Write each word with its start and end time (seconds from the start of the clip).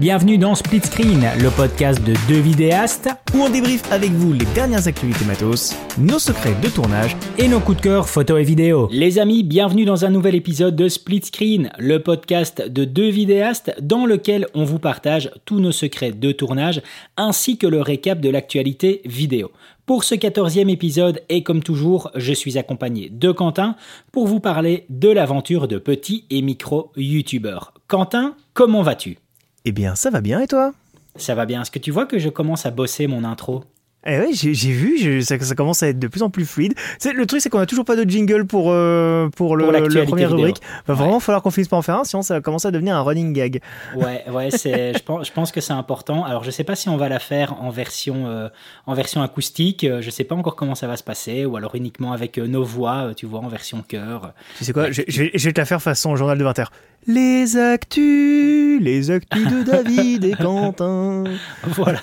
Bienvenue 0.00 0.38
dans 0.38 0.54
Split 0.54 0.80
Screen, 0.80 1.28
le 1.38 1.50
podcast 1.50 2.02
de 2.02 2.14
deux 2.26 2.40
vidéastes 2.40 3.10
où 3.34 3.42
on 3.42 3.50
débriefe 3.50 3.82
avec 3.92 4.10
vous 4.12 4.32
les 4.32 4.46
dernières 4.54 4.88
activités 4.88 5.26
matos, 5.26 5.76
nos 5.98 6.18
secrets 6.18 6.54
de 6.62 6.70
tournage 6.70 7.18
et 7.36 7.48
nos 7.48 7.60
coups 7.60 7.76
de 7.76 7.82
cœur 7.82 8.08
photo 8.08 8.38
et 8.38 8.42
vidéo. 8.42 8.88
Les 8.90 9.18
amis, 9.18 9.42
bienvenue 9.42 9.84
dans 9.84 10.06
un 10.06 10.08
nouvel 10.08 10.34
épisode 10.34 10.74
de 10.74 10.88
Split 10.88 11.20
Screen, 11.24 11.70
le 11.78 12.02
podcast 12.02 12.66
de 12.66 12.86
deux 12.86 13.10
vidéastes 13.10 13.76
dans 13.82 14.06
lequel 14.06 14.46
on 14.54 14.64
vous 14.64 14.78
partage 14.78 15.30
tous 15.44 15.60
nos 15.60 15.70
secrets 15.70 16.12
de 16.12 16.32
tournage 16.32 16.80
ainsi 17.18 17.58
que 17.58 17.66
le 17.66 17.82
récap 17.82 18.20
de 18.20 18.30
l'actualité 18.30 19.02
vidéo. 19.04 19.50
Pour 19.84 20.04
ce 20.04 20.14
quatorzième 20.14 20.70
épisode, 20.70 21.20
et 21.28 21.42
comme 21.42 21.62
toujours, 21.62 22.10
je 22.14 22.32
suis 22.32 22.56
accompagné 22.56 23.10
de 23.10 23.32
Quentin 23.32 23.76
pour 24.12 24.26
vous 24.26 24.40
parler 24.40 24.86
de 24.88 25.10
l'aventure 25.10 25.68
de 25.68 25.76
petits 25.76 26.24
et 26.30 26.40
micro 26.40 26.90
youtubeurs. 26.96 27.74
Quentin, 27.86 28.34
comment 28.54 28.80
vas-tu? 28.80 29.18
Eh 29.64 29.72
bien, 29.72 29.94
ça 29.94 30.10
va 30.10 30.20
bien 30.20 30.40
et 30.40 30.46
toi? 30.46 30.72
Ça 31.16 31.34
va 31.34 31.46
bien. 31.46 31.62
Est-ce 31.62 31.70
que 31.70 31.78
tu 31.78 31.90
vois 31.90 32.06
que 32.06 32.18
je 32.18 32.28
commence 32.28 32.66
à 32.66 32.70
bosser 32.70 33.06
mon 33.06 33.24
intro? 33.24 33.64
Eh 34.06 34.18
oui, 34.18 34.30
j'ai 34.32 34.70
vu, 34.70 35.20
ça, 35.22 35.36
commence 35.54 35.82
à 35.82 35.88
être 35.88 35.98
de 35.98 36.08
plus 36.08 36.22
en 36.22 36.30
plus 36.30 36.46
fluide. 36.46 36.72
Le 37.04 37.26
truc, 37.26 37.42
c'est 37.42 37.50
qu'on 37.50 37.58
a 37.58 37.66
toujours 37.66 37.84
pas 37.84 37.96
de 37.96 38.08
jingle 38.08 38.46
pour, 38.46 38.70
euh, 38.70 39.28
pour, 39.36 39.58
le, 39.58 39.70
la 39.70 40.06
première 40.06 40.30
rubrique. 40.30 40.56
Va 40.86 40.94
vraiment 40.94 41.20
falloir 41.20 41.42
qu'on 41.42 41.50
finisse 41.50 41.68
par 41.68 41.78
en 41.78 41.82
faire 41.82 41.96
un, 41.96 42.04
sinon 42.04 42.22
ça 42.22 42.34
va 42.34 42.40
commencer 42.40 42.66
à 42.66 42.70
devenir 42.70 42.96
un 42.96 43.02
running 43.02 43.34
gag. 43.34 43.60
Ouais, 43.94 44.24
ouais, 44.30 44.50
c'est, 44.50 44.94
je, 44.96 45.02
pense, 45.02 45.26
je 45.26 45.32
pense 45.32 45.52
que 45.52 45.60
c'est 45.60 45.74
important. 45.74 46.24
Alors, 46.24 46.44
je 46.44 46.50
sais 46.50 46.64
pas 46.64 46.76
si 46.76 46.88
on 46.88 46.96
va 46.96 47.10
la 47.10 47.18
faire 47.18 47.60
en 47.62 47.68
version, 47.68 48.26
euh, 48.26 48.48
en 48.86 48.94
version 48.94 49.20
acoustique. 49.20 49.86
Je 50.00 50.10
sais 50.10 50.24
pas 50.24 50.34
encore 50.34 50.56
comment 50.56 50.74
ça 50.74 50.86
va 50.86 50.96
se 50.96 51.04
passer, 51.04 51.44
ou 51.44 51.56
alors 51.58 51.74
uniquement 51.74 52.12
avec 52.12 52.38
euh, 52.38 52.46
nos 52.46 52.64
voix, 52.64 53.10
tu 53.14 53.26
vois, 53.26 53.40
en 53.40 53.48
version 53.48 53.84
chœur. 53.86 54.32
Tu 54.56 54.64
sais 54.64 54.72
quoi, 54.72 54.90
je, 54.90 55.02
je, 55.08 55.24
vais 55.24 55.52
te 55.52 55.60
la 55.60 55.66
faire 55.66 55.82
façon 55.82 56.16
journal 56.16 56.38
de 56.38 56.44
20h. 56.44 56.68
Les 57.06 57.56
actus, 57.56 58.80
les 58.80 59.10
actus 59.10 59.46
de 59.46 59.62
David 59.62 60.24
et 60.24 60.32
Quentin. 60.32 61.24
Voilà. 61.64 62.00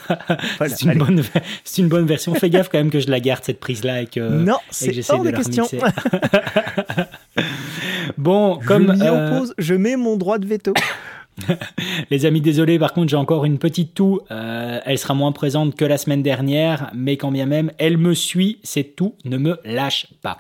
c'est 0.68 0.84
une, 0.84 0.98
bonne, 0.98 1.24
une 1.78 1.88
bonne 1.88 2.06
version. 2.06 2.34
Fais 2.34 2.50
gaffe 2.50 2.70
quand 2.70 2.80
même 2.80 2.90
que 2.90 3.00
je 3.00 3.10
la 3.10 3.20
garde 3.20 3.44
cette 3.44 3.60
prise-là 3.60 4.02
et 4.02 4.08
que, 4.08 4.20
non, 4.20 4.58
c'est 4.72 5.10
hors 5.12 5.24
de, 5.24 5.32
question. 5.32 5.68
bon, 8.18 8.60
comme 8.66 8.96
je 8.98 9.04
euh, 9.04 9.46
je 9.58 9.74
mets 9.76 9.96
mon 9.96 10.18
droit 10.18 10.40
de 10.40 10.48
veto. 10.48 10.74
Les 12.12 12.26
amis, 12.26 12.42
désolé, 12.42 12.80
par 12.80 12.94
contre, 12.94 13.10
j'ai 13.10 13.18
encore 13.18 13.46
une 13.46 13.60
petite 13.60 13.94
toux. 13.94 14.20
Euh, 14.32 14.80
elle 14.84 14.98
sera 14.98 15.14
moins 15.14 15.32
présente 15.32 15.76
que 15.76 15.86
la 15.86 15.98
semaine 15.98 16.24
dernière, 16.24 16.90
mais 16.96 17.18
quand 17.18 17.32
bien 17.32 17.46
même, 17.46 17.72
elle 17.78 17.98
me 17.98 18.14
suit. 18.14 18.60
C'est 18.64 18.96
tout, 18.96 19.16
ne 19.26 19.38
me 19.38 19.60
lâche 19.64 20.08
pas. 20.22 20.40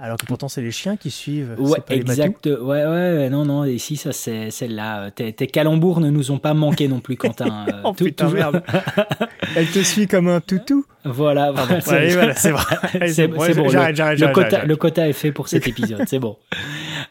Alors 0.00 0.16
que 0.16 0.26
pourtant, 0.26 0.48
c'est 0.48 0.60
les 0.60 0.72
chiens 0.72 0.96
qui 0.96 1.12
suivent. 1.12 1.54
Ouais, 1.56 1.78
exact. 1.90 2.46
Ouais, 2.46 2.84
ouais, 2.84 3.30
non, 3.30 3.44
non. 3.44 3.64
Ici, 3.64 3.96
ça, 3.96 4.12
c'est 4.12 4.50
celle-là. 4.50 5.12
Tes, 5.12 5.32
tes, 5.32 5.46
calembours 5.46 6.00
ne 6.00 6.10
nous 6.10 6.32
ont 6.32 6.38
pas 6.38 6.52
manqué 6.52 6.88
non 6.88 6.98
plus, 6.98 7.16
Quentin. 7.16 7.64
oh, 7.84 7.92
tout, 7.96 8.04
putain, 8.04 8.28
merde. 8.28 8.62
Elle 9.56 9.68
te 9.68 9.78
suit 9.78 10.08
comme 10.08 10.26
un 10.26 10.40
toutou. 10.40 10.84
Voilà, 11.04 11.52
voilà 11.52 11.80
c'est 11.80 12.10
vrai. 12.10 12.34
C'est 13.08 13.28
bon. 13.28 13.40
Le, 13.44 14.32
quota, 14.32 14.64
le 14.64 14.76
quota 14.76 15.08
est 15.08 15.12
fait 15.12 15.30
pour 15.30 15.46
cet 15.46 15.68
épisode. 15.68 16.02
C'est 16.08 16.18
bon. 16.18 16.38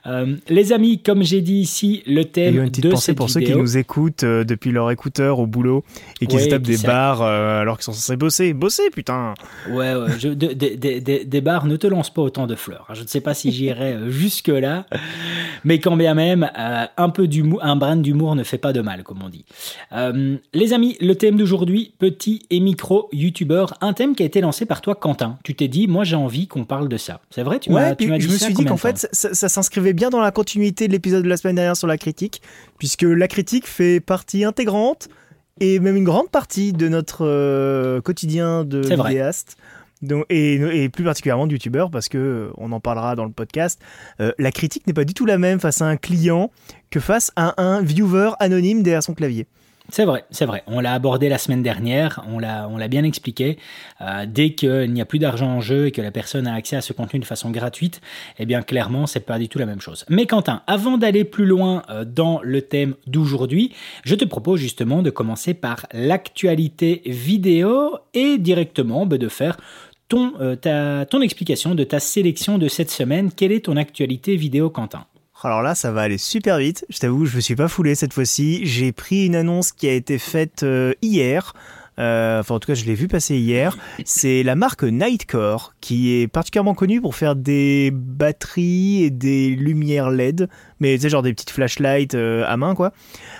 Euh, 0.05 0.35
les 0.49 0.73
amis, 0.73 1.01
comme 1.01 1.23
j'ai 1.23 1.41
dit 1.41 1.55
ici, 1.55 2.03
le 2.05 2.25
thème 2.25 2.57
une 2.57 2.69
petite 2.69 2.83
de 2.83 2.89
pensée 2.89 3.13
pour 3.13 3.29
ceux 3.29 3.41
qui 3.41 3.55
nous 3.55 3.77
écoutent 3.77 4.23
euh, 4.23 4.43
depuis 4.43 4.71
leur 4.71 4.91
écouteur 4.91 5.39
au 5.39 5.47
boulot 5.47 5.83
et 6.21 6.27
qui 6.27 6.39
se 6.39 6.49
tapent 6.49 6.61
des 6.61 6.77
bars 6.77 7.21
euh, 7.21 7.61
alors 7.61 7.77
qu'ils 7.77 7.85
sont 7.85 7.93
censés 7.93 8.17
bosser. 8.17 8.53
Bosser, 8.53 8.89
putain 8.91 9.33
Ouais, 9.69 9.95
ouais. 9.95 10.11
Je, 10.19 10.29
des 10.29 11.41
bars 11.41 11.65
ne 11.65 11.75
te 11.75 11.87
lancent 11.87 12.13
pas 12.13 12.21
autant 12.21 12.47
de 12.47 12.55
fleurs. 12.55 12.87
Je 12.93 13.01
ne 13.01 13.07
sais 13.07 13.21
pas 13.21 13.33
si 13.33 13.51
j'irai 13.51 13.97
jusque-là, 14.09 14.85
mais 15.63 15.79
quand 15.79 15.95
bien 15.95 16.13
même, 16.13 16.49
un 16.55 17.09
peu 17.09 17.27
d'humour, 17.27 17.59
un 17.63 17.75
brin 17.75 17.95
d'humour 17.95 18.35
ne 18.35 18.43
fait 18.43 18.57
pas 18.57 18.73
de 18.73 18.81
mal, 18.81 19.03
comme 19.03 19.21
on 19.23 19.29
dit. 19.29 19.45
les 20.53 20.73
amis, 20.73 20.97
le 20.99 21.15
thème 21.15 21.37
d'aujourd'hui, 21.37 21.93
petit 21.99 22.43
et 22.49 22.59
micro 22.59 23.09
youtubeur, 23.11 23.73
un 23.81 23.93
thème 23.93 24.15
qui 24.15 24.23
a 24.23 24.25
été 24.25 24.41
lancé 24.41 24.65
par 24.65 24.81
toi, 24.81 24.95
Quentin. 24.95 25.37
Tu 25.43 25.55
t'es 25.55 25.67
dit, 25.67 25.87
moi 25.87 26.03
j'ai 26.03 26.15
envie 26.15 26.47
qu'on 26.47 26.65
parle 26.65 26.89
de 26.89 26.97
ça. 26.97 27.21
C'est 27.29 27.43
vrai, 27.43 27.59
tu 27.59 27.71
m'as 27.71 27.95
dit 27.95 28.05
Je 28.05 28.29
me 28.29 28.37
suis 28.37 28.53
dit 28.53 28.65
qu'en 28.65 28.77
fait, 28.77 29.07
ça, 29.11 29.33
ça 29.33 29.49
s'inscrivait 29.83 29.93
bien 29.93 30.09
dans 30.09 30.21
la 30.21 30.31
continuité 30.31 30.87
de 30.87 30.93
l'épisode 30.93 31.23
de 31.23 31.29
la 31.29 31.35
semaine 31.35 31.55
dernière 31.55 31.75
sur 31.75 31.87
la 31.87 31.97
critique, 31.97 32.41
puisque 32.77 33.03
la 33.03 33.27
critique 33.27 33.67
fait 33.67 33.99
partie 33.99 34.45
intégrante 34.45 35.09
et 35.59 35.79
même 35.79 35.97
une 35.97 36.05
grande 36.05 36.29
partie 36.29 36.71
de 36.71 36.87
notre 36.87 37.25
euh, 37.25 37.99
quotidien 37.99 38.63
de 38.63 38.79
vidéaste. 38.79 39.57
Donc, 40.01 40.25
et, 40.29 40.89
plus 40.89 41.03
particulièrement 41.03 41.47
de 41.47 41.53
youtubeur 41.53 41.91
parce 41.91 42.07
que 42.07 42.17
euh, 42.17 42.51
on 42.57 42.71
en 42.71 42.79
parlera 42.79 43.15
dans 43.15 43.25
le 43.25 43.31
podcast. 43.31 43.79
Euh, 44.21 44.31
la 44.37 44.51
critique 44.51 44.87
n'est 44.87 44.93
pas 44.93 45.05
du 45.05 45.13
tout 45.13 45.25
la 45.25 45.37
même 45.37 45.59
face 45.59 45.81
à 45.81 45.85
un 45.85 45.97
client 45.97 46.49
que 46.89 46.99
face 46.99 47.31
à 47.35 47.61
un 47.61 47.81
viewer 47.81 48.31
anonyme 48.39 48.83
derrière 48.83 49.03
son 49.03 49.13
clavier. 49.13 49.47
C'est 49.89 50.05
vrai, 50.05 50.23
c'est 50.31 50.45
vrai. 50.45 50.63
On 50.65 50.79
l'a 50.79 50.93
abordé 50.93 51.27
la 51.27 51.37
semaine 51.37 51.61
dernière, 51.61 52.23
on 52.29 52.39
l'a, 52.39 52.87
bien 52.87 53.03
expliqué. 53.03 53.57
Euh, 54.01 54.25
dès 54.25 54.53
qu'il 54.53 54.91
n'y 54.91 55.01
a 55.01 55.05
plus 55.05 55.19
d'argent 55.19 55.47
en 55.47 55.61
jeu 55.61 55.87
et 55.87 55.91
que 55.91 56.01
la 56.01 56.11
personne 56.11 56.47
a 56.47 56.53
accès 56.53 56.77
à 56.77 56.81
ce 56.81 56.93
contenu 56.93 57.19
de 57.19 57.25
façon 57.25 57.51
gratuite, 57.51 57.99
eh 58.39 58.45
bien 58.45 58.61
clairement, 58.61 59.07
c'est 59.07 59.25
pas 59.25 59.37
du 59.37 59.49
tout 59.49 59.59
la 59.59 59.65
même 59.65 59.81
chose. 59.81 60.05
Mais 60.09 60.25
Quentin, 60.25 60.61
avant 60.67 60.97
d'aller 60.97 61.25
plus 61.25 61.45
loin 61.45 61.83
euh, 61.89 62.05
dans 62.05 62.39
le 62.41 62.61
thème 62.61 62.95
d'aujourd'hui, 63.07 63.73
je 64.05 64.15
te 64.15 64.23
propose 64.23 64.59
justement 64.61 65.01
de 65.01 65.09
commencer 65.09 65.53
par 65.53 65.85
l'actualité 65.91 67.01
vidéo 67.05 67.97
et 68.13 68.37
directement 68.37 69.05
bah, 69.05 69.17
de 69.17 69.27
faire 69.27 69.57
ton, 70.07 70.33
euh, 70.39 71.05
ton 71.05 71.21
explication 71.21 71.75
de 71.75 71.83
ta 71.83 71.99
sélection 71.99 72.57
de 72.57 72.69
cette 72.69 72.89
semaine. 72.89 73.31
Quelle 73.31 73.51
est 73.51 73.65
ton 73.65 73.75
actualité 73.75 74.37
vidéo, 74.37 74.69
Quentin? 74.69 75.05
Alors 75.45 75.61
là, 75.61 75.75
ça 75.75 75.91
va 75.91 76.01
aller 76.01 76.17
super 76.17 76.57
vite. 76.57 76.85
Je 76.89 76.99
t'avoue, 76.99 77.25
je 77.25 77.35
me 77.35 77.41
suis 77.41 77.55
pas 77.55 77.67
foulé 77.67 77.95
cette 77.95 78.13
fois-ci. 78.13 78.65
J'ai 78.65 78.91
pris 78.91 79.25
une 79.25 79.35
annonce 79.35 79.71
qui 79.71 79.87
a 79.87 79.93
été 79.93 80.17
faite 80.17 80.63
euh, 80.63 80.93
hier. 81.01 81.53
Euh, 81.99 82.39
enfin, 82.39 82.55
en 82.55 82.59
tout 82.59 82.67
cas, 82.67 82.73
je 82.73 82.85
l'ai 82.85 82.95
vu 82.95 83.07
passer 83.07 83.35
hier. 83.35 83.77
C'est 84.05 84.41
la 84.41 84.55
marque 84.55 84.83
Nightcore 84.83 85.73
qui 85.81 86.13
est 86.13 86.27
particulièrement 86.27 86.73
connue 86.73 87.01
pour 87.01 87.15
faire 87.15 87.35
des 87.35 87.91
batteries 87.93 89.03
et 89.03 89.09
des 89.09 89.49
lumières 89.49 90.09
LED, 90.09 90.47
mais 90.79 90.95
tu 90.95 91.01
sais, 91.01 91.09
genre 91.09 91.21
des 91.21 91.33
petites 91.33 91.51
flashlights 91.51 92.15
euh, 92.15 92.45
à 92.47 92.55
main, 92.57 92.73
quoi. 92.73 92.93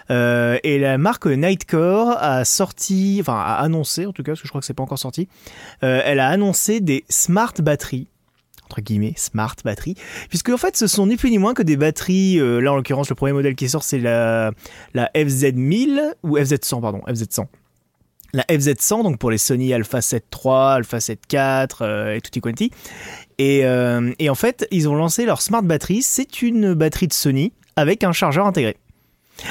et 0.10 0.80
la 0.80 0.98
marque 0.98 1.26
Nightcore 1.26 2.18
a 2.20 2.44
sorti, 2.46 3.18
enfin, 3.22 3.40
a 3.40 3.56
annoncé, 3.56 4.06
en 4.06 4.12
tout 4.12 4.24
cas, 4.24 4.34
parce 4.34 4.42
que 4.42 4.48
je 4.48 4.52
crois 4.52 4.62
que 4.62 4.68
c'est 4.68 4.74
pas 4.74 4.84
encore 4.84 5.00
sorti, 5.00 5.28
elle 5.82 6.20
a 6.20 6.28
annoncé 6.28 6.82
des 6.82 7.06
smart 7.10 7.54
batteries 7.60 8.08
entre 8.74 8.82
guillemets 8.82 9.14
smart 9.16 9.56
batterie. 9.64 9.96
Puisque 10.30 10.50
en 10.50 10.58
fait 10.58 10.76
ce 10.76 10.88
sont 10.88 11.06
ni 11.08 11.16
plus 11.16 11.30
ni 11.30 11.38
moins 11.38 11.54
que 11.54 11.62
des 11.62 11.78
batteries 11.78 12.40
euh, 12.40 12.60
là 12.60 12.74
en 12.74 12.76
l'occurrence 12.76 13.10
le 13.10 13.16
premier 13.16 13.34
modèle 13.34 13.56
qui 13.56 13.70
sort 13.70 13.84
c'est 13.84 14.00
la 14.00 14.52
la 14.94 15.12
FZ1000 15.14 16.14
ou 16.24 16.38
FZ100 16.38 16.82
pardon 16.82 17.02
FZ100 17.08 17.46
la 18.34 18.44
FZ100 18.44 19.04
donc 19.04 19.20
pour 19.20 19.30
les 19.30 19.38
Sony 19.38 19.74
Alpha 19.74 20.02
7 20.02 20.26
III 20.44 20.54
Alpha 20.54 21.00
7 21.00 21.20
IV 21.32 21.40
euh, 21.82 22.16
et 22.16 22.22
tutti 22.22 22.42
quanti. 22.42 22.72
Et, 23.38 23.66
euh, 23.66 24.12
et 24.18 24.30
en 24.30 24.36
fait 24.36 24.68
ils 24.72 24.90
ont 24.90 24.96
lancé 24.96 25.26
leur 25.26 25.42
smart 25.42 25.62
batterie. 25.62 26.02
C'est 26.02 26.42
une 26.42 26.74
batterie 26.74 27.08
de 27.08 27.14
Sony 27.14 27.54
avec 27.76 28.04
un 28.04 28.12
chargeur 28.12 28.48
intégré. 28.48 28.78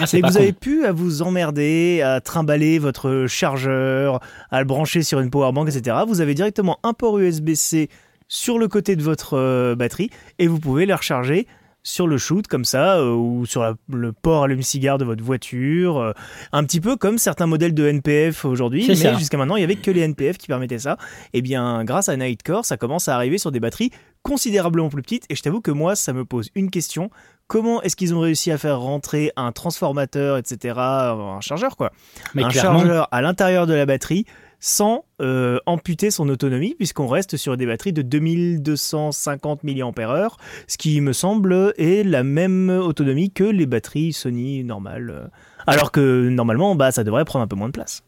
Ah, 0.01 0.05
et 0.13 0.21
vous 0.21 0.37
avez 0.37 0.53
pu 0.53 0.85
à 0.85 0.93
vous 0.93 1.23
emmerder, 1.23 2.03
à 2.03 2.21
trimballer 2.21 2.79
votre 2.79 3.27
chargeur, 3.29 4.21
à 4.51 4.61
le 4.61 4.65
brancher 4.65 5.03
sur 5.03 5.19
une 5.21 5.29
powerbank, 5.29 5.69
etc. 5.69 5.97
Vous 6.07 6.21
avez 6.21 6.35
directement 6.35 6.79
un 6.85 6.93
port 6.93 7.19
USB-C 7.19 7.89
sur 8.33 8.59
le 8.59 8.67
côté 8.67 8.97
de 8.97 9.03
votre 9.03 9.35
euh, 9.35 9.75
batterie 9.75 10.09
et 10.39 10.47
vous 10.47 10.59
pouvez 10.59 10.87
les 10.87 10.95
recharger 10.95 11.47
sur 11.83 12.07
le 12.07 12.17
shoot 12.17 12.47
comme 12.47 12.65
ça 12.65 12.97
euh, 12.97 13.13
ou 13.13 13.45
sur 13.45 13.77
le 13.91 14.13
port 14.15 14.45
allume-cigare 14.45 14.97
de 14.97 15.05
votre 15.05 15.23
voiture, 15.23 15.99
euh, 15.99 16.13
un 16.53 16.65
petit 16.65 16.81
peu 16.81 16.97
comme 16.97 17.19
certains 17.19 17.45
modèles 17.47 17.75
de 17.75 17.87
NPF 17.87 18.47
aujourd'hui, 18.47 18.87
mais 18.89 19.19
jusqu'à 19.19 19.37
maintenant 19.37 19.57
il 19.57 19.61
n'y 19.61 19.65
avait 19.65 19.77
que 19.77 19.91
les 19.91 20.01
NPF 20.01 20.39
qui 20.39 20.47
permettaient 20.47 20.79
ça. 20.79 20.97
Et 21.35 21.39
eh 21.39 21.43
bien 21.43 21.85
grâce 21.85 22.09
à 22.09 22.17
Nightcore, 22.17 22.65
ça 22.65 22.79
commence 22.79 23.07
à 23.07 23.17
arriver 23.17 23.37
sur 23.37 23.53
des 23.53 23.61
batteries 23.61 23.91
considérablement 24.23 24.89
plus 24.89 25.03
petites 25.03 25.27
et 25.29 25.35
je 25.35 25.43
t'avoue 25.43 25.61
que 25.61 25.71
moi 25.71 25.95
ça 25.95 26.15
me 26.15 26.25
pose 26.25 26.49
une 26.55 26.71
question. 26.71 27.11
Comment 27.49 27.83
est-ce 27.83 27.97
qu'ils 27.97 28.15
ont 28.15 28.21
réussi 28.21 28.51
à 28.51 28.57
faire 28.57 28.81
rentrer 28.81 29.31
un 29.37 29.53
transformateur, 29.53 30.39
etc., 30.39 30.75
un 30.79 31.41
chargeur 31.43 31.77
quoi, 31.77 31.93
un 32.35 32.49
chargeur 32.49 33.09
à 33.11 33.21
l'intérieur 33.21 33.67
de 33.67 33.75
la 33.75 33.85
batterie 33.85 34.25
sans 34.63 35.05
euh, 35.21 35.59
amputer 35.67 36.13
son 36.13 36.29
autonomie, 36.29 36.75
puisqu'on 36.77 37.09
reste 37.09 37.37
sur 37.37 37.57
des 37.57 37.67
batteries 37.67 37.93
de 37.93 38.01
2250 38.01 39.65
mAh, 39.65 40.29
ce 40.69 40.79
qui 40.79 41.01
me 41.01 41.13
semble 41.13 41.75
est 41.77 42.07
la 42.07 42.23
même 42.23 42.71
autonomie 42.71 43.33
que 43.33 43.45
les 43.45 43.67
batteries 43.67 44.13
Sony 44.13 44.63
normales. 44.63 45.31
Alors 45.67 45.91
que 45.91 46.29
normalement, 46.29 46.77
bah, 46.77 46.93
ça 46.93 47.03
devrait 47.03 47.25
prendre 47.25 47.45
un 47.45 47.49
peu 47.49 47.57
moins 47.57 47.69
de 47.69 47.73
place. 47.73 48.05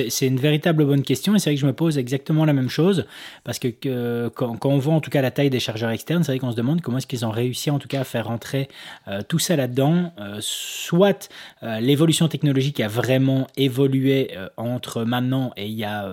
C'est 0.00 0.26
une, 0.26 0.38
véritable 0.38 0.84
bonne 0.84 1.02
question 1.02 1.34
et 1.34 1.38
c'est 1.38 1.50
vrai 1.50 1.56
que 1.56 1.60
je 1.60 1.66
me 1.66 1.72
pose 1.72 1.98
exactement 1.98 2.44
la 2.44 2.52
même 2.52 2.68
chose 2.68 3.06
parce 3.42 3.58
que, 3.58 4.28
quand, 4.28 4.58
on 4.64 4.78
voit 4.78 4.94
en 4.94 5.00
tout 5.00 5.10
cas 5.10 5.20
la 5.20 5.30
taille 5.30 5.50
des 5.50 5.60
chargeurs 5.60 5.90
externes, 5.90 6.22
c'est 6.22 6.32
vrai 6.32 6.38
qu'on 6.38 6.52
se 6.52 6.56
demande 6.56 6.80
comment 6.80 6.98
est-ce 6.98 7.06
qu'ils 7.06 7.26
ont 7.26 7.30
réussi 7.30 7.70
en 7.70 7.78
tout 7.78 7.88
cas 7.88 8.00
à 8.00 8.04
faire 8.04 8.26
rentrer 8.26 8.68
euh, 9.08 9.22
tout 9.26 9.38
ça 9.38 9.56
là-dedans. 9.56 10.12
Euh, 10.18 10.38
soit 10.40 11.28
euh, 11.62 11.80
l'évolution 11.80 12.28
technologique 12.28 12.80
a 12.80 12.88
vraiment 12.88 13.48
évolué 13.56 14.30
entre 14.56 15.04
maintenant 15.04 15.52
et 15.56 15.66
il 15.66 15.74
y 15.74 15.84
a 15.84 16.08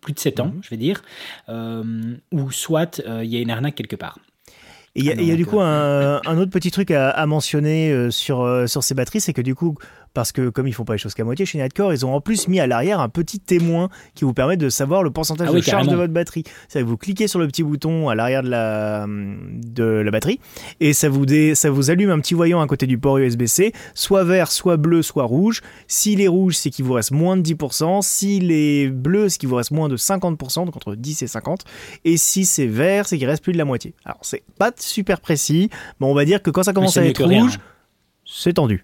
plus 0.00 0.12
de 0.12 0.18
7 0.18 0.40
ans, 0.40 0.46
mhm. 0.46 0.60
je 0.62 0.70
vais 0.70 0.76
dire, 0.76 1.02
ou 1.48 2.50
soit 2.50 3.02
il 3.06 3.28
y 3.28 3.36
a 3.36 3.40
une 3.40 3.50
arnaque 3.50 3.74
quelque 3.74 3.96
part. 3.96 4.18
Et 4.94 5.00
il 5.00 5.24
y, 5.24 5.30
a 5.30 5.36
du 5.36 5.44
coup 5.44 5.60
un, 5.60 6.38
autre 6.38 6.50
petit 6.50 6.70
truc 6.70 6.90
à, 6.90 7.26
mentionner 7.26 8.10
sur, 8.10 8.64
sur 8.66 8.82
ces 8.82 8.94
batteries, 8.94 9.20
c'est 9.20 9.34
que 9.34 9.42
du 9.42 9.54
coup, 9.54 9.76
parce 10.16 10.32
que 10.32 10.48
comme 10.48 10.66
ils 10.66 10.72
font 10.72 10.86
pas 10.86 10.94
les 10.94 10.98
choses 10.98 11.12
qu'à 11.12 11.24
moitié 11.24 11.44
chez 11.44 11.58
Nightcore, 11.58 11.92
ils 11.92 12.06
ont 12.06 12.14
en 12.14 12.22
plus 12.22 12.48
mis 12.48 12.58
à 12.58 12.66
l'arrière 12.66 13.00
un 13.00 13.10
petit 13.10 13.38
témoin 13.38 13.90
qui 14.14 14.24
vous 14.24 14.32
permet 14.32 14.56
de 14.56 14.70
savoir 14.70 15.02
le 15.02 15.10
pourcentage 15.10 15.48
Ah 15.50 15.52
de 15.52 15.60
charge 15.60 15.86
de 15.88 15.96
votre 15.96 16.12
batterie. 16.14 16.42
Ça 16.68 16.82
vous 16.82 16.96
cliquez 16.96 17.28
sur 17.28 17.38
le 17.38 17.46
petit 17.46 17.62
bouton 17.62 18.08
à 18.08 18.14
l'arrière 18.14 18.42
de 18.42 18.48
la 18.48 19.06
de 19.06 19.84
la 19.84 20.10
batterie 20.10 20.40
et 20.80 20.94
ça 20.94 21.10
vous 21.10 21.26
dé- 21.26 21.54
ça 21.54 21.68
vous 21.70 21.90
allume 21.90 22.08
un 22.08 22.18
petit 22.20 22.32
voyant 22.32 22.62
à 22.62 22.66
côté 22.66 22.86
du 22.86 22.96
port 22.96 23.18
USB-C, 23.18 23.72
soit 23.94 24.24
vert, 24.24 24.50
soit 24.50 24.78
bleu, 24.78 25.02
soit 25.02 25.24
rouge. 25.24 25.60
S'il 25.86 26.22
est 26.22 26.28
rouge, 26.28 26.56
c'est 26.56 26.70
qu'il 26.70 26.86
vous 26.86 26.94
reste 26.94 27.10
moins 27.10 27.36
de 27.36 27.42
10%. 27.42 28.00
S'il 28.02 28.50
est 28.52 28.88
bleu, 28.88 29.28
c'est 29.28 29.36
qu'il 29.36 29.50
vous 29.50 29.56
reste 29.56 29.70
moins 29.70 29.90
de 29.90 29.98
50%, 29.98 30.64
donc 30.64 30.76
entre 30.76 30.94
10 30.94 31.22
et 31.22 31.26
50. 31.26 31.64
Et 32.06 32.16
si 32.16 32.46
c'est 32.46 32.66
vert, 32.66 33.06
c'est 33.06 33.18
qu'il 33.18 33.28
reste 33.28 33.42
plus 33.44 33.52
de 33.52 33.58
la 33.58 33.66
moitié. 33.66 33.92
Alors 34.06 34.20
c'est 34.22 34.42
pas 34.58 34.72
super 34.78 35.20
précis, 35.20 35.68
mais 36.00 36.06
on 36.06 36.14
va 36.14 36.24
dire 36.24 36.42
que 36.42 36.50
quand 36.50 36.62
ça 36.62 36.72
commence 36.72 36.94
c'est 36.94 37.00
à 37.00 37.04
être 37.06 37.22
rouge, 37.42 37.58
c'est 38.24 38.54
tendu. 38.54 38.82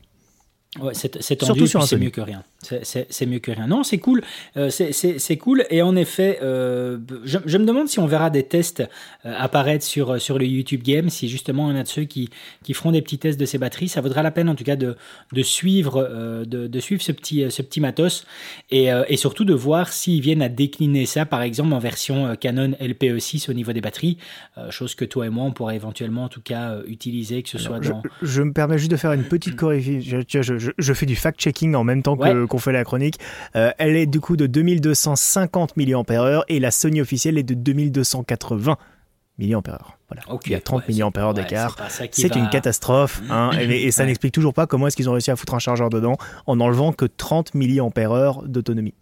Ouais, 0.80 0.94
c'est 0.94 1.10
tendu, 1.36 1.60
c'est 1.86 1.96
mieux 1.98 2.10
que 2.10 2.22
rien. 2.22 2.42
C'est- 2.62 2.80
C'est 2.84 3.06
c'est 3.10 3.26
mieux 3.26 3.40
que 3.40 3.50
rien. 3.50 3.66
Non, 3.66 3.82
c'est 3.82 3.98
cool. 3.98 4.22
Euh, 4.56 4.70
c'est- 4.70 4.92
c'est 4.92 5.18
c'est 5.18 5.36
cool. 5.36 5.64
Et 5.68 5.82
en 5.82 5.94
effet, 5.96 6.38
euh, 6.42 6.96
je, 7.24 7.38
je 7.44 7.58
me 7.58 7.66
demande 7.66 7.88
si 7.88 7.98
on 7.98 8.06
verra 8.06 8.30
des 8.30 8.44
tests 8.44 8.80
euh, 9.26 9.34
apparaître 9.36 9.84
sur, 9.84 10.18
sur 10.18 10.38
le 10.38 10.46
YouTube 10.46 10.82
Game, 10.82 11.10
si 11.10 11.28
justement 11.28 11.64
en 11.66 11.76
a 11.76 11.82
de 11.82 11.88
ceux 11.88 12.04
qui, 12.04 12.30
qui 12.64 12.72
feront 12.72 12.90
des 12.90 13.02
petits 13.02 13.18
tests 13.18 13.38
de 13.38 13.44
ces 13.44 13.58
batteries. 13.58 13.88
Ça 13.88 14.00
vaudra 14.00 14.22
la 14.22 14.30
peine 14.30 14.48
en 14.48 14.54
tout 14.54 14.64
cas 14.64 14.76
de, 14.76 14.96
de, 15.32 15.42
suivre, 15.42 15.98
euh, 16.10 16.46
de, 16.46 16.66
de 16.68 16.80
suivre 16.80 17.02
ce 17.02 17.12
petit, 17.12 17.44
ce 17.50 17.60
petit 17.60 17.80
matos 17.80 18.24
et, 18.70 18.90
euh, 18.90 19.04
et 19.08 19.18
surtout 19.18 19.44
de 19.44 19.52
voir 19.54 19.92
s'ils 19.92 20.22
viennent 20.22 20.40
à 20.42 20.48
décliner 20.48 21.04
ça, 21.04 21.26
par 21.26 21.42
exemple 21.42 21.74
en 21.74 21.80
version 21.80 22.28
euh, 22.28 22.34
Canon 22.34 22.70
LPE6 22.80 23.50
au 23.50 23.52
niveau 23.52 23.72
des 23.74 23.82
batteries, 23.82 24.16
euh, 24.56 24.70
chose 24.70 24.94
que 24.94 25.04
toi 25.04 25.26
et 25.26 25.30
moi 25.30 25.44
on 25.44 25.52
pourrait 25.52 25.76
éventuellement 25.76 26.24
en 26.24 26.28
tout 26.28 26.40
cas 26.42 26.70
euh, 26.70 26.82
utiliser, 26.86 27.42
que 27.42 27.50
ce 27.50 27.58
soit 27.58 27.82
Je, 27.82 27.90
dans... 27.90 28.02
je 28.22 28.40
me 28.42 28.52
permets 28.54 28.78
juste 28.78 28.90
de 28.90 28.96
faire 28.96 29.12
une 29.12 29.24
petite 29.24 29.54
correction. 29.56 30.00
Je- 30.00 30.61
je- 30.62 30.70
je 30.78 30.92
fais 30.92 31.06
du 31.06 31.16
fact-checking 31.16 31.74
en 31.74 31.84
même 31.84 32.02
temps 32.02 32.16
que- 32.16 32.44
qu'on 32.46 32.58
fait 32.58 32.72
la 32.72 32.84
chronique. 32.84 33.18
Euh, 33.56 33.70
elle 33.78 33.96
est 33.96 34.06
du 34.06 34.20
coup 34.20 34.36
de 34.36 34.46
2250 34.46 35.76
mAh 35.76 36.44
et 36.48 36.60
la 36.60 36.70
Sony 36.70 37.00
officielle 37.00 37.38
est 37.38 37.42
de 37.42 37.54
2280 37.54 38.76
mAh. 39.38 39.60
Voilà. 40.08 40.22
Il 40.46 40.52
y 40.52 40.54
a 40.54 40.60
30 40.60 40.86
ouais, 40.88 40.94
mAh 40.94 41.32
d'écart. 41.32 41.76
ouais, 41.80 42.08
c'est 42.12 42.28
va- 42.34 42.40
une 42.40 42.50
catastrophe. 42.50 43.22
hein, 43.30 43.50
et, 43.58 43.84
et 43.86 43.90
ça 43.90 44.02
Ouais. 44.02 44.08
n'explique 44.08 44.32
toujours 44.34 44.52
pas 44.54 44.66
comment 44.66 44.86
est-ce 44.86 44.96
qu'ils 44.96 45.08
ont 45.08 45.12
réussi 45.12 45.30
à 45.30 45.36
foutre 45.36 45.54
un 45.54 45.58
chargeur 45.58 45.88
dedans 45.90 46.16
en 46.46 46.60
enlevant 46.60 46.92
que 46.92 47.06
30 47.06 47.54
mAh 47.54 48.42
d'autonomie. 48.46 48.94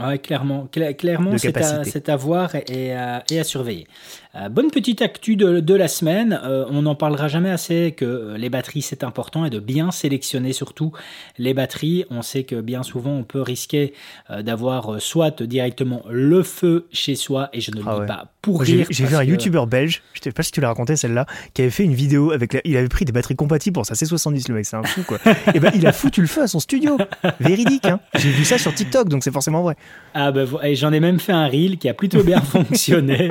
Ouais, 0.00 0.18
clairement, 0.18 0.66
Cla- 0.72 0.94
clairement 0.96 1.36
c'est 1.36 2.08
à, 2.08 2.16
voir 2.16 2.54
et, 2.54 2.94
à, 2.94 3.22
et 3.30 3.38
à 3.38 3.44
surveiller. 3.44 3.86
Euh, 4.34 4.48
bonne 4.48 4.70
petite 4.70 5.02
actu 5.02 5.36
de, 5.36 5.60
de 5.60 5.74
la 5.74 5.88
semaine. 5.88 6.40
Euh, 6.42 6.64
on 6.70 6.82
n'en 6.82 6.94
parlera 6.94 7.28
jamais 7.28 7.50
assez 7.50 7.92
que 7.96 8.04
euh, 8.04 8.38
les 8.38 8.48
batteries 8.48 8.82
c'est 8.82 9.04
important 9.04 9.44
et 9.44 9.50
de 9.50 9.60
bien 9.60 9.90
sélectionner 9.92 10.52
surtout 10.54 10.92
les 11.38 11.52
batteries. 11.54 12.06
On 12.10 12.22
sait 12.22 12.44
que 12.44 12.60
bien 12.60 12.82
souvent 12.82 13.10
on 13.12 13.24
peut 13.24 13.42
risquer 13.42 13.92
euh, 14.30 14.42
d'avoir 14.42 15.00
soit 15.02 15.42
directement 15.42 16.02
le 16.10 16.42
feu 16.42 16.86
chez 16.90 17.14
soi 17.14 17.50
et 17.52 17.60
je 17.60 17.70
ne 17.70 17.76
le 17.76 17.82
Ah 17.86 17.94
dis 17.94 18.00
ouais. 18.00 18.06
pas 18.06 18.32
pour 18.42 18.62
rire. 18.62 18.86
j'ai 18.90 19.04
vu 19.04 19.14
un 19.14 19.20
que- 19.24 19.30
youtubeur 19.30 19.66
belge, 19.66 20.02
je 20.14 20.20
sais 20.22 20.32
pas 20.32 20.42
si 20.42 20.50
tu 20.50 20.60
l'as 20.60 20.68
raconté 20.68 20.96
celle-là, 20.96 21.26
qui 21.52 21.62
avait 21.62 21.70
fait 21.70 21.84
une 21.84 21.94
vidéo 21.94 22.32
avec. 22.32 22.54
la- 22.54 22.60
Il 22.64 22.76
avait 22.76 22.88
pris 22.88 23.04
des 23.04 23.12
batteries 23.12 23.36
compatibles 23.36 23.74
pour 23.74 23.86
sa 23.86 23.94
C70, 23.94 24.48
le 24.48 24.54
mec, 24.54 24.64
c'est 24.66 24.76
un 24.76 24.82
fou 24.82 25.02
quoi. 25.06 25.18
et 25.54 25.60
ben 25.60 25.70
il 25.74 25.86
a 25.86 25.92
foutu 25.92 26.22
le 26.22 26.26
feu 26.26 26.42
à 26.42 26.48
son 26.48 26.58
studio. 26.58 26.96
Véridique, 27.38 27.84
hein. 27.86 28.00
J'ai 28.16 28.30
vu 28.30 28.44
ça 28.44 28.58
sur 28.58 28.74
TikTok, 28.74 29.08
donc 29.10 29.22
c'est 29.22 29.32
forcément 29.32 29.62
vrai. 29.62 29.73
Ah 30.16 30.30
bah, 30.30 30.44
et 30.62 30.76
j'en 30.76 30.92
ai 30.92 31.00
même 31.00 31.18
fait 31.18 31.32
un 31.32 31.48
reel 31.48 31.76
qui 31.76 31.88
a 31.88 31.94
plutôt 31.94 32.22
bien 32.22 32.40
fonctionné. 32.74 33.30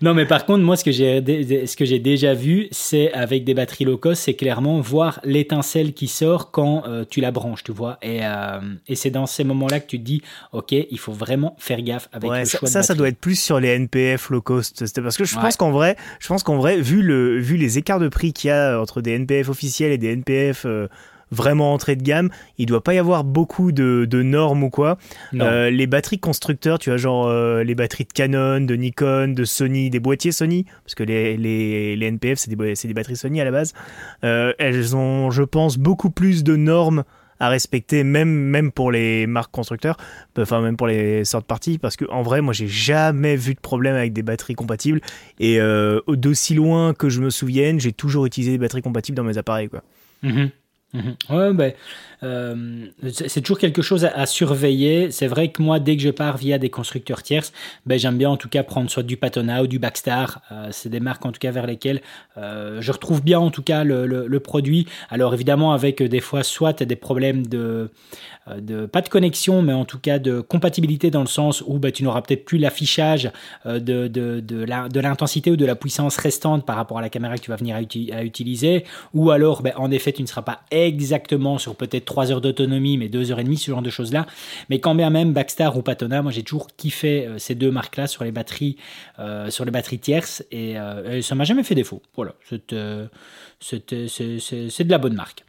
Non 0.00 0.14
mais 0.14 0.26
par 0.26 0.46
contre 0.46 0.64
moi 0.64 0.76
ce 0.76 0.82
que 0.82 0.90
j'ai 0.90 1.22
ce 1.66 1.76
que 1.76 1.84
j'ai 1.84 2.00
déjà 2.00 2.34
vu 2.34 2.66
c'est 2.72 3.12
avec 3.12 3.44
des 3.44 3.54
batteries 3.54 3.84
low 3.84 3.98
cost 3.98 4.22
c'est 4.22 4.34
clairement 4.34 4.80
voir 4.80 5.20
l'étincelle 5.22 5.92
qui 5.92 6.08
sort 6.08 6.50
quand 6.50 6.82
euh, 6.88 7.04
tu 7.08 7.20
la 7.20 7.30
branches 7.30 7.62
tu 7.62 7.70
vois 7.70 7.98
et, 8.02 8.18
euh, 8.22 8.58
et 8.88 8.96
c'est 8.96 9.10
dans 9.10 9.26
ces 9.26 9.44
moments 9.44 9.68
là 9.68 9.78
que 9.78 9.86
tu 9.86 9.98
te 10.00 10.04
dis 10.04 10.22
ok 10.52 10.72
il 10.72 10.98
faut 10.98 11.12
vraiment 11.12 11.54
faire 11.60 11.80
gaffe 11.82 12.08
avec 12.12 12.30
Ouais, 12.30 12.40
le 12.40 12.44
ça, 12.46 12.58
choix 12.58 12.66
de 12.68 12.72
ça, 12.72 12.82
ça 12.82 12.94
doit 12.94 13.08
être 13.08 13.18
plus 13.20 13.38
sur 13.38 13.60
les 13.60 13.68
NPF 13.68 14.30
low 14.30 14.40
cost. 14.42 14.84
C'était 14.84 15.02
parce 15.02 15.16
que 15.16 15.24
je 15.24 15.36
Ouais. 15.36 15.42
pense 15.42 15.56
qu'en 15.56 15.70
vrai, 15.70 15.96
je 16.20 16.26
pense 16.28 16.42
qu'en 16.42 16.56
vrai, 16.56 16.80
vu 16.80 17.00
le, 17.02 17.38
vu 17.38 17.56
les 17.56 17.78
écarts 17.78 18.00
de 18.00 18.08
prix 18.08 18.32
qu'il 18.32 18.48
y 18.48 18.50
a 18.50 18.80
entre 18.80 19.00
des 19.02 19.12
NPF 19.12 19.48
officiels 19.48 19.92
et 19.92 19.98
des 19.98 20.08
NPF 20.12 20.64
euh, 20.66 20.88
vraiment 21.32 21.72
entrée 21.72 21.96
de 21.96 22.02
gamme, 22.02 22.28
il 22.58 22.66
doit 22.66 22.84
pas 22.84 22.94
y 22.94 22.98
avoir 22.98 23.24
beaucoup 23.24 23.72
de, 23.72 24.06
de 24.08 24.22
normes 24.22 24.62
ou 24.62 24.70
quoi. 24.70 24.98
Euh, 25.34 25.70
les 25.70 25.86
batteries 25.86 26.20
constructeurs, 26.20 26.78
tu 26.78 26.90
vois, 26.90 26.98
genre 26.98 27.26
euh, 27.26 27.64
les 27.64 27.74
batteries 27.74 28.04
de 28.04 28.12
Canon, 28.12 28.60
de 28.60 28.74
Nikon, 28.74 29.28
de 29.28 29.44
Sony, 29.44 29.90
des 29.90 29.98
boîtiers 29.98 30.32
Sony, 30.32 30.66
parce 30.84 30.94
que 30.94 31.02
les, 31.02 31.36
les, 31.36 31.96
les 31.96 32.06
NPF, 32.06 32.38
c'est 32.38 32.54
des, 32.54 32.74
des 32.74 32.94
batteries 32.94 33.16
Sony 33.16 33.40
à 33.40 33.44
la 33.44 33.50
base. 33.50 33.72
Euh, 34.24 34.52
elles 34.58 34.94
ont, 34.94 35.30
je 35.30 35.42
pense, 35.42 35.78
beaucoup 35.78 36.10
plus 36.10 36.44
de 36.44 36.54
normes 36.54 37.02
à 37.40 37.48
respecter, 37.48 38.04
même, 38.04 38.28
même 38.28 38.70
pour 38.70 38.92
les 38.92 39.26
marques 39.26 39.50
constructeurs, 39.50 39.96
enfin 40.38 40.60
même 40.60 40.76
pour 40.76 40.86
les 40.86 41.24
sortes 41.24 41.44
parties, 41.44 41.76
parce 41.78 41.96
que 41.96 42.04
en 42.08 42.22
vrai, 42.22 42.40
moi, 42.40 42.52
j'ai 42.52 42.68
jamais 42.68 43.34
vu 43.34 43.54
de 43.54 43.60
problème 43.60 43.96
avec 43.96 44.12
des 44.12 44.22
batteries 44.22 44.54
compatibles. 44.54 45.00
Et 45.40 45.60
euh, 45.60 46.00
d'aussi 46.06 46.54
loin 46.54 46.94
que 46.94 47.08
je 47.08 47.20
me 47.20 47.30
souvienne, 47.30 47.80
j'ai 47.80 47.92
toujours 47.92 48.26
utilisé 48.26 48.52
des 48.52 48.58
batteries 48.58 48.82
compatibles 48.82 49.16
dans 49.16 49.24
mes 49.24 49.38
appareils, 49.38 49.68
quoi. 49.68 49.82
Mhm. 50.22 50.50
Mhm. 50.94 51.16
Ouais, 51.30 51.52
ben, 51.54 51.72
euh, 52.22 52.86
c'est 53.10 53.40
toujours 53.40 53.58
quelque 53.58 53.80
chose 53.80 54.04
à, 54.04 54.26
surveiller. 54.26 55.10
C'est 55.10 55.26
vrai 55.26 55.48
que 55.50 55.62
moi, 55.62 55.80
dès 55.80 55.96
que 55.96 56.02
je 56.02 56.10
pars 56.10 56.36
via 56.36 56.58
des 56.58 56.68
constructeurs 56.68 57.22
tierces, 57.22 57.50
ben, 57.86 57.98
j'aime 57.98 58.18
bien 58.18 58.28
en 58.28 58.36
tout 58.36 58.50
cas 58.50 58.62
prendre 58.62 58.90
soit 58.90 59.02
du 59.02 59.16
Patona 59.16 59.62
ou 59.62 59.66
du 59.66 59.78
Backstar. 59.78 60.42
Euh, 60.52 60.68
c'est 60.70 60.90
des 60.90 61.00
marques 61.00 61.24
en 61.24 61.32
tout 61.32 61.38
cas 61.38 61.50
vers 61.50 61.66
lesquelles 61.66 62.02
euh, 62.36 62.82
je 62.82 62.92
retrouve 62.92 63.22
bien 63.22 63.38
en 63.38 63.50
tout 63.50 63.62
cas 63.62 63.84
le, 63.84 64.06
le- 64.06 64.40
produit. 64.40 64.86
Alors 65.08 65.32
évidemment 65.32 65.72
avec 65.72 66.02
euh, 66.02 66.08
des 66.08 66.20
fois 66.20 66.42
soit 66.42 66.82
des 66.82 66.96
problèmes 66.96 67.46
de, 67.46 67.88
de 68.58 68.86
pas 68.86 69.00
de 69.02 69.08
connexion, 69.08 69.62
mais 69.62 69.72
en 69.72 69.84
tout 69.84 69.98
cas 69.98 70.18
de 70.18 70.40
compatibilité 70.40 71.10
dans 71.10 71.20
le 71.20 71.26
sens 71.26 71.62
où 71.66 71.78
ben, 71.78 71.92
tu 71.92 72.02
n'auras 72.02 72.22
peut-être 72.22 72.44
plus 72.44 72.58
l'affichage 72.58 73.30
de, 73.64 74.08
de, 74.08 74.40
de 74.40 75.00
l'intensité 75.00 75.50
ou 75.50 75.56
de 75.56 75.64
la 75.66 75.76
puissance 75.76 76.16
restante 76.16 76.66
par 76.66 76.76
rapport 76.76 76.98
à 76.98 77.00
la 77.00 77.08
caméra 77.08 77.36
que 77.36 77.42
tu 77.42 77.50
vas 77.50 77.56
venir 77.56 77.76
à 77.76 78.24
utiliser. 78.24 78.84
Ou 79.14 79.30
alors, 79.30 79.62
ben, 79.62 79.72
en 79.76 79.90
effet, 79.90 80.12
tu 80.12 80.22
ne 80.22 80.26
seras 80.26 80.42
pas 80.42 80.62
exactement 80.86 81.58
sur 81.58 81.76
peut-être 81.76 82.04
3 82.04 82.32
heures 82.32 82.40
d'autonomie, 82.40 82.98
mais 82.98 83.08
2 83.08 83.30
heures 83.30 83.40
et 83.40 83.44
demie, 83.44 83.56
ce 83.56 83.70
genre 83.70 83.82
de 83.82 83.90
choses-là. 83.90 84.26
Mais 84.68 84.80
quand 84.80 84.94
bien 84.94 85.10
même 85.10 85.32
Backstar 85.32 85.76
ou 85.76 85.82
Patona, 85.82 86.22
moi 86.22 86.32
j'ai 86.32 86.42
toujours 86.42 86.68
kiffé 86.76 87.26
euh, 87.26 87.38
ces 87.38 87.54
deux 87.54 87.70
marques-là 87.70 88.06
sur 88.06 88.24
les 88.24 88.32
batteries, 88.32 88.76
euh, 89.18 89.50
sur 89.50 89.64
les 89.64 89.70
batteries 89.70 89.98
tierces, 89.98 90.44
et, 90.50 90.78
euh, 90.78 91.18
et 91.18 91.22
ça 91.22 91.34
m'a 91.34 91.44
jamais 91.44 91.62
fait 91.62 91.74
défaut. 91.74 92.02
Voilà, 92.16 92.34
c'est 92.48 92.70
de 92.72 93.08
la 94.88 94.98
bonne 94.98 95.14
marque. 95.14 95.44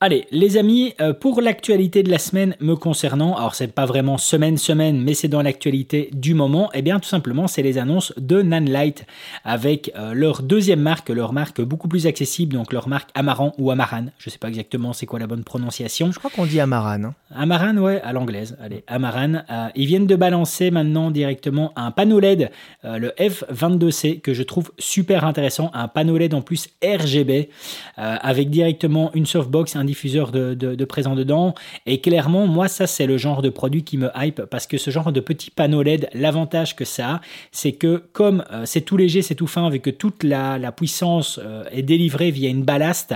Allez, 0.00 0.26
les 0.30 0.56
amis, 0.56 0.94
euh, 1.00 1.12
pour 1.12 1.40
l'actualité 1.40 2.04
de 2.04 2.10
la 2.12 2.18
semaine 2.18 2.54
me 2.60 2.76
concernant, 2.76 3.36
alors 3.36 3.56
c'est 3.56 3.66
pas 3.74 3.84
vraiment 3.84 4.16
semaine 4.16 4.56
semaine, 4.56 5.02
mais 5.02 5.12
c'est 5.12 5.26
dans 5.26 5.42
l'actualité 5.42 6.08
du 6.12 6.34
moment. 6.34 6.70
Et 6.72 6.82
bien 6.82 7.00
tout 7.00 7.08
simplement, 7.08 7.48
c'est 7.48 7.62
les 7.62 7.78
annonces 7.78 8.12
de 8.16 8.40
Nanlite 8.40 9.06
avec 9.42 9.90
euh, 9.96 10.14
leur 10.14 10.42
deuxième 10.44 10.78
marque, 10.78 11.08
leur 11.08 11.32
marque 11.32 11.60
beaucoup 11.60 11.88
plus 11.88 12.06
accessible, 12.06 12.54
donc 12.54 12.72
leur 12.72 12.86
marque 12.86 13.10
Amaran 13.16 13.52
ou 13.58 13.72
Amaran. 13.72 14.04
Je 14.18 14.30
sais 14.30 14.38
pas 14.38 14.46
exactement 14.46 14.92
c'est 14.92 15.06
quoi 15.06 15.18
la 15.18 15.26
bonne 15.26 15.42
prononciation. 15.42 16.12
Je 16.12 16.18
crois 16.20 16.30
qu'on 16.30 16.46
dit 16.46 16.60
Amaran. 16.60 17.02
hein. 17.02 17.14
Amaran, 17.34 17.76
ouais, 17.78 18.00
à 18.02 18.12
l'anglaise. 18.12 18.56
Allez, 18.62 18.84
Amaran. 18.86 19.42
Euh, 19.50 19.66
ils 19.74 19.86
viennent 19.86 20.06
de 20.06 20.14
balancer 20.14 20.70
maintenant 20.70 21.10
directement 21.10 21.72
un 21.74 21.90
panneau 21.90 22.20
LED, 22.20 22.52
euh, 22.84 22.98
le 22.98 23.08
F22C, 23.18 24.20
que 24.20 24.32
je 24.32 24.44
trouve 24.44 24.70
super 24.78 25.24
intéressant. 25.24 25.72
Un 25.74 25.88
panneau 25.88 26.16
LED 26.16 26.34
en 26.34 26.40
plus 26.40 26.68
RGB, 26.84 27.48
avec 27.96 28.48
directement 28.48 29.10
une 29.14 29.26
softbox, 29.26 29.74
un 29.74 29.87
diffuseur 29.88 30.30
de, 30.30 30.54
de, 30.54 30.84
présent 30.84 31.14
dedans. 31.14 31.54
Et 31.86 32.00
clairement, 32.00 32.46
moi, 32.46 32.68
ça, 32.68 32.86
c'est 32.86 33.06
le 33.06 33.16
genre 33.18 33.42
de 33.42 33.48
produit 33.50 33.82
qui 33.84 33.96
me 33.98 34.08
hype, 34.16 34.42
parce 34.50 34.66
que 34.66 34.76
ce 34.78 34.90
genre 34.90 35.10
de 35.12 35.20
petit 35.20 35.50
panneau 35.50 35.82
LED, 35.82 36.08
l'avantage 36.14 36.76
que 36.76 36.84
ça 36.84 37.06
a, 37.14 37.20
c'est 37.52 37.72
que 37.72 38.02
comme 38.12 38.44
euh, 38.52 38.62
c'est 38.66 38.82
tout 38.82 38.96
léger, 38.96 39.22
c'est 39.22 39.34
tout 39.34 39.46
fin, 39.46 39.66
avec 39.66 39.82
que 39.82 39.90
toute 39.90 40.22
la, 40.24 40.58
la 40.58 40.72
puissance 40.72 41.40
euh, 41.42 41.64
est 41.72 41.82
délivrée 41.82 42.30
via 42.30 42.48
une 42.50 42.62
ballast, 42.64 43.14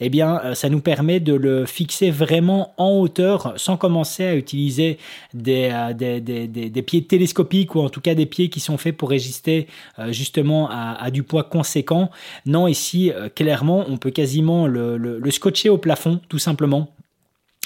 eh 0.00 0.08
bien, 0.08 0.40
euh, 0.44 0.54
ça 0.54 0.68
nous 0.68 0.80
permet 0.80 1.20
de 1.20 1.34
le 1.34 1.66
fixer 1.66 2.10
vraiment 2.10 2.72
en 2.78 2.90
hauteur 2.98 3.52
sans 3.56 3.76
commencer 3.76 4.24
à 4.24 4.34
utiliser 4.34 4.98
des, 5.34 5.70
des, 5.94 6.20
des, 6.20 6.46
des- 6.48 6.82
pieds 6.82 7.04
télescopiques 7.04 7.74
ou 7.74 7.80
en 7.80 7.88
tout 7.88 8.00
cas 8.00 8.14
des 8.14 8.26
pieds 8.26 8.48
qui 8.48 8.60
sont 8.60 8.78
faits 8.78 8.96
pour 8.96 9.10
résister 9.10 9.66
justement 10.10 10.68
à, 10.70 11.10
du 11.10 11.22
poids 11.22 11.44
conséquent. 11.44 12.10
Non, 12.46 12.66
ici, 12.68 13.10
clairement, 13.34 13.84
on 13.88 13.96
peut 13.96 14.10
quasiment 14.10 14.66
le- 14.66 14.96
le 14.98 15.30
scotcher 15.30 15.68
au 15.70 15.78
plafond, 15.78 16.13
tout 16.28 16.38
simplement. 16.38 16.90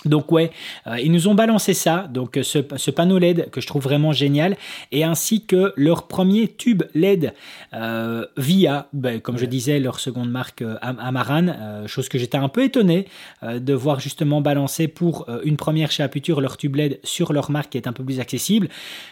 Donc 0.05 0.31
ouais, 0.31 0.52
euh, 0.87 1.00
ils 1.00 1.11
nous 1.11 1.26
ont 1.26 1.35
balancé 1.35 1.75
ça, 1.75 2.07
donc 2.09 2.37
euh, 2.37 2.45
ce, 2.45 2.61
ce 2.76 2.93
panneau 2.93 3.19
LED 3.19 3.50
que 3.50 3.61
je 3.61 3.67
trouve 3.67 3.83
vraiment 3.83 4.12
génial, 4.12 4.57
et 4.93 5.02
ainsi 5.02 5.45
que 5.45 5.73
leur 5.76 6.07
premier 6.07 6.47
tube 6.47 6.85
LED 6.95 7.35
euh, 7.75 8.25
via, 8.37 8.87
ben, 8.93 9.21
comme 9.21 9.37
je 9.38 9.45
disais, 9.45 9.81
leur 9.81 9.99
seconde 9.99 10.31
marque 10.31 10.62
euh, 10.62 10.76
Am- 10.83 11.00
Amaran, 11.00 11.87
chose 11.88 12.09
que 12.09 12.17
j'étais 12.17 12.38
un 12.38 12.49
peu 12.49 12.62
étonné 12.62 13.07
de 13.43 13.75
voir 13.75 13.99
justement 13.99 14.40
balancer 14.40 14.87
pour 14.87 15.26
une 15.43 15.57
première 15.57 15.90
chez 15.90 16.05
Aputure 16.05 16.40
leur 16.40 16.57
tube 16.59 16.76
LED 16.76 17.00
sur 17.02 17.33
leur 17.33 17.50
marque 17.50 17.71
qui 17.71 17.78
est 17.78 17.88
un 17.88 17.93
peu 17.93 18.05
plus 18.05 18.21
accessible. 18.21 18.69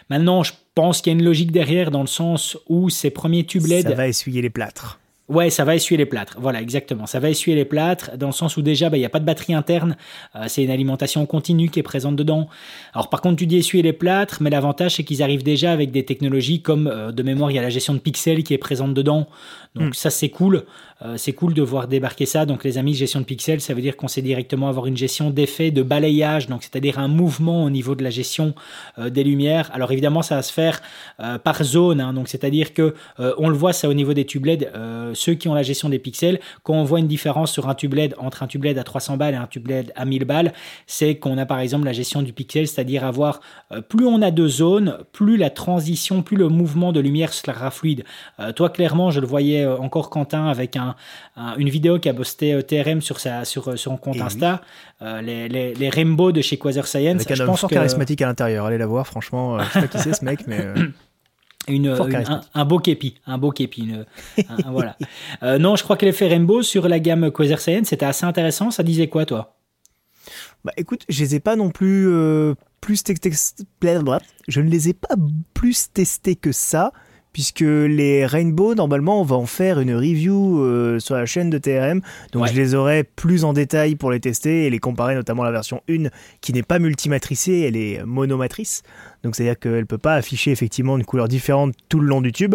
Maintenant, 0.09 0.45
je 0.45 0.53
pense 0.77 1.01
qu'il 1.03 1.13
y 1.13 1.17
a 1.17 1.19
une 1.19 1.25
logique 1.25 1.51
derrière 1.51 1.91
dans 1.91 2.03
le 2.03 2.07
sens 2.07 2.57
où 2.69 2.91
ces 2.91 3.11
premiers 3.11 3.43
tubes 3.45 3.67
LED 3.67 3.89
Ça 3.89 3.95
va 3.97 4.07
essuyer 4.07 4.41
les 4.41 4.51
plâtres. 4.51 5.01
Ouais, 5.29 5.51
ça 5.51 5.65
va 5.65 5.75
essuyer 5.75 5.99
les 5.99 6.07
plâtres. 6.07 6.37
Voilà, 6.39 6.63
exactement. 6.63 7.07
Ça 7.07 7.19
va 7.19 7.29
essuyer 7.29 7.57
les 7.57 7.65
plâtres 7.65 8.17
dans 8.17 8.29
le 8.29 8.33
sens 8.33 8.57
où 8.57 8.63
déjà, 8.63 8.91
bah, 8.91 8.97
il 8.97 9.01
n'y 9.01 9.07
a 9.07 9.11
pas 9.11 9.19
de 9.19 9.25
batterie 9.25 9.55
interne. 9.55 9.97
Euh, 10.37 10.45
c'est 10.47 10.63
une 10.63 10.71
alimentation 10.71 11.27
continue 11.27 11.69
qui 11.69 11.81
est 11.81 11.83
présente 11.83 12.15
dedans. 12.15 12.49
Alors 12.95 13.11
par 13.11 13.21
contre, 13.21 13.37
tu 13.37 13.47
dis 13.47 13.57
essuyer 13.57 13.83
les 13.83 13.93
plâtres, 13.93 14.39
mais 14.41 14.51
l'avantage 14.51 14.97
c'est 14.97 15.05
qu'ils 15.05 15.25
arrivent 15.25 15.43
déjà 15.43 15.73
avec 15.73 15.91
des 15.91 16.05
technologies 16.05 16.63
comme 16.63 16.87
euh, 16.87 17.11
de 17.11 17.23
mémoire, 17.25 17.51
il 17.51 17.55
y 17.55 17.59
a 17.59 17.63
la 17.63 17.71
gestion 17.71 17.95
de 17.95 17.99
pixels 17.99 18.45
qui 18.45 18.55
est 18.55 18.59
présente 18.59 18.95
dedans. 18.95 19.27
Donc 19.75 19.91
hmm. 19.91 19.95
ça 19.95 20.11
c'est 20.11 20.29
cool. 20.29 20.65
Euh, 21.03 21.17
c'est 21.17 21.33
cool 21.33 21.55
de 21.55 21.63
voir 21.63 21.89
débarquer 21.89 22.27
ça. 22.27 22.47
Donc 22.47 22.65
les 22.65 22.79
amis, 22.79 22.95
gestion 22.95 23.21
de 23.21 23.25
pixels, 23.25 23.61
ça 23.61 23.75
veut 23.75 23.83
dire 23.83 23.97
qu'on 23.97 24.09
sait 24.09 24.23
directement 24.23 24.69
avoir 24.69 24.87
une 24.87 24.97
gestion 24.97 25.31
d'effet 25.31 25.71
de 25.71 25.83
balayage, 25.83 26.49
donc 26.49 26.63
c'est-à-dire 26.63 26.99
un 26.99 27.09
mouvement 27.09 27.65
au 27.65 27.71
niveau 27.71 27.95
de 27.95 28.03
la 28.03 28.11
gestion 28.11 28.55
des 28.99 29.25
lumières. 29.25 29.71
Alors 29.73 29.93
évidemment, 29.93 30.23
ça 30.23 30.37
va 30.37 30.43
se 30.43 30.53
faire 30.53 30.81
par 31.45 31.63
zone. 31.63 32.01
Hein. 32.01 32.13
donc 32.13 32.29
c'est-à-dire 32.29 32.73
que 32.73 32.95
on 33.19 33.49
le 33.49 33.57
voit 33.57 33.73
ça 33.73 33.89
au 33.89 33.95
niveau 33.95 34.15
des 34.15 34.25
tubes 34.25 34.47
LED 34.47 34.71
ceux 35.15 35.35
qui 35.35 35.49
ont 35.49 35.55
la 35.55 35.63
gestion 35.63 35.89
des 35.89 35.99
pixels, 35.99 36.41
quand 36.63 36.75
on 36.75 36.85
voit 36.85 36.99
une 36.99 37.09
différence 37.09 37.53
sur 37.53 37.69
un 37.69 37.75
tube 37.75 37.95
LED 37.95 38.15
entre 38.19 38.43
un 38.43 38.47
tube 38.47 38.65
LED 38.65 38.79
à 38.79 38.85
300 38.85 39.17
balles 39.17 39.35
et 39.35 39.37
un 39.37 39.47
tube 39.47 39.67
LED 39.67 39.93
à 39.97 40.05
1000 40.05 40.25
balles, 40.25 40.53
c'est 40.87 41.17
qu'on 41.17 41.39
a 41.39 41.47
par 41.47 41.61
exemple 41.61 41.85
la 41.85 41.93
gestion 41.93 42.23
du 42.23 42.33
pixel, 42.33 42.69
c'est-à-dire 42.69 43.05
avoir 43.05 43.41
euh, 43.73 43.81
plus 43.81 44.07
on 44.07 44.23
a 44.23 44.31
de 44.31 44.47
zones, 44.47 44.99
plus 45.13 45.37
la 45.37 45.51
transition, 45.51 46.23
plus 46.23 46.37
le 46.37 46.49
mouvement 46.49 46.93
de 46.93 47.01
lumière 47.01 47.33
sera 47.33 47.71
fluide. 47.71 48.05
Euh, 48.41 48.53
toi, 48.53 48.71
clairement, 48.71 49.11
je 49.11 49.21
le 49.21 49.27
voyais 49.27 49.65
euh, 49.65 49.77
encore 49.79 50.11
Quentin 50.11 50.47
avec 50.47 50.77
un, 50.77 50.86
une 51.37 51.69
vidéo 51.69 51.99
qui 51.99 52.09
a 52.09 52.15
posté 52.15 52.63
TRM 52.63 53.01
sur, 53.01 53.21
sa, 53.21 53.45
sur, 53.45 53.79
son 53.79 53.97
compte 53.97 54.21
Insta, 54.21 54.61
les, 55.01 55.49
les, 55.49 55.89
rainbows 55.89 56.33
de 56.33 56.41
chez 56.41 56.59
Quasar 56.59 56.87
Science. 56.87 57.27
Avec 57.27 57.41
un 57.41 57.49
homme 57.49 57.57
fort 57.57 57.71
charismatique 57.71 58.23
à 58.23 58.27
l'intérieur, 58.27 58.67
allez 58.67 58.79
la 58.79 58.87
voir, 58.87 59.07
franchement, 59.07 59.59
je 59.59 59.65
sais 59.73 59.81
pas 59.81 59.89
qui 59.89 59.99
c'est 59.99 60.15
ce 60.15 60.25
mec, 60.25 60.47
mais... 60.47 60.67
Une, 61.69 61.89
un, 62.55 62.65
beau 62.65 62.79
képi, 62.79 63.17
un 63.27 63.39
beau 63.39 63.51
képi, 63.51 63.93
voilà. 64.69 64.97
Euh, 65.43 65.59
non, 65.59 65.75
je 65.75 65.83
crois 65.83 65.97
que 65.97 66.05
l'effet 66.05 66.29
Rainbow 66.29 66.63
sur 66.63 66.87
la 66.87 67.01
gamme 67.01 67.33
Quasar 67.33 67.59
Science, 67.59 67.89
c'était 67.89 68.07
assez 68.07 68.25
intéressant. 68.25 68.71
Ça 68.71 68.85
disait 68.85 69.09
quoi, 69.09 69.27
toi? 69.27 69.57
Bah, 70.65 70.73
écoute, 70.77 71.05
je 71.09 71.21
les 71.21 71.35
ai 71.35 71.41
pas 71.41 71.57
non 71.57 71.71
plus 71.71 72.09
euh, 72.09 72.55
plus 72.81 73.03
je 74.49 74.61
ne 74.61 74.71
les 74.71 74.89
ai 74.89 74.95
pas 74.95 75.17
plus 75.55 75.93
testés 75.93 76.37
que 76.37 76.53
ça 76.53 76.93
puisque 77.37 77.61
les 77.61 78.25
Rainbow, 78.25 78.75
normalement, 78.75 79.21
on 79.21 79.23
va 79.23 79.37
en 79.37 79.45
faire 79.45 79.79
une 79.79 79.95
review 79.95 80.63
euh, 80.63 80.99
sur 80.99 81.17
la 81.17 81.27
chaîne 81.27 81.51
de 81.51 81.59
TRM. 81.59 82.01
Donc 82.33 82.47
je 82.47 82.55
les 82.55 82.75
aurai 82.75 83.05
plus 83.05 83.45
en 83.45 83.53
détail 83.53 83.95
pour 83.95 84.11
les 84.11 84.21
tester 84.21 84.65
et 84.65 84.71
les 84.71 84.79
comparer, 84.79 85.15
notamment 85.15 85.43
à 85.43 85.45
la 85.45 85.53
version 85.53 85.83
1 85.87 86.09
qui 86.41 86.55
n'est 86.55 86.63
pas 86.63 86.79
multimatricée, 86.79 87.61
elle 87.61 87.77
est 87.77 88.03
monomatrice. 88.07 88.85
Donc 89.23 89.37
c'est-à-dire 89.37 89.59
qu'elle 89.59 89.81
ne 89.81 89.85
peut 89.85 89.99
pas 89.99 90.15
afficher 90.15 90.51
effectivement 90.51 90.97
une 90.97 91.05
couleur 91.05 91.29
différente 91.29 91.75
tout 91.91 92.01
le 92.01 92.07
long 92.07 92.23
du 92.23 92.33
tube. 92.33 92.55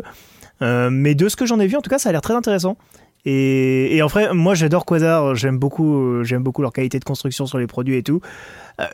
Euh, 0.63 0.89
mais 0.91 1.13
de 1.13 1.29
ce 1.29 1.35
que 1.35 1.45
j'en 1.45 1.59
ai 1.59 1.67
vu, 1.67 1.75
en 1.75 1.81
tout 1.81 1.91
cas, 1.91 1.99
ça 1.99 2.09
a 2.09 2.11
l'air 2.11 2.21
très 2.21 2.33
intéressant. 2.33 2.75
Et, 3.23 3.95
et, 3.95 4.01
en 4.01 4.09
fait, 4.09 4.33
moi 4.33 4.55
j'adore 4.55 4.87
Quasar, 4.87 5.35
j'aime 5.35 5.59
beaucoup, 5.59 5.95
euh, 5.95 6.23
j'aime 6.23 6.41
beaucoup 6.41 6.63
leur 6.63 6.73
qualité 6.73 6.97
de 6.97 7.05
construction 7.05 7.45
sur 7.45 7.59
les 7.59 7.67
produits 7.67 7.97
et 7.97 8.01
tout. 8.01 8.19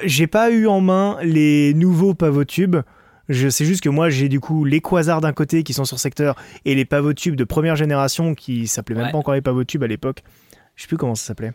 j'ai 0.03 0.27
pas 0.27 0.51
eu 0.51 0.67
en 0.67 0.81
main 0.81 1.17
les 1.23 1.73
nouveaux 1.73 2.13
pavotubes. 2.13 2.75
tubes. 2.75 2.83
Je 3.29 3.49
sais 3.49 3.65
juste 3.65 3.81
que 3.81 3.89
moi, 3.89 4.09
j'ai 4.09 4.29
du 4.29 4.39
coup 4.39 4.63
les 4.63 4.81
quasars 4.81 5.21
d'un 5.21 5.33
côté 5.33 5.63
qui 5.63 5.73
sont 5.73 5.85
sur 5.85 5.99
secteur 5.99 6.35
et 6.65 6.75
les 6.75 6.85
pavotubes 6.85 7.35
de 7.35 7.43
première 7.43 7.75
génération 7.75 8.35
qui 8.35 8.67
s'appelaient 8.67 8.95
même 8.95 9.11
pas 9.11 9.17
encore 9.17 9.33
les 9.33 9.41
pavotubes 9.41 9.83
à 9.83 9.87
l'époque. 9.87 10.23
Je 10.75 10.83
sais 10.83 10.87
plus 10.87 10.97
comment 10.97 11.15
ça 11.15 11.25
s'appelait. 11.27 11.53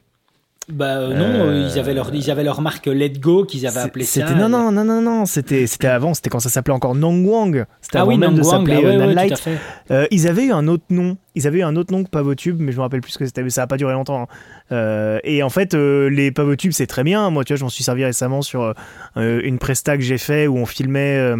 Bah 0.69 0.99
euh, 0.99 1.14
non, 1.14 1.47
euh, 1.47 1.69
ils 1.69 1.79
avaient 1.79 1.93
leur 1.93 2.14
ils 2.14 2.31
avaient 2.31 2.45
leur 2.45 2.61
marque 2.61 2.87
Let 2.87 3.14
Go 3.19 3.45
qu'ils 3.45 3.67
avaient 3.67 3.81
appelé 3.81 4.05
ça. 4.05 4.21
C'était 4.21 4.38
non 4.38 4.49
non 4.49 4.71
non 4.71 4.85
non 4.85 5.00
non, 5.00 5.26
c'était 5.26 5.67
c'était 5.67 5.88
avant, 5.88 6.14
c'était 6.14 6.31
quand 6.31 6.38
ça 6.38 6.50
s'appelait 6.50 6.75
encore 6.75 6.95
Nongwang. 6.95 7.64
C'était 7.81 7.99
ah 7.99 8.02
avant 8.02 8.11
oui, 8.11 8.19
même 8.19 8.37
de 8.37 8.45
s'appeler 8.45 8.76
ah, 8.76 8.81
ouais, 8.81 9.14
ouais, 9.14 9.59
euh, 9.91 10.07
ils 10.12 10.29
avaient 10.29 10.45
eu 10.45 10.52
un 10.52 10.69
autre 10.69 10.85
nom 10.91 11.17
ils 11.35 11.47
avaient 11.47 11.61
eu 11.61 11.62
un 11.62 11.77
autre 11.77 11.93
nom 11.93 12.05
que 12.05 12.11
Pavotube, 12.11 12.61
mais 12.61 12.73
je 12.73 12.77
me 12.77 12.83
rappelle 12.83 13.01
plus 13.01 13.12
ce 13.12 13.19
que 13.19 13.27
c'était, 13.27 13.49
ça 13.51 13.62
n'a 13.62 13.67
pas 13.67 13.77
duré 13.77 13.93
longtemps. 13.93 14.23
Hein. 14.23 14.27
Euh, 14.73 15.19
et 15.25 15.43
en 15.43 15.49
fait, 15.49 15.75
euh, 15.75 16.11
les 16.11 16.31
Pavotubes, 16.31 16.73
c'est 16.73 16.87
très 16.87 17.05
bien. 17.05 17.31
Moi, 17.31 17.45
tu 17.45 17.53
vois, 17.53 17.59
je 17.59 17.65
m'en 17.65 17.71
suis 17.71 17.85
servi 17.85 18.05
récemment 18.05 18.43
sur 18.43 18.75
euh, 19.17 19.41
une 19.43 19.59
presta 19.59 19.97
que 19.97 20.03
j'ai 20.03 20.19
fait 20.19 20.47
où 20.47 20.57
on 20.59 20.67
filmait, 20.67 21.35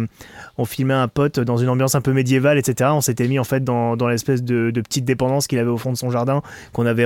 on 0.57 0.65
filmait 0.65 0.93
un 0.93 1.07
pote 1.07 1.39
dans 1.39 1.57
une 1.57 1.69
ambiance 1.69 1.95
un 1.95 2.01
peu 2.01 2.13
médiévale, 2.13 2.57
etc. 2.57 2.89
On 2.93 3.01
s'était 3.01 3.27
mis 3.27 3.39
en 3.39 3.43
fait 3.43 3.63
dans, 3.63 3.95
dans 3.95 4.07
l'espèce 4.07 4.43
de, 4.43 4.71
de, 4.71 4.81
petite 4.81 5.05
dépendance 5.05 5.47
qu'il 5.47 5.59
avait 5.59 5.69
au 5.69 5.77
fond 5.77 5.91
de 5.91 5.97
son 5.97 6.09
jardin, 6.09 6.41
qu'on 6.71 6.85
avait, 6.85 7.05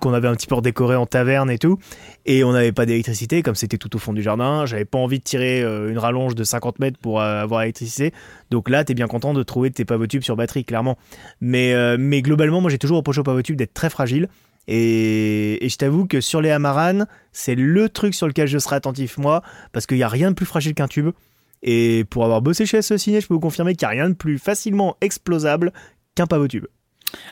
qu'on 0.00 0.12
avait 0.12 0.28
un 0.28 0.34
petit 0.34 0.46
peu 0.46 0.56
redécoré 0.56 0.96
en 0.96 1.06
taverne 1.06 1.50
et 1.50 1.58
tout. 1.58 1.78
Et 2.26 2.44
on 2.44 2.52
n'avait 2.52 2.72
pas 2.72 2.86
d'électricité, 2.86 3.42
comme 3.42 3.54
c'était 3.54 3.78
tout 3.78 3.94
au 3.96 3.98
fond 3.98 4.12
du 4.12 4.22
jardin. 4.22 4.66
J'avais 4.66 4.84
pas 4.84 4.98
envie 4.98 5.18
de 5.18 5.24
tirer 5.24 5.62
une 5.62 5.98
rallonge 5.98 6.34
de 6.34 6.44
50 6.44 6.78
mètres 6.78 6.98
pour 6.98 7.20
avoir 7.20 7.62
l'électricité. 7.62 8.12
Donc 8.50 8.70
là, 8.70 8.84
tu 8.84 8.92
es 8.92 8.94
bien 8.94 9.06
content 9.06 9.34
de 9.34 9.42
trouver 9.42 9.70
tes 9.70 9.84
Pavotubes 9.84 10.22
sur 10.22 10.36
batterie, 10.36 10.64
clairement. 10.64 10.96
Mais, 11.40 11.74
mais 11.98 12.22
globalement, 12.22 12.60
moi 12.60 12.70
j'ai 12.70 12.78
toujours 12.78 12.98
reproché 12.98 13.20
au 13.20 13.24
Pavotube 13.24 13.56
d'être 13.56 13.74
très 13.74 13.90
fragile. 13.90 14.28
Et, 14.68 15.66
je 15.66 15.76
t'avoue 15.76 16.06
que 16.06 16.20
sur 16.20 16.42
les 16.42 16.50
Amaran, 16.50 17.06
c'est 17.32 17.54
le 17.54 17.88
truc 17.88 18.14
sur 18.14 18.26
lequel 18.26 18.46
je 18.46 18.58
serai 18.58 18.76
attentif 18.76 19.16
moi, 19.16 19.42
parce 19.72 19.86
qu'il 19.86 19.96
n'y 19.96 20.02
a 20.02 20.08
rien 20.08 20.30
de 20.30 20.36
plus 20.36 20.46
fragile 20.46 20.74
qu'un 20.74 20.88
tube. 20.88 21.10
Et 21.62 22.04
pour 22.10 22.24
avoir 22.24 22.42
bossé 22.42 22.66
chez 22.66 22.76
Associné, 22.76 23.20
je 23.20 23.26
peux 23.26 23.34
vous 23.34 23.40
confirmer 23.40 23.74
qu'il 23.74 23.88
n'y 23.88 23.94
a 23.94 24.00
rien 24.02 24.10
de 24.10 24.14
plus 24.14 24.38
facilement 24.38 24.96
explosable 25.00 25.72
qu'un 26.14 26.26
Pavotube. 26.26 26.66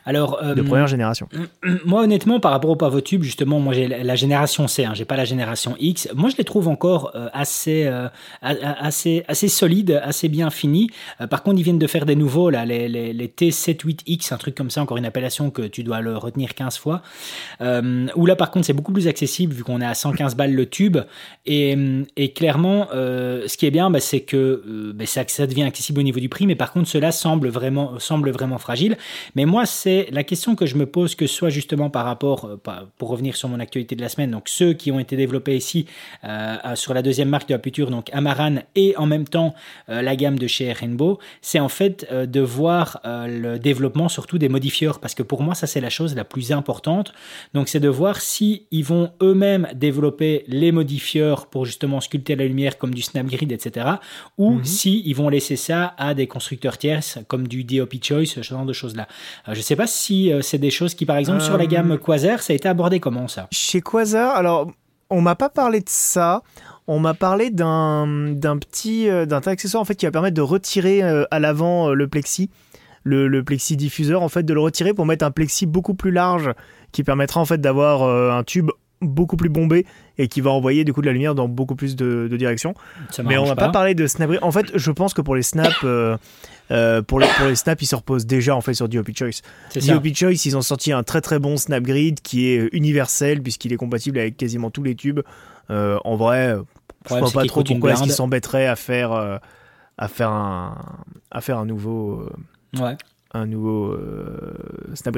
Alors, 0.04 0.40
de 0.42 0.60
euh, 0.60 0.64
première 0.64 0.86
génération. 0.86 1.28
Moi, 1.84 2.02
honnêtement, 2.02 2.40
par 2.40 2.52
rapport 2.52 2.70
au 2.70 2.76
pavotube, 2.76 3.22
justement, 3.22 3.58
moi 3.60 3.74
j'ai 3.74 3.88
la 3.88 4.14
génération 4.14 4.68
C, 4.68 4.84
hein, 4.84 4.92
j'ai 4.94 5.04
pas 5.04 5.16
la 5.16 5.24
génération 5.24 5.76
X. 5.78 6.08
Moi, 6.14 6.30
je 6.30 6.36
les 6.36 6.44
trouve 6.44 6.68
encore 6.68 7.12
euh, 7.14 7.28
assez, 7.32 7.86
euh, 7.86 8.08
assez, 8.40 9.24
assez 9.28 9.48
solides, 9.48 10.00
assez 10.02 10.28
bien 10.28 10.50
finis. 10.50 10.90
par 11.30 11.42
contre, 11.42 11.58
ils 11.58 11.62
viennent 11.62 11.78
de 11.78 11.86
faire 11.86 12.06
des 12.06 12.16
nouveaux, 12.16 12.50
là, 12.50 12.64
les, 12.64 12.88
les, 12.88 13.12
les 13.12 13.28
T78X, 13.28 14.32
un 14.32 14.36
truc 14.36 14.54
comme 14.54 14.70
ça, 14.70 14.82
encore 14.82 14.96
une 14.96 15.04
appellation 15.04 15.50
que 15.50 15.62
tu 15.62 15.82
dois 15.82 16.00
le 16.00 16.16
retenir 16.16 16.54
15 16.54 16.78
fois. 16.78 17.02
où 17.60 18.26
là, 18.26 18.36
par 18.36 18.50
contre, 18.50 18.66
c'est 18.66 18.72
beaucoup 18.72 18.92
plus 18.92 19.08
accessible 19.08 19.52
vu 19.54 19.64
qu'on 19.64 19.80
est 19.80 19.86
à 19.86 19.94
115 19.94 20.36
balles 20.36 20.54
le 20.54 20.66
tube. 20.66 20.98
Et, 21.44 21.76
et 22.16 22.32
clairement, 22.32 22.88
ce 22.92 23.56
qui 23.56 23.66
est 23.66 23.70
bien, 23.70 23.90
bah, 23.90 24.00
c'est 24.00 24.20
que 24.20 24.92
bah, 24.94 25.06
ça, 25.06 25.24
ça 25.26 25.46
devient 25.46 25.64
accessible 25.64 26.00
au 26.00 26.04
niveau 26.04 26.20
du 26.20 26.28
prix, 26.28 26.46
mais 26.46 26.54
par 26.54 26.72
contre, 26.72 26.88
cela 26.88 27.12
semble 27.12 27.48
vraiment, 27.48 27.98
semble 27.98 28.30
vraiment 28.30 28.58
fragile. 28.58 28.96
Mais 29.34 29.44
moi, 29.44 29.65
c'est 29.66 30.08
la 30.10 30.24
question 30.24 30.56
que 30.56 30.66
je 30.66 30.76
me 30.76 30.86
pose, 30.86 31.14
que 31.14 31.26
ce 31.26 31.34
soit 31.34 31.50
justement 31.50 31.90
par 31.90 32.04
rapport, 32.04 32.44
euh, 32.46 32.56
pour 32.98 33.08
revenir 33.08 33.36
sur 33.36 33.48
mon 33.48 33.60
actualité 33.60 33.96
de 33.96 34.00
la 34.00 34.08
semaine, 34.08 34.30
donc 34.30 34.48
ceux 34.48 34.72
qui 34.72 34.90
ont 34.90 34.98
été 34.98 35.16
développés 35.16 35.56
ici 35.56 35.86
euh, 36.24 36.56
sur 36.74 36.94
la 36.94 37.02
deuxième 37.02 37.28
marque 37.28 37.48
de 37.48 37.54
la 37.54 37.58
Puture, 37.58 37.90
donc 37.90 38.08
Amaran, 38.12 38.56
et 38.74 38.96
en 38.96 39.06
même 39.06 39.26
temps 39.26 39.54
euh, 39.88 40.02
la 40.02 40.16
gamme 40.16 40.38
de 40.38 40.46
chez 40.46 40.72
Rainbow, 40.72 41.18
c'est 41.42 41.60
en 41.60 41.68
fait 41.68 42.06
de 42.12 42.40
voir 42.40 43.00
le 43.04 43.58
développement 43.58 44.08
surtout 44.08 44.38
des 44.38 44.48
modifieurs, 44.48 45.00
parce 45.00 45.14
que 45.14 45.22
pour 45.22 45.42
moi, 45.42 45.54
ça 45.54 45.66
c'est 45.66 45.80
la 45.80 45.90
chose 45.90 46.14
la 46.14 46.24
plus 46.24 46.52
importante. 46.52 47.12
Donc 47.54 47.68
c'est 47.68 47.80
de 47.80 47.88
voir 47.88 48.20
si 48.20 48.66
ils 48.70 48.84
vont 48.84 49.10
eux-mêmes 49.22 49.68
développer 49.74 50.44
les 50.48 50.72
modifieurs 50.72 51.46
pour 51.46 51.66
justement 51.66 52.00
sculpter 52.00 52.36
la 52.36 52.46
lumière 52.46 52.78
comme 52.78 52.94
du 52.94 53.02
Snapgrid, 53.02 53.50
etc. 53.52 53.86
Ou 54.38 54.52
mhm. 54.52 54.64
si 54.64 55.02
ils 55.06 55.14
vont 55.14 55.28
laisser 55.28 55.56
ça 55.56 55.94
à 55.98 56.14
des 56.14 56.26
constructeurs 56.26 56.78
tierces 56.78 57.18
comme 57.28 57.48
du 57.48 57.64
DOP 57.64 57.94
Choice, 58.02 58.26
ce 58.26 58.42
genre 58.42 58.64
de 58.64 58.72
choses-là. 58.72 59.08
Je 59.56 59.62
sais 59.62 59.74
pas 59.74 59.86
si 59.86 60.30
euh, 60.30 60.42
c'est 60.42 60.58
des 60.58 60.70
choses 60.70 60.94
qui, 60.94 61.06
par 61.06 61.16
exemple, 61.16 61.40
sur 61.40 61.56
la 61.56 61.64
gamme 61.64 61.92
euh, 61.92 61.96
Quasar, 61.96 62.42
ça 62.42 62.52
a 62.52 62.56
été 62.56 62.68
abordé 62.68 63.00
comment 63.00 63.26
ça? 63.26 63.48
Chez 63.50 63.80
Quasar, 63.80 64.36
alors, 64.36 64.70
on 65.08 65.22
m'a 65.22 65.34
pas 65.34 65.48
parlé 65.48 65.80
de 65.80 65.88
ça. 65.88 66.42
On 66.86 67.00
m'a 67.00 67.14
parlé 67.14 67.48
d'un 67.48 68.06
petit 68.60 69.08
euh, 69.08 69.24
d'un 69.24 69.40
accessoire 69.40 69.80
en 69.80 69.86
fait 69.86 69.94
qui 69.94 70.04
va 70.04 70.12
permettre 70.12 70.36
de 70.36 70.42
retirer 70.42 71.00
à 71.02 71.38
l'avant 71.38 71.88
le 71.88 72.06
plexi, 72.06 72.50
le, 73.02 73.28
le, 73.28 73.42
plexi 73.42 73.78
diffuseur 73.78 74.22
en 74.22 74.28
fait, 74.28 74.42
de 74.42 74.52
le 74.52 74.60
retirer 74.60 74.92
pour 74.92 75.06
mettre 75.06 75.24
un 75.24 75.30
plexi 75.30 75.64
beaucoup 75.64 75.94
plus 75.94 76.10
large 76.10 76.52
qui 76.92 77.02
permettra 77.02 77.40
en 77.40 77.46
fait 77.46 77.60
d'avoir 77.60 78.02
un 78.02 78.44
tube 78.44 78.70
beaucoup 79.00 79.36
plus 79.36 79.48
bombé 79.48 79.86
et 80.18 80.28
qui 80.28 80.40
va 80.40 80.50
envoyer 80.50 80.84
du 80.84 80.92
coup 80.92 81.00
de 81.00 81.06
la 81.06 81.12
lumière 81.12 81.34
dans 81.34 81.48
beaucoup 81.48 81.74
plus 81.74 81.96
de, 81.96 82.28
directions. 82.36 82.74
Mais 83.24 83.36
on 83.38 83.44
va 83.44 83.56
pas. 83.56 83.68
parlé 83.68 83.94
de 83.94 84.06
snap. 84.06 84.30
En 84.42 84.52
fait, 84.52 84.66
je 84.74 84.90
pense 84.90 85.14
que 85.14 85.20
pour 85.20 85.36
les 85.36 85.42
snaps, 85.42 85.76
euh, 85.84 86.16
euh, 86.70 87.02
pour, 87.02 87.20
les, 87.20 87.26
pour 87.38 87.46
les 87.46 87.56
snaps, 87.56 87.82
ils 87.82 87.86
se 87.86 87.96
reposent 87.96 88.26
déjà 88.26 88.56
en 88.56 88.60
fait 88.60 88.74
sur 88.74 88.88
DOP 88.88 89.10
Choice. 89.16 89.42
DOP 89.74 90.14
Choice, 90.14 90.46
ils 90.46 90.56
ont 90.56 90.62
sorti 90.62 90.92
un 90.92 91.02
très 91.02 91.20
très 91.20 91.38
bon 91.38 91.56
snap 91.56 91.82
grid 91.82 92.20
qui 92.20 92.48
est 92.48 92.68
universel 92.72 93.42
puisqu'il 93.42 93.72
est 93.72 93.76
compatible 93.76 94.18
avec 94.18 94.36
quasiment 94.36 94.70
tous 94.70 94.82
les 94.82 94.94
tubes. 94.94 95.20
Euh, 95.70 95.98
en 96.04 96.16
vrai, 96.16 96.56
je 97.08 97.14
vois 97.14 97.30
pas 97.30 97.44
trop 97.44 97.62
pourquoi 97.62 97.92
est-ce 97.92 98.02
qu'ils 98.02 98.12
s'embêteraient 98.12 98.66
à 98.66 98.76
faire 98.76 99.12
à 99.98 100.08
faire 100.08 100.30
un 100.30 100.76
à 101.30 101.40
faire 101.40 101.58
un 101.58 101.66
nouveau 101.66 102.28
ouais. 102.78 102.96
un 103.32 103.46
nouveau 103.46 103.96
snap 104.94 105.16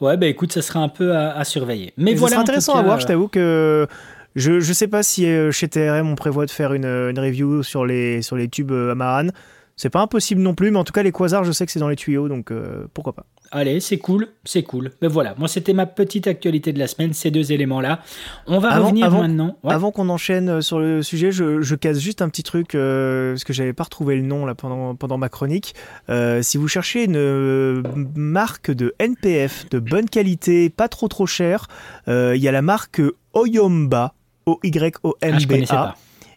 Ouais, 0.00 0.16
bah 0.16 0.26
écoute, 0.26 0.52
ça 0.52 0.62
sera 0.62 0.80
un 0.80 0.88
peu 0.88 1.16
à, 1.16 1.44
surveiller. 1.44 1.92
Mais 1.96 2.14
voilà. 2.14 2.36
C'est 2.36 2.42
intéressant 2.42 2.74
à 2.74 2.82
voir, 2.82 3.00
je 3.00 3.06
t'avoue 3.06 3.28
que. 3.28 3.86
Je 4.34 4.52
ne 4.52 4.60
sais 4.60 4.88
pas 4.88 5.02
si 5.02 5.26
euh, 5.26 5.50
chez 5.50 5.68
TRM 5.68 6.08
on 6.08 6.14
prévoit 6.14 6.46
de 6.46 6.50
faire 6.50 6.72
une, 6.72 6.86
une 6.86 7.18
review 7.18 7.62
sur 7.62 7.84
les, 7.84 8.22
sur 8.22 8.34
les 8.34 8.48
tubes 8.48 8.72
euh, 8.72 8.92
Amaran. 8.92 9.28
C'est 9.76 9.90
pas 9.90 10.00
impossible 10.00 10.40
non 10.40 10.54
plus, 10.54 10.70
mais 10.70 10.78
en 10.78 10.84
tout 10.84 10.92
cas 10.92 11.02
les 11.02 11.12
quasars, 11.12 11.44
je 11.44 11.52
sais 11.52 11.66
que 11.66 11.72
c'est 11.72 11.80
dans 11.80 11.88
les 11.88 11.96
tuyaux, 11.96 12.28
donc 12.28 12.50
euh, 12.50 12.86
pourquoi 12.94 13.14
pas. 13.14 13.26
Allez, 13.54 13.80
c'est 13.80 13.98
cool, 13.98 14.28
c'est 14.44 14.62
cool. 14.62 14.92
Mais 15.02 15.08
voilà, 15.08 15.34
moi 15.36 15.46
c'était 15.46 15.74
ma 15.74 15.84
petite 15.84 16.26
actualité 16.26 16.72
de 16.72 16.78
la 16.78 16.86
semaine, 16.86 17.12
ces 17.12 17.30
deux 17.30 17.52
éléments-là. 17.52 18.00
On 18.46 18.58
va 18.58 18.78
revenir 18.78 19.10
maintenant. 19.10 19.58
Avant 19.62 19.90
qu'on 19.90 20.08
enchaîne 20.08 20.48
euh, 20.48 20.60
sur 20.62 20.80
le 20.80 21.02
sujet, 21.02 21.32
je, 21.32 21.74
casse 21.74 21.98
juste 21.98 22.22
un 22.22 22.30
petit 22.30 22.42
truc, 22.42 22.74
euh, 22.74 23.34
parce 23.34 23.44
que 23.44 23.52
j'avais 23.52 23.74
pas 23.74 23.84
retrouvé 23.84 24.16
le 24.16 24.22
nom 24.22 24.46
là 24.46 24.54
pendant, 24.54 24.94
pendant 24.94 25.18
ma 25.18 25.28
chronique. 25.28 25.74
Euh, 26.08 26.40
si 26.40 26.56
vous 26.56 26.66
cherchez 26.66 27.04
une 27.04 27.82
marque 28.16 28.70
de 28.70 28.94
NPF 28.98 29.68
de 29.68 29.80
bonne 29.80 30.08
qualité, 30.08 30.70
pas 30.70 30.88
trop 30.88 31.08
trop 31.08 31.26
cher, 31.26 31.68
il 32.06 32.36
y 32.36 32.48
a 32.48 32.52
la 32.52 32.62
marque 32.62 33.02
Oyomba, 33.34 34.14
O-Y-O-M-B-A. 34.46 35.94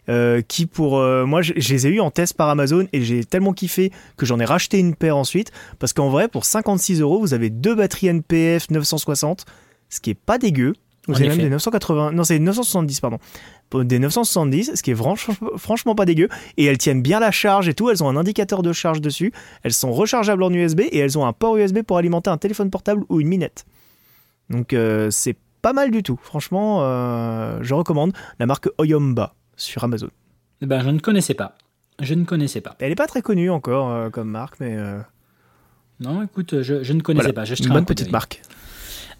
Euh, 0.08 0.40
qui 0.40 0.66
pour 0.66 0.98
euh, 0.98 1.26
moi 1.26 1.42
je, 1.42 1.52
les 1.52 1.86
ai 1.88 1.90
eu 1.90 2.00
en 2.00 2.12
test 2.12 2.34
par 2.34 2.48
Amazon 2.48 2.86
et 2.92 3.02
j'ai 3.02 3.24
tellement 3.24 3.52
kiffé 3.52 3.90
que 4.16 4.24
j'en 4.24 4.38
ai 4.38 4.44
racheté 4.44 4.78
une 4.78 4.94
paire 4.94 5.16
ensuite. 5.16 5.50
Parce 5.80 5.92
qu'en 5.92 6.10
vrai 6.10 6.28
pour 6.28 6.44
56 6.44 7.00
euros 7.00 7.18
vous 7.18 7.34
avez 7.34 7.50
deux 7.50 7.74
batteries 7.74 8.08
NPF 8.08 8.70
960 8.70 9.46
ce 9.88 10.00
qui 10.00 10.10
est 10.10 10.14
pas 10.14 10.38
dégueu. 10.38 10.74
Vous 11.08 11.14
avez 11.14 11.28
même 11.28 11.38
des 11.38 11.50
980 11.50 12.12
non 12.12 12.22
c'est 12.22 12.38
970 12.38 13.00
pardon. 13.00 13.18
Des 13.74 13.98
970 13.98 14.72
ce 14.76 14.82
qui 14.82 14.92
est 14.92 14.94
franchement, 14.94 15.34
franchement 15.56 15.96
pas 15.96 16.04
dégueu. 16.04 16.28
Et 16.56 16.64
elles 16.66 16.78
tiennent 16.78 17.02
bien 17.02 17.18
la 17.18 17.32
charge 17.32 17.68
et 17.68 17.74
tout. 17.74 17.90
Elles 17.90 18.04
ont 18.04 18.08
un 18.08 18.16
indicateur 18.16 18.62
de 18.62 18.72
charge 18.72 19.00
dessus. 19.00 19.32
Elles 19.64 19.72
sont 19.72 19.92
rechargeables 19.92 20.42
en 20.44 20.52
USB 20.52 20.82
et 20.82 20.98
elles 20.98 21.18
ont 21.18 21.26
un 21.26 21.32
port 21.32 21.56
USB 21.56 21.82
pour 21.82 21.98
alimenter 21.98 22.30
un 22.30 22.38
téléphone 22.38 22.70
portable 22.70 23.02
ou 23.08 23.20
une 23.20 23.28
minette. 23.28 23.66
Donc 24.50 24.72
euh, 24.72 25.10
c'est 25.10 25.36
pas 25.62 25.72
mal 25.72 25.90
du 25.90 26.04
tout. 26.04 26.18
Franchement 26.22 26.80
je 27.60 27.74
recommande 27.74 28.12
la 28.38 28.46
marque 28.46 28.68
Oyomba 28.78 29.34
sur 29.56 29.84
Amazon. 29.84 30.10
Eh 30.62 30.66
ben, 30.66 30.80
je 30.80 30.90
ne 30.90 30.98
connaissais 30.98 31.34
pas. 31.34 31.56
Je 32.00 32.14
ne 32.14 32.24
connaissais 32.24 32.60
pas. 32.60 32.76
Elle 32.78 32.90
n'est 32.90 32.94
pas 32.94 33.06
très 33.06 33.22
connue 33.22 33.50
encore 33.50 33.90
euh, 33.90 34.10
comme 34.10 34.30
marque, 34.30 34.60
mais. 34.60 34.76
Euh, 34.76 35.00
non, 36.00 36.22
écoute, 36.22 36.62
je, 36.62 36.92
ne 36.92 37.00
connaissais 37.00 37.32
pas. 37.32 37.44
Je 37.44 37.54
une 37.62 37.72
bonne 37.72 37.86
petite 37.86 38.12
marque. 38.12 38.42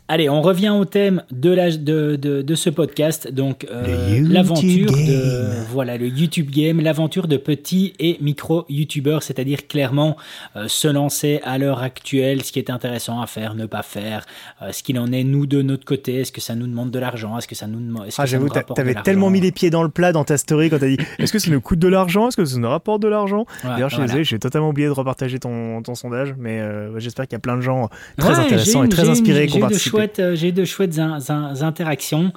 Allez, 0.09 0.29
on 0.31 0.41
revient 0.41 0.69
au 0.69 0.85
thème 0.85 1.25
de, 1.33 1.51
la, 1.51 1.69
de, 1.73 2.15
de, 2.15 2.41
de 2.41 2.55
ce 2.55 2.71
podcast, 2.71 3.29
donc 3.29 3.67
euh, 3.69 4.21
l'aventure 4.23 4.93
de 4.93 5.65
voilà 5.73 5.97
le 5.97 6.07
YouTube 6.07 6.49
game, 6.53 6.81
l'aventure 6.81 7.27
de 7.27 7.37
petits 7.37 7.93
et 7.99 8.17
micro 8.21 8.65
YouTubeurs, 8.69 9.25
c'est-à-dire 9.25 9.67
clairement 9.67 10.17
euh, 10.55 10.69
se 10.69 10.87
lancer 10.87 11.41
à 11.43 11.59
l'heure 11.59 11.83
actuelle, 11.83 12.45
ce 12.45 12.53
qui 12.53 12.61
est 12.61 12.71
intéressant 12.71 13.21
à 13.21 13.27
faire, 13.27 13.55
ne 13.57 13.67
pas 13.67 13.83
faire, 13.83 14.27
euh, 14.63 14.71
ce 14.71 14.85
qu'il 14.85 14.97
en 15.01 15.11
est 15.11 15.25
nous 15.25 15.45
de 15.45 15.61
notre 15.61 15.85
côté, 15.85 16.21
est-ce 16.21 16.31
que 16.31 16.41
ça 16.41 16.55
nous 16.55 16.69
demande 16.69 16.93
de 16.93 17.01
l'argent, 17.01 17.37
est-ce 17.37 17.49
que 17.49 17.57
ça 17.57 17.67
nous 17.67 17.81
demande, 17.81 18.07
ah 18.17 18.27
j'avoue, 18.27 18.49
t'avais 18.49 18.95
tellement 18.95 19.31
mis 19.31 19.41
les 19.41 19.51
pieds 19.51 19.71
dans 19.71 19.83
le 19.83 19.89
plat 19.89 20.13
dans 20.13 20.23
ta 20.23 20.37
story 20.37 20.71
quand 20.71 20.79
t'as 20.79 20.87
dit, 20.87 20.99
est-ce 21.19 21.33
que 21.33 21.41
ça 21.41 21.51
nous 21.51 21.61
coûte 21.61 21.81
de 21.81 21.89
l'argent, 21.89 22.29
est-ce 22.29 22.37
que 22.37 22.45
ça 22.45 22.59
nous 22.59 22.69
rapporte 22.69 23.03
de 23.03 23.09
l'argent? 23.09 23.45
D'ailleurs, 23.65 23.89
je 23.89 23.97
suis 23.97 24.05
désolé, 24.05 24.23
j'ai 24.23 24.39
totalement 24.39 24.69
oublié 24.69 24.87
de 24.87 24.93
repartager 24.93 25.41
ton, 25.41 25.83
ton 25.83 25.97
sondage, 25.97 26.37
mais 26.39 26.63
j'espère 26.99 27.27
qu'il 27.27 27.35
y 27.35 27.37
a 27.39 27.41
plein 27.41 27.57
de 27.57 27.63
gens 27.63 27.89
très 28.17 28.39
intéressants 28.39 28.85
et 28.85 28.89
très 28.89 29.09
inspirés 29.09 29.49
qui 29.49 29.57
ont 29.57 29.61
participé. 29.63 29.96
Euh, 29.97 30.37
j'ai 30.37 30.53
de 30.53 30.65
chouettes 30.65 30.99
interactions. 30.99 32.33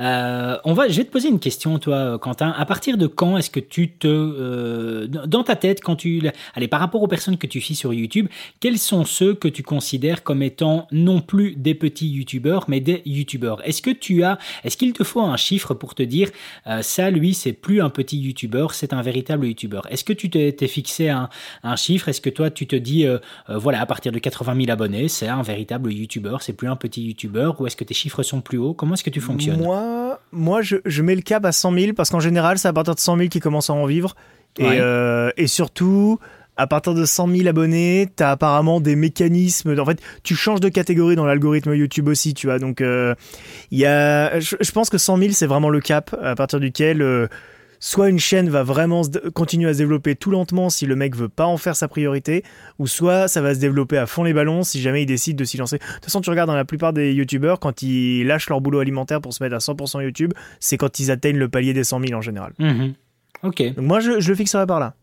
Euh, 0.00 0.56
on 0.64 0.72
va, 0.72 0.88
je 0.88 0.96
vais 0.96 1.04
te 1.04 1.10
poser 1.10 1.28
une 1.28 1.40
question, 1.40 1.78
toi, 1.78 2.18
Quentin. 2.18 2.50
À 2.56 2.66
partir 2.66 2.96
de 2.96 3.06
quand 3.06 3.36
est-ce 3.36 3.50
que 3.50 3.60
tu 3.60 3.90
te, 3.90 4.08
euh, 4.08 5.06
dans 5.06 5.42
ta 5.42 5.56
tête, 5.56 5.80
quand 5.80 5.96
tu, 5.96 6.22
allez, 6.54 6.68
par 6.68 6.80
rapport 6.80 7.02
aux 7.02 7.08
personnes 7.08 7.38
que 7.38 7.46
tu 7.46 7.60
suis 7.60 7.74
sur 7.74 7.92
YouTube, 7.92 8.28
quels 8.60 8.78
sont 8.78 9.04
ceux 9.04 9.34
que 9.34 9.48
tu 9.48 9.62
considères 9.62 10.22
comme 10.22 10.42
étant 10.42 10.86
non 10.92 11.20
plus 11.20 11.54
des 11.56 11.74
petits 11.74 12.08
YouTubeurs, 12.08 12.64
mais 12.68 12.80
des 12.80 13.02
YouTubeurs? 13.06 13.60
Est-ce 13.64 13.82
que 13.82 13.90
tu 13.90 14.24
as, 14.24 14.38
est-ce 14.64 14.76
qu'il 14.76 14.92
te 14.92 15.04
faut 15.04 15.22
un 15.22 15.36
chiffre 15.36 15.74
pour 15.74 15.94
te 15.94 16.02
dire, 16.02 16.30
ça, 16.80 17.10
lui, 17.10 17.34
c'est 17.34 17.52
plus 17.52 17.80
un 17.80 17.90
petit 17.90 18.18
YouTubeur, 18.18 18.74
c'est 18.74 18.92
un 18.92 19.02
véritable 19.02 19.46
YouTubeur 19.46 19.86
Est-ce 19.90 20.04
que 20.04 20.12
tu 20.12 20.30
t'es 20.30 20.68
fixé 20.68 21.08
un, 21.08 21.28
un 21.62 21.76
chiffre? 21.76 22.08
Est-ce 22.08 22.20
que 22.20 22.30
toi, 22.30 22.50
tu 22.50 22.66
te 22.66 22.76
dis, 22.76 23.06
voilà, 23.48 23.80
à 23.80 23.86
partir 23.86 24.12
de 24.12 24.18
80 24.18 24.56
000 24.56 24.70
abonnés, 24.70 25.08
c'est 25.08 25.28
un 25.28 25.42
véritable 25.42 25.92
YouTubeur, 25.92 26.42
c'est 26.42 26.52
plus 26.52 26.68
un 26.68 26.76
petit 26.76 27.03
YouTubeur 27.04 27.60
ou 27.60 27.66
est-ce 27.66 27.76
que 27.76 27.84
tes 27.84 27.94
chiffres 27.94 28.22
sont 28.22 28.40
plus 28.40 28.58
hauts? 28.58 28.74
Comment 28.74 28.94
est-ce 28.94 29.04
que 29.04 29.10
tu 29.10 29.20
fonctionnes? 29.20 29.60
Moi, 29.60 30.20
moi 30.32 30.62
je, 30.62 30.76
je, 30.84 31.02
mets 31.02 31.14
le 31.14 31.22
cap 31.22 31.44
à 31.44 31.52
100 31.52 31.72
000 31.72 31.92
parce 31.94 32.10
qu'en 32.10 32.20
général, 32.20 32.58
c'est 32.58 32.68
à 32.68 32.72
partir 32.72 32.94
de 32.94 33.00
100 33.00 33.16
000 33.16 33.28
qui 33.28 33.40
commence 33.40 33.70
à 33.70 33.74
en 33.74 33.86
vivre. 33.86 34.14
Et, 34.58 34.66
euh, 34.66 35.30
et 35.36 35.46
surtout, 35.46 36.18
à 36.56 36.66
partir 36.66 36.94
de 36.94 37.04
100 37.04 37.28
000 37.28 37.48
abonnés, 37.48 38.08
tu 38.16 38.22
as 38.22 38.30
apparemment 38.30 38.80
des 38.80 38.96
mécanismes. 38.96 39.78
En 39.78 39.84
fait, 39.84 40.00
tu 40.22 40.34
changes 40.34 40.60
de 40.60 40.68
catégorie 40.68 41.16
dans 41.16 41.26
l'algorithme 41.26 41.74
YouTube 41.74 42.08
aussi, 42.08 42.34
tu 42.34 42.46
vois. 42.46 42.58
Donc, 42.58 42.80
euh, 42.80 43.14
y 43.72 43.84
a, 43.84 44.38
je, 44.38 44.70
pense 44.72 44.90
que 44.90 44.98
100 44.98 45.18
000, 45.18 45.32
c'est 45.32 45.46
vraiment 45.46 45.70
le 45.70 45.80
cap 45.80 46.14
à 46.22 46.34
partir 46.34 46.60
duquel. 46.60 47.02
Euh, 47.02 47.26
soit 47.84 48.08
une 48.08 48.18
chaîne 48.18 48.48
va 48.48 48.62
vraiment 48.62 49.02
continuer 49.34 49.68
à 49.68 49.74
se 49.74 49.78
développer 49.78 50.16
tout 50.16 50.30
lentement 50.30 50.70
si 50.70 50.86
le 50.86 50.96
mec 50.96 51.14
veut 51.14 51.28
pas 51.28 51.44
en 51.44 51.58
faire 51.58 51.76
sa 51.76 51.86
priorité, 51.86 52.42
ou 52.78 52.86
soit 52.86 53.28
ça 53.28 53.42
va 53.42 53.54
se 53.54 53.60
développer 53.60 53.98
à 53.98 54.06
fond 54.06 54.22
les 54.22 54.32
ballons 54.32 54.62
si 54.62 54.80
jamais 54.80 55.02
il 55.02 55.06
décide 55.06 55.36
de 55.36 55.44
s'y 55.44 55.58
lancer. 55.58 55.76
De 55.76 55.84
toute 55.84 56.06
façon, 56.06 56.22
tu 56.22 56.30
regardes 56.30 56.48
dans 56.48 56.56
la 56.56 56.64
plupart 56.64 56.94
des 56.94 57.12
youtubeurs, 57.12 57.60
quand 57.60 57.82
ils 57.82 58.24
lâchent 58.24 58.48
leur 58.48 58.62
boulot 58.62 58.78
alimentaire 58.78 59.20
pour 59.20 59.34
se 59.34 59.42
mettre 59.42 59.54
à 59.54 59.58
100% 59.58 60.02
YouTube, 60.02 60.32
c'est 60.60 60.78
quand 60.78 60.98
ils 60.98 61.10
atteignent 61.10 61.36
le 61.36 61.50
palier 61.50 61.74
des 61.74 61.84
100 61.84 62.00
000 62.00 62.18
en 62.18 62.22
général. 62.22 62.54
Mhm. 62.58 62.94
Ok. 63.42 63.62
Donc 63.74 63.84
moi, 63.84 64.00
je, 64.00 64.12
le 64.12 64.34
fixerai 64.34 64.66
par 64.66 64.80
là. 64.80 64.94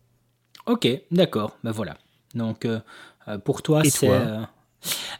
Ok, 0.66 0.88
d'accord. 1.12 1.56
Ben 1.64 1.72
voilà. 1.72 1.98
Donc 2.34 2.66
euh, 2.66 2.80
euh, 3.28 3.38
pour 3.38 3.62
toi, 3.62 3.84
c'est. 3.86 4.10
Euh, 4.10 4.42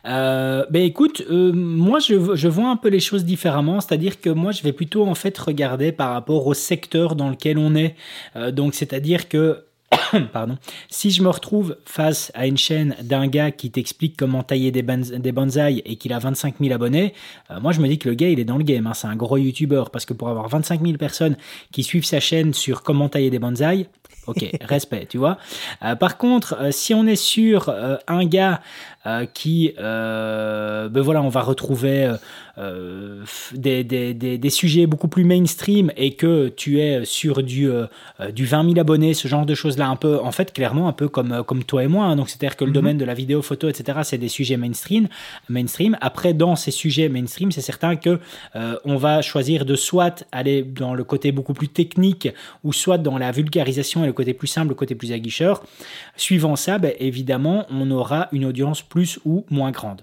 euh, 0.06 0.66
ben 0.70 0.82
écoute, 0.84 1.24
euh, 1.30 1.52
moi 1.54 2.00
je, 2.00 2.36
je, 2.36 2.48
vois 2.48 2.70
un 2.70 2.78
peu 2.78 2.90
les 2.90 3.00
choses 3.00 3.26
différemment, 3.26 3.82
c'est-à-dire 3.82 4.20
que 4.20 4.30
moi 4.30 4.52
je 4.52 4.64
vais 4.64 4.74
plutôt 4.74 5.06
en 5.06 5.16
fait 5.16 5.38
regarder 5.38 5.92
par 5.92 6.14
rapport 6.14 6.48
au 6.48 6.54
secteur 6.54 7.16
dans 7.16 7.30
lequel 7.30 7.58
on 7.58 7.76
est. 7.76 7.96
Euh, 8.36 8.52
donc 8.52 8.74
c'est-à-dire 8.74 9.30
que 9.30 9.64
Pardon. 10.34 10.58
Si 10.90 11.12
je 11.12 11.22
me 11.22 11.30
retrouve 11.30 11.78
face 11.86 12.32
à 12.34 12.48
une 12.48 12.58
chaîne 12.58 12.96
d'un 13.02 13.28
gars 13.28 13.52
qui 13.52 13.72
t'explique 13.72 14.16
comment 14.18 14.44
tailler 14.44 14.72
des, 14.72 14.82
des 14.84 15.32
bonsaïs 15.32 15.82
et 15.86 15.96
qu'il 15.96 16.14
a 16.14 16.20
25 16.20 16.56
000 16.60 16.74
abonnés, 16.74 17.14
euh, 17.50 17.60
moi 17.60 17.72
je 17.72 17.82
me 17.82 17.88
dis 17.88 17.98
que 17.98 18.10
le 18.10 18.16
gars 18.16 18.30
il 18.30 18.40
est 18.40 18.46
dans 18.46 18.58
le 18.58 18.64
game. 18.64 18.88
Hein. 18.88 18.94
C'est 18.94 19.08
un 19.08 19.16
gros 19.16 19.38
youtubeur 19.38 19.90
parce 19.90 20.06
que 20.06 20.14
pour 20.14 20.30
avoir 20.30 20.48
25 20.48 20.82
000 20.82 20.98
personnes 20.98 21.36
qui 21.72 21.84
suivent 21.84 22.06
sa 22.06 22.20
chaîne 22.20 22.54
sur 22.54 22.84
comment 22.84 23.10
tailler 23.10 23.30
des 23.30 23.40
bonsaïs, 23.40 23.88
ok, 24.28 24.46
respect, 24.62 25.08
tu 25.08 25.18
vois. 25.18 25.38
Euh, 25.84 25.96
par 25.96 26.18
contre, 26.18 26.56
euh, 26.60 26.72
si 26.72 26.94
on 26.94 27.06
est 27.06 27.16
sur 27.16 27.74
un 28.08 28.26
gars 28.26 28.62
qui, 29.34 29.74
ben 29.78 31.02
voilà, 31.02 31.22
on 31.22 31.30
va 31.30 31.42
retrouver 31.42 32.12
euh, 32.58 33.24
des, 33.54 33.84
des, 33.84 34.14
des, 34.14 34.50
sujets 34.50 34.86
beaucoup 34.86 35.08
plus 35.08 35.24
mainstream 35.24 35.92
et 35.96 36.16
que 36.16 36.50
tu 36.50 36.80
es 36.80 37.06
sur 37.06 37.44
du, 37.44 37.70
euh, 37.70 37.88
du 38.34 38.46
20 38.46 38.70
000 38.70 38.80
abonnés, 38.80 39.14
ce 39.14 39.28
genre 39.28 39.46
de 39.46 39.56
choses-là, 39.56 39.88
un 39.88 39.96
peu, 39.96 40.20
en 40.20 40.32
fait, 40.32 40.52
clairement, 40.52 40.88
un 40.88 40.94
peu 40.94 41.08
comme, 41.08 41.44
comme 41.46 41.64
toi 41.64 41.84
et 41.84 41.88
moi. 41.88 42.06
Hein. 42.06 42.16
donc, 42.16 42.30
c'est-à-dire 42.30 42.58
que 42.58 42.66
le 42.66 42.72
mhm. 42.72 42.76
domaine 42.76 42.98
de 42.98 43.06
la 43.06 43.14
vidéo, 43.14 43.42
photo, 43.42 43.70
etc., 43.70 44.00
c'est 44.04 44.18
des 44.18 44.28
sujets 44.28 44.58
mainstream. 44.58 45.08
mainstream. 45.50 45.98
Après, 46.02 46.34
dans 46.34 46.56
ces 46.56 46.72
sujets 46.72 47.10
mainstream, 47.10 47.52
c'est 47.52 47.62
certain 47.62 47.96
que 47.96 48.20
euh, 48.56 48.76
on 48.86 48.98
va 48.98 49.22
choisir 49.22 49.66
de 49.66 49.76
soit 49.76 50.26
aller 50.32 50.64
dans 50.64 50.94
le 50.94 51.04
côté 51.04 51.32
beaucoup 51.32 51.54
plus 51.54 51.70
technique 51.70 52.30
ou 52.64 52.74
soit 52.74 52.98
dans 52.98 53.18
la 53.18 53.32
vulgarisation 53.32 54.04
et 54.04 54.08
le 54.08 54.14
côté 54.14 54.34
plus 54.34 54.48
simple, 54.48 54.70
le 54.70 54.76
côté 54.76 54.96
plus 54.96 55.12
aguicheur. 55.12 55.64
Suivant 56.18 56.56
ça, 56.56 56.78
ben, 56.78 56.94
évidemment, 57.00 57.66
on 57.72 57.90
aura 57.92 58.28
une 58.32 58.46
audience 58.46 58.82
plus 58.82 59.20
ou 59.26 59.46
moins 59.50 59.72
grande. 59.72 60.02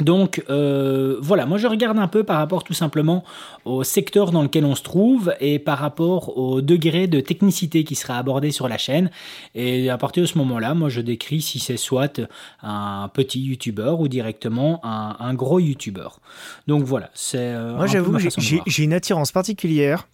Donc 0.00 0.44
euh, 0.50 1.16
voilà, 1.20 1.46
moi 1.46 1.56
je 1.56 1.66
regarde 1.66 1.98
un 1.98 2.08
peu 2.08 2.22
par 2.22 2.36
rapport 2.36 2.64
tout 2.64 2.74
simplement 2.74 3.24
au 3.64 3.82
secteur 3.82 4.30
dans 4.30 4.42
lequel 4.42 4.64
on 4.64 4.74
se 4.74 4.82
trouve 4.82 5.34
et 5.40 5.58
par 5.58 5.78
rapport 5.78 6.36
au 6.36 6.60
degré 6.60 7.06
de 7.06 7.20
technicité 7.20 7.82
qui 7.84 7.94
sera 7.94 8.18
abordé 8.18 8.50
sur 8.50 8.68
la 8.68 8.76
chaîne. 8.76 9.10
Et 9.54 9.88
à 9.88 9.96
partir 9.96 10.22
de 10.22 10.26
ce 10.26 10.36
moment-là, 10.38 10.74
moi 10.74 10.90
je 10.90 11.00
décris 11.00 11.40
si 11.40 11.58
c'est 11.58 11.78
soit 11.78 12.20
un 12.62 13.08
petit 13.12 13.40
youtubeur 13.40 14.00
ou 14.00 14.08
directement 14.08 14.80
un, 14.84 15.34
gros 15.34 15.58
youtubeur. 15.58 16.20
Donc 16.66 16.84
voilà, 16.84 17.10
c'est... 17.14 17.38
Euh, 17.38 17.76
moi 17.76 17.86
j'avoue, 17.86 18.18
j'ai 18.18 18.84
une 18.84 18.92
attirance 18.92 19.32
particulière 19.32 20.08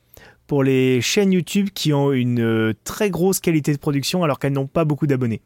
pour 0.47 0.63
les 0.63 1.01
chaînes 1.01 1.33
YouTube 1.33 1.69
qui 1.75 1.93
ont 1.93 2.13
une 2.13 2.41
euh, 2.41 2.75
très 2.85 3.11
grosse 3.11 3.41
qualité 3.41 3.73
de 3.73 3.79
production 3.79 4.23
alors 4.23 4.39
qu'elles 4.39 4.53
n'ont 4.53 4.67
pas 4.67 4.85
beaucoup 4.85 5.07
d'abonnés. 5.07 5.41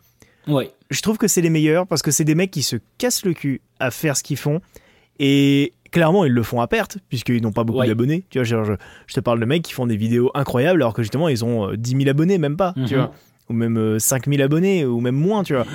Ouais. 0.46 0.70
Je 0.90 1.00
trouve 1.02 1.18
que 1.18 1.28
c'est 1.28 1.40
les 1.40 1.50
meilleurs 1.50 1.86
parce 1.86 2.02
que 2.02 2.10
c'est 2.10 2.24
des 2.24 2.34
mecs 2.34 2.50
qui 2.50 2.62
se 2.62 2.76
cassent 2.98 3.24
le 3.24 3.34
cul 3.34 3.60
à 3.80 3.90
faire 3.90 4.16
ce 4.16 4.22
qu'ils 4.22 4.36
font 4.36 4.60
et 5.18 5.72
clairement 5.90 6.24
ils 6.24 6.32
le 6.32 6.42
font 6.42 6.60
à 6.60 6.66
perte 6.66 6.98
puisqu'ils 7.08 7.42
n'ont 7.42 7.52
pas 7.52 7.64
beaucoup 7.64 7.84
d'abonnés. 7.84 8.24
Tu 8.30 8.38
vois, 8.42 8.44
je, 8.44 9.12
te 9.12 9.20
parle 9.20 9.40
de 9.40 9.46
mecs 9.46 9.62
qui 9.62 9.72
font 9.72 9.86
des 9.86 9.96
vidéos 9.96 10.30
incroyables 10.34 10.82
alors 10.82 10.94
que 10.94 11.02
justement 11.02 11.28
ils 11.28 11.44
ont 11.44 11.72
10 11.72 11.94
euh, 11.94 11.98
000 11.98 12.10
abonnés, 12.10 12.38
même 12.38 12.56
pas. 12.56 12.74
Tu 12.74 12.94
mhm. 12.94 13.00
vois 13.00 13.12
ou 13.48 13.52
même 13.52 13.98
5000 13.98 14.40
euh, 14.40 14.44
abonnés 14.44 14.84
ou 14.84 15.00
même 15.00 15.14
moins 15.14 15.42
tu 15.44 15.54
vois 15.54 15.66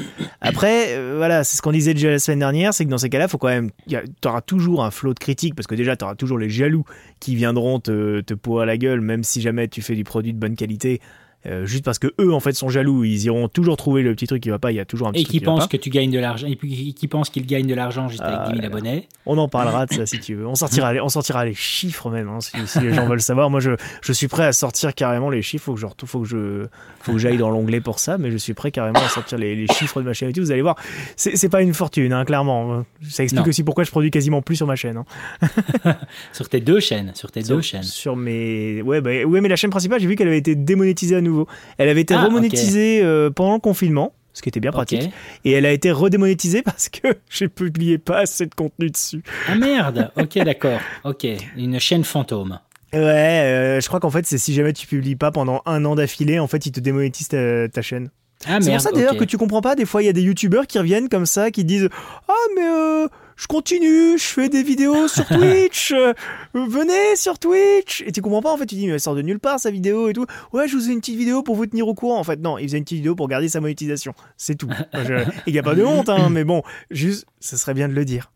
après 0.41 0.87
euh, 0.89 1.15
voilà 1.17 1.43
c'est 1.43 1.57
ce 1.57 1.61
qu'on 1.61 1.71
disait 1.71 1.93
déjà 1.93 2.09
la 2.09 2.19
semaine 2.19 2.39
dernière 2.39 2.73
c'est 2.73 2.85
que 2.85 2.89
dans 2.89 2.97
ces 2.97 3.09
cas-là 3.09 3.27
faut 3.27 3.37
quand 3.37 3.47
même 3.47 3.71
tu 3.87 3.97
auras 4.25 4.41
toujours 4.41 4.83
un 4.83 4.91
flot 4.91 5.13
de 5.13 5.19
critiques 5.19 5.55
parce 5.55 5.67
que 5.67 5.75
déjà 5.75 5.95
tu 5.95 6.03
auras 6.03 6.15
toujours 6.15 6.37
les 6.37 6.49
jaloux 6.49 6.83
qui 7.19 7.35
viendront 7.35 7.79
te, 7.79 8.21
te 8.21 8.59
à 8.59 8.65
la 8.65 8.77
gueule 8.77 9.01
même 9.01 9.23
si 9.23 9.41
jamais 9.41 9.67
tu 9.67 9.81
fais 9.81 9.95
du 9.95 10.03
produit 10.03 10.33
de 10.33 10.39
bonne 10.39 10.55
qualité 10.55 10.99
euh, 11.47 11.65
juste 11.65 11.83
parce 11.83 11.97
que 11.97 12.07
eux 12.19 12.33
en 12.33 12.39
fait 12.39 12.53
sont 12.53 12.69
jaloux, 12.69 13.03
ils 13.03 13.25
iront 13.25 13.47
toujours 13.47 13.77
trouver 13.77 14.03
le 14.03 14.13
petit 14.13 14.27
truc 14.27 14.43
qui 14.43 14.49
va 14.49 14.59
pas. 14.59 14.71
Il 14.71 14.75
y 14.75 14.79
a 14.79 14.85
toujours 14.85 15.07
un 15.07 15.11
petit 15.11 15.21
et 15.21 15.25
truc 15.25 15.39
qui 15.39 15.45
pense 15.45 15.67
que 15.67 15.77
tu 15.77 15.89
gagnes 15.89 16.11
de 16.11 16.19
l'argent 16.19 16.47
et 16.47 16.55
puis 16.55 16.93
qui 16.93 17.07
pense 17.07 17.29
qu'il 17.29 17.45
gagne 17.45 17.65
de 17.65 17.73
l'argent 17.73 18.07
juste 18.07 18.21
avec 18.21 18.53
10 18.53 18.61
000 18.61 18.65
abonnés. 18.65 19.07
On 19.25 19.37
en 19.37 19.47
parlera 19.47 19.85
de 19.85 19.93
ça 19.93 20.05
si 20.05 20.19
tu 20.19 20.35
veux. 20.35 20.47
On 20.47 20.55
sortira, 20.55 20.93
les, 20.93 21.01
on 21.01 21.09
sortira 21.09 21.45
les 21.45 21.53
chiffres 21.53 22.09
même 22.09 22.29
hein, 22.29 22.41
si, 22.41 22.55
si, 22.67 22.79
les 22.79 22.93
gens 22.93 23.07
veulent 23.07 23.21
savoir. 23.21 23.49
Moi, 23.49 23.59
je, 23.59 23.71
je 24.01 24.13
suis 24.13 24.27
prêt 24.27 24.45
à 24.45 24.51
sortir 24.51 24.93
carrément 24.93 25.29
les 25.29 25.41
chiffres. 25.41 25.65
Faut 25.65 25.73
que 25.73 25.79
je 25.79 25.87
faut 26.05 26.21
que 26.21 26.27
je, 26.27 26.67
faut 26.99 27.13
que 27.13 27.17
j'aille 27.17 27.37
dans 27.37 27.49
l'onglet 27.49 27.81
pour 27.81 27.99
ça. 27.99 28.17
Mais 28.17 28.31
je 28.31 28.37
suis 28.37 28.53
prêt 28.53 28.71
carrément 28.71 28.99
à 28.99 29.09
sortir 29.09 29.37
les, 29.37 29.55
les 29.55 29.67
chiffres 29.67 30.01
de 30.01 30.05
ma 30.05 30.13
chaîne 30.13 30.29
YouTube. 30.29 30.43
Vous 30.43 30.51
allez 30.51 30.61
voir, 30.61 30.75
c'est 31.15 31.49
pas 31.49 31.61
une 31.61 31.73
fortune, 31.73 32.13
hein, 32.13 32.25
clairement. 32.25 32.83
Ça 33.07 33.23
explique 33.23 33.47
aussi 33.47 33.63
pourquoi 33.63 33.83
je 33.83 33.91
produis 33.91 34.11
quasiment 34.11 34.41
plus 34.41 34.57
sur 34.57 34.67
ma 34.67 34.75
chaîne. 34.75 34.97
Hein. 34.97 35.95
sur 36.33 36.49
tes 36.49 36.59
deux 36.59 36.79
chaînes, 36.79 37.11
sur 37.15 37.31
tes 37.31 37.41
deux 37.41 37.61
chaînes. 37.61 37.83
Sur 37.83 38.15
mes, 38.15 38.81
ouais, 38.81 39.01
bah, 39.01 39.23
ouais, 39.23 39.41
mais 39.41 39.49
la 39.49 39.55
chaîne 39.55 39.69
principale, 39.69 39.99
j'ai 39.99 40.07
vu 40.07 40.15
qu'elle 40.15 40.27
avait 40.27 40.37
été 40.37 40.55
démonétisée 40.55 41.15
à 41.15 41.21
nouveau. 41.31 41.47
Elle 41.77 41.89
avait 41.89 42.01
été 42.01 42.13
ah, 42.13 42.25
remonétisée 42.25 43.01
euh, 43.03 43.29
pendant 43.29 43.53
le 43.53 43.59
confinement 43.59 44.13
ce 44.33 44.41
qui 44.41 44.49
était 44.49 44.59
bien 44.59 44.71
pratique. 44.71 45.09
Et 45.43 45.51
elle 45.51 45.65
a 45.65 45.71
été 45.71 45.91
redémonétisée 45.91 46.61
parce 46.65 46.89
que 46.89 47.17
j'ai 47.29 47.47
publié 47.47 47.97
pas 47.97 48.19
assez 48.19 48.45
de 48.45 48.55
contenu 48.55 48.89
dessus. 48.89 49.23
Ah 49.47 49.55
merde, 49.55 50.11
ok 50.17 50.37
d'accord, 50.43 50.79
ok, 51.03 51.27
une 51.57 51.79
chaîne 51.79 52.03
fantôme. 52.03 52.59
Ouais, 52.93 52.99
euh, 52.99 53.79
je 53.79 53.87
crois 53.87 53.99
qu'en 53.99 54.09
fait 54.09 54.25
c'est 54.25 54.37
si 54.37 54.53
jamais 54.53 54.73
tu 54.73 54.85
publies 54.85 55.15
pas 55.15 55.31
pendant 55.31 55.61
un 55.65 55.85
an 55.85 55.95
d'affilée, 55.95 56.39
en 56.39 56.47
fait 56.47 56.65
ils 56.65 56.71
te 56.71 56.79
démonétisent 56.79 57.29
ta, 57.29 57.81
chaîne. 57.81 58.09
Ah, 58.47 58.57
c'est 58.59 58.71
pour 58.71 58.81
ça 58.81 58.91
d'ailleurs 58.91 59.17
que 59.17 59.23
tu 59.23 59.37
comprends 59.37 59.61
pas, 59.61 59.75
des 59.75 59.85
fois 59.85 60.01
il 60.01 60.05
y 60.05 60.09
a 60.09 60.13
des 60.13 60.23
youtubeurs 60.23 60.67
qui 60.67 60.79
reviennent 60.79 61.09
comme 61.09 61.25
ça, 61.25 61.51
qui 61.51 61.63
disent 61.63 61.89
«Ah 62.27 62.33
mais 62.55 62.63
euh, 62.63 63.07
je 63.41 63.47
continue, 63.47 64.19
je 64.19 64.23
fais 64.23 64.49
des 64.49 64.61
vidéos 64.61 65.07
sur 65.07 65.25
Twitch, 65.27 65.91
euh, 65.93 66.13
venez 66.53 67.15
sur 67.15 67.39
Twitch. 67.39 68.03
Et 68.05 68.11
tu 68.11 68.21
comprends 68.21 68.43
pas 68.43 68.53
en 68.53 68.57
fait, 68.57 68.67
tu 68.67 68.75
dis 68.75 68.85
mais 68.85 68.93
elle 68.93 68.99
sort 68.99 69.15
de 69.15 69.23
nulle 69.23 69.39
part 69.39 69.59
sa 69.59 69.71
vidéo 69.71 70.09
et 70.09 70.13
tout. 70.13 70.27
Ouais, 70.53 70.67
je 70.67 70.77
vous 70.77 70.83
fais 70.83 70.91
une 70.91 70.99
petite 70.99 71.17
vidéo 71.17 71.41
pour 71.41 71.55
vous 71.55 71.65
tenir 71.65 71.87
au 71.87 71.95
courant. 71.95 72.19
En 72.19 72.23
fait, 72.23 72.39
non, 72.39 72.59
il 72.59 72.67
faisait 72.67 72.77
une 72.77 72.83
petite 72.83 72.97
vidéo 72.97 73.15
pour 73.15 73.27
garder 73.27 73.49
sa 73.49 73.59
monétisation. 73.59 74.13
C'est 74.37 74.55
tout. 74.55 74.69
Il 75.47 75.53
n'y 75.53 75.59
a 75.59 75.63
pas 75.63 75.73
de 75.73 75.83
honte, 75.83 76.09
hein, 76.09 76.29
mais 76.29 76.43
bon, 76.43 76.61
juste, 76.91 77.25
ce 77.39 77.57
serait 77.57 77.73
bien 77.73 77.89
de 77.89 77.93
le 77.93 78.05
dire. 78.05 78.31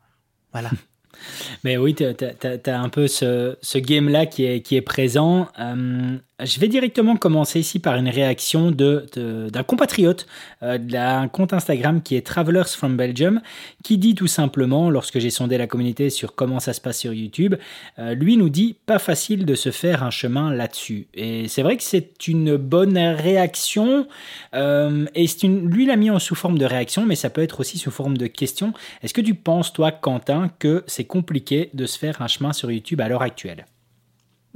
Voilà. 0.52 0.72
Mais 1.64 1.78
oui, 1.78 1.94
tu 1.94 2.04
as, 2.04 2.80
un 2.80 2.90
peu 2.90 3.08
ce, 3.08 3.58
ce 3.62 3.78
game-là 3.78 4.26
qui 4.26 4.44
est, 4.46 4.62
qui 4.62 4.76
est 4.76 4.82
présent. 4.82 5.48
Euh, 5.60 6.18
je 6.44 6.60
vais 6.60 6.68
directement 6.68 7.16
commencer 7.16 7.62
ici 7.62 7.80
par 7.80 7.96
une 7.96 8.10
réaction 8.10 8.70
d'un 8.70 9.04
de, 9.16 9.62
compatriote 9.66 10.28
euh, 10.64 10.78
d'un 10.78 11.30
compte 11.30 11.54
Instagram 11.54 12.02
qui 12.02 12.18
est 12.18 12.26
Travelers 12.26 12.68
from 12.68 12.98
Belgium, 12.98 13.42
qui 13.84 13.98
dit 13.98 14.16
tout 14.16 14.28
simplement, 14.28 14.90
lorsque 14.90 15.20
j'ai 15.20 15.30
sondé 15.30 15.58
la 15.58 15.68
communauté 15.68 16.10
sur 16.10 16.36
comment 16.36 16.60
ça 16.60 16.74
se 16.74 16.82
passe 16.82 17.00
sur 17.00 17.14
YouTube, 17.14 17.56
euh, 18.00 18.16
lui 18.16 18.36
nous 18.36 18.50
dit 18.50 18.76
pas 18.86 19.00
facile 19.00 19.46
de 19.46 19.56
se 19.56 19.72
faire 19.72 20.04
un 20.04 20.10
chemin 20.10 20.54
là-dessus. 20.54 21.08
Et 21.14 21.48
c'est 21.48 21.64
vrai 21.64 21.78
que 21.78 21.84
c'est 21.84 22.28
une 22.28 22.58
bonne 22.58 22.98
réaction, 22.98 24.06
euh, 24.54 25.06
et 25.16 25.26
une, 25.42 25.70
lui 25.70 25.86
l'a 25.86 25.96
mis 25.96 26.10
en 26.10 26.20
sous 26.20 26.36
forme 26.36 26.58
de 26.58 26.66
réaction, 26.66 27.06
mais 27.06 27.16
ça 27.16 27.30
peut 27.30 27.44
être 27.44 27.62
aussi 27.62 27.78
sous 27.78 27.92
forme 27.92 28.18
de 28.18 28.28
question. 28.28 28.74
Est-ce 29.04 29.14
que 29.14 29.22
tu 29.22 29.36
penses, 29.36 29.72
toi, 29.72 29.92
Quentin, 29.92 30.50
que 30.60 30.84
c'est 30.88 31.06
compliqué 31.06 31.70
de 31.74 31.86
se 31.86 31.98
faire 31.98 32.22
un 32.22 32.28
chemin 32.28 32.52
sur 32.52 32.70
YouTube 32.70 33.00
à 33.00 33.08
l'heure 33.08 33.22
actuelle? 33.22 33.66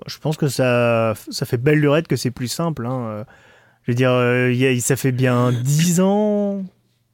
Je 0.08 0.18
pense 0.20 0.38
que 0.38 0.48
ça, 0.48 1.14
ça 1.30 1.46
fait 1.46 1.58
belle 1.58 1.80
lurette 1.80 2.08
que 2.08 2.16
c'est 2.16 2.32
plus 2.32 2.48
simple. 2.48 2.86
Hein. 2.86 3.26
Je 3.84 3.92
veux 3.92 3.96
dire, 3.96 4.12
euh, 4.12 4.80
ça 4.80 4.96
fait 4.96 5.12
bien 5.12 5.52
10 5.52 6.02
ans, 6.02 6.64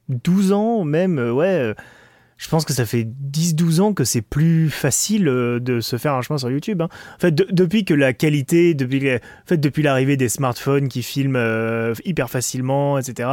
12 0.08 0.52
ans 0.52 0.84
même, 0.84 1.18
euh, 1.18 1.32
ouais 1.32 1.74
je 2.36 2.48
pense 2.48 2.66
que 2.66 2.74
ça 2.74 2.84
fait 2.84 3.08
10-12 3.32 3.80
ans 3.80 3.94
que 3.94 4.04
c'est 4.04 4.20
plus 4.20 4.68
facile 4.68 5.26
euh, 5.28 5.58
de 5.58 5.80
se 5.80 5.96
faire 5.96 6.12
un 6.12 6.20
chemin 6.20 6.36
sur 6.36 6.50
YouTube. 6.50 6.82
Hein. 6.82 6.88
En 7.16 7.18
fait, 7.18 7.34
depuis 7.34 7.84
que 7.84 7.94
la 7.94 8.12
qualité, 8.12 8.74
depuis, 8.74 9.10
en 9.10 9.18
fait, 9.46 9.56
depuis 9.56 9.82
l'arrivée 9.82 10.18
des 10.18 10.28
smartphones 10.28 10.88
qui 10.88 11.02
filment 11.02 11.36
euh, 11.36 11.94
hyper 12.04 12.28
facilement, 12.28 12.98
etc., 12.98 13.28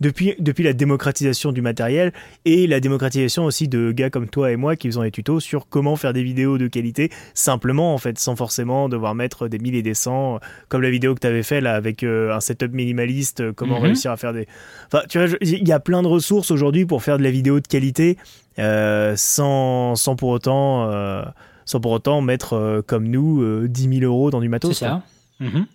depuis, 0.00 0.34
depuis 0.38 0.64
la 0.64 0.72
démocratisation 0.72 1.52
du 1.52 1.60
matériel 1.60 2.12
et 2.46 2.66
la 2.66 2.80
démocratisation 2.80 3.44
aussi 3.44 3.68
de 3.68 3.92
gars 3.92 4.08
comme 4.08 4.28
toi 4.28 4.50
et 4.50 4.56
moi 4.56 4.74
qui 4.74 4.88
faisons 4.88 5.02
des 5.02 5.10
tutos 5.10 5.40
sur 5.40 5.68
comment 5.68 5.96
faire 5.96 6.14
des 6.14 6.22
vidéos 6.22 6.56
de 6.56 6.66
qualité 6.66 7.10
simplement, 7.34 7.92
en 7.92 7.98
fait, 7.98 8.18
sans 8.18 8.36
forcément 8.36 8.88
devoir 8.88 9.14
mettre 9.14 9.48
des 9.48 9.58
mille 9.58 9.74
et 9.74 9.82
des 9.82 9.94
cents, 9.94 10.40
comme 10.70 10.80
la 10.80 10.90
vidéo 10.90 11.14
que 11.14 11.20
tu 11.20 11.26
avais 11.26 11.42
fait 11.42 11.60
là 11.60 11.74
avec 11.74 12.02
euh, 12.02 12.34
un 12.34 12.40
setup 12.40 12.72
minimaliste, 12.72 13.52
comment 13.52 13.78
mhm. 13.78 13.84
réussir 13.84 14.12
à 14.12 14.16
faire 14.16 14.32
des... 14.32 14.48
Enfin, 14.86 15.02
tu 15.10 15.18
vois, 15.18 15.36
il 15.42 15.68
y 15.68 15.72
a 15.72 15.80
plein 15.80 16.02
de 16.02 16.08
ressources 16.08 16.50
aujourd'hui 16.50 16.86
pour 16.86 17.02
faire 17.02 17.18
de 17.18 17.22
la 17.22 17.30
vidéo 17.30 17.60
de 17.60 17.66
qualité 17.66 18.16
euh, 18.55 18.55
sans, 18.58 19.96
sans, 19.96 20.16
pour 20.16 20.30
autant, 20.30 20.90
euh, 20.90 21.22
sans 21.64 21.80
pour 21.80 21.92
autant 21.92 22.20
mettre, 22.20 22.54
euh, 22.54 22.82
comme 22.82 23.08
nous, 23.08 23.66
10 23.68 24.00
000 24.00 24.04
euros 24.04 24.30
dans 24.30 24.40
du 24.40 24.48
matos. 24.48 24.72
C'est 24.76 24.86
ça. 24.86 25.02
Mhm. 25.40 25.66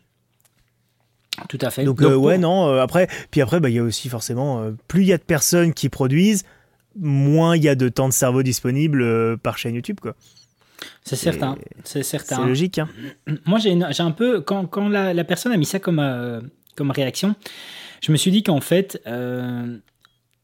Tout 1.50 1.58
à 1.62 1.70
fait. 1.70 1.84
Donc, 1.84 2.02
ouais, 2.02 2.38
non. 2.38 2.80
après, 2.80 3.08
puis 3.32 3.42
après, 3.42 3.60
bah, 3.60 3.70
il 3.70 3.76
y 3.76 3.80
a 3.80 3.84
aussi 3.84 4.10
forcément, 4.10 4.72
plus 4.88 5.02
il 5.02 5.08
y 5.08 5.14
a 5.14 5.18
de 5.18 5.24
personnes 5.24 5.74
qui 5.74 5.90
produisent, 5.90 6.44
moins 7.00 7.56
il 7.56 7.64
y 7.64 7.70
a 7.70 7.76
de 7.76 7.90
temps 7.90 8.08
de 8.08 8.14
cerveau 8.14 8.44
disponible 8.44 9.38
par 9.40 9.58
chaîne 9.58 9.76
YouTube, 9.76 10.00
quoi. 10.00 10.16
C'est 11.04 11.16
certain, 11.16 11.58
c'est 11.84 12.04
certain. 12.04 12.38
C'est 12.38 12.46
logique. 12.46 12.80
Hein. 12.80 12.90
Moi, 13.46 13.60
j'ai 13.60 14.04
un 14.04 14.12
peu 14.12 14.42
quand, 14.42 14.66
quand 14.66 14.90
la, 14.90 15.14
la, 15.14 15.24
personne 15.24 15.52
a 15.52 15.58
mis 15.58 15.66
ça 15.66 15.80
comme 15.80 16.02
comme 16.76 16.92
réaction, 16.92 17.36
je 18.02 18.12
me 18.12 18.18
suis 18.18 18.32
dit 18.32 18.44
qu'en 18.44 18.62
fait, 18.62 19.02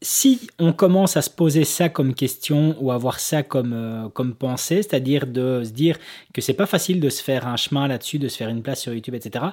si 0.00 0.48
on 0.58 0.72
commence 0.72 1.16
à 1.16 1.22
se 1.22 1.30
poser 1.30 1.64
ça 1.64 1.88
comme 1.88 2.14
question 2.14 2.76
ou 2.80 2.92
à 2.92 2.98
voir 2.98 3.18
ça 3.18 3.42
comme, 3.42 3.72
euh, 3.72 4.08
comme 4.08 4.34
pensée, 4.34 4.82
c'est-à-dire 4.82 5.26
de 5.26 5.62
se 5.64 5.70
dire 5.70 5.98
que 6.32 6.40
c'est 6.40 6.54
pas 6.54 6.66
facile 6.66 7.00
de 7.00 7.08
se 7.10 7.22
faire 7.22 7.46
un 7.46 7.56
chemin 7.56 7.88
là-dessus, 7.88 8.18
de 8.18 8.28
se 8.28 8.36
faire 8.36 8.48
une 8.48 8.62
place 8.62 8.80
sur 8.80 8.94
YouTube, 8.94 9.14
etc., 9.14 9.46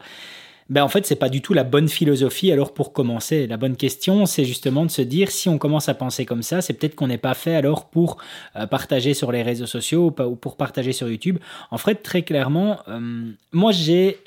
ben 0.67 0.83
en 0.83 0.87
fait, 0.87 1.05
c'est 1.05 1.15
pas 1.15 1.29
du 1.29 1.41
tout 1.41 1.53
la 1.53 1.63
bonne 1.63 1.87
philosophie. 1.87 2.51
Alors, 2.51 2.73
pour 2.73 2.91
commencer, 2.91 3.45
la 3.45 3.57
bonne 3.57 3.75
question, 3.75 4.25
c'est 4.25 4.45
justement 4.45 4.83
de 4.83 4.89
se 4.89 5.03
dire 5.03 5.29
si 5.29 5.47
on 5.47 5.59
commence 5.59 5.89
à 5.89 5.93
penser 5.93 6.25
comme 6.25 6.41
ça, 6.41 6.61
c'est 6.61 6.73
peut-être 6.73 6.95
qu'on 6.95 7.05
n'est 7.05 7.19
pas 7.19 7.35
fait 7.35 7.53
alors 7.55 7.85
pour 7.85 8.17
euh, 8.55 8.65
partager 8.65 9.13
sur 9.13 9.31
les 9.31 9.43
réseaux 9.43 9.67
sociaux 9.67 10.07
ou, 10.07 10.35
pour 10.35 10.57
partager 10.57 10.91
sur 10.91 11.07
YouTube. 11.07 11.37
En 11.69 11.77
fait, 11.77 12.01
très 12.01 12.23
clairement, 12.23 12.79
euh, 12.87 13.29
moi, 13.51 13.71
j'ai 13.71 14.17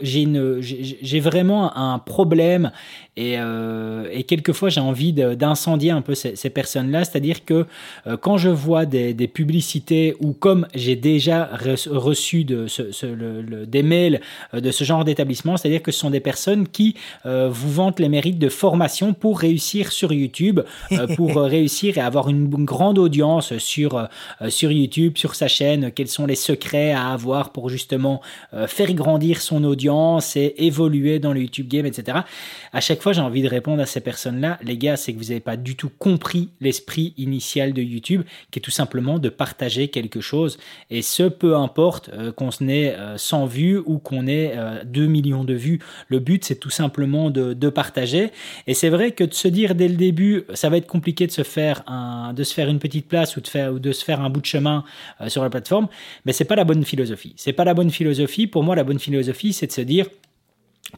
j'ai 0.00 1.20
vraiment 1.20 1.76
un 1.76 1.98
problème 1.98 2.72
et, 3.20 3.38
et 4.12 4.22
quelquefois, 4.24 4.68
j'ai 4.68 4.80
envie 4.80 5.12
d'incendier 5.12 5.90
un 5.90 6.00
peu 6.00 6.14
ces, 6.14 6.36
ces 6.36 6.50
personnes-là. 6.50 7.04
C'est-à-dire 7.04 7.44
que 7.44 7.66
quand 8.20 8.38
je 8.38 8.48
vois 8.48 8.86
des, 8.86 9.14
des 9.14 9.28
publicités 9.28 10.14
ou 10.20 10.32
comme 10.32 10.66
j'ai 10.74 10.96
déjà 10.96 11.50
reçu 11.54 12.44
de 12.44 12.66
ce, 12.66 12.92
ce, 12.92 13.06
le, 13.06 13.66
des 13.66 13.82
mails 13.82 14.20
de 14.52 14.70
ce 14.70 14.84
genre 14.84 15.04
d'établissement, 15.04 15.56
c'est-à-dire 15.56 15.82
que 15.82 15.92
ce 15.92 16.00
sont 16.00 16.10
des 16.10 16.20
personnes 16.20 16.66
qui 16.68 16.96
euh, 17.26 17.48
vous 17.50 17.70
vantent 17.70 18.00
les 18.00 18.08
mérites 18.08 18.38
de 18.38 18.48
formation 18.48 19.12
pour 19.12 19.40
réussir 19.40 19.92
sur 19.92 20.12
YouTube, 20.12 20.60
euh, 20.92 21.06
pour 21.16 21.36
euh, 21.36 21.46
réussir 21.46 21.98
et 21.98 22.00
avoir 22.00 22.28
une, 22.28 22.48
grande 22.64 22.98
audience 22.98 23.56
sur, 23.58 24.08
sur 24.48 24.70
YouTube, 24.70 25.16
sur 25.16 25.34
sa 25.34 25.48
chaîne, 25.48 25.90
quels 25.92 26.08
sont 26.08 26.26
les 26.26 26.34
secrets 26.34 26.92
à 26.92 27.10
avoir 27.10 27.52
pour 27.52 27.68
justement 27.68 28.20
faire 28.66 28.92
grandir 28.92 29.40
son 29.40 29.64
audience 29.64 30.36
et 30.36 30.54
évoluer 30.58 31.18
dans 31.20 31.32
le 31.32 31.40
YouTube 31.40 31.68
game, 31.68 31.86
etc. 31.86 32.18
À 32.72 32.80
chaque 32.80 33.02
fois, 33.02 33.09
j'ai 33.12 33.20
envie 33.20 33.42
de 33.42 33.48
répondre 33.48 33.82
à 33.82 33.86
ces 33.86 34.00
personnes-là, 34.00 34.58
les 34.62 34.76
gars, 34.76 34.96
c'est 34.96 35.12
que 35.12 35.18
vous 35.18 35.26
n'avez 35.26 35.40
pas 35.40 35.56
du 35.56 35.76
tout 35.76 35.90
compris 35.98 36.50
l'esprit 36.60 37.14
initial 37.16 37.72
de 37.72 37.82
YouTube, 37.82 38.22
qui 38.50 38.58
est 38.58 38.62
tout 38.62 38.70
simplement 38.70 39.18
de 39.18 39.28
partager 39.28 39.88
quelque 39.88 40.20
chose. 40.20 40.58
Et 40.90 41.02
ce, 41.02 41.24
peu 41.24 41.56
importe 41.56 42.10
qu'on 42.36 42.50
ait 42.68 42.96
100 43.16 43.46
vues 43.46 43.78
ou 43.78 43.98
qu'on 43.98 44.26
ait 44.26 44.56
2 44.84 45.06
millions 45.06 45.44
de 45.44 45.54
vues. 45.54 45.80
Le 46.08 46.18
but, 46.18 46.44
c'est 46.44 46.56
tout 46.56 46.70
simplement 46.70 47.30
de, 47.30 47.70
partager. 47.70 48.30
Et 48.66 48.74
c'est 48.74 48.88
vrai 48.88 49.12
que 49.12 49.22
de 49.22 49.32
se 49.32 49.46
dire 49.46 49.74
dès 49.74 49.88
le 49.88 49.94
début, 49.94 50.44
ça 50.54 50.68
va 50.68 50.76
être 50.76 50.86
compliqué 50.86 51.26
de 51.26 51.32
se 51.32 51.42
faire, 51.42 51.82
un, 51.86 52.32
de 52.32 52.42
se 52.42 52.52
faire 52.52 52.68
une 52.68 52.78
petite 52.78 53.06
place 53.06 53.36
ou 53.36 53.40
de, 53.40 53.46
faire, 53.46 53.72
ou 53.72 53.78
de 53.78 53.92
se 53.92 54.04
faire 54.04 54.20
un 54.20 54.30
bout 54.30 54.40
de 54.40 54.46
chemin 54.46 54.84
euh, 55.20 55.28
sur 55.28 55.42
la 55.42 55.50
plateforme, 55.50 55.88
mais 56.24 56.32
c'est 56.32 56.44
pas 56.44 56.56
la 56.56 56.64
bonne 56.64 56.84
philosophie. 56.84 57.34
C'est 57.36 57.52
pas 57.52 57.64
la 57.64 57.74
bonne 57.74 57.90
philosophie. 57.90 58.46
Pour 58.46 58.64
moi, 58.64 58.74
la 58.74 58.84
bonne 58.84 58.98
philosophie, 58.98 59.52
c'est 59.52 59.68
de 59.68 59.72
se 59.72 59.80
dire, 59.80 60.06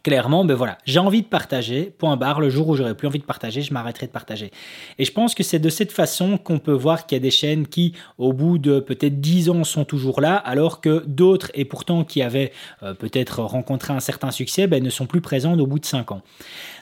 clairement, 0.03 0.45
ben 0.45 0.55
voilà, 0.55 0.79
j'ai 0.85 0.99
envie 0.99 1.23
de 1.23 1.27
partager, 1.27 1.93
point 1.97 2.17
barre, 2.17 2.41
le 2.41 2.51
jour 2.51 2.69
où 2.69 2.77
j'aurai 2.77 2.95
plus 2.95 3.07
envie 3.07 3.19
de 3.19 3.25
partager, 3.25 3.63
je 3.63 3.73
m'arrêterai 3.73 4.07
de 4.07 4.13
partager. 4.13 4.51
Et 4.99 5.05
je 5.05 5.13
pense 5.13 5.35
que 5.35 5.43
c'est 5.43 5.59
de 5.59 5.69
cette 5.69 5.93
façon 5.93 6.39
qu'on 6.39 6.59
peut 6.59 6.73
voir 6.73 7.07
qu'il 7.07 7.17
y 7.17 7.21
a 7.21 7.23
des 7.23 7.31
chaînes 7.31 7.67
qui, 7.67 7.93
au 8.19 8.33
bout 8.33 8.59
de 8.59 8.81
peut-être 8.81 9.21
10 9.21 9.51
ans, 9.51 9.65
sont 9.65 9.85
toujours 9.85 10.21
là, 10.21 10.37
alors 10.37 10.81
que 10.81 11.05
d'autres, 11.07 11.51
et 11.55 11.65
pourtant 11.65 12.05
qui 12.05 12.23
avaient 12.23 12.53
euh, 12.83 12.95
peut-être 12.95 13.43
rencontré 13.43 13.93
un 13.93 14.01
certain 14.01 14.31
succès, 14.31 14.67
ben, 14.67 14.83
ne 14.83 14.91
sont 14.91 15.07
plus 15.07 15.21
présentes 15.21 15.61
au 15.61 15.67
bout 15.67 15.79
de 15.79 15.87
5 15.87 16.13
ans. 16.13 16.23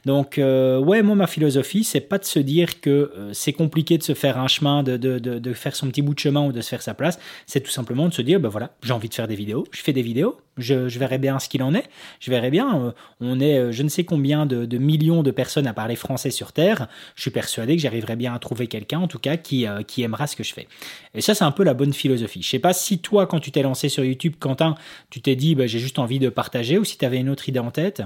Donc, 0.06 0.38
euh, 0.38 0.78
ouais, 0.78 1.02
moi, 1.02 1.14
ma 1.14 1.26
philosophie, 1.26 1.84
c'est 1.84 2.00
pas 2.00 2.18
de 2.18 2.24
se 2.24 2.38
dire 2.38 2.80
que 2.80 3.12
euh, 3.16 3.32
c'est 3.32 3.52
compliqué 3.52 3.98
de 3.98 4.02
se 4.02 4.14
faire 4.14 4.38
un 4.38 4.48
chemin, 4.48 4.82
de, 4.82 4.96
de, 4.96 5.18
de, 5.18 5.52
faire 5.52 5.76
son 5.76 5.88
petit 5.88 6.00
bout 6.00 6.14
de 6.14 6.18
chemin 6.20 6.46
ou 6.46 6.52
de 6.52 6.60
se 6.60 6.68
faire 6.68 6.80
sa 6.80 6.94
place. 6.94 7.18
C'est 7.46 7.60
tout 7.60 7.70
simplement 7.70 8.08
de 8.08 8.14
se 8.14 8.22
dire, 8.22 8.40
ben 8.40 8.48
voilà, 8.48 8.70
j'ai 8.82 8.92
envie 8.92 9.08
de 9.08 9.14
faire 9.14 9.28
des 9.28 9.34
vidéos, 9.34 9.64
je 9.72 9.82
fais 9.82 9.92
des 9.92 10.02
vidéos, 10.02 10.38
je, 10.56 10.88
je 10.88 10.98
verrai 10.98 11.18
bien 11.18 11.38
ce 11.38 11.48
qu'il 11.48 11.62
en 11.62 11.74
est. 11.74 11.84
Je 12.20 12.30
verrai 12.30 12.50
bien, 12.50 12.94
on 13.20 13.40
est 13.40 13.72
je 13.72 13.82
ne 13.82 13.88
sais 13.88 14.04
combien 14.04 14.46
de, 14.46 14.78
millions 14.78 15.22
de 15.22 15.30
personnes 15.30 15.66
à 15.66 15.72
parler 15.72 15.96
français 15.96 16.30
sur 16.30 16.52
Terre. 16.52 16.88
Je 17.16 17.22
suis 17.22 17.30
persuadé 17.30 17.76
que 17.76 17.82
j'arriverai 17.82 18.16
bien 18.16 18.34
à 18.34 18.38
trouver 18.38 18.66
quelqu'un, 18.66 19.00
en 19.00 19.08
tout 19.08 19.18
cas, 19.18 19.36
qui, 19.36 19.66
qui 19.86 20.02
aimera 20.02 20.26
ce 20.26 20.36
que 20.36 20.44
je 20.44 20.54
fais. 20.54 20.66
Et 21.14 21.20
ça, 21.20 21.34
c'est 21.34 21.44
un 21.44 21.52
peu 21.52 21.64
la 21.64 21.74
bonne 21.74 21.92
philosophie. 21.92 22.42
Je 22.42 22.48
sais 22.48 22.58
pas 22.58 22.72
si 22.72 22.98
toi, 22.98 23.26
quand 23.26 23.40
tu 23.40 23.50
t'es 23.52 23.62
lancé 23.62 23.88
sur 23.88 24.04
YouTube, 24.04 24.34
Quentin, 24.38 24.74
tu 25.10 25.20
t'es 25.20 25.36
dit, 25.36 25.54
ben, 25.54 25.68
j'ai 25.68 25.78
juste 25.78 25.98
envie 25.98 26.18
de 26.18 26.28
partager, 26.28 26.78
ou 26.78 26.84
si 26.84 26.98
tu 26.98 27.04
avais 27.04 27.18
une 27.18 27.28
autre 27.28 27.48
idée 27.48 27.58
en 27.58 27.70
tête. 27.70 28.02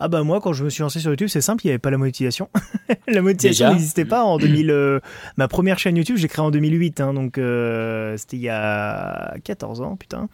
Ah 0.00 0.08
bah 0.08 0.24
moi 0.24 0.40
quand 0.40 0.52
je 0.52 0.64
me 0.64 0.70
suis 0.70 0.82
lancé 0.82 0.98
sur 0.98 1.10
YouTube 1.10 1.28
c'est 1.28 1.40
simple, 1.40 1.64
il 1.64 1.68
n'y 1.68 1.70
avait 1.70 1.78
pas 1.78 1.90
la 1.90 1.98
monétisation. 1.98 2.48
la 3.08 3.22
monétisation 3.22 3.70
n'existait 3.70 4.04
pas 4.04 4.24
en 4.24 4.38
2000. 4.38 4.70
Euh, 4.70 4.98
ma 5.36 5.46
première 5.46 5.78
chaîne 5.78 5.96
YouTube 5.96 6.16
j'ai 6.16 6.26
créé 6.26 6.44
en 6.44 6.50
2008, 6.50 7.00
hein, 7.00 7.14
donc 7.14 7.38
euh, 7.38 8.16
c'était 8.16 8.36
il 8.36 8.42
y 8.42 8.48
a 8.48 9.34
14 9.44 9.82
ans 9.82 9.94
putain. 9.94 10.28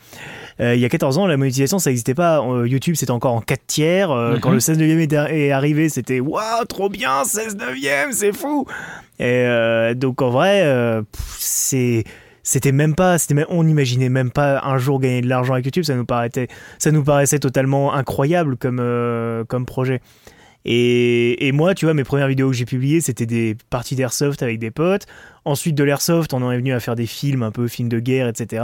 Euh, 0.60 0.74
il 0.74 0.80
y 0.80 0.84
a 0.86 0.88
14 0.88 1.18
ans 1.18 1.26
la 1.26 1.36
monétisation 1.36 1.78
ça 1.78 1.90
n'existait 1.90 2.14
pas. 2.14 2.42
YouTube 2.64 2.94
c'était 2.96 3.10
encore 3.10 3.34
en 3.34 3.42
4 3.42 3.60
tiers. 3.66 4.08
Quand 4.40 4.48
mhm. 4.48 4.54
le 4.54 4.60
16 4.60 4.78
neuvième 4.78 5.00
est, 5.00 5.50
arrivé 5.50 5.90
c'était 5.90 6.20
waouh 6.20 6.64
trop 6.66 6.88
bien 6.88 7.24
16 7.24 7.56
neuvième 7.56 8.12
c'est 8.12 8.32
fou. 8.32 8.66
Et 9.18 9.94
donc 9.94 10.22
en 10.22 10.30
vrai 10.30 11.04
c'est 11.36 12.04
c'était 12.50 12.72
même 12.72 12.96
pas, 12.96 13.16
c'était 13.16 13.44
on 13.48 13.62
n'imaginait 13.62 14.08
même 14.08 14.32
pas 14.32 14.60
un 14.64 14.76
jour 14.76 14.98
gagner 14.98 15.20
de 15.20 15.28
l'argent 15.28 15.52
avec 15.52 15.66
YouTube. 15.66 15.84
Ça 15.84 15.94
nous 15.94 16.04
paraissait, 17.04 17.38
totalement 17.38 17.94
incroyable 17.94 18.56
comme, 18.56 18.80
euh, 18.80 19.44
comme 19.44 19.66
projet. 19.66 20.00
Et, 20.64 21.52
moi, 21.52 21.74
tu 21.74 21.86
vois, 21.86 21.94
mes 21.94 22.04
premières 22.04 22.28
vidéos 22.28 22.50
que 22.50 22.56
j'ai 22.56 22.66
publiées, 22.66 23.00
c'était 23.00 23.26
des 23.26 23.56
parties 23.70 23.96
d'airsoft 23.96 24.42
avec 24.42 24.58
des 24.58 24.70
potes. 24.70 25.06
Ensuite, 25.46 25.74
de 25.74 25.82
l'airsoft, 25.84 26.34
on 26.34 26.42
en 26.42 26.52
est 26.52 26.58
venu 26.58 26.72
à 26.74 26.80
faire 26.80 26.96
des 26.96 27.06
films, 27.06 27.42
un 27.42 27.50
peu 27.50 27.66
films 27.66 27.88
de 27.88 27.98
guerre, 27.98 28.28
etc. 28.28 28.62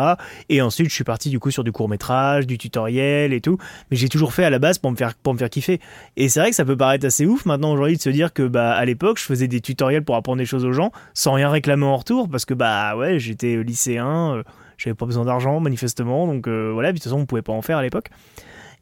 Et 0.51 0.61
ensuite, 0.61 0.91
je 0.91 0.95
suis 0.95 1.05
parti 1.05 1.31
du 1.31 1.39
coup 1.39 1.51
sur 1.51 1.65
du 1.65 1.73
court 1.73 1.89
métrage, 1.89 2.47
du 2.47 2.59
tutoriel 2.59 3.33
et 3.33 3.41
tout. 3.41 3.57
Mais 3.91 3.97
j'ai 3.97 4.11
toujours 4.11 4.35
fait 4.35 4.45
à 4.45 4.51
la 4.51 4.59
base 4.59 4.77
pour 4.77 4.91
me 4.91 4.97
faire, 4.97 5.15
pour 5.15 5.33
me 5.33 5.39
faire 5.39 5.49
kiffer. 5.49 5.81
Et 6.19 6.29
c'est 6.29 6.41
vrai 6.41 6.51
que 6.51 6.57
ça 6.57 6.67
peut 6.67 6.77
paraître 6.77 7.07
assez 7.07 7.25
ouf 7.25 7.47
maintenant 7.47 7.73
aujourd'hui 7.73 7.97
de 7.97 8.03
se 8.03 8.11
dire 8.11 8.35
que 8.35 8.43
bah 8.43 8.75
à 8.75 8.85
l'époque, 8.85 9.19
je 9.19 9.25
faisais 9.25 9.49
des 9.49 9.63
tutoriels 9.63 10.05
pour 10.05 10.17
apprendre 10.17 10.39
des 10.39 10.45
choses 10.45 10.67
aux 10.67 10.73
gens 10.73 10.93
sans 11.15 11.33
rien 11.33 11.49
réclamer 11.49 11.87
en 11.87 11.97
retour 11.97 12.29
parce 12.29 12.45
que 12.45 12.53
bah 12.53 12.95
ouais, 12.97 13.19
j'étais 13.19 13.63
lycéen, 13.63 14.35
euh, 14.37 14.43
j'avais 14.77 14.95
pas 14.95 15.07
besoin 15.07 15.25
d'argent 15.25 15.59
manifestement, 15.61 16.27
donc 16.27 16.47
euh, 16.47 16.71
voilà. 16.75 16.93
de 16.93 16.99
toute 16.99 17.05
façon, 17.05 17.21
on 17.21 17.27
pouvait 17.27 17.43
pas 17.43 17.55
en 17.55 17.63
faire 17.63 17.79
à 17.79 17.83
l'époque. 17.83 18.11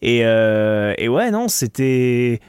Et, 0.02 0.20
euh, 0.24 0.94
et 0.98 1.08
ouais, 1.08 1.30
non, 1.30 1.46
c'était 1.48 2.40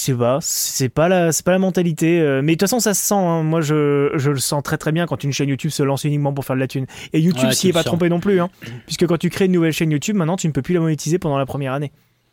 sais 0.00 0.14
pas, 0.14 0.38
c'est 0.40 0.88
pas 0.88 1.08
la, 1.08 1.32
c'est 1.32 1.44
pas 1.44 1.52
la 1.52 1.58
mentalité. 1.58 2.20
Euh, 2.20 2.42
mais 2.42 2.52
de 2.52 2.58
toute 2.58 2.68
façon, 2.68 2.80
ça 2.80 2.94
se 2.94 3.02
sent. 3.02 3.14
Hein. 3.14 3.42
Moi, 3.42 3.60
je, 3.60 4.12
je, 4.14 4.30
le 4.30 4.38
sens 4.38 4.62
très 4.62 4.78
très 4.78 4.92
bien 4.92 5.06
quand 5.06 5.22
une 5.24 5.32
chaîne 5.32 5.48
YouTube 5.48 5.70
se 5.70 5.82
lance 5.82 6.04
uniquement 6.04 6.32
pour 6.32 6.44
faire 6.44 6.56
de 6.56 6.60
la 6.60 6.68
thune. 6.68 6.86
Et 7.12 7.20
YouTube 7.20 7.50
s'y 7.50 7.68
est 7.68 7.72
pas 7.72 7.84
trompé 7.84 8.08
non 8.08 8.20
plus, 8.20 8.40
hein. 8.40 8.50
puisque 8.86 9.06
quand 9.06 9.18
tu 9.18 9.30
crées 9.30 9.46
une 9.46 9.52
nouvelle 9.52 9.72
chaîne 9.72 9.90
YouTube, 9.90 10.16
maintenant, 10.16 10.36
tu 10.36 10.46
ne 10.46 10.52
peux 10.52 10.62
plus 10.62 10.74
la 10.74 10.80
monétiser 10.80 11.18
pendant 11.18 11.38
la 11.38 11.46
première 11.46 11.72
année. 11.72 11.92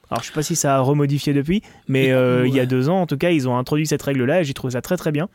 Alors, 0.10 0.22
je 0.22 0.28
sais 0.28 0.34
pas 0.34 0.44
si 0.44 0.56
ça 0.56 0.76
a 0.76 0.80
remodifié 0.80 1.34
depuis, 1.34 1.62
mais 1.88 2.12
euh, 2.12 2.48
il 2.48 2.54
y 2.54 2.60
a 2.60 2.66
deux 2.66 2.88
ans, 2.88 3.02
en 3.02 3.08
tout 3.08 3.18
cas, 3.18 3.32
ils 3.32 3.50
ont 3.50 3.58
introduit 3.58 3.86
cette 3.86 4.02
règle-là 4.02 4.42
et 4.42 4.44
j'ai 4.46 4.54
trouvé 4.54 4.72
ça 4.72 4.82
très 4.82 4.96
très 4.96 5.12
bien. 5.12 5.28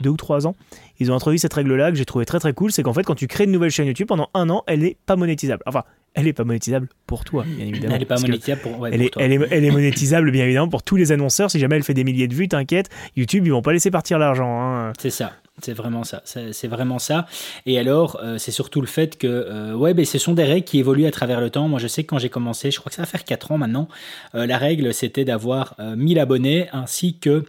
Deux 0.00 0.10
ou 0.10 0.16
trois 0.16 0.46
ans, 0.46 0.54
ils 0.98 1.10
ont 1.10 1.14
introduit 1.14 1.38
cette 1.38 1.54
règle-là 1.54 1.90
que 1.90 1.96
j'ai 1.96 2.04
trouvé 2.04 2.24
très 2.24 2.38
très 2.38 2.52
cool. 2.52 2.72
C'est 2.72 2.82
qu'en 2.82 2.92
fait, 2.92 3.02
quand 3.02 3.14
tu 3.14 3.26
crées 3.26 3.44
une 3.44 3.52
nouvelle 3.52 3.70
chaîne 3.70 3.86
YouTube 3.86 4.08
pendant 4.08 4.30
un 4.34 4.48
an, 4.50 4.62
elle 4.66 4.80
n'est 4.80 4.96
pas 5.06 5.16
monétisable. 5.16 5.62
Enfin, 5.66 5.84
elle 6.16 6.24
n'est 6.24 6.32
pas 6.32 6.44
monétisable 6.44 6.88
pour 7.06 7.24
toi, 7.24 7.44
bien 7.46 7.66
évidemment. 7.66 7.94
Elle 7.94 8.00
n'est 8.00 8.06
pas 8.06 8.18
monétisable 8.18 8.62
pour, 8.62 8.86
elle, 8.86 9.02
est, 9.02 9.10
toi. 9.10 9.22
Elle, 9.22 9.32
est, 9.32 9.70
monétisable, 9.70 10.30
bien 10.30 10.44
évidemment, 10.44 10.68
pour 10.68 10.82
tous 10.82 10.96
les 10.96 11.12
annonceurs. 11.12 11.50
Si 11.50 11.58
jamais 11.58 11.76
elle 11.76 11.82
fait 11.82 11.94
des 11.94 12.04
milliers 12.04 12.26
de 12.26 12.34
vues, 12.34 12.48
t'inquiète, 12.48 12.88
YouTube, 13.16 13.44
ils 13.46 13.52
vont 13.52 13.60
pas 13.60 13.74
laisser 13.74 13.90
partir 13.90 14.18
l'argent. 14.18 14.60
Hein. 14.62 14.94
C'est 14.98 15.10
ça. 15.10 15.32
C'est 15.62 15.74
vraiment 15.74 16.04
ça. 16.04 16.22
C'est 16.24 16.68
vraiment 16.68 16.98
ça. 16.98 17.26
Et 17.66 17.78
alors, 17.78 18.18
euh, 18.22 18.38
c'est 18.38 18.50
surtout 18.50 18.80
le 18.80 18.86
fait 18.86 19.18
que, 19.18 19.26
euh, 19.26 19.74
ouais, 19.74 19.92
ben, 19.92 20.04
ce 20.06 20.18
sont 20.18 20.32
des 20.32 20.44
règles 20.44 20.64
qui 20.64 20.78
évoluent 20.78 21.06
à 21.06 21.10
travers 21.10 21.40
le 21.40 21.50
temps. 21.50 21.68
Moi, 21.68 21.78
je 21.78 21.86
sais 21.86 22.02
que 22.02 22.08
quand 22.08 22.18
j'ai 22.18 22.30
commencé, 22.30 22.70
je 22.70 22.78
crois 22.78 22.88
que 22.90 22.96
ça 22.96 23.02
va 23.02 23.06
faire 23.06 23.24
4 23.24 23.52
ans 23.52 23.58
maintenant, 23.58 23.88
euh, 24.34 24.46
la 24.46 24.56
règle, 24.56 24.92
c'était 24.94 25.24
d'avoir 25.24 25.74
1000 25.78 26.18
abonnés 26.18 26.68
ainsi 26.72 27.18
que 27.18 27.44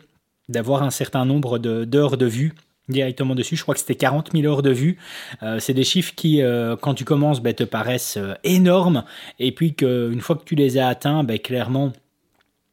d'avoir 0.50 0.84
un 0.84 0.92
certain 0.92 1.26
nombre 1.26 1.60
d'heures 1.60 2.12
de, 2.12 2.16
de 2.18 2.26
vues 2.26 2.54
directement 2.90 3.36
dessus. 3.36 3.56
Je 3.56 3.62
crois 3.62 3.74
que 3.74 3.80
c'était 3.80 3.96
40 3.96 4.32
000 4.34 4.46
heures 4.46 4.62
de 4.62 4.72
vue. 4.72 4.98
Euh, 5.44 5.60
c'est 5.60 5.74
des 5.74 5.84
chiffres 5.84 6.14
qui, 6.16 6.42
euh, 6.42 6.76
quand 6.76 6.94
tu 6.94 7.04
commences, 7.04 7.42
ben, 7.42 7.54
te 7.54 7.64
paraissent 7.64 8.18
euh, 8.18 8.34
énormes. 8.44 9.04
Et 9.40 9.52
puis 9.52 9.76
qu'une 9.76 10.22
fois 10.22 10.36
que 10.36 10.44
tu 10.44 10.56
les 10.56 10.78
as 10.78 10.88
atteints, 10.88 11.24
ben, 11.24 11.40
clairement, 11.40 11.92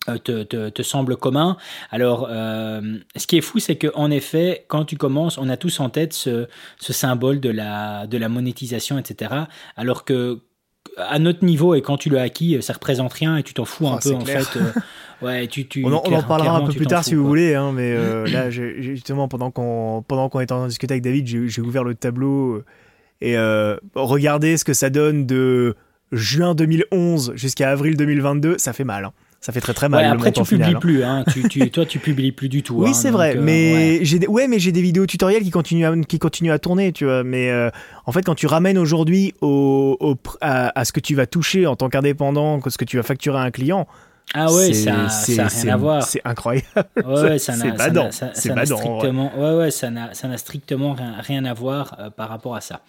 te, 0.06 0.42
te, 0.42 0.68
te, 0.68 0.82
semble 0.82 1.16
commun. 1.16 1.56
Alors, 1.90 2.28
ce 2.28 3.26
qui 3.26 3.38
est 3.38 3.40
fou, 3.40 3.58
c'est 3.58 3.76
qu'en 3.76 4.10
effet, 4.10 4.66
quand 4.68 4.84
tu 4.84 4.98
commences, 4.98 5.38
on 5.38 5.48
a 5.48 5.56
tous 5.56 5.80
en 5.80 5.88
tête 5.88 6.12
ce, 6.12 6.46
ce 6.78 6.92
symbole 6.92 7.40
de 7.40 7.48
la, 7.48 8.06
de 8.06 8.18
la 8.18 8.28
monétisation, 8.28 8.98
etc. 8.98 9.32
Alors 9.76 10.04
que 10.04 10.40
à 10.96 11.18
notre 11.18 11.44
niveau 11.44 11.74
et 11.74 11.82
quand 11.82 11.96
tu 11.96 12.08
l'as 12.08 12.22
acquis, 12.22 12.60
ça 12.62 12.72
représente 12.72 13.12
rien 13.12 13.36
et 13.36 13.42
tu 13.42 13.54
t'en 13.54 13.64
fous 13.64 13.88
un 13.88 13.96
oh, 13.96 14.00
peu 14.02 14.14
en 14.14 14.24
fait. 14.24 14.56
Euh, 14.56 14.72
ouais, 15.22 15.46
tu, 15.46 15.66
tu, 15.66 15.84
on, 15.84 15.92
en, 15.92 16.22
parlera 16.22 16.56
un 16.56 16.66
peu 16.66 16.72
plus 16.72 16.86
tard 16.86 17.04
si 17.04 17.14
vous 17.14 17.26
voulez, 17.26 17.54
hein, 17.54 17.72
mais 17.72 17.92
euh, 17.92 18.26
là 18.32 18.50
justement 18.50 19.28
pendant 19.28 19.50
qu'on 19.50 20.04
pendant 20.06 20.28
qu'on 20.28 20.40
était 20.40 20.52
en 20.52 20.56
train 20.56 20.64
de 20.66 20.70
discuter 20.70 20.94
avec 20.94 21.02
David, 21.02 21.26
j'ai 21.26 21.62
ouvert 21.62 21.84
le 21.84 21.94
tableau 21.94 22.62
euh, 23.22 23.76
et 23.76 23.94
regardez 23.94 24.56
ce 24.56 24.64
que 24.64 24.74
ça 24.74 24.90
donne 24.90 25.26
de 25.26 25.74
juin 26.12 26.54
2011 26.54 27.32
jusqu'à 27.34 27.70
avril 27.70 27.96
2022, 27.96 28.58
ça 28.58 28.72
fait 28.72 28.84
mal. 28.84 29.06
Hein 29.06 29.12
ça 29.44 29.52
fait 29.52 29.60
très 29.60 29.74
très 29.74 29.90
mal. 29.90 30.06
après, 30.06 30.32
tu 30.32 30.42
publies 30.42 30.74
hein. 30.74 30.78
plus. 30.80 31.04
Hein. 31.04 31.22
tu, 31.50 31.70
toi, 31.70 31.84
tu 31.84 31.98
publies 31.98 32.32
plus 32.32 32.48
du 32.48 32.62
tout. 32.62 32.76
Oui, 32.76 32.88
hein, 32.88 32.92
c'est 32.94 33.10
vrai. 33.10 33.34
mais 33.34 34.02
j'ai 34.02 34.18
des, 34.18 34.26
ouais, 34.26 34.48
mais 34.48 34.58
j'ai 34.58 34.72
des 34.72 34.80
vidéos 34.80 35.04
tutoriels 35.04 35.42
qui 35.42 35.50
continuent 35.50 35.84
à, 35.84 35.94
qui 36.06 36.18
continuent 36.18 36.50
à 36.50 36.58
tourner, 36.58 36.92
tu 36.92 37.04
vois. 37.04 37.24
Mais 37.24 37.52
en 38.06 38.12
fait, 38.12 38.22
quand 38.22 38.34
tu 38.34 38.46
ramènes 38.46 38.78
aujourd'hui 38.78 39.34
au, 39.42 40.16
à, 40.40 40.80
à, 40.80 40.84
ce 40.86 40.92
que 40.92 41.00
tu 41.00 41.14
vas 41.14 41.26
toucher 41.26 41.66
en 41.66 41.76
tant 41.76 41.90
qu'indépendant, 41.90 42.58
ce 42.66 42.78
que 42.78 42.86
tu 42.86 42.96
vas 42.96 43.02
facturer 43.02 43.36
à 43.36 43.42
un 43.42 43.50
client, 43.50 43.86
ah 44.32 44.52
ouais, 44.52 44.72
ça 44.72 44.92
n'a 44.92 45.48
rien 45.48 45.74
à 45.74 45.76
voir. 45.76 46.02
C'est 46.02 46.20
incroyable. 46.24 46.66
Ouais, 47.04 47.38
ça 47.38 47.56
n'a 47.56 48.66
strictement, 48.66 49.32
ouais, 49.36 49.56
ouais, 49.56 49.70
ça 49.70 49.90
n'a 49.90 50.38
strictement 50.38 50.94
rien, 50.94 51.14
rien, 51.20 51.44
à 51.44 51.54
voir 51.54 51.96
euh, 51.98 52.10
par 52.10 52.28
rapport 52.28 52.56
à 52.56 52.60
ça. 52.60 52.80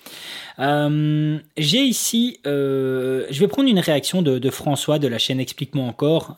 Euh, 0.60 1.38
J'ai 1.58 1.82
ici, 1.82 2.40
euh, 2.48 3.26
je 3.30 3.40
vais 3.40 3.48
prendre 3.48 3.70
une 3.70 3.80
réaction 3.80 4.24
de, 4.24 4.40
de, 4.40 4.50
François 4.50 4.98
de 4.98 5.08
la 5.08 5.20
chaîne 5.20 5.40
Explique-moi 5.40 5.86
encore, 5.86 6.38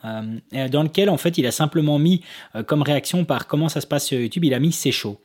dans 0.52 0.82
lequel 0.82 1.08
en 1.08 1.16
fait 1.16 1.38
il 1.38 1.46
a 1.46 1.52
simplement 1.52 1.98
mis 1.98 2.22
comme 2.66 2.82
réaction 2.82 3.24
par 3.24 3.46
comment 3.46 3.68
ça 3.68 3.80
se 3.80 3.86
passe 3.86 4.06
sur 4.06 4.20
YouTube, 4.20 4.44
il 4.44 4.54
a 4.54 4.58
mis 4.58 4.72
c'est 4.72 4.92
chaud. 4.92 5.18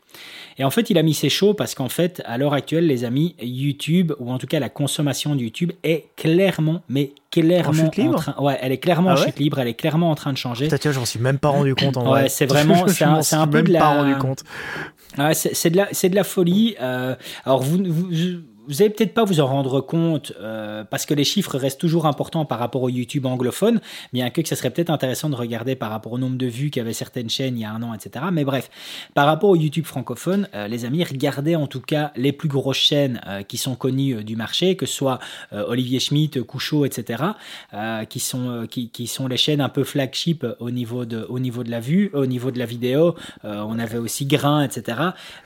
Et 0.57 0.63
en 0.63 0.69
fait, 0.69 0.89
il 0.89 0.97
a 0.97 1.03
mis 1.03 1.13
c'est 1.13 1.29
chaud 1.29 1.53
parce 1.53 1.75
qu'en 1.75 1.89
fait, 1.89 2.21
à 2.25 2.37
l'heure 2.37 2.53
actuelle, 2.53 2.87
les 2.87 3.03
amis, 3.03 3.35
YouTube, 3.41 4.13
ou 4.19 4.31
en 4.31 4.37
tout 4.37 4.47
cas 4.47 4.59
la 4.59 4.69
consommation 4.69 5.35
de 5.35 5.41
YouTube, 5.41 5.71
est 5.83 6.05
clairement, 6.15 6.81
mais 6.89 7.11
clairement 7.31 7.85
en, 7.85 8.15
train. 8.15 8.35
Ouais, 8.39 8.57
elle 8.61 8.71
est 8.71 8.77
clairement 8.77 9.09
ah 9.09 9.13
en 9.13 9.17
chute 9.17 9.39
libre, 9.39 9.59
elle 9.59 9.67
est 9.67 9.73
clairement 9.73 10.11
en 10.11 10.15
train 10.15 10.31
de 10.31 10.37
changer. 10.37 10.67
Peut-être 10.67 10.91
j'en 10.91 11.05
suis 11.05 11.19
même 11.19 11.39
pas 11.39 11.49
rendu 11.49 11.75
compte 11.75 11.97
en 11.97 12.11
ouais, 12.11 12.29
c'est 12.29 12.45
vraiment, 12.49 12.87
c'est 12.87 13.03
un, 13.03 13.21
un, 13.31 13.47
peu 13.47 13.63
de 13.63 13.71
la. 13.71 13.79
Pas 13.79 14.01
rendu 14.01 14.15
compte. 14.17 14.43
Ouais, 15.17 15.33
c'est 15.33 15.69
de 15.69 15.77
la, 15.77 15.87
c'est 15.91 16.09
de 16.09 16.15
la 16.15 16.23
folie. 16.23 16.75
Euh, 16.81 17.15
alors 17.45 17.61
vous, 17.61 17.83
vous 17.85 18.07
vous 18.67 18.81
allez 18.81 18.91
peut-être 18.91 19.13
pas 19.13 19.23
vous 19.23 19.39
en 19.39 19.47
rendre 19.47 19.81
compte 19.81 20.33
euh, 20.39 20.83
parce 20.83 21.05
que 21.05 21.13
les 21.13 21.23
chiffres 21.23 21.57
restent 21.57 21.79
toujours 21.79 22.05
importants 22.05 22.45
par 22.45 22.59
rapport 22.59 22.83
au 22.83 22.89
YouTube 22.89 23.25
anglophone, 23.25 23.81
bien 24.13 24.29
que, 24.29 24.41
que 24.41 24.47
ça 24.47 24.55
serait 24.55 24.69
peut-être 24.69 24.89
intéressant 24.89 25.29
de 25.29 25.35
regarder 25.35 25.75
par 25.75 25.89
rapport 25.89 26.13
au 26.13 26.17
nombre 26.17 26.37
de 26.37 26.45
vues 26.45 26.69
qu'avaient 26.69 26.93
certaines 26.93 27.29
chaînes 27.29 27.57
il 27.57 27.61
y 27.61 27.65
a 27.65 27.71
un 27.71 27.81
an, 27.83 27.93
etc. 27.93 28.25
Mais 28.31 28.45
bref, 28.45 28.69
par 29.13 29.25
rapport 29.25 29.49
au 29.49 29.55
YouTube 29.55 29.85
francophone, 29.85 30.47
euh, 30.53 30.67
les 30.67 30.85
amis, 30.85 31.03
regardez 31.03 31.55
en 31.55 31.67
tout 31.67 31.81
cas 31.81 32.11
les 32.15 32.31
plus 32.31 32.49
grosses 32.49 32.77
chaînes 32.77 33.21
euh, 33.27 33.43
qui 33.43 33.57
sont 33.57 33.75
connues 33.75 34.23
du 34.23 34.35
marché, 34.35 34.75
que 34.75 34.85
ce 34.85 34.93
soit 34.93 35.19
Olivier 35.51 35.99
Schmitt, 35.99 36.41
Couchot, 36.43 36.85
etc., 36.85 37.23
qui, 38.09 38.19
sont, 38.19 38.67
qui, 38.69 38.89
qui, 38.89 39.07
sont 39.07 39.27
les 39.27 39.37
chaînes 39.37 39.61
un 39.61 39.69
peu 39.69 39.83
flagship 39.83 40.45
au 40.59 40.71
niveau 40.71 41.05
de, 41.05 41.25
au 41.29 41.39
niveau 41.39 41.63
de 41.63 41.71
la 41.71 41.79
vue, 41.79 42.09
au 42.13 42.25
niveau 42.25 42.51
de 42.51 42.59
la 42.59 42.65
vidéo. 42.65 43.15
on 43.43 43.79
avait 43.79 43.97
aussi 43.97 44.25
Grain, 44.25 44.63
etc. 44.63 44.97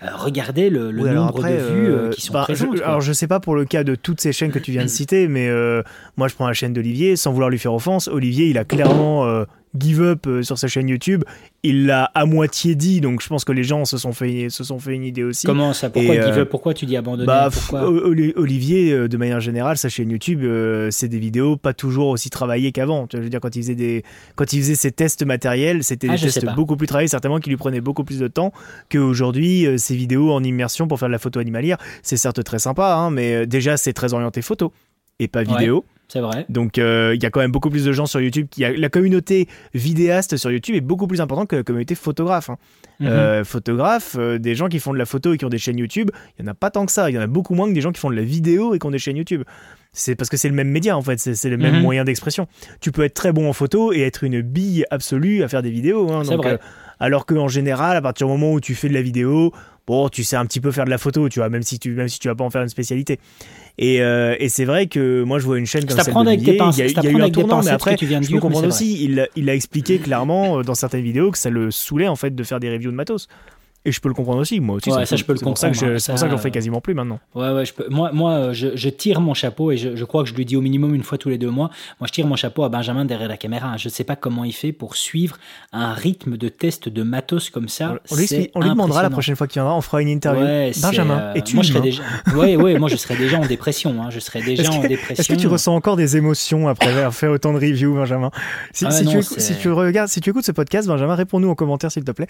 regardez 0.02 0.70
le, 0.70 0.92
nombre 0.92 1.44
de 1.44 1.56
vues 1.56 2.10
qui 2.12 2.22
sont 2.22 2.34
bah, 2.34 2.44
présentes 2.44 2.78
je 3.07 3.07
sais 3.12 3.28
pas 3.28 3.40
pour 3.40 3.56
le 3.56 3.66
cas 3.66 3.84
de 3.84 3.96
toutes 3.96 4.22
ces 4.22 4.32
chaînes 4.32 4.52
que 4.52 4.60
tu 4.60 4.72
viens 4.72 4.84
de 4.84 4.88
citer, 4.88 5.28
mais 5.28 5.48
euh, 5.48 5.84
moi 6.18 6.28
je 6.28 6.36
prends 6.36 6.48
la 6.48 6.54
chaîne 6.54 6.74
d'Olivier, 6.74 7.16
sans 7.16 7.32
vouloir 7.32 7.50
lui 7.50 7.60
faire 7.60 7.74
offense. 7.74 8.08
Olivier, 8.08 8.48
il 8.48 8.58
a 8.58 8.66
clairement 8.66 9.26
euh, 9.26 9.46
give 9.78 10.02
up 10.02 10.28
euh, 10.28 10.44
sur 10.44 10.58
sa 10.58 10.68
chaîne 10.68 10.88
YouTube. 10.88 11.24
Il 11.64 11.86
l'a 11.86 12.06
à 12.14 12.26
moitié 12.26 12.76
dit, 12.76 13.02
donc 13.02 13.22
je 13.22 13.28
pense 13.28 13.44
que 13.44 13.52
les 13.52 13.64
gens 13.64 13.86
se 13.86 13.98
sont 13.98 14.14
fait, 14.14 14.50
se 14.50 14.64
sont 14.64 14.80
fait 14.80 14.94
une 14.94 15.04
idée 15.04 15.24
aussi. 15.24 15.46
Comment 15.46 15.74
ça? 15.74 15.90
Pourquoi 15.90 16.16
give 16.16 16.38
up? 16.38 16.50
Pourquoi 16.50 16.74
tu 16.74 16.86
dis 16.86 16.96
abandonner? 16.96 17.26
bah, 17.26 17.50
Olivier, 18.36 19.08
de 19.08 19.18
manière 19.18 19.40
générale, 19.40 19.78
sa 19.78 19.90
chaîne 19.90 20.10
YouTube, 20.12 20.42
c'est 20.92 21.08
des 21.08 21.20
vidéos 21.20 21.58
pas 21.58 21.74
toujours 21.74 22.08
aussi 22.08 22.30
travaillées 22.30 22.72
qu'avant. 22.72 23.08
Je 23.12 23.18
veux 23.18 23.30
dire, 23.30 23.40
quand 23.40 23.56
il 23.56 23.64
faisait 23.64 23.76
des, 23.76 24.04
quand 24.36 24.54
il 24.54 24.62
faisait 24.62 24.76
ses 24.76 24.92
tests 24.92 25.26
matériels, 25.26 25.84
c'était 25.84 26.08
ah, 26.10 26.16
des 26.16 26.22
tests 26.22 26.46
beaucoup 26.56 26.78
plus 26.78 26.88
travaillés, 26.88 27.08
certainement 27.08 27.40
qui 27.40 27.50
lui 27.50 27.58
prenaient 27.58 27.82
beaucoup 27.82 28.04
plus 28.04 28.20
de 28.20 28.28
temps 28.28 28.54
qu'aujourd'hui. 28.90 29.68
Ces 29.78 29.96
vidéos 29.96 30.32
en 30.32 30.44
immersion 30.44 30.88
pour 30.88 31.00
faire 31.00 31.10
de 31.10 31.14
la 31.14 31.20
photo 31.20 31.40
animalière, 31.40 31.78
c'est 32.04 32.18
certes 32.18 32.44
très 32.44 32.60
sympa, 32.60 32.94
hein, 32.94 33.10
mais 33.10 33.46
déjà 33.46 33.78
c'est 33.78 33.94
très 33.94 34.14
orienté 34.14 34.42
photo 34.42 34.72
et 35.20 35.28
pas 35.28 35.44
vidéo. 35.44 35.84
C'est 36.08 36.22
vrai. 36.22 36.46
Donc 36.48 36.78
euh, 36.78 37.14
il 37.16 37.22
y 37.22 37.26
a 37.26 37.30
quand 37.30 37.42
même 37.42 37.52
beaucoup 37.52 37.70
plus 37.70 37.84
de 37.84 37.92
gens 37.92 38.06
sur 38.06 38.22
YouTube. 38.22 38.48
Qui 38.50 38.64
a, 38.64 38.72
la 38.72 38.90
communauté 38.90 39.48
vidéaste 39.74 40.38
sur 40.38 40.52
YouTube 40.52 40.76
est 40.76 40.82
beaucoup 40.82 41.06
plus 41.06 41.20
importante 41.20 41.50
que 41.50 41.56
la 41.58 41.64
communauté 41.64 41.96
photographe. 41.96 42.50
Hein. 42.50 42.58
Mhm. 43.00 43.08
Euh, 43.08 43.44
photographe, 43.44 44.16
euh, 44.18 44.40
des 44.40 44.56
gens 44.56 44.70
qui 44.70 44.80
font 44.80 44.94
de 44.94 44.98
la 44.98 45.06
photo 45.06 45.34
et 45.34 45.38
qui 45.38 45.46
ont 45.46 45.50
des 45.50 45.58
chaînes 45.58 45.78
YouTube, 45.78 46.10
il 46.38 46.46
y 46.46 46.48
en 46.48 46.52
a 46.52 46.54
pas 46.54 46.72
tant 46.72 46.86
que 46.86 46.92
ça. 46.92 47.10
Il 47.10 47.16
y 47.16 47.20
en 47.20 47.22
a 47.22 47.28
beaucoup 47.28 47.54
moins 47.54 47.68
que 47.68 47.74
des 47.74 47.82
gens 47.82 47.92
qui 47.92 48.00
font 48.00 48.10
de 48.10 48.16
la 48.16 48.24
vidéo 48.24 48.74
et 48.74 48.80
qui 48.80 48.86
ont 48.86 48.92
des 48.92 49.00
chaînes 49.00 49.18
YouTube. 49.18 49.44
C'est 49.92 50.16
parce 50.16 50.30
que 50.30 50.38
c'est 50.38 50.50
le 50.50 50.56
même 50.56 50.70
média 50.70 50.96
en 50.96 51.02
fait, 51.02 51.20
c'est 51.20 51.50
le 51.50 51.58
même 51.58 51.76
mhm. 51.76 51.82
moyen 51.82 52.04
d'expression. 52.06 52.48
Tu 52.80 52.92
peux 52.92 53.04
être 53.04 53.14
très 53.14 53.34
bon 53.34 53.50
en 53.50 53.54
photo 53.54 53.92
et 53.92 54.02
être 54.02 54.24
une 54.24 54.42
bille 54.42 54.86
absolue 54.92 55.44
à 55.44 55.50
faire 55.50 55.62
des 55.62 55.72
vidéos. 55.72 56.12
Hein, 56.12 56.22
c'est 56.24 56.36
vrai. 56.36 56.60
alors 57.00 57.26
qu'en 57.26 57.48
général, 57.48 57.98
à 57.98 58.02
partir 58.02 58.28
du 58.28 58.34
moment 58.34 58.54
où 58.54 58.62
tu 58.62 58.76
fais 58.76 58.88
de 58.88 58.94
la 58.94 59.02
vidéo, 59.02 59.52
bon, 59.88 60.10
tu 60.10 60.24
sais 60.24 60.36
un 60.36 60.46
petit 60.46 60.60
peu 60.60 60.72
faire 60.72 60.86
de 60.86 60.90
la 60.90 60.98
photo, 60.98 61.30
tu 61.30 61.40
vois, 61.40 61.50
même 61.50 61.64
si 61.64 61.80
tu, 61.80 61.94
même 61.94 62.10
si 62.10 62.20
tu 62.20 62.28
vas 62.28 62.36
pas 62.36 62.44
en 62.44 62.50
faire 62.50 62.62
une 62.62 62.70
spécialité. 62.70 63.20
Et, 63.78 64.02
euh, 64.02 64.36
et 64.40 64.50
c'est 64.50 64.66
vrai 64.66 64.88
que 64.88 65.24
moi, 65.24 65.40
je 65.40 65.46
vois 65.46 65.58
une 65.58 65.66
chaîne 65.66 65.86
comme 65.86 65.98
celle 65.98 66.14
de 66.14 66.20
avec 66.20 66.44
tes 66.44 66.52
il 66.52 66.58
y 66.58 66.82
a, 66.82 66.86
il 66.88 67.04
y 67.04 67.08
a 67.08 67.12
eu 67.12 67.22
un 67.22 67.30
tournant, 67.30 67.64
mais 67.64 67.72
après, 67.72 67.96
tu 67.96 68.06
viens 68.06 68.20
de 68.20 68.26
je 68.26 68.32
peux 68.32 68.40
comprendre 68.40 68.68
aussi, 68.68 69.04
il, 69.04 69.28
il 69.36 69.50
a 69.50 69.56
expliqué 69.56 69.98
clairement 69.98 70.60
euh, 70.60 70.64
dans 70.64 70.76
certaines 70.76 71.04
vidéos 71.04 71.32
que 71.32 71.38
ça 71.38 71.50
le 71.50 71.72
saoulait 71.72 72.08
en 72.08 72.16
fait 72.16 72.36
de 72.36 72.44
faire 72.44 72.60
des 72.60 72.70
reviews 72.70 72.92
de 72.92 72.96
matos. 72.96 73.28
Et 73.88 73.92
je 73.94 74.02
peux 74.02 74.10
le 74.10 74.14
comprendre 74.14 74.40
aussi, 74.42 74.60
moi 74.60 74.76
aussi. 74.76 74.92
Ouais, 74.92 75.06
ça, 75.06 75.16
je 75.16 75.24
peux 75.24 75.32
le 75.32 75.38
c'est 75.40 75.46
pour 75.46 75.58
ça 75.58 75.70
que 75.70 75.74
comprendre, 75.76 75.94
je-. 75.94 76.00
C'est 76.00 76.12
pour 76.12 76.20
ça 76.20 76.26
que 76.26 76.32
j'en 76.32 76.38
Ça, 76.38 76.44
fais 76.44 76.52
quasiment 76.52 76.82
plus 76.82 76.94
maintenant. 76.94 77.20
Ouais, 77.34 77.52
ouais, 77.52 77.66
je 77.66 77.74
peux. 77.74 77.88
Moi, 77.90 78.12
moi 78.12 78.32
euh, 78.32 78.54
je, 78.54 78.76
je 78.76 78.90
tire 78.90 79.22
mon 79.22 79.34
chapeau 79.34 79.72
et 79.72 79.78
je, 79.78 79.96
je 79.96 80.04
crois 80.04 80.24
que 80.24 80.30
je 80.30 80.36
lui 80.36 80.44
dis 80.44 80.58
au 80.58 80.62
minimum 80.62 80.94
une 80.94 81.04
fois 81.04 81.18
tous 81.18 81.30
les 81.30 81.38
deux 81.38 81.50
mois. 81.50 81.70
Moi, 82.02 82.08
je 82.08 82.12
tire 82.12 82.28
mon 82.28 82.36
chapeau 82.36 82.64
à 82.66 82.70
Benjamin 82.70 83.06
derrière 83.06 83.30
la 83.30 83.38
caméra. 83.38 83.78
Je 83.78 83.88
ne 83.88 83.92
sais 83.92 84.04
pas 84.04 84.18
comment 84.18 84.44
il 84.44 84.52
fait 84.52 84.74
pour 84.74 84.98
suivre 84.98 85.38
un 85.72 85.94
rythme 85.94 86.36
de 86.36 86.50
test 86.50 86.90
de 86.90 87.04
matos 87.04 87.50
comme 87.50 87.70
ça. 87.70 87.96
On 88.12 88.16
lui, 88.18 88.28
C'est 88.28 88.52
on 88.56 88.60
lui 88.60 88.70
demandera 88.70 89.04
la 89.04 89.10
prochaine 89.10 89.38
fois 89.38 89.48
qu'il 89.48 89.62
viendra, 89.62 89.74
on 89.78 89.82
fera 89.82 90.02
une 90.02 90.10
interview. 90.10 90.44
Ouais, 90.44 90.72
Benjamin, 90.82 91.18
euh, 91.20 91.34
es-tu 91.36 91.56
moi, 91.56 91.64
je 91.64 91.70
serais 91.72 91.82
déjà. 91.82 92.04
Ouais, 92.36 92.58
ouais, 92.58 92.78
moi, 92.78 92.90
je 92.90 92.98
serais 92.98 93.16
déjà 93.16 93.40
en 93.40 93.46
dépression. 93.46 94.02
Hein. 94.04 94.10
Je 94.10 94.20
serais 94.20 94.42
déjà 94.42 94.64
Est-ce 94.64 94.72
en 94.72 94.82
que, 94.82 94.88
dépression. 94.88 95.22
est-ce 95.22 95.30
que 95.30 95.40
tu 95.40 95.48
ressens 95.48 95.74
encore 95.74 95.96
des 95.96 96.18
émotions 96.18 96.68
après 96.68 96.90
avoir 96.90 97.14
fait 97.14 97.28
autant 97.28 97.54
de 97.54 97.60
reviews, 97.60 97.94
Benjamin? 97.96 98.32
Si, 98.74 98.86
Ah 98.86 98.92
si 98.92 99.06
non, 99.06 99.12
tu, 99.12 99.24
si 99.24 99.56
tu 99.56 99.72
regardes, 99.72 100.10
si 100.10 100.20
tu 100.20 100.30
écoutes 100.30 100.46
ce 100.46 100.52
podcast, 100.52 100.88
Benjamin, 100.90 101.16
réponds-nous 101.16 101.50
en 101.50 101.56
commentaire 101.56 101.92
s'il 101.92 102.04
te 102.04 102.12
plaît. 102.12 102.28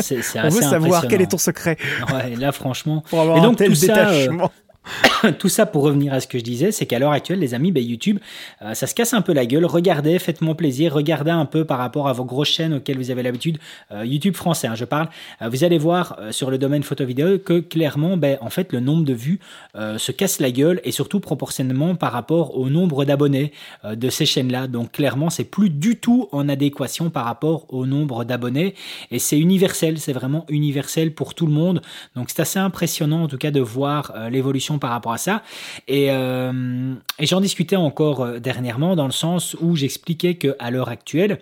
C'est, 0.00 0.18
assez 0.38 0.61
savoir 0.70 1.06
quel 1.08 1.20
est 1.22 1.30
ton 1.30 1.38
secret 1.38 1.76
Ouais, 2.12 2.34
là, 2.36 2.52
franchement. 2.52 3.02
pour 3.10 3.20
avoir 3.20 3.36
Et 3.36 3.40
un 3.40 3.42
donc, 3.44 3.56
tel 3.56 3.68
tout 3.70 3.74
ça, 3.74 4.08
euh, 4.08 4.18
détachement. 4.26 4.50
Tout 5.38 5.48
ça 5.48 5.66
pour 5.66 5.84
revenir 5.84 6.12
à 6.12 6.20
ce 6.20 6.26
que 6.26 6.38
je 6.38 6.44
disais, 6.44 6.72
c'est 6.72 6.86
qu'à 6.86 6.98
l'heure 6.98 7.12
actuelle, 7.12 7.38
les 7.38 7.54
amis, 7.54 7.72
ben, 7.72 7.82
YouTube, 7.82 8.18
euh, 8.62 8.74
ça 8.74 8.86
se 8.86 8.94
casse 8.94 9.14
un 9.14 9.22
peu 9.22 9.32
la 9.32 9.46
gueule. 9.46 9.64
Regardez, 9.64 10.18
faites-moi 10.18 10.56
plaisir, 10.56 10.92
regardez 10.92 11.30
un 11.30 11.44
peu 11.44 11.64
par 11.64 11.78
rapport 11.78 12.08
à 12.08 12.12
vos 12.12 12.24
grosses 12.24 12.48
chaînes 12.48 12.74
auxquelles 12.74 12.98
vous 12.98 13.10
avez 13.10 13.22
l'habitude. 13.22 13.58
Euh, 13.92 14.04
YouTube 14.04 14.34
français, 14.34 14.66
hein, 14.66 14.74
je 14.74 14.84
parle. 14.84 15.08
Euh, 15.40 15.48
vous 15.48 15.64
allez 15.64 15.78
voir 15.78 16.18
sur 16.30 16.50
le 16.50 16.58
domaine 16.58 16.82
photo-vidéo 16.82 17.38
que 17.38 17.60
clairement, 17.60 18.16
ben, 18.16 18.38
en 18.40 18.50
fait, 18.50 18.72
le 18.72 18.80
nombre 18.80 19.04
de 19.04 19.12
vues 19.12 19.40
se 19.74 20.12
casse 20.12 20.40
la 20.40 20.50
gueule 20.50 20.80
et 20.84 20.92
surtout 20.92 21.20
proportionnellement 21.20 21.94
par 21.94 22.12
rapport 22.12 22.56
au 22.56 22.68
nombre 22.68 23.04
d'abonnés 23.04 23.52
de 23.84 24.10
ces 24.10 24.26
chaînes-là. 24.26 24.66
Donc 24.66 24.92
clairement, 24.92 25.30
c'est 25.30 25.44
plus 25.44 25.70
du 25.70 25.96
tout 25.96 26.28
en 26.32 26.48
adéquation 26.48 27.10
par 27.10 27.24
rapport 27.24 27.66
au 27.72 27.86
nombre 27.86 28.24
d'abonnés 28.24 28.74
et 29.10 29.18
c'est 29.18 29.38
universel, 29.38 29.98
c'est 29.98 30.12
vraiment 30.12 30.44
universel 30.48 31.14
pour 31.14 31.34
tout 31.34 31.46
le 31.46 31.52
monde. 31.52 31.82
Donc 32.16 32.30
c'est 32.30 32.40
assez 32.40 32.58
impressionnant 32.58 33.22
en 33.22 33.28
tout 33.28 33.38
cas 33.38 33.50
de 33.50 33.60
voir 33.60 34.12
euh, 34.16 34.30
par 34.78 34.90
rapport 34.90 35.12
à 35.12 35.18
ça. 35.18 35.42
Et, 35.88 36.08
euh, 36.10 36.94
et 37.18 37.26
j'en 37.26 37.40
discutais 37.40 37.76
encore 37.76 38.22
euh, 38.22 38.38
dernièrement 38.38 38.96
dans 38.96 39.06
le 39.06 39.12
sens 39.12 39.56
où 39.60 39.76
j'expliquais 39.76 40.34
que 40.34 40.56
à 40.58 40.70
l'heure 40.70 40.88
actuelle, 40.88 41.38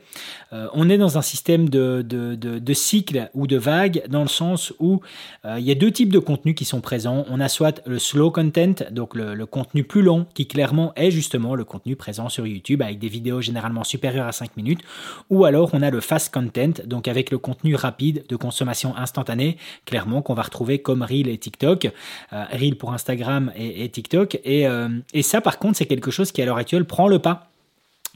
euh, 0.53 0.69
on 0.73 0.89
est 0.91 0.99
dans 0.99 1.19
un 1.19 1.23
système 1.23 1.69
de, 1.69 2.03
de, 2.07 2.35
de, 2.35 2.59
de 2.59 2.75
cycle 2.75 3.31
ou 3.35 3.47
de 3.47 3.57
vague 3.57 4.03
dans 4.09 4.23
le 4.23 4.29
sens 4.29 4.73
où 4.79 5.01
euh, 5.45 5.57
il 5.59 5.65
y 5.65 5.71
a 5.71 5.75
deux 5.75 5.91
types 5.91 6.13
de 6.13 6.19
contenus 6.19 6.55
qui 6.55 6.65
sont 6.65 6.81
présents. 6.81 7.25
On 7.29 7.41
a 7.41 7.49
soit 7.49 7.81
le 7.87 7.99
slow 7.99 8.31
content, 8.31 8.85
donc 8.91 9.15
le, 9.15 9.35
le 9.35 9.47
contenu 9.47 9.85
plus 9.85 10.03
long, 10.03 10.27
qui 10.35 10.47
clairement 10.47 10.93
est 10.97 11.11
justement 11.11 11.55
le 11.55 11.65
contenu 11.65 11.97
présent 11.97 12.29
sur 12.29 12.47
YouTube 12.47 12.83
avec 12.83 12.99
des 12.99 13.09
vidéos 13.09 13.41
généralement 13.41 13.85
supérieures 13.85 14.27
à 14.27 14.33
5 14.33 14.57
minutes, 14.57 14.81
ou 15.29 15.45
alors 15.45 15.71
on 15.73 15.83
a 15.83 15.91
le 15.91 16.01
fast 16.01 16.33
content, 16.33 16.83
donc 16.85 17.09
avec 17.09 17.31
le 17.31 17.39
contenu 17.39 17.75
rapide 17.75 18.25
de 18.29 18.37
consommation 18.37 18.97
instantanée, 18.97 19.57
clairement 19.85 20.23
qu'on 20.23 20.35
va 20.35 20.43
retrouver 20.43 20.81
comme 20.81 21.03
Reel 21.03 21.29
et 21.29 21.39
TikTok, 21.39 21.91
euh, 22.33 22.45
Reel 22.53 22.77
pour 22.77 22.93
Instagram 22.93 23.53
et, 23.57 23.85
et 23.85 23.89
TikTok, 23.89 24.41
et, 24.45 24.67
euh, 24.67 24.89
et 25.13 25.23
ça 25.23 25.41
par 25.41 25.59
contre 25.59 25.79
c'est 25.79 25.87
quelque 25.87 26.11
chose 26.11 26.33
qui 26.33 26.43
à 26.43 26.45
l'heure 26.45 26.57
actuelle 26.57 26.85
prend 26.85 27.09
le 27.09 27.19
pas. 27.19 27.50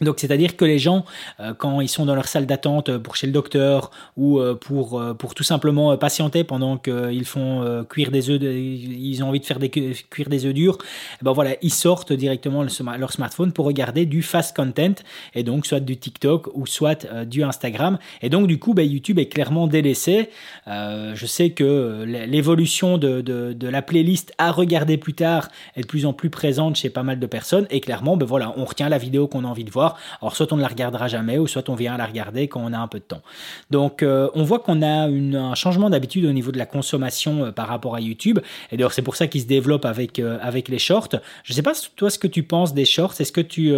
Donc, 0.01 0.19
c'est-à-dire 0.19 0.57
que 0.57 0.65
les 0.65 0.79
gens, 0.81 1.05
euh, 1.39 1.55
quand 1.55 1.81
ils 1.81 1.89
sont 1.89 2.05
dans 2.05 2.17
leur 2.17 2.27
salle 2.27 2.47
d'attente 2.47 2.89
euh, 2.89 2.99
pour 2.99 3.15
chez 3.15 3.29
le 3.29 3.33
docteur 3.33 3.93
ou 4.17 4.41
euh, 4.41 4.55
pour, 4.55 5.01
pour 5.19 5.35
tout 5.35 5.45
simplement 5.45 5.97
patienter 5.97 6.43
pendant 6.43 6.79
qu'ils 6.79 7.25
font 7.25 7.85
cuire 7.89 8.11
des 8.11 8.29
œufs, 8.31 8.41
ils 8.43 9.23
ont 9.23 9.29
envie 9.29 9.41
de 9.41 9.45
faire 9.45 9.59
des, 9.59 9.69
cu- 9.69 9.95
cuire 10.11 10.29
des 10.29 10.47
œufs 10.47 10.55
durs, 10.55 10.79
eh 11.21 11.25
ben 11.25 11.33
voilà, 11.33 11.53
ils 11.63 11.73
sortent 11.73 12.13
directement 12.13 12.65
leur 12.99 13.13
smartphone 13.13 13.53
pour 13.53 13.67
regarder 13.67 14.05
du 14.07 14.23
fast 14.23 14.57
content 14.57 14.95
et 15.35 15.43
donc 15.43 15.67
soit 15.67 15.81
du 15.81 15.97
TikTok 15.97 16.49
ou 16.55 16.67
soit 16.67 17.07
du 17.25 17.45
Instagram. 17.45 17.99
Et 18.23 18.29
donc, 18.29 18.47
du 18.47 18.59
coup, 18.59 18.75
ben, 18.75 18.89
YouTube 18.91 19.19
est 19.19 19.27
clairement 19.27 19.67
délaissé. 19.67 20.31
Je 20.67 21.27
sais 21.27 21.51
que 21.51 22.05
l'évolution 22.05 22.99
de, 22.99 23.21
de, 23.21 23.53
de 23.53 23.69
la 23.69 23.83
playlist 23.83 24.33
à 24.39 24.51
regarder 24.51 24.97
plus 24.97 25.15
tard 25.15 25.49
est 25.77 25.83
de 25.83 25.87
plus 25.87 26.07
en 26.07 26.13
plus 26.13 26.31
présente 26.31 26.77
chez 26.77 26.91
pas 26.91 27.03
mal 27.03 27.21
de 27.21 27.27
personnes 27.27 27.67
et 27.71 27.81
clairement, 27.81 28.17
ben 28.17 28.27
voilà, 28.27 28.55
on 28.57 28.65
retient 28.65 28.89
la 28.89 28.99
vidéo 28.99 29.29
qu'on 29.29 29.45
a 29.45 29.49
envie 29.49 29.65
de 29.65 29.71
voir. 29.71 29.84
Alors 30.21 30.37
soit 30.37 30.53
on 30.53 30.57
ne 30.57 30.63
la 30.63 30.69
regardera 30.69 31.09
jamais 31.09 31.39
ou 31.39 31.47
soit 31.47 31.69
on 31.69 31.75
vient 31.75 31.97
la 31.97 32.07
regarder 32.07 32.49
quand 32.49 32.61
on 32.65 32.73
a 32.73 32.79
un 32.79 32.89
peu 32.89 32.99
de 32.99 33.05
temps. 33.05 33.23
Donc 33.71 34.03
euh, 34.03 34.29
on 34.35 34.43
voit 34.45 34.59
qu'on 34.59 34.83
a 34.83 35.07
un 35.09 35.55
changement 35.55 35.91
d'habitude 35.91 36.25
au 36.25 36.33
niveau 36.33 36.53
de 36.53 36.59
la 36.59 36.67
consommation 36.67 37.47
euh, 37.47 37.53
par 37.53 37.69
rapport 37.69 37.95
à 37.95 38.01
YouTube. 38.01 38.39
Et 38.71 38.77
d'ailleurs 38.77 38.93
c'est 38.93 39.03
pour 39.03 39.17
ça 39.17 39.27
qu'il 39.27 39.41
se 39.41 39.47
développe 39.47 39.85
avec, 39.85 40.19
euh, 40.19 40.39
les 40.69 40.79
shorts. 40.79 41.17
Je 41.43 41.53
ne 41.53 41.57
sais 41.57 41.63
pas 41.63 41.73
toi 41.97 42.11
ce 42.11 42.19
que 42.19 42.27
tu 42.27 42.43
penses 42.43 42.75
des 42.75 42.85
shorts. 42.85 43.15
Est-ce 43.19 43.33
que 43.33 43.41
tu, 43.41 43.73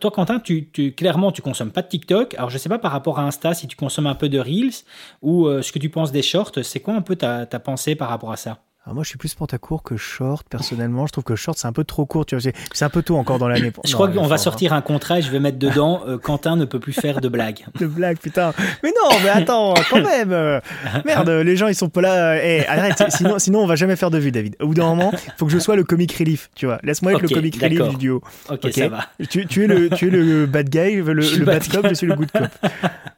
toi 0.00 0.10
Quentin, 0.10 0.40
tu, 0.40 0.68
tu 0.72 0.92
clairement 0.92 1.32
tu 1.32 1.42
consommes 1.42 1.70
pas 1.70 1.82
de 1.82 1.88
TikTok. 1.88 2.34
Alors 2.34 2.50
je 2.50 2.58
sais 2.58 2.68
pas 2.68 2.78
par 2.78 2.92
rapport 2.92 3.18
à 3.18 3.22
Insta 3.22 3.54
si 3.54 3.66
tu 3.66 3.76
consommes 3.76 4.06
un 4.06 4.14
peu 4.14 4.28
de 4.28 4.38
Reels 4.38 4.84
ou 5.20 5.48
ce 5.60 5.72
que 5.72 5.78
tu 5.78 5.88
penses 5.88 6.12
des 6.12 6.22
shorts. 6.22 6.52
C'est 6.62 6.80
quoi 6.80 6.94
un 6.94 7.02
peu 7.02 7.16
ta 7.16 7.46
pensée 7.46 7.94
par 7.94 8.08
rapport 8.08 8.32
à 8.32 8.36
ça? 8.36 8.58
Alors 8.84 8.96
moi, 8.96 9.04
je 9.04 9.10
suis 9.10 9.16
plus 9.18 9.32
pantacourt 9.34 9.84
que 9.84 9.96
short, 9.96 10.44
personnellement. 10.50 11.06
Je 11.06 11.12
trouve 11.12 11.22
que 11.22 11.36
short, 11.36 11.56
c'est 11.56 11.68
un 11.68 11.72
peu 11.72 11.84
trop 11.84 12.04
court. 12.04 12.26
Tu 12.26 12.34
vois, 12.36 12.50
c'est 12.72 12.84
un 12.84 12.88
peu 12.88 13.02
tôt 13.02 13.16
encore 13.16 13.38
dans 13.38 13.46
l'année. 13.46 13.70
Je 13.84 13.90
Non, 13.92 13.94
crois 13.94 14.08
qu'on 14.08 14.26
va 14.26 14.38
sortir 14.38 14.72
un 14.72 14.80
contrat 14.80 15.20
et 15.20 15.22
je 15.22 15.30
vais 15.30 15.38
mettre 15.38 15.58
dedans 15.58 16.02
euh, 16.08 16.18
Quentin 16.18 16.56
ne 16.56 16.64
peut 16.64 16.80
plus 16.80 16.92
faire 16.92 17.20
de 17.20 17.28
blagues. 17.28 17.64
De 17.78 17.86
blague, 17.86 18.18
putain. 18.18 18.52
Mais 18.82 18.90
non, 18.90 19.16
mais 19.22 19.28
attends, 19.28 19.74
quand 19.88 20.02
même. 20.02 20.32
euh, 20.32 20.58
Merde, 21.04 21.28
les 21.30 21.56
gens, 21.56 21.68
ils 21.68 21.76
sont 21.76 21.90
pas 21.90 22.00
là. 22.00 22.44
Eh, 22.44 22.66
arrête, 22.66 23.00
sinon, 23.10 23.38
sinon, 23.38 23.60
on 23.60 23.66
va 23.66 23.76
jamais 23.76 23.94
faire 23.94 24.10
de 24.10 24.18
vue, 24.18 24.32
David. 24.32 24.56
Au 24.60 24.66
bout 24.66 24.74
d'un 24.74 24.86
moment, 24.86 25.12
il 25.12 25.32
faut 25.36 25.46
que 25.46 25.52
je 25.52 25.60
sois 25.60 25.76
le 25.76 25.84
comic 25.84 26.12
relief, 26.18 26.50
tu 26.56 26.66
vois. 26.66 26.80
Laisse-moi 26.82 27.12
être 27.12 27.22
le 27.22 27.28
comic 27.28 27.62
relief 27.62 27.88
du 27.90 27.96
duo. 27.96 28.20
Ok. 28.50 28.68
ça 28.72 28.88
va. 28.88 29.06
Tu, 29.30 29.46
tu 29.46 29.62
es 29.62 29.66
le, 29.68 29.90
tu 29.90 30.08
es 30.08 30.10
le 30.10 30.46
bad 30.46 30.68
guy, 30.68 30.96
le, 30.96 31.44
bad 31.44 31.68
cop, 31.68 31.86
je 31.88 31.94
suis 31.94 32.06
le 32.08 32.16
good 32.16 32.32
cop. 32.32 32.48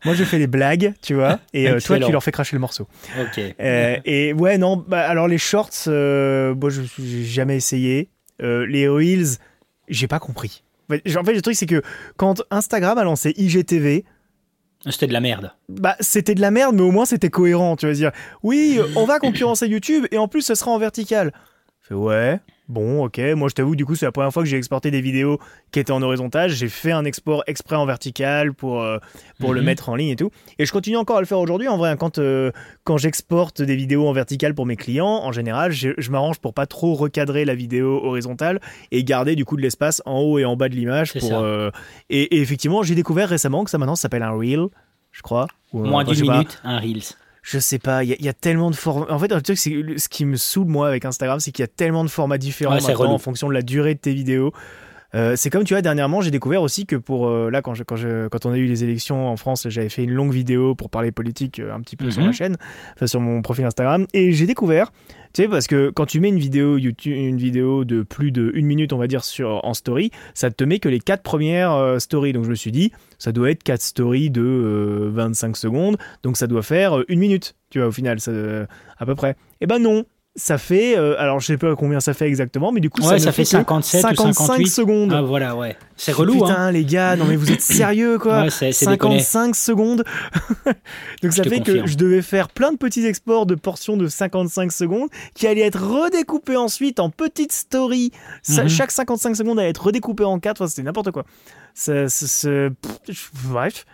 Moi, 0.05 0.15
je 0.15 0.25
fais 0.25 0.39
les 0.39 0.47
blagues, 0.47 0.93
tu 1.01 1.15
vois, 1.15 1.39
et 1.55 1.71
euh, 1.71 1.81
toi, 1.81 1.99
tu 1.99 2.13
leur 2.13 2.23
fais 2.23 2.33
cracher 2.33 2.55
le 2.55 2.61
morceau. 2.61 2.87
Ok. 3.19 3.41
Euh, 3.61 3.97
et 4.05 4.35
ouais, 4.35 4.59
non, 4.59 4.77
bah, 4.87 5.09
alors 5.09 5.27
les 5.27 5.39
shorts, 5.55 5.87
euh, 5.87 6.55
moi, 6.55 6.69
je 6.71 6.83
j'ai 6.99 7.25
jamais 7.25 7.57
essayé. 7.57 8.11
Euh, 8.43 8.67
les 8.67 8.89
reels, 8.89 9.39
j'ai 9.89 10.09
pas 10.09 10.19
compris. 10.19 10.65
En 10.91 11.25
fait, 11.25 11.33
le 11.33 11.43
truc, 11.43 11.55
c'est 11.55 11.67
que 11.67 11.83
quand 12.17 12.43
Instagram 12.51 12.99
a 12.99 13.05
lancé 13.05 13.33
IGTV, 13.37 14.05
C'était 14.91 15.07
de 15.07 15.13
la 15.13 15.21
merde. 15.21 15.53
bah, 15.69 15.97
c'était 16.01 16.35
de 16.35 16.41
la 16.41 16.51
merde, 16.51 16.75
mais 16.75 16.83
au 16.83 16.91
moins 16.91 17.05
c'était 17.07 17.31
cohérent. 17.31 17.77
Tu 17.77 17.87
vas 17.87 17.93
dire, 17.93 18.11
oui, 18.43 18.81
on 18.97 19.05
va 19.07 19.19
concurrencer 19.21 19.69
YouTube 19.69 20.07
et 20.11 20.19
en 20.19 20.27
plus, 20.29 20.43
ce 20.43 20.55
sera 20.57 20.73
en 20.73 20.79
vertical. 20.79 21.33
Je 21.85 21.89
fais, 21.89 21.95
ouais, 21.95 22.41
bon, 22.67 23.05
ok. 23.05 23.19
Moi, 23.37 23.51
je 23.51 23.55
t'avoue, 23.55 23.77
du 23.77 23.85
coup, 23.85 23.95
c'est 23.95 24.07
la 24.07 24.13
première 24.13 24.33
fois 24.33 24.43
que 24.43 24.49
j'ai 24.49 24.57
exporté 24.57 24.91
des 24.91 25.03
vidéos 25.03 25.39
qui 25.71 25.81
étaient 25.81 25.93
en 25.93 26.01
horizontal. 26.01 26.49
J'ai 26.49 26.71
fait 26.71 26.93
un 26.93 27.05
export 27.05 27.45
exprès 27.47 27.77
en 27.77 27.85
vertical 27.85 28.55
pour, 28.55 28.81
euh, 28.83 28.97
pour 29.39 29.53
le 29.53 29.61
Mhm. 29.61 29.67
mettre 29.67 29.89
en 29.91 29.95
ligne 29.95 30.09
et 30.09 30.17
tout. 30.17 30.31
Et 30.59 30.65
je 30.65 30.73
continue 30.73 30.97
encore 30.97 31.19
à 31.19 31.21
le 31.21 31.27
faire 31.27 31.39
aujourd'hui. 31.39 31.69
En 31.69 31.77
vrai, 31.77 31.91
hein, 31.91 31.97
quand, 31.99 32.19
euh, 32.19 32.53
quand 32.85 32.97
j'exporte 32.97 33.61
des 33.61 33.77
vidéos 33.77 34.09
en 34.09 34.15
vertical 34.15 34.55
pour 34.55 34.65
mes 34.65 34.77
clients, 34.77 35.07
en 35.25 35.31
général, 35.31 35.73
je, 35.73 35.91
je 35.99 36.11
m'arrange 36.11 36.39
pour 36.39 36.55
pas 36.55 36.65
trop 36.65 36.95
recadrer 36.95 37.45
la 37.45 37.55
vidéo 37.55 38.01
horizontale 38.03 38.63
et 38.91 39.05
garder 39.05 39.37
du 39.37 39.45
coup 39.45 39.59
de 39.59 39.63
l'espace 39.63 40.01
en 40.07 40.21
haut 40.21 40.39
et 40.39 40.47
en 40.47 40.57
bas 40.57 40.71
de 40.71 40.75
l'image. 40.75 41.13
Pour 41.21 41.39
euh, 41.41 41.69
et, 42.09 42.35
et 42.37 42.41
effectivement, 42.41 42.83
j'ai 42.83 42.95
découvert 42.95 43.29
récemment 43.29 43.63
que 43.63 43.71
ça 43.71 43.77
maintenant 43.77 43.95
s'appelle 43.97 44.23
un 44.23 44.31
reel, 44.33 44.69
je 45.13 45.21
crois. 45.21 45.49
Ou, 45.75 45.85
Moins 45.85 46.05
d'une 46.05 46.31
minute, 46.31 46.61
un 46.65 46.79
Reels. 46.79 47.03
Je 47.47 47.59
sais 47.59 47.79
pas, 47.79 48.03
il 48.05 48.09
y, 48.09 48.13
a- 48.15 48.17
il 48.19 48.25
y 48.25 48.29
a 48.29 48.33
tellement 48.33 48.71
de 48.71 48.75
formats. 48.75 49.07
En 49.13 49.19
fait, 49.19 49.31
le 49.31 49.43
truc, 49.43 49.59
c'est 49.59 49.71
ce 49.99 50.09
qui 50.09 50.25
me 50.25 50.37
saoule 50.37 50.67
moi 50.67 50.89
avec 50.89 51.05
Instagram, 51.05 51.41
c'est 51.41 51.53
qu'il 51.53 51.63
y 51.63 51.65
a 51.65 51.69
tellement 51.69 52.03
de 52.03 52.09
formats 52.09 52.39
différents 52.39 52.73
Ouais, 52.77 52.81
maintenant 52.81 53.13
en 53.13 53.19
fonction 53.19 53.49
de 53.49 53.53
la 53.53 53.61
durée 53.61 53.95
de 53.95 54.01
tes 54.01 54.15
vidéos. 54.15 54.53
Euh, 55.15 55.35
c'est 55.37 55.49
comme 55.51 55.65
tu 55.65 55.75
vois 55.75 55.83
dernièrement 55.83 56.21
j'ai 56.21 56.31
découvert 56.33 56.61
aussi 56.63 56.87
que 56.87 56.97
pour 56.97 57.29
euh, 57.29 57.51
là 57.51 57.63
quand 57.63 57.75
je, 57.75 57.85
quand 57.85 57.95
je 57.97 58.27
quand 58.29 58.47
on 58.47 58.53
a 58.53 58.57
eu 58.59 58.67
les 58.67 58.83
élections 58.83 59.29
en 59.29 59.37
France 59.37 59.69
j'avais 59.69 59.89
fait 59.89 60.03
une 60.03 60.13
longue 60.13 60.33
vidéo 60.33 60.75
pour 60.75 60.91
parler 60.91 61.13
politique 61.13 61.61
euh, 61.61 61.73
un 61.73 61.81
petit 61.81 61.95
peu 61.97 62.11
sur 62.11 62.21
Mhm. 62.23 62.27
la 62.27 62.33
chaîne 62.33 62.57
enfin 62.97 63.07
sur 63.07 63.21
mon 63.21 63.41
profil 63.41 63.65
Instagram 63.65 64.07
et 64.13 64.33
j'ai 64.33 64.47
découvert 64.47 64.91
tu 65.33 65.43
sais 65.43 65.49
parce 65.49 65.67
que 65.67 65.91
quand 65.91 66.07
tu 66.07 66.21
mets 66.21 66.29
une 66.31 66.39
vidéo 66.39 66.79
YouTube 66.79 67.13
une 67.15 67.37
vidéo 67.37 67.85
de 67.85 68.03
plus 68.03 68.33
de 68.33 68.51
une 68.55 68.67
minute 68.67 68.93
on 68.93 68.99
va 68.99 69.07
dire 69.07 69.25
sur 69.25 69.65
en 69.65 69.75
story 69.75 70.11
ça 70.35 70.51
te 70.51 70.65
met 70.65 70.79
que 70.79 70.89
les 70.89 71.01
quatre 71.01 71.23
premières 71.23 71.97
stories. 72.01 72.33
Donc 72.33 72.45
je 72.45 72.51
me 72.51 72.55
suis 72.55 72.73
dit 72.73 72.93
ça 73.19 73.33
doit 73.33 73.51
être 73.51 73.63
quatre 73.63 73.83
stories 73.83 74.31
de 74.31 74.43
euh, 74.43 75.11
25 75.13 75.57
secondes. 75.57 75.97
Donc 76.23 76.37
ça 76.37 76.47
doit 76.47 76.63
faire 76.63 77.03
une 77.09 77.19
minute 77.19 77.55
tu 77.71 77.79
vois 77.79 77.89
au 77.89 77.93
final 77.93 78.21
ça, 78.21 78.31
à 78.99 79.07
peu 79.07 79.15
près. 79.17 79.37
Et 79.61 79.67
ben 79.67 79.81
non 79.81 80.05
ça 80.37 80.59
fait 80.59 80.99
euh, 80.99 81.15
alors 81.21 81.39
je 81.39 81.47
sais 81.47 81.57
pas 81.57 81.77
combien 81.77 82.01
ça 82.01 82.13
fait 82.13 82.27
exactement 82.27 82.73
mais 82.73 82.81
du 82.81 82.91
coup 82.91 83.01
Ouais, 83.03 83.21
ça, 83.21 83.31
fait 83.31 83.45
que 83.45 83.49
57 83.51 83.99
ou 84.05 84.09
55 84.09 84.35
58. 84.35 84.67
secondes 84.67 85.13
Ah, 85.15 85.23
voilà, 85.23 85.55
ouais. 85.55 85.77
C'est 85.97 86.11
relou, 86.11 86.33
Putain, 86.41 86.55
hein. 86.57 86.73
les 86.73 86.85
gars, 86.85 87.15
non 87.15 87.25
mais 87.25 87.37
vous 87.37 87.53
êtes 87.53 87.61
sérieux 87.61 88.19
quoi 88.19 88.43
Ouais, 88.43 88.49
déconné. 88.49 89.21
55 89.21 89.55
secondes. 89.55 90.05
Donc 91.23 91.33
ça 91.33 91.45
fait 91.45 91.59
confirme. 91.59 91.83
que 91.83 91.87
je 91.87 91.97
devais 91.97 92.21
faire 92.23 92.49
plein 92.49 92.73
de 92.73 92.77
petits 92.77 93.07
exports 93.07 93.47
de 93.47 93.55
portions 93.55 93.97
de 93.97 94.09
55 94.09 94.73
secondes 94.73 95.09
qui 95.35 95.47
allaient 95.47 95.61
être 95.63 95.81
redécoupées 95.81 96.57
ensuite 96.57 96.99
en 96.99 97.11
petites 97.11 97.53
stories. 97.53 98.11
Ça- 98.43 98.65
Mhm. 98.65 98.69
Chaque 98.71 98.91
55 98.91 99.37
secondes 99.37 99.59
allait 99.61 99.71
être 99.71 99.85
redécoupé 99.87 100.25
en 100.25 100.41
4, 100.41 100.67
c'était 100.67 100.83
n'importe 100.83 101.13
quoi. 101.13 101.25
Ça- 101.75 102.09
ça- 102.09 102.49
bref. 103.45 103.87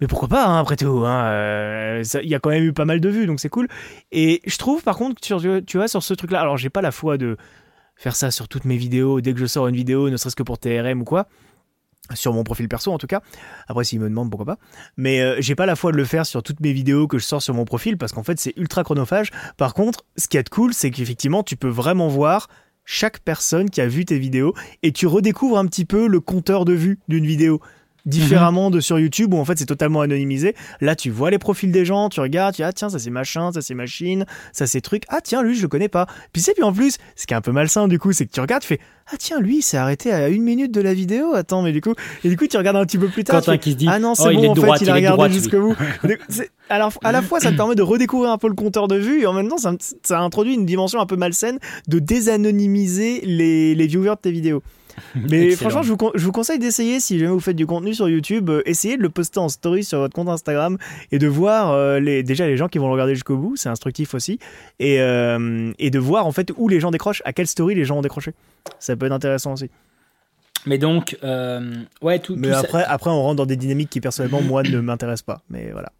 Mais 0.00 0.06
pourquoi 0.06 0.28
pas, 0.28 0.46
hein, 0.46 0.60
après 0.60 0.76
tout 0.76 1.04
hein, 1.04 1.24
euh, 1.26 2.02
Il 2.22 2.28
y 2.28 2.34
a 2.34 2.38
quand 2.38 2.50
même 2.50 2.64
eu 2.64 2.72
pas 2.72 2.84
mal 2.84 3.00
de 3.00 3.08
vues, 3.08 3.26
donc 3.26 3.40
c'est 3.40 3.48
cool. 3.48 3.68
Et 4.12 4.40
je 4.46 4.56
trouve, 4.58 4.82
par 4.82 4.96
contre, 4.96 5.24
sur, 5.24 5.40
tu 5.66 5.76
vois, 5.76 5.88
sur 5.88 6.02
ce 6.02 6.14
truc-là, 6.14 6.40
alors 6.40 6.56
j'ai 6.56 6.70
pas 6.70 6.82
la 6.82 6.92
foi 6.92 7.18
de 7.18 7.36
faire 7.96 8.14
ça 8.14 8.30
sur 8.30 8.48
toutes 8.48 8.64
mes 8.64 8.76
vidéos, 8.76 9.20
dès 9.20 9.34
que 9.34 9.40
je 9.40 9.46
sors 9.46 9.66
une 9.66 9.74
vidéo, 9.74 10.08
ne 10.08 10.16
serait-ce 10.16 10.36
que 10.36 10.44
pour 10.44 10.58
TRM 10.58 11.00
ou 11.00 11.04
quoi, 11.04 11.26
sur 12.14 12.32
mon 12.32 12.44
profil 12.44 12.68
perso 12.68 12.92
en 12.92 12.98
tout 12.98 13.08
cas. 13.08 13.22
Après, 13.66 13.84
s'ils 13.84 14.00
me 14.00 14.08
demandent, 14.08 14.30
pourquoi 14.30 14.46
pas. 14.46 14.58
Mais 14.96 15.20
euh, 15.20 15.36
j'ai 15.40 15.56
pas 15.56 15.66
la 15.66 15.74
foi 15.76 15.90
de 15.90 15.96
le 15.96 16.04
faire 16.04 16.24
sur 16.24 16.42
toutes 16.42 16.60
mes 16.60 16.72
vidéos 16.72 17.08
que 17.08 17.18
je 17.18 17.24
sors 17.24 17.42
sur 17.42 17.54
mon 17.54 17.64
profil, 17.64 17.98
parce 17.98 18.12
qu'en 18.12 18.22
fait, 18.22 18.38
c'est 18.38 18.56
ultra 18.56 18.84
chronophage. 18.84 19.30
Par 19.56 19.74
contre, 19.74 20.04
ce 20.16 20.28
qui 20.28 20.36
est 20.36 20.48
cool, 20.48 20.72
c'est 20.72 20.90
qu'effectivement, 20.90 21.42
tu 21.42 21.56
peux 21.56 21.68
vraiment 21.68 22.08
voir 22.08 22.48
chaque 22.84 23.18
personne 23.18 23.68
qui 23.68 23.82
a 23.82 23.86
vu 23.86 24.06
tes 24.06 24.18
vidéos 24.18 24.54
et 24.82 24.92
tu 24.92 25.06
redécouvres 25.06 25.58
un 25.58 25.66
petit 25.66 25.84
peu 25.84 26.06
le 26.06 26.20
compteur 26.20 26.64
de 26.64 26.72
vues 26.72 26.98
d'une 27.08 27.26
vidéo 27.26 27.60
différemment 28.08 28.70
de 28.70 28.80
sur 28.80 28.98
YouTube 28.98 29.34
où 29.34 29.38
en 29.38 29.44
fait 29.44 29.58
c'est 29.58 29.66
totalement 29.66 30.00
anonymisé. 30.00 30.54
Là, 30.80 30.96
tu 30.96 31.10
vois 31.10 31.30
les 31.30 31.38
profils 31.38 31.70
des 31.70 31.84
gens, 31.84 32.08
tu 32.08 32.20
regardes, 32.20 32.54
tu 32.54 32.62
dis 32.62 32.64
ah 32.64 32.72
tiens, 32.72 32.88
ça 32.88 32.98
c'est 32.98 33.10
machin, 33.10 33.52
ça 33.52 33.62
c'est 33.62 33.74
machine, 33.74 34.24
ça 34.52 34.66
c'est 34.66 34.80
truc. 34.80 35.04
Ah 35.08 35.20
tiens, 35.22 35.42
lui 35.42 35.54
je 35.54 35.62
le 35.62 35.68
connais 35.68 35.88
pas. 35.88 36.06
Puis 36.32 36.42
c'est 36.42 36.54
puis 36.54 36.64
en 36.64 36.72
plus, 36.72 36.98
ce 37.16 37.26
qui 37.26 37.34
est 37.34 37.36
un 37.36 37.40
peu 37.40 37.52
malsain 37.52 37.88
du 37.88 37.98
coup, 37.98 38.12
c'est 38.12 38.26
que 38.26 38.32
tu 38.32 38.40
regardes, 38.40 38.62
tu 38.62 38.68
fais 38.68 38.80
ah 39.10 39.16
tiens, 39.18 39.40
lui 39.40 39.58
il 39.58 39.62
s'est 39.62 39.76
arrêté 39.76 40.12
à 40.12 40.28
une 40.28 40.42
minute 40.42 40.72
de 40.72 40.80
la 40.80 40.94
vidéo. 40.94 41.34
Attends, 41.34 41.62
mais 41.62 41.72
du 41.72 41.80
coup, 41.80 41.94
et 42.24 42.28
du 42.28 42.36
coup 42.36 42.46
tu 42.46 42.56
regardes 42.56 42.76
un 42.76 42.84
petit 42.84 42.98
peu 42.98 43.08
plus 43.08 43.24
tard. 43.24 43.40
Quentin 43.40 43.58
qui 43.58 43.72
se 43.72 43.76
dit 43.76 43.88
ah 43.90 43.98
non, 43.98 44.14
c'est 44.14 44.28
oh, 44.28 44.32
bon, 44.32 44.50
en 44.50 44.54
droite, 44.54 44.78
fait, 44.78 44.84
il 44.84 44.90
a 44.90 44.98
il 44.98 45.08
regardé 45.08 45.32
jusqu'au 45.32 45.60
bout. 45.60 45.76
Alors, 46.70 46.92
à 47.02 47.12
la 47.12 47.22
fois, 47.22 47.40
ça 47.40 47.50
te 47.50 47.56
permet 47.56 47.74
de 47.74 47.82
redécouvrir 47.82 48.30
un 48.30 48.38
peu 48.38 48.48
le 48.48 48.54
compteur 48.54 48.88
de 48.88 48.96
vues 48.96 49.22
et 49.22 49.26
en 49.26 49.32
même 49.32 49.48
temps, 49.48 49.56
ça, 49.56 49.72
ça 50.02 50.20
introduit 50.20 50.54
une 50.54 50.66
dimension 50.66 51.00
un 51.00 51.06
peu 51.06 51.16
malsaine 51.16 51.58
de 51.86 51.98
désanonymiser 51.98 53.22
les, 53.24 53.74
les 53.74 53.86
viewers 53.86 54.16
de 54.16 54.20
tes 54.20 54.30
vidéos. 54.30 54.62
Mais 55.30 55.50
franchement, 55.52 55.82
je 55.82 55.92
vous, 55.92 55.98
je 56.14 56.24
vous 56.24 56.32
conseille 56.32 56.58
d'essayer 56.58 57.00
si 57.00 57.18
jamais 57.18 57.32
vous 57.32 57.40
faites 57.40 57.56
du 57.56 57.66
contenu 57.66 57.94
sur 57.94 58.08
YouTube, 58.08 58.50
euh, 58.50 58.62
essayez 58.66 58.96
de 58.96 59.02
le 59.02 59.08
poster 59.10 59.38
en 59.40 59.48
story 59.48 59.84
sur 59.84 59.98
votre 59.98 60.14
compte 60.14 60.28
Instagram 60.28 60.78
et 61.12 61.18
de 61.18 61.26
voir 61.26 61.72
euh, 61.72 61.98
les, 62.00 62.22
déjà 62.22 62.46
les 62.46 62.56
gens 62.56 62.68
qui 62.68 62.78
vont 62.78 62.86
le 62.86 62.92
regarder 62.92 63.14
jusqu'au 63.14 63.36
bout, 63.36 63.56
c'est 63.56 63.68
instructif 63.68 64.14
aussi, 64.14 64.38
et, 64.78 65.00
euh, 65.00 65.72
et 65.78 65.90
de 65.90 65.98
voir 65.98 66.26
en 66.26 66.32
fait 66.32 66.52
où 66.56 66.68
les 66.68 66.80
gens 66.80 66.90
décrochent, 66.90 67.22
à 67.24 67.32
quelle 67.32 67.46
story 67.46 67.74
les 67.74 67.84
gens 67.84 67.98
ont 67.98 68.02
décroché. 68.02 68.32
Ça 68.78 68.96
peut 68.96 69.06
être 69.06 69.12
intéressant 69.12 69.52
aussi. 69.54 69.70
Mais 70.66 70.76
donc, 70.78 71.16
euh, 71.22 71.72
ouais, 72.02 72.18
tout, 72.18 72.34
Mais 72.36 72.48
tout 72.48 72.54
ça- 72.54 72.60
après, 72.60 72.84
après, 72.84 73.10
on 73.10 73.22
rentre 73.22 73.36
dans 73.36 73.46
des 73.46 73.56
dynamiques 73.56 73.90
qui 73.90 74.00
personnellement, 74.00 74.42
moi, 74.42 74.62
ne 74.64 74.80
m'intéressent 74.80 75.22
pas. 75.22 75.40
Mais 75.50 75.70
voilà. 75.72 75.92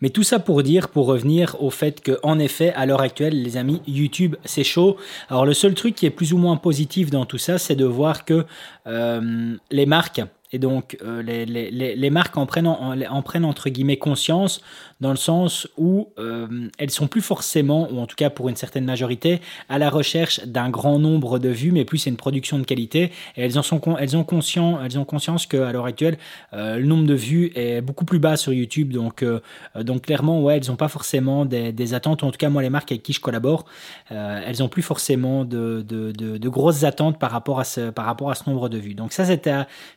Mais 0.00 0.10
tout 0.10 0.22
ça 0.22 0.38
pour 0.38 0.62
dire, 0.62 0.88
pour 0.88 1.06
revenir 1.06 1.56
au 1.60 1.70
fait 1.70 2.00
que, 2.00 2.18
en 2.22 2.38
effet, 2.38 2.72
à 2.74 2.86
l'heure 2.86 3.00
actuelle, 3.00 3.42
les 3.42 3.56
amis, 3.56 3.82
YouTube, 3.86 4.36
c'est 4.44 4.64
chaud. 4.64 4.96
Alors, 5.28 5.44
le 5.44 5.54
seul 5.54 5.74
truc 5.74 5.94
qui 5.94 6.06
est 6.06 6.10
plus 6.10 6.32
ou 6.32 6.38
moins 6.38 6.56
positif 6.56 7.10
dans 7.10 7.26
tout 7.26 7.38
ça, 7.38 7.58
c'est 7.58 7.76
de 7.76 7.84
voir 7.84 8.24
que 8.24 8.44
euh, 8.86 9.56
les 9.70 9.86
marques, 9.86 10.22
et 10.52 10.58
donc 10.58 10.96
euh, 11.02 11.22
les, 11.22 11.44
les, 11.46 12.10
marques 12.10 12.36
en 12.36 12.46
prennent, 12.46 12.66
en, 12.66 13.00
en 13.00 13.22
prennent 13.22 13.44
entre 13.44 13.68
guillemets 13.70 13.98
conscience, 13.98 14.62
dans 15.00 15.10
le 15.10 15.16
sens 15.16 15.66
où 15.76 16.08
euh, 16.18 16.68
elles 16.78 16.90
sont 16.90 17.06
plus 17.06 17.22
forcément, 17.22 17.88
ou 17.90 17.98
en 17.98 18.06
tout 18.06 18.16
cas 18.16 18.30
pour 18.30 18.48
une 18.48 18.56
certaine 18.56 18.84
majorité, 18.84 19.40
à 19.68 19.78
la 19.78 19.90
recherche 19.90 20.44
d'un 20.44 20.68
grand 20.68 20.98
nombre 20.98 21.38
de 21.38 21.48
vues, 21.48 21.72
mais 21.72 21.84
plus 21.84 21.98
c'est 21.98 22.10
une 22.10 22.16
production 22.16 22.58
de 22.58 22.64
qualité. 22.64 23.10
Et 23.36 23.42
elles 23.42 23.58
en 23.58 23.62
sont, 23.62 23.80
elles 23.98 24.16
ont 24.16 24.24
conscient, 24.24 24.82
elles 24.82 24.98
ont 24.98 25.04
conscience 25.04 25.46
qu'à 25.46 25.72
l'heure 25.72 25.86
actuelle, 25.86 26.18
euh, 26.52 26.78
le 26.78 26.84
nombre 26.84 27.06
de 27.06 27.14
vues 27.14 27.52
est 27.54 27.80
beaucoup 27.80 28.04
plus 28.04 28.18
bas 28.18 28.36
sur 28.36 28.52
YouTube. 28.52 28.92
Donc, 28.92 29.22
euh, 29.22 29.40
donc 29.80 30.02
clairement, 30.02 30.42
ouais, 30.42 30.58
elles 30.58 30.68
n'ont 30.68 30.76
pas 30.76 30.88
forcément 30.88 31.44
des, 31.44 31.72
des 31.72 31.94
attentes. 31.94 32.22
En 32.22 32.30
tout 32.30 32.38
cas, 32.38 32.50
moi, 32.50 32.62
les 32.62 32.70
marques 32.70 32.92
avec 32.92 33.02
qui 33.02 33.12
je 33.12 33.20
collabore, 33.20 33.64
elles 34.10 34.62
ont 34.62 34.68
plus 34.68 34.82
forcément 34.82 35.44
de, 35.44 35.84
de, 35.86 36.12
de, 36.12 36.48
grosses 36.48 36.84
attentes 36.84 37.18
par 37.18 37.30
rapport 37.30 37.60
à 37.60 37.64
ce, 37.64 37.90
par 37.90 38.04
rapport 38.04 38.30
à 38.30 38.34
ce 38.34 38.48
nombre 38.48 38.68
de 38.68 38.76
vues. 38.76 38.94
Donc 38.94 39.12
ça, 39.12 39.24
c'est 39.24 39.48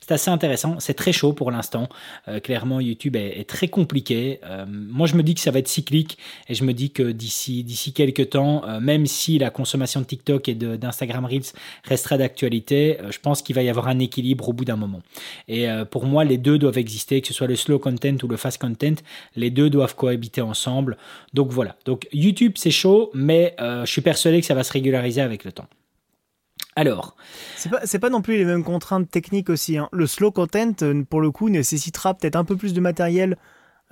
assez 0.10 0.30
intéressant. 0.30 0.80
C'est 0.80 0.94
très 0.94 1.12
chaud 1.12 1.34
pour 1.34 1.52
l'instant. 1.52 1.90
Clairement, 2.44 2.80
YouTube 2.80 3.16
est 3.16 3.48
très 3.50 3.68
compliqué. 3.68 4.40
Moi, 4.94 5.08
je 5.08 5.16
me 5.16 5.24
dis 5.24 5.34
que 5.34 5.42
ça 5.42 5.50
va 5.50 5.58
être 5.58 5.68
cyclique 5.68 6.20
et 6.48 6.54
je 6.54 6.64
me 6.64 6.72
dis 6.72 6.92
que 6.92 7.12
d'ici 7.12 7.64
d'ici 7.64 7.94
quelques 7.94 8.30
temps, 8.30 8.64
euh, 8.68 8.80
même 8.80 9.08
si 9.08 9.40
la 9.40 9.50
consommation 9.50 10.02
de 10.02 10.06
TikTok 10.06 10.48
et 10.48 10.54
d'Instagram 10.54 11.26
Reels 11.26 11.52
restera 11.84 12.20
d'actualité, 12.20 13.00
euh, 13.02 13.12
je 13.12 13.20
pense 13.20 13.42
qu'il 13.42 13.56
va 13.56 13.64
y 13.64 13.70
avoir 13.70 13.88
un 13.88 13.98
équilibre 13.98 14.50
au 14.50 14.54
bout 14.54 14.66
d'un 14.66 14.76
moment. 14.76 15.02
Et 15.48 15.68
euh, 15.68 15.84
pour 15.84 16.06
moi, 16.06 16.24
les 16.24 16.38
deux 16.38 16.60
doivent 16.60 16.78
exister, 16.78 17.22
que 17.22 17.28
ce 17.28 17.34
soit 17.34 17.48
le 17.48 17.56
slow 17.56 17.80
content 17.80 18.18
ou 18.22 18.28
le 18.28 18.38
fast 18.38 18.62
content, 18.62 18.94
les 19.36 19.50
deux 19.50 19.72
doivent 19.72 19.96
cohabiter 19.96 20.42
ensemble. 20.42 20.98
Donc 21.34 21.52
voilà. 21.52 21.76
Donc 21.86 22.08
YouTube, 22.14 22.54
c'est 22.58 22.70
chaud, 22.72 23.10
mais 23.16 23.56
je 23.60 23.90
suis 23.90 24.02
persuadé 24.02 24.42
que 24.42 24.46
ça 24.46 24.54
va 24.54 24.64
se 24.64 24.72
régulariser 24.72 25.22
avec 25.22 25.44
le 25.44 25.52
temps. 25.52 25.68
Alors, 26.76 27.16
C'est 27.56 27.70
pas, 27.70 27.82
pas 28.00 28.10
non 28.10 28.22
plus 28.22 28.38
les 28.38 28.46
mêmes 28.46 28.64
contraintes 28.64 29.10
techniques 29.10 29.50
aussi. 29.50 29.78
hein. 29.78 29.90
Le 29.92 30.08
slow 30.08 30.32
content, 30.32 30.74
pour 31.10 31.22
le 31.22 31.32
coup, 31.32 31.50
nécessitera 31.50 32.14
peut-être 32.14 32.36
un 32.36 32.46
peu 32.46 32.56
plus 32.56 32.74
de 32.74 32.82
matériel. 32.82 33.38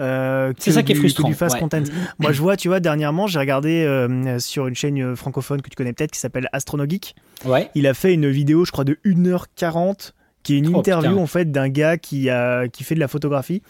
Euh, 0.02 0.54
C'est 0.58 0.72
ça 0.72 0.84
qui 0.84 0.91
est 0.91 0.95
frustrant, 0.95 1.30
que 1.30 1.34
du 1.34 1.38
fast 1.38 1.56
ouais. 1.56 1.62
content. 1.62 1.84
Moi, 2.20 2.32
je 2.32 2.41
vois, 2.41 2.58
tu 2.58 2.68
vois, 2.68 2.80
dernièrement, 2.80 3.28
j'ai 3.28 3.39
regardé 3.39 3.84
euh, 3.84 4.39
sur 4.39 4.68
une 4.68 4.76
chaîne 4.76 5.02
euh, 5.02 5.16
francophone 5.16 5.62
que 5.62 5.70
tu 5.70 5.76
connais 5.76 5.93
peut-être 5.93 6.12
qui 6.12 6.20
s'appelle 6.20 6.49
Astronogeek. 6.52 7.16
ouais. 7.45 7.70
Il 7.76 7.88
a 7.88 7.93
fait 7.93 8.14
une 8.14 8.30
vidéo, 8.30 8.66
je 8.66 8.72
crois, 8.72 8.84
de 8.84 8.97
1h40 9.06 10.12
qui 10.43 10.56
est 10.56 10.58
une 10.58 10.76
Oh, 10.76 10.80
interview 10.80 11.20
en 11.20 11.28
fait 11.28 11.52
d'un 11.52 11.70
gars 11.70 11.97
qui 11.97 12.30
a 12.30 12.68
qui 12.68 12.84
fait 12.84 12.95
de 12.95 12.99
la 12.99 13.08
photographie 13.08 13.62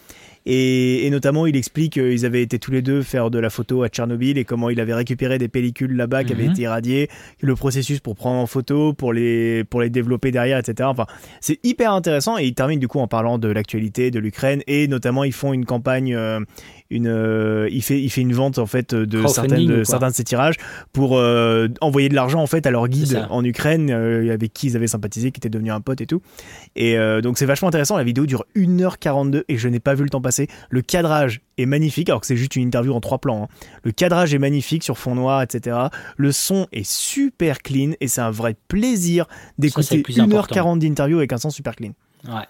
et, 0.45 1.05
et 1.05 1.09
notamment 1.09 1.45
il 1.45 1.55
explique 1.55 1.93
qu'ils 1.93 2.25
avaient 2.25 2.41
été 2.41 2.59
tous 2.59 2.71
les 2.71 2.81
deux 2.81 3.01
faire 3.01 3.29
de 3.31 3.39
la 3.39 3.49
photo 3.49 3.83
à 3.83 3.89
Tchernobyl 3.89 4.37
et 4.37 4.45
comment 4.45 4.69
il 4.69 4.79
avait 4.79 4.93
récupéré 4.93 5.37
des 5.37 5.47
pellicules 5.47 5.95
là-bas 5.95 6.23
qui 6.23 6.33
avaient 6.33 6.45
Mhm. 6.45 6.51
été 6.51 6.61
irradiées, 6.63 7.09
le 7.41 7.55
processus 7.55 7.99
pour 7.99 8.15
prendre 8.15 8.39
en 8.39 8.47
photo, 8.47 8.93
pour 8.93 9.13
les 9.13 9.63
pour 9.63 9.81
les 9.81 9.89
développer 9.89 10.31
derrière, 10.31 10.57
etc. 10.57 10.87
Enfin, 10.91 11.05
c'est 11.39 11.59
hyper 11.63 11.93
intéressant 11.93 12.37
et 12.37 12.45
il 12.45 12.53
termine 12.53 12.79
du 12.79 12.87
coup 12.87 12.99
en 12.99 13.07
parlant 13.07 13.37
de 13.37 13.47
l'actualité 13.47 14.09
de 14.11 14.19
l'Ukraine 14.19 14.61
et 14.67 14.87
notamment 14.87 15.23
ils 15.23 15.33
font 15.33 15.53
une 15.53 15.65
campagne, 15.65 16.15
euh, 16.15 16.39
une 16.89 17.07
euh, 17.07 17.67
il 17.71 17.83
fait 17.83 18.01
il 18.01 18.09
fait 18.09 18.21
une 18.21 18.33
vente 18.33 18.57
en 18.57 18.65
fait 18.65 18.95
de 18.95 19.19
certaines 19.27 19.65
de 19.67 19.83
certains 19.83 20.09
de 20.09 20.15
ses 20.15 20.23
tirages 20.23 20.55
pour 20.93 21.17
euh, 21.17 21.67
envoyer 21.81 22.09
de 22.09 22.15
l'argent 22.15 22.41
en 22.41 22.47
fait 22.47 22.65
à 22.65 22.71
leur 22.71 22.87
guide 22.87 23.25
en 23.29 23.43
Ukraine 23.43 23.89
euh, 23.91 24.33
avec 24.33 24.53
qui 24.53 24.67
ils 24.67 24.75
avaient 24.75 24.87
sympathisé, 24.87 25.31
qui 25.31 25.39
était 25.39 25.49
devenu 25.49 25.71
un 25.71 25.81
pote 25.81 26.01
et 26.01 26.05
tout. 26.07 26.21
Et 26.75 26.95
donc 27.21 27.37
c'est 27.37 27.45
vachement 27.45 27.67
intéressant. 27.67 27.97
La 27.97 28.03
vidéo 28.03 28.25
dure 28.25 28.45
1h42 28.55 29.43
et 29.47 29.57
je 29.57 29.67
n'ai 29.67 29.79
pas 29.79 29.93
vu 29.93 30.03
le 30.03 30.09
temps 30.09 30.21
passer. 30.21 30.30
Le 30.69 30.81
cadrage 30.81 31.41
est 31.57 31.65
magnifique, 31.65 32.09
alors 32.09 32.21
que 32.21 32.27
c'est 32.27 32.37
juste 32.37 32.55
une 32.55 32.63
interview 32.67 32.93
en 32.93 32.99
trois 33.01 33.19
plans. 33.19 33.43
hein. 33.43 33.47
Le 33.83 33.91
cadrage 33.91 34.33
est 34.33 34.39
magnifique 34.39 34.83
sur 34.83 34.97
fond 34.97 35.15
noir, 35.15 35.41
etc. 35.41 35.77
Le 36.17 36.31
son 36.31 36.67
est 36.71 36.89
super 36.89 37.61
clean 37.61 37.91
et 37.99 38.07
c'est 38.07 38.21
un 38.21 38.31
vrai 38.31 38.55
plaisir 38.67 39.25
d'écouter 39.57 39.97
le 39.97 40.03
plus 40.03 40.13
important. 40.19 40.55
1h40 40.75 40.79
d'interview 40.79 41.17
avec 41.17 41.33
un 41.33 41.37
son 41.37 41.49
super 41.49 41.75
clean. 41.75 41.91
Ouais. 42.27 42.45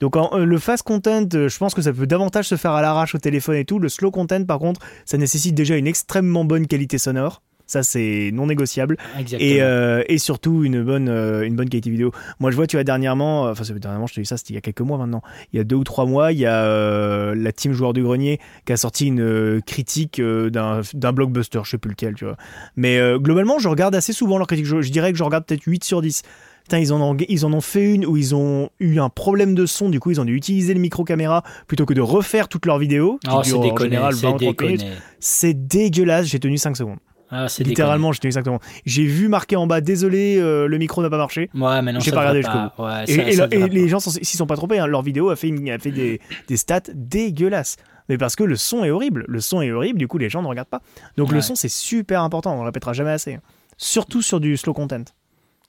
Donc 0.00 0.16
en- 0.16 0.30
euh, 0.34 0.44
le 0.46 0.58
fast 0.58 0.82
content, 0.82 1.26
euh, 1.34 1.48
je 1.48 1.58
pense 1.58 1.74
que 1.74 1.82
ça 1.82 1.92
peut 1.92 2.06
davantage 2.06 2.48
se 2.48 2.56
faire 2.56 2.72
à 2.72 2.80
l'arrache 2.80 3.14
au 3.14 3.18
téléphone 3.18 3.56
et 3.56 3.64
tout. 3.66 3.78
Le 3.78 3.88
slow 3.90 4.10
content, 4.10 4.42
par 4.44 4.58
contre, 4.58 4.80
ça 5.04 5.18
nécessite 5.18 5.54
déjà 5.54 5.76
une 5.76 5.86
extrêmement 5.86 6.44
bonne 6.44 6.66
qualité 6.66 6.96
sonore. 6.96 7.42
Ça, 7.70 7.84
c'est 7.84 8.30
non 8.34 8.46
négociable. 8.48 8.96
Exactement. 9.16 9.48
Et, 9.48 9.62
euh, 9.62 10.02
et 10.08 10.18
surtout 10.18 10.64
une 10.64 10.82
bonne, 10.82 11.08
euh, 11.08 11.46
une 11.46 11.54
bonne 11.54 11.68
qualité 11.68 11.88
vidéo. 11.88 12.10
Moi, 12.40 12.50
je 12.50 12.56
vois, 12.56 12.66
tu 12.66 12.74
vois, 12.74 12.82
dernièrement, 12.82 13.46
euh, 13.46 13.52
enfin, 13.52 13.62
dernièrement, 13.74 14.08
je 14.08 14.14
te 14.14 14.20
dis 14.20 14.26
ça, 14.26 14.36
c'était 14.36 14.54
il 14.54 14.56
y 14.56 14.58
a 14.58 14.60
quelques 14.60 14.80
mois 14.80 14.98
maintenant. 14.98 15.22
Il 15.52 15.58
y 15.58 15.60
a 15.60 15.64
deux 15.64 15.76
ou 15.76 15.84
trois 15.84 16.04
mois, 16.04 16.32
il 16.32 16.40
y 16.40 16.46
a 16.46 16.64
euh, 16.64 17.36
la 17.36 17.52
team 17.52 17.72
Joueur 17.72 17.92
du 17.92 18.02
Grenier 18.02 18.40
qui 18.66 18.72
a 18.72 18.76
sorti 18.76 19.06
une 19.06 19.62
critique 19.64 20.20
d'un 20.20 21.12
blockbuster, 21.12 21.60
je 21.62 21.70
sais 21.70 21.78
plus 21.78 21.90
lequel, 21.90 22.14
tu 22.14 22.24
vois. 22.24 22.36
Mais 22.74 22.98
globalement, 23.18 23.60
je 23.60 23.68
regarde 23.68 23.94
assez 23.94 24.12
souvent 24.12 24.36
leurs 24.36 24.48
critiques. 24.48 24.66
Je, 24.66 24.80
je 24.82 24.90
dirais 24.90 25.12
que 25.12 25.18
je 25.18 25.22
regarde 25.22 25.44
peut-être 25.46 25.62
8 25.62 25.84
sur 25.84 26.02
10. 26.02 26.22
Putain, 26.64 26.78
ils 26.78 26.92
en, 26.92 27.00
ont, 27.00 27.16
ils 27.28 27.46
en 27.46 27.52
ont 27.52 27.60
fait 27.60 27.94
une 27.94 28.04
où 28.06 28.16
ils 28.16 28.34
ont 28.34 28.70
eu 28.80 28.98
un 28.98 29.08
problème 29.08 29.54
de 29.54 29.66
son, 29.66 29.88
du 29.88 29.98
coup, 29.98 30.10
ils 30.10 30.20
ont 30.20 30.24
dû 30.24 30.34
utiliser 30.34 30.74
le 30.74 30.80
micro-caméra 30.80 31.42
plutôt 31.66 31.86
que 31.86 31.94
de 31.94 32.00
refaire 32.00 32.48
toutes 32.48 32.66
leurs 32.66 32.78
vidéos. 32.78 33.18
Oh, 33.28 33.40
c'est 33.42 33.50
durent 33.50 33.60
en 33.60 33.62
déconné, 33.64 33.90
général 33.90 34.14
20 34.14 34.18
c'est 34.20 34.26
ou 34.26 34.38
30 34.38 34.60
minutes. 34.62 34.80
déconné. 34.80 34.96
C'est 35.20 35.66
dégueulasse, 35.66 36.26
j'ai 36.26 36.38
tenu 36.38 36.58
5 36.58 36.76
secondes. 36.76 36.98
Ah, 37.30 37.48
c'est 37.48 37.62
Littéralement, 37.64 38.12
5 38.32 38.44
secondes. 38.44 38.60
J'ai 38.84 39.04
vu 39.04 39.28
marqué 39.28 39.54
en 39.56 39.66
bas, 39.66 39.80
désolé, 39.80 40.38
euh, 40.38 40.66
le 40.66 40.78
micro 40.78 41.00
n'a 41.02 41.10
pas 41.10 41.16
marché. 41.18 41.48
Ouais, 41.54 41.80
mais 41.82 41.92
non, 41.92 42.00
J'ai 42.00 42.10
pas 42.10 42.20
regardé 42.20 42.42
Ouais, 42.78 43.04
Et, 43.06 43.14
ça- 43.14 43.28
et 43.28 43.32
ça 43.32 43.46
le- 43.46 43.54
et 43.54 43.56
devrait 43.56 43.68
les 43.70 43.82
pas. 43.82 43.88
gens 43.88 44.00
s'y 44.00 44.36
sont 44.36 44.46
pas 44.46 44.56
trompés, 44.56 44.78
hein. 44.80 44.86
leur 44.86 45.02
vidéo 45.02 45.30
a 45.30 45.36
fait, 45.36 45.52
a 45.70 45.78
fait 45.78 45.92
des, 45.92 46.20
des 46.48 46.56
stats 46.56 46.80
dégueulasses. 46.94 47.76
Mais 48.08 48.18
parce 48.18 48.34
que 48.34 48.42
le 48.42 48.56
son 48.56 48.82
est 48.82 48.90
horrible. 48.90 49.24
Le 49.28 49.40
son 49.40 49.62
est 49.62 49.70
horrible, 49.70 49.98
du 49.98 50.08
coup 50.08 50.18
les 50.18 50.28
gens 50.28 50.42
ne 50.42 50.48
regardent 50.48 50.68
pas. 50.68 50.82
Donc 51.16 51.30
le 51.30 51.40
son 51.40 51.54
c'est 51.54 51.68
super 51.68 52.22
important, 52.22 52.54
on 52.56 52.60
le 52.62 52.66
répétera 52.66 52.92
jamais 52.92 53.10
assez. 53.12 53.38
Surtout 53.76 54.20
sur 54.22 54.40
du 54.40 54.56
slow 54.56 54.72
content. 54.72 55.04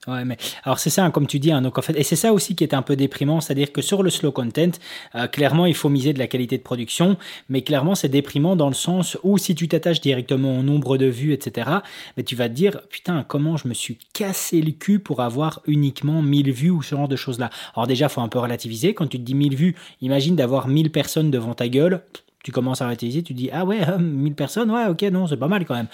Ouais, 0.08 0.26
mais 0.26 0.36
alors 0.64 0.80
c'est 0.80 0.90
ça, 0.90 1.06
hein, 1.06 1.12
comme 1.12 1.28
tu 1.28 1.38
dis, 1.38 1.52
hein, 1.52 1.62
donc 1.62 1.78
en 1.78 1.84
fait, 1.84 1.96
et 1.96 2.02
c'est 2.02 2.16
ça 2.16 2.34
aussi 2.34 2.56
qui 2.56 2.64
est 2.64 2.74
un 2.74 2.82
peu 2.82 2.96
déprimant, 2.96 3.40
c'est-à-dire 3.40 3.72
que 3.72 3.84
sur 3.84 4.02
le 4.02 4.10
slow 4.10 4.32
content, 4.32 4.72
euh, 5.14 5.28
clairement, 5.28 5.68
il 5.68 5.76
faut 5.76 5.90
miser 5.90 6.12
de 6.12 6.18
la 6.18 6.26
qualité 6.26 6.58
de 6.58 6.64
production, 6.64 7.18
mais 7.50 7.62
clairement, 7.62 7.94
c'est 7.94 8.10
déprimant 8.10 8.56
dans 8.56 8.68
le 8.68 8.74
sens 8.74 9.16
où 9.22 9.38
si 9.38 9.54
tu 9.54 9.68
t'attaches 9.68 10.02
directement 10.02 10.58
au 10.58 10.64
nombre 10.64 10.98
de 10.98 11.06
vues, 11.06 11.34
etc., 11.34 11.70
mais 12.18 12.24
tu 12.24 12.36
vas 12.36 12.50
te 12.50 12.56
dire, 12.56 12.82
putain, 12.90 13.24
comment 13.28 13.58
je 13.58 13.68
me 13.68 13.76
suis 13.76 14.00
cassé 14.14 14.60
le 14.62 14.72
cul 14.72 14.98
pour 14.98 15.22
avoir 15.22 15.62
uniquement 15.68 16.24
1000 16.24 16.52
vues 16.52 16.72
ou 16.72 16.82
ce 16.82 16.96
genre 16.96 17.08
de 17.08 17.16
choses-là? 17.16 17.52
Alors 17.76 17.86
déjà, 17.86 18.10
faut 18.10 18.22
un 18.22 18.28
peu 18.28 18.40
relativiser, 18.40 18.96
quand 18.96 19.06
tu 19.06 19.20
te 19.20 19.24
dis 19.24 19.36
1000 19.36 19.56
vues, 19.56 19.76
imagine 20.02 20.36
d'avoir 20.36 20.68
1000 20.68 20.92
personnes 20.92 21.30
devant 21.30 21.54
ta 21.54 21.68
gueule, 21.68 22.02
tu 22.44 22.52
commences 22.52 22.82
à 22.82 22.86
relativiser, 22.86 23.22
tu 23.22 23.34
dis 23.34 23.50
ah 23.54 23.66
ouais, 23.66 23.80
1000 24.00 24.34
personnes, 24.34 24.72
ouais, 24.72 24.88
ok, 24.88 25.02
non, 25.04 25.28
c'est 25.28 25.38
pas 25.38 25.48
mal 25.48 25.66
quand 25.66 25.76
même. 25.76 25.88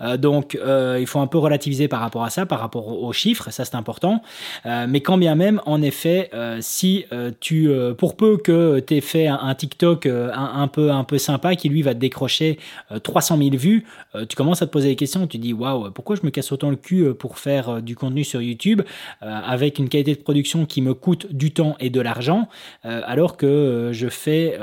Euh, 0.00 0.16
donc 0.16 0.54
euh, 0.54 0.98
il 1.00 1.06
faut 1.06 1.20
un 1.20 1.26
peu 1.26 1.38
relativiser 1.38 1.88
par 1.88 2.00
rapport 2.00 2.24
à 2.24 2.30
ça, 2.30 2.46
par 2.46 2.60
rapport 2.60 3.02
aux 3.02 3.12
chiffres, 3.12 3.50
ça 3.50 3.64
c'est 3.64 3.74
important. 3.74 4.22
Euh, 4.66 4.86
mais 4.88 5.00
quand 5.00 5.18
bien 5.18 5.34
même, 5.34 5.60
en 5.66 5.80
effet, 5.82 6.30
si 6.60 7.04
tu, 7.40 7.70
pour 7.98 8.16
peu 8.16 8.36
que 8.36 8.80
tu 8.80 8.94
aies 8.94 9.00
fait 9.00 9.26
un, 9.26 9.54
TikTok 9.54 10.06
un, 10.06 10.68
peu, 10.68 10.90
un 10.90 11.04
peu 11.04 11.18
sympa 11.18 11.54
qui 11.54 11.68
lui 11.68 11.82
va 11.82 11.94
te 11.94 11.98
décrocher 11.98 12.58
300 13.02 13.38
000 13.38 13.50
vues, 13.56 13.84
tu 14.28 14.36
commences 14.36 14.62
à 14.62 14.66
te 14.66 14.70
poser 14.70 14.88
des 14.88 14.96
questions, 14.96 15.26
tu 15.26 15.38
dis 15.38 15.52
waouh, 15.52 15.90
pourquoi 15.90 16.16
je 16.16 16.22
me 16.22 16.30
casse 16.30 16.52
autant 16.52 16.70
le 16.70 16.76
cul 16.76 17.14
pour 17.14 17.38
faire 17.38 17.82
du 17.82 17.96
contenu 17.96 18.24
sur 18.24 18.40
YouTube 18.40 18.82
avec 19.20 19.78
une 19.78 19.88
qualité 19.88 20.14
de 20.14 20.20
production 20.20 20.66
qui 20.66 20.82
me 20.82 20.94
coûte 20.94 21.32
du 21.32 21.52
temps 21.52 21.76
et 21.80 21.90
de 21.90 22.00
l'argent, 22.00 22.48
alors 22.82 23.36
que 23.36 23.90
je 23.92 24.08
fais 24.08 24.58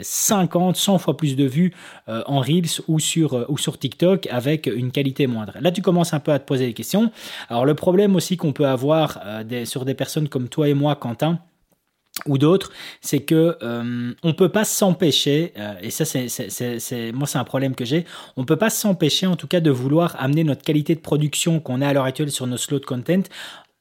50 0.00 0.76
100 0.80 0.98
fois 0.98 1.16
plus 1.16 1.36
de 1.36 1.44
vues 1.44 1.72
euh, 2.08 2.22
en 2.26 2.40
Reels 2.40 2.80
ou 2.88 2.98
sur, 2.98 3.34
euh, 3.34 3.44
ou 3.48 3.58
sur 3.58 3.78
TikTok 3.78 4.26
avec 4.30 4.66
une 4.66 4.90
qualité 4.90 5.26
moindre. 5.26 5.54
Là, 5.60 5.70
tu 5.70 5.82
commences 5.82 6.14
un 6.14 6.20
peu 6.20 6.32
à 6.32 6.38
te 6.38 6.46
poser 6.46 6.66
des 6.66 6.74
questions. 6.74 7.10
Alors, 7.48 7.64
le 7.64 7.74
problème 7.74 8.16
aussi 8.16 8.36
qu'on 8.36 8.52
peut 8.52 8.66
avoir 8.66 9.20
euh, 9.24 9.64
sur 9.64 9.84
des 9.84 9.94
personnes 9.94 10.28
comme 10.28 10.48
toi 10.48 10.68
et 10.68 10.74
moi, 10.74 10.96
Quentin, 10.96 11.38
ou 12.26 12.38
d'autres, 12.38 12.72
c'est 13.00 13.20
que 13.20 13.56
euh, 13.62 14.12
on 14.22 14.34
peut 14.34 14.48
pas 14.48 14.64
s'empêcher, 14.64 15.54
et 15.80 15.90
ça 15.90 16.04
c'est 16.04 17.12
moi 17.12 17.26
c'est 17.26 17.38
un 17.38 17.44
problème 17.44 17.74
que 17.74 17.84
j'ai, 17.84 18.04
on 18.36 18.44
peut 18.44 18.56
pas 18.56 18.68
s'empêcher 18.68 19.26
en 19.26 19.36
tout 19.36 19.46
cas 19.46 19.60
de 19.60 19.70
vouloir 19.70 20.16
amener 20.18 20.44
notre 20.44 20.62
qualité 20.62 20.94
de 20.94 21.00
production 21.00 21.60
qu'on 21.60 21.80
a 21.80 21.88
à 21.88 21.92
l'heure 21.92 22.04
actuelle 22.04 22.30
sur 22.30 22.46
nos 22.46 22.58
slow 22.58 22.80
content 22.80 23.22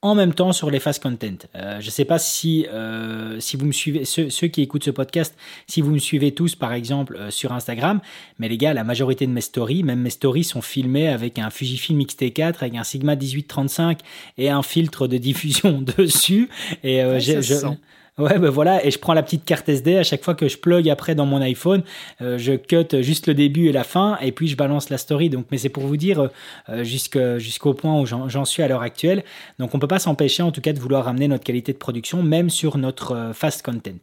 en 0.02 0.16
même 0.16 0.34
temps 0.34 0.54
sur 0.54 0.72
les 0.72 0.80
fast 0.80 1.04
content. 1.04 1.46
Euh, 1.56 1.82
je 1.82 1.88
ne 1.88 1.92
sais 1.92 2.06
pas 2.06 2.20
si, 2.20 2.66
euh, 2.72 3.40
si 3.40 3.58
vous 3.58 3.66
me 3.66 3.72
suivez, 3.72 4.06
ceux, 4.06 4.48
qui 4.48 4.62
écoutent 4.62 4.86
ce 4.86 4.92
podcast, 4.92 5.36
si 5.68 5.82
vous 5.82 5.92
me 5.92 6.00
suivez 6.00 6.32
tous 6.32 6.56
par 6.56 6.74
exemple 6.74 7.18
euh, 7.18 7.32
sur 7.32 7.52
Instagram, 7.52 8.00
mais 8.38 8.48
les 8.48 8.58
gars, 8.58 8.74
la 8.74 8.86
majorité 8.86 9.28
de 9.28 9.32
mes 9.32 9.42
stories, 9.42 9.84
même 9.84 10.00
mes 10.00 10.10
stories 10.10 10.46
sont 10.46 10.62
filmées 10.62 11.10
avec 11.10 11.38
un 11.38 11.50
Fujifilm 11.50 12.00
X-T4, 12.02 12.56
avec 12.62 12.76
un 12.76 12.84
Sigma 12.84 13.16
1835 13.16 14.00
et 14.38 14.50
un 14.50 14.64
filtre 14.64 15.08
de 15.08 15.18
diffusion 15.18 15.82
dessus. 15.98 16.50
Et 16.84 17.02
je, 17.20 17.76
Ouais, 18.20 18.38
ben 18.38 18.50
voilà, 18.50 18.86
et 18.86 18.92
je 18.92 19.00
prends 19.00 19.14
la 19.14 19.24
petite 19.24 19.46
carte 19.46 19.70
SD 19.70 19.96
à 19.96 20.04
chaque 20.04 20.26
fois 20.26 20.36
que 20.36 20.50
je 20.50 20.58
plug 20.58 20.90
après 20.90 21.16
dans 21.16 21.26
mon 21.26 21.42
iPhone, 21.42 21.84
euh, 22.22 22.38
je 22.38 22.52
cut 22.52 23.02
juste 23.02 23.28
le 23.28 23.34
début 23.34 23.70
et 23.70 23.72
la 23.72 23.86
fin, 23.86 24.18
et 24.20 24.34
puis 24.34 24.50
je 24.50 24.58
balance 24.58 24.90
la 24.90 24.98
story. 24.98 25.30
Donc, 25.30 25.46
mais 25.52 25.58
c'est 25.58 25.70
pour 25.70 25.84
vous 25.84 25.96
dire 25.96 26.30
euh, 26.68 26.84
jusqu'au 26.84 27.74
point 27.74 27.98
où 27.98 28.06
j'en 28.06 28.44
suis 28.44 28.62
à 28.62 28.68
l'heure 28.68 28.82
actuelle. 28.82 29.24
Donc, 29.58 29.74
on 29.74 29.80
peut 29.80 29.88
pas 29.88 30.00
s'empêcher, 30.00 30.44
en 30.44 30.52
tout 30.52 30.60
cas, 30.60 30.74
de 30.74 30.80
vouloir 30.80 31.06
ramener 31.06 31.30
notre 31.30 31.46
qualité 31.46 31.72
de 31.72 31.78
production, 31.78 32.22
même 32.22 32.50
sur 32.50 32.78
notre 32.78 33.16
euh, 33.16 33.34
fast 33.34 33.62
content. 33.62 34.00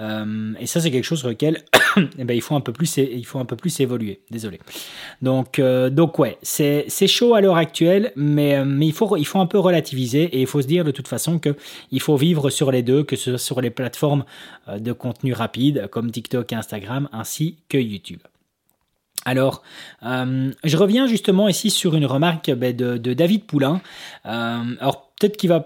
et 0.00 0.66
ça, 0.66 0.80
c'est 0.80 0.90
quelque 0.90 1.04
chose 1.04 1.20
sur 1.20 1.28
lequel 1.28 1.62
eh 2.18 2.24
ben, 2.24 2.34
il 2.34 2.42
faut 2.42 2.56
un 2.56 2.60
peu 2.60 2.72
plus, 2.72 2.96
il 2.96 3.24
faut 3.24 3.38
un 3.38 3.44
peu 3.44 3.54
plus 3.54 3.78
évoluer. 3.78 4.18
Désolé. 4.32 4.58
Donc, 5.22 5.60
donc 5.60 6.18
ouais, 6.18 6.38
c'est 6.42 7.06
chaud 7.06 7.34
à 7.34 7.40
l'heure 7.40 7.56
actuelle, 7.56 8.10
mais, 8.16 8.64
mais 8.64 8.86
il 8.86 8.92
faut, 8.92 9.16
il 9.16 9.24
faut 9.24 9.38
un 9.38 9.46
peu 9.46 9.60
relativiser 9.60 10.24
et 10.24 10.40
il 10.40 10.48
faut 10.48 10.60
se 10.60 10.66
dire 10.66 10.84
de 10.84 10.90
toute 10.90 11.06
façon 11.06 11.38
que 11.38 11.54
il 11.92 12.00
faut 12.00 12.16
vivre 12.16 12.50
sur 12.50 12.72
les 12.72 12.82
deux, 12.82 13.04
que 13.04 13.14
ce 13.14 13.38
sur 13.44 13.60
les 13.60 13.70
plateformes 13.70 14.24
euh, 14.68 14.78
de 14.78 14.92
contenu 14.92 15.32
rapide 15.32 15.88
comme 15.90 16.10
TikTok 16.10 16.52
et 16.52 16.56
Instagram 16.56 17.08
ainsi 17.12 17.58
que 17.68 17.78
YouTube. 17.78 18.20
Alors, 19.26 19.62
euh, 20.02 20.52
je 20.64 20.76
reviens 20.76 21.06
justement 21.06 21.48
ici 21.48 21.70
sur 21.70 21.94
une 21.94 22.04
remarque 22.04 22.50
ben, 22.50 22.76
de, 22.76 23.14
David 23.14 23.44
Poulain. 23.44 23.80
Euh, 24.26 24.62
alors, 24.80 25.10
peut-être 25.18 25.36
qu'il 25.36 25.48
va 25.48 25.60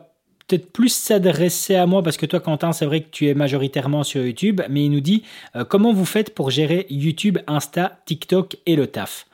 peut-être 0.46 0.72
plus 0.72 0.90
s'adresser 0.90 1.74
à 1.74 1.86
moi 1.86 2.02
parce 2.02 2.16
que 2.16 2.26
toi, 2.26 2.40
Quentin, 2.40 2.72
c'est 2.72 2.86
vrai 2.86 3.02
que 3.02 3.10
tu 3.10 3.26
es 3.28 3.34
majoritairement 3.34 4.04
sur 4.04 4.24
YouTube, 4.24 4.62
mais 4.70 4.84
il 4.84 4.90
nous 4.90 5.00
dit 5.00 5.24
comment 5.68 5.92
vous 5.92 6.06
faites 6.06 6.34
pour 6.34 6.50
gérer 6.50 6.86
YouTube, 6.88 7.38
Insta, 7.46 7.98
TikTok 8.06 8.56
et 8.64 8.74
le 8.74 8.86
taf? 8.86 9.27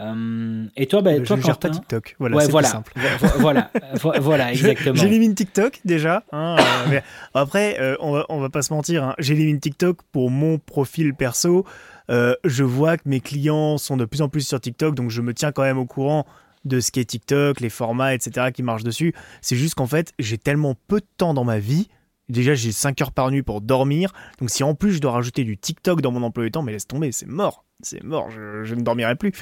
Euh, 0.00 0.66
et 0.76 0.86
toi, 0.86 1.02
ben, 1.02 1.22
toi, 1.22 1.36
je 1.36 1.42
gère 1.42 1.58
pas 1.58 1.68
TikTok. 1.68 2.16
Voilà, 2.18 2.40
c'est 2.40 2.50
voilà, 2.50 2.68
simple. 2.68 2.92
voilà, 3.38 3.70
voilà, 4.20 4.50
exactement. 4.52 4.94
J'élimine 4.94 5.34
TikTok 5.34 5.80
déjà. 5.84 6.24
Hein, 6.32 6.56
euh, 6.90 7.00
après, 7.34 7.78
euh, 7.80 7.96
on, 8.00 8.12
va, 8.12 8.26
on 8.28 8.40
va 8.40 8.48
pas 8.48 8.62
se 8.62 8.72
mentir. 8.72 9.04
Hein, 9.04 9.14
J'élimine 9.18 9.60
TikTok 9.60 9.98
pour 10.10 10.30
mon 10.30 10.58
profil 10.58 11.14
perso. 11.14 11.66
je 12.08 12.62
vois 12.64 12.96
que 12.96 13.02
mes 13.06 13.20
clients 13.20 13.78
sont 13.78 13.96
de 13.96 14.04
plus 14.04 14.22
en 14.22 14.28
plus 14.28 14.46
sur 14.46 14.60
TikTok, 14.60 14.94
donc 14.94 15.10
je 15.10 15.20
me 15.20 15.34
tiens 15.34 15.52
quand 15.52 15.62
même 15.62 15.78
au 15.78 15.86
courant 15.86 16.24
de 16.64 16.80
ce 16.80 16.90
qu'est 16.90 17.04
TikTok, 17.04 17.60
les 17.60 17.70
formats, 17.70 18.14
etc. 18.14 18.52
qui 18.52 18.62
marchent 18.62 18.84
dessus. 18.84 19.14
C'est 19.40 19.56
juste 19.56 19.74
qu'en 19.74 19.86
fait, 19.86 20.12
j'ai 20.18 20.38
tellement 20.38 20.74
peu 20.88 21.00
de 21.00 21.06
temps 21.16 21.34
dans 21.34 21.44
ma 21.44 21.58
vie. 21.58 21.88
Déjà, 22.28 22.54
j'ai 22.54 22.70
5 22.70 23.00
heures 23.02 23.12
par 23.12 23.30
nuit 23.30 23.42
pour 23.42 23.60
dormir. 23.60 24.12
Donc, 24.38 24.50
si 24.50 24.62
en 24.62 24.74
plus 24.74 24.92
je 24.92 25.00
dois 25.00 25.12
rajouter 25.12 25.42
du 25.42 25.58
TikTok 25.58 26.00
dans 26.00 26.12
mon 26.12 26.22
emploi 26.22 26.44
du 26.44 26.50
temps, 26.50 26.62
mais 26.62 26.72
laisse 26.72 26.86
tomber, 26.86 27.12
c'est 27.12 27.26
mort. 27.26 27.64
C'est 27.82 28.04
mort, 28.04 28.30
je, 28.30 28.62
je 28.62 28.74
ne 28.74 28.82
dormirai 28.82 29.16
plus. 29.16 29.32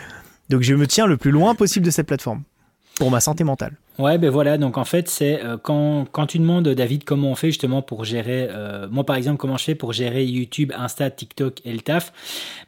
Donc 0.48 0.62
je 0.62 0.74
me 0.74 0.86
tiens 0.86 1.06
le 1.06 1.16
plus 1.16 1.30
loin 1.30 1.54
possible 1.54 1.84
de 1.84 1.90
cette 1.90 2.06
plateforme 2.06 2.42
pour 2.96 3.10
ma 3.10 3.20
santé 3.20 3.44
mentale. 3.44 3.76
Ouais, 3.98 4.16
ben 4.16 4.30
voilà, 4.30 4.58
donc 4.58 4.78
en 4.78 4.84
fait, 4.84 5.08
c'est 5.08 5.44
euh, 5.44 5.56
quand, 5.60 6.04
quand 6.12 6.26
tu 6.26 6.38
demandes, 6.38 6.68
David, 6.68 7.02
comment 7.02 7.32
on 7.32 7.34
fait 7.34 7.48
justement 7.48 7.82
pour 7.82 8.04
gérer, 8.04 8.46
euh, 8.48 8.86
moi 8.92 9.02
par 9.02 9.16
exemple, 9.16 9.38
comment 9.38 9.56
je 9.56 9.64
fais 9.64 9.74
pour 9.74 9.92
gérer 9.92 10.24
YouTube, 10.24 10.72
Insta, 10.76 11.10
TikTok 11.10 11.60
et 11.64 11.72
le 11.72 11.80
taf, 11.80 12.12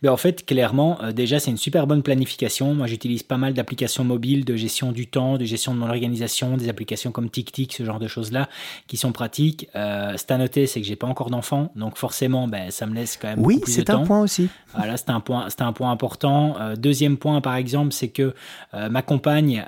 ben 0.03 0.11
en 0.11 0.17
fait, 0.17 0.45
clairement, 0.45 0.99
euh, 1.05 1.13
déjà, 1.13 1.39
c'est 1.39 1.53
une 1.53 1.57
super 1.57 1.87
bonne 1.87 2.03
planification. 2.03 2.75
Moi, 2.75 2.89
j'utilise 2.89 3.23
pas 3.23 3.37
mal 3.37 3.55
d'applications 3.55 4.03
mobiles 4.03 4.45
de 4.45 4.57
gestion 4.57 4.91
du 4.91 5.07
temps, 5.07 5.39
de 5.39 5.45
gestion 5.45 5.73
de 5.73 5.79
mon 5.79 5.89
organisation, 5.89 6.57
des 6.57 6.69
applications 6.69 7.13
comme 7.13 7.31
TikTok, 7.31 7.75
ce 7.75 7.85
genre 7.85 8.01
de 8.01 8.09
choses-là, 8.09 8.49
qui 8.89 8.97
sont 8.97 9.13
pratiques. 9.13 9.69
c'est 9.73 10.31
à 10.33 10.37
noter, 10.37 10.67
c'est 10.67 10.81
que 10.81 10.87
j'ai 10.87 10.97
pas 10.97 11.07
encore 11.07 11.31
d'enfant, 11.31 11.71
donc 11.77 11.97
forcément, 11.97 12.49
ben, 12.49 12.73
ça 12.73 12.87
me 12.87 12.95
laisse 12.95 13.17
quand 13.17 13.29
même 13.29 13.39
temps. 13.39 13.45
Oui, 13.45 13.61
c'est 13.67 13.89
un 13.91 14.01
point 14.01 14.21
aussi. 14.21 14.49
Voilà, 14.75 14.97
c'est 14.97 15.11
un 15.11 15.21
point, 15.21 15.47
c'est 15.49 15.63
un 15.63 15.73
point 15.73 15.93
important. 15.93 16.57
deuxième 16.77 17.17
point, 17.19 17.41
par 17.41 17.55
exemple, 17.55 17.93
c'est 17.93 18.09
que 18.09 18.35
ma 18.73 19.03
compagne 19.03 19.65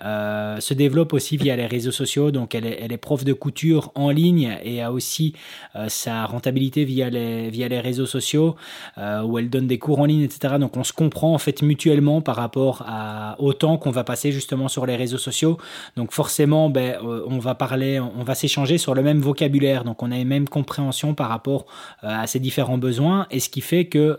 se 0.59 0.75
développe 0.75 1.13
aussi 1.13 1.37
via 1.37 1.52
les 1.57 1.67
réseaux 1.67 1.91
sociaux, 1.91 2.31
donc 2.31 2.55
elle 2.55 2.67
est, 2.67 2.97
prof 2.97 3.25
de 3.25 3.33
couture 3.33 3.91
en 3.95 4.11
ligne 4.11 4.59
et 4.63 4.83
a 4.83 4.93
aussi 4.93 5.35
euh, 5.77 5.89
sa 5.89 6.27
rentabilité 6.27 6.85
via 6.85 7.11
les, 7.11 7.51
via 7.51 7.69
les 7.69 7.81
réseaux 7.81 8.07
sociaux, 8.07 8.57
euh, 8.99 9.23
où 9.23 9.39
elle 9.39 9.51
donne 9.51 9.67
des 9.67 9.79
cours 9.79 10.01
en 10.01 10.05
ligne, 10.05 10.23
etc. 10.23 10.55
Donc 10.59 10.77
on 10.77 10.85
se 10.85 10.93
comprend 10.93 11.35
en 11.35 11.39
fait 11.39 11.63
mutuellement 11.63 12.21
par 12.21 12.37
rapport 12.37 12.85
à, 12.87 13.37
au 13.41 13.53
temps 13.53 13.79
qu'on 13.79 13.91
va 13.91 14.05
passer 14.05 14.33
justement 14.33 14.69
sur 14.69 14.87
les 14.87 14.97
réseaux 14.97 15.19
sociaux. 15.19 15.59
Donc 15.97 16.13
forcément, 16.13 16.71
ben, 16.71 16.97
euh, 17.03 17.25
on 17.27 17.39
va 17.39 17.55
parler, 17.55 18.01
on 18.01 18.25
va 18.25 18.35
s'échanger 18.35 18.79
sur 18.79 18.95
le 18.95 19.03
même 19.03 19.21
vocabulaire, 19.21 19.85
donc 19.85 20.03
on 20.03 20.11
a 20.11 20.19
une 20.19 20.29
même 20.29 20.49
compréhension 20.49 21.15
par 21.15 21.29
rapport 21.29 21.67
à 22.03 22.27
ces 22.27 22.41
différents 22.41 22.79
besoins, 22.79 23.27
et 23.31 23.41
ce 23.41 23.49
qui 23.49 23.61
fait 23.61 23.87
que 23.87 24.19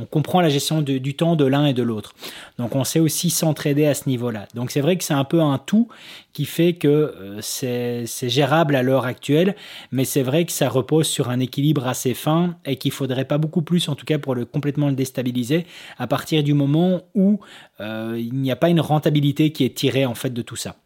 on 0.00 0.04
comprend 0.06 0.40
la 0.40 0.48
gestion 0.48 0.82
du 0.82 1.14
temps 1.14 1.36
de 1.36 1.44
l'un 1.44 1.66
et 1.66 1.74
de 1.74 1.82
l'autre. 1.82 2.14
Donc 2.58 2.74
on 2.76 2.84
sait 2.84 3.00
aussi 3.00 3.30
s'entraider 3.30 3.86
à 3.86 3.94
ce 3.94 4.08
niveau-là. 4.08 4.46
Donc 4.54 4.70
c'est 4.70 4.80
vrai 4.80 4.96
que 4.96 5.04
c'est 5.04 5.14
un 5.14 5.24
peu 5.24 5.40
un 5.40 5.58
tout 5.58 5.88
qui 6.38 6.44
fait 6.44 6.74
que 6.74 6.86
euh, 6.86 7.40
c'est 7.40 8.28
gérable 8.28 8.76
à 8.76 8.84
l'heure 8.84 9.06
actuelle, 9.06 9.56
mais 9.90 10.04
c'est 10.04 10.22
vrai 10.22 10.44
que 10.44 10.52
ça 10.52 10.68
repose 10.68 11.08
sur 11.08 11.30
un 11.30 11.40
équilibre 11.40 11.88
assez 11.88 12.14
fin 12.14 12.54
et 12.64 12.76
qu'il 12.76 12.92
faudrait 12.92 13.24
pas 13.24 13.38
beaucoup 13.38 13.62
plus, 13.62 13.88
en 13.88 13.96
tout 13.96 14.06
cas 14.06 14.20
pour 14.20 14.36
le 14.36 14.44
complètement 14.44 14.86
le 14.86 14.94
déstabiliser, 14.94 15.66
à 15.96 16.06
partir 16.06 16.44
du 16.44 16.54
moment 16.54 17.00
où 17.16 17.40
euh, 17.80 18.14
il 18.16 18.34
n'y 18.34 18.52
a 18.52 18.56
pas 18.56 18.68
une 18.68 18.80
rentabilité 18.80 19.50
qui 19.50 19.64
est 19.64 19.76
tirée 19.76 20.06
en 20.06 20.14
fait 20.14 20.30
de 20.30 20.42
tout 20.42 20.54
ça. 20.54 20.76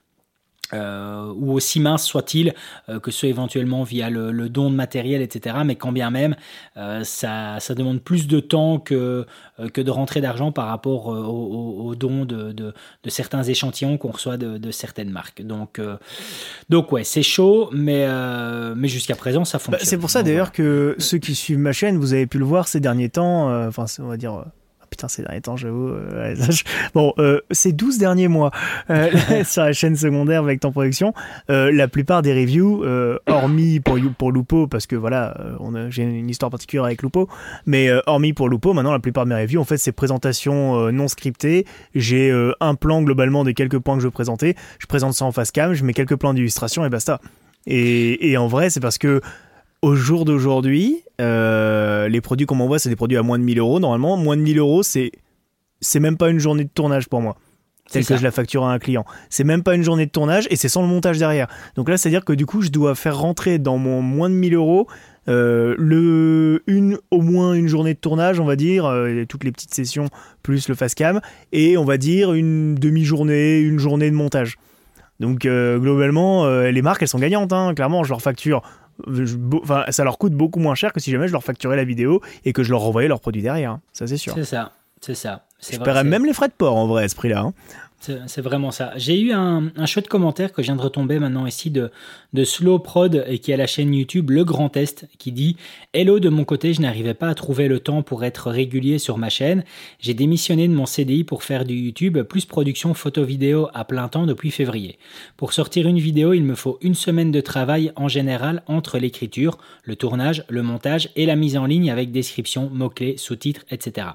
Euh, 0.75 1.33
ou 1.37 1.53
aussi 1.53 1.81
mince 1.81 2.05
soit-il, 2.05 2.55
euh, 2.89 2.99
que 2.99 3.11
ce 3.11 3.27
éventuellement 3.27 3.83
via 3.83 4.09
le, 4.09 4.49
don 4.49 4.71
de 4.71 4.75
matériel, 4.75 5.21
etc. 5.21 5.57
Mais 5.67 5.77
quand 5.77 5.93
bien 5.93 6.11
même, 6.11 6.35
euh, 6.79 7.05
ça, 7.05 7.59
ça, 7.61 7.75
demande 7.75 8.01
plus 8.01 8.27
de 8.27 8.41
temps 8.41 8.79
que, 8.79 9.27
que 9.75 9.81
de 9.81 9.91
rentrer 9.91 10.23
d'argent 10.23 10.51
par 10.51 10.69
rapport 10.69 11.09
au, 11.09 11.95
don 11.95 12.25
de, 12.25 12.53
de, 12.53 12.73
certains 13.09 13.43
échantillons 13.43 13.99
qu'on 13.99 14.13
reçoit 14.13 14.39
de, 14.39 14.71
certaines 14.71 15.11
marques. 15.11 15.43
Donc, 15.43 15.81
donc 16.71 16.93
ouais, 16.93 17.05
c'est 17.05 17.23
chaud, 17.23 17.69
mais, 17.73 18.07
mais 18.75 18.89
jusqu'à 18.89 19.15
présent, 19.15 19.45
ça 19.45 19.59
bah, 19.59 19.65
fonctionne. 19.65 19.89
c'est 19.89 19.99
pour 19.99 20.11
ça 20.11 20.23
d'ailleurs 20.23 20.53
que 20.53 20.95
ceux 20.99 21.19
qui 21.19 21.35
suivent 21.35 21.59
ma 21.59 21.73
chaîne, 21.73 21.99
vous 21.99 22.15
avez 22.15 22.27
pu 22.27 22.39
le 22.39 22.45
voir 22.45 22.69
ces 22.69 22.81
derniers 22.81 23.11
temps, 23.11 23.67
enfin 23.67 23.85
on 23.99 24.07
va 24.07 24.17
dire 24.17 24.45
putain, 25.03 25.09
ces 25.09 25.23
derniers 25.23 25.41
temps, 25.41 25.57
j'avoue. 25.57 25.89
Euh, 25.89 26.35
bon, 26.95 27.13
euh, 27.19 27.41
ces 27.51 27.73
12 27.73 27.99
derniers 27.99 28.29
mois 28.29 28.51
euh, 28.91 29.11
sur 29.45 29.63
la 29.63 29.73
chaîne 29.73 29.97
secondaire 29.97 30.43
avec 30.43 30.61
Temps 30.61 30.73
Production, 30.73 31.13
la 31.49 31.89
plupart 31.89 32.23
des 32.23 32.33
reviews, 32.33 32.85
hormis 33.27 33.81
pour, 33.81 33.99
pour 34.19 34.33
Lupo, 34.33 34.67
parce 34.67 34.87
que 34.87 34.97
voilà, 34.97 35.37
j'ai 35.89 36.03
une 36.03 36.29
histoire 36.29 36.51
particulière 36.51 36.85
avec 36.85 37.03
Lupo, 37.03 37.29
mais 37.67 37.91
hormis 38.07 38.33
pour 38.33 38.49
Lupo, 38.49 38.73
maintenant, 38.73 38.93
la 38.93 38.99
plupart 38.99 39.25
de 39.25 39.31
mes 39.31 39.41
reviews, 39.41 39.61
en 39.61 39.65
fait, 39.65 39.77
c'est 39.77 39.93
présentations 39.93 40.91
non 40.93 41.09
scriptées. 41.09 41.67
J'ai 41.95 42.33
un 42.61 42.75
plan 42.75 43.03
globalement 43.03 43.45
des 43.45 43.55
quelques 43.55 43.79
points 43.79 43.95
que 43.97 44.01
je 44.01 44.07
veux 44.07 44.13
présenter. 44.13 44.57
Je 44.79 44.87
présente 44.87 45.15
ça 45.15 45.25
en 45.25 45.33
face 45.33 45.51
cam, 45.51 45.75
je 45.75 45.85
mets 45.85 45.95
quelques 45.95 46.17
plans 46.17 46.35
d'illustration 46.35 46.85
et 46.85 46.89
basta. 46.89 47.21
Et, 47.67 48.31
et 48.31 48.37
en 48.37 48.49
vrai, 48.49 48.71
c'est 48.71 48.81
parce 48.81 48.99
que 48.99 49.21
au 49.83 49.97
jour 49.97 50.25
d'aujourd'hui, 50.25 51.03
euh, 51.21 52.09
les 52.09 52.21
produits 52.21 52.47
qu'on 52.47 52.55
m'envoie, 52.55 52.79
c'est 52.79 52.89
des 52.89 52.97
produits 52.97 53.19
à 53.19 53.23
moins 53.23 53.39
de 53.39 53.45
1000 53.45 53.59
euros. 53.59 53.81
Normalement, 53.81 54.17
moins 54.17 54.37
de 54.37 54.43
1000 54.43 54.59
euros, 54.59 54.83
c'est, 54.83 55.13
c'est 55.81 56.01
même 56.01 56.17
pas 56.17 56.31
une 56.31 56.39
journée 56.39 56.65
de 56.65 56.71
tournage 56.73 57.09
pour 57.09 57.21
moi. 57.21 57.37
Telle 57.91 58.07
que 58.07 58.17
je 58.17 58.23
la 58.23 58.31
facture 58.31 58.65
à 58.65 58.73
un 58.73 58.79
client. 58.79 59.05
C'est 59.29 59.45
même 59.45 59.63
pas 59.63 59.75
une 59.75 59.83
journée 59.83 60.07
de 60.07 60.11
tournage 60.11 60.47
et 60.51 60.57
c'est 60.57 60.69
sans 60.69 60.81
le 60.81 60.89
montage 60.89 61.19
derrière. 61.19 61.49
Donc 61.75 61.91
là, 61.91 61.99
c'est-à-dire 61.99 62.25
que 62.25 62.33
du 62.33 62.47
coup, 62.47 62.63
je 62.63 62.71
dois 62.71 62.95
faire 62.95 63.19
rentrer 63.19 63.59
dans 63.59 63.77
mon 63.77 64.01
moins 64.01 64.31
de 64.31 64.35
1000 64.35 64.55
euros 64.55 64.87
euh, 65.29 65.75
le, 65.79 66.63
une, 66.67 66.99
au 67.11 67.21
moins 67.21 67.53
une 67.55 67.69
journée 67.69 67.95
de 67.95 67.99
tournage, 67.99 68.41
on 68.41 68.45
va 68.45 68.57
dire, 68.57 68.87
euh, 68.87 69.25
toutes 69.29 69.45
les 69.45 69.53
petites 69.53 69.75
sessions 69.75 70.07
plus 70.43 70.69
le 70.69 70.75
face 70.75 70.95
cam, 70.95 71.21
et 71.53 71.77
on 71.77 71.85
va 71.85 71.97
dire 71.97 72.33
une 72.33 72.75
demi-journée, 72.75 73.61
une 73.61 73.79
journée 73.79 74.11
de 74.11 74.17
montage. 74.17 74.59
Donc 75.21 75.45
euh, 75.45 75.79
globalement, 75.79 76.47
les 76.63 76.83
marques, 76.83 77.03
elles 77.03 77.09
sont 77.09 77.19
gagnantes, 77.19 77.53
hein. 77.53 77.75
clairement, 77.75 78.05
je 78.05 78.09
leur 78.09 78.23
facture. 78.23 78.63
Ça 79.91 80.05
leur 80.05 80.19
coûte 80.19 80.33
beaucoup 80.33 80.61
moins 80.61 80.75
cher 80.75 80.93
que 80.93 81.01
si 81.01 81.11
jamais 81.11 81.29
je 81.29 81.33
leur 81.33 81.45
facturais 81.45 81.77
la 81.77 81.85
vidéo 81.85 82.21
et 82.45 82.53
que 82.53 82.63
je 82.63 82.71
leur 82.71 82.81
renvoyais 82.81 83.09
leurs 83.09 83.21
produits 83.21 83.43
derrière. 83.43 83.73
Hein. 83.73 83.81
Ça, 83.93 84.07
c'est 84.07 84.17
sûr. 84.17 84.35
C'est 84.35 84.45
ça, 84.45 84.73
c'est 85.01 85.15
ça. 85.15 85.45
Je 85.71 85.79
paierais 85.79 86.05
même 86.05 86.27
les 86.27 86.33
frais 86.33 86.49
de 86.49 86.53
port 86.53 86.77
en 86.77 86.87
vrai 86.87 87.05
à 87.05 87.09
ce 87.09 87.15
prix-là. 87.15 87.41
Hein. 87.41 87.55
C'est 88.27 88.41
vraiment 88.41 88.73
ça. 88.73 88.93
J'ai 88.97 89.21
eu 89.21 89.33
un, 89.33 89.71
chouette 89.87 90.09
commentaire 90.09 90.53
que 90.53 90.61
je 90.61 90.67
viens 90.67 90.77
de 90.77 90.83
retomber 90.83 91.21
maintenant 91.21 91.47
ici 91.47 91.71
de, 91.71 91.93
de 92.33 92.43
Slow 92.43 92.81
Prod 92.81 93.25
et 93.29 93.39
qui 93.39 93.53
a 93.53 93.57
la 93.57 93.69
chaîne 93.69 93.95
YouTube 93.95 94.31
Le 94.31 94.45
Grand 94.45 94.69
Test 94.69 95.09
qui 95.19 95.31
dit 95.31 95.57
Hello 95.93 96.19
de 96.19 96.29
mon 96.29 96.45
côté, 96.45 96.75
je 96.75 96.81
n'arrivais 96.81 97.15
pas 97.15 97.29
à 97.29 97.35
trouver 97.35 97.69
le 97.69 97.79
temps 97.79 98.03
pour 98.03 98.25
être 98.25 98.51
régulier 98.51 98.99
sur 98.99 99.19
ma 99.19 99.29
chaîne. 99.29 99.63
J'ai 100.01 100.15
démissionné 100.15 100.67
de 100.67 100.75
mon 100.75 100.85
CDI 100.85 101.23
pour 101.23 101.45
faire 101.45 101.65
du 101.65 101.75
YouTube 101.75 102.21
plus 102.23 102.45
production 102.45 102.93
photo-vidéo 102.93 103.69
à 103.73 103.85
plein 103.85 104.09
temps 104.09 104.27
depuis 104.27 104.51
février. 104.51 104.99
Pour 105.37 105.53
sortir 105.53 105.87
une 105.87 106.01
vidéo, 106.01 106.33
il 106.33 106.43
me 106.43 106.57
faut 106.57 106.79
une 106.81 106.97
semaine 106.97 107.31
de 107.31 107.41
travail 107.41 107.93
en 107.95 108.09
général 108.09 108.65
entre 108.67 108.99
l'écriture, 108.99 109.59
le 109.85 109.95
tournage, 109.95 110.45
le 110.49 110.65
montage 110.65 111.11
et 111.15 111.25
la 111.25 111.37
mise 111.37 111.57
en 111.57 111.67
ligne 111.67 111.91
avec 111.91 112.11
description, 112.11 112.69
mots-clés, 112.73 113.17
sous-titres, 113.17 113.65
etc 113.71 114.09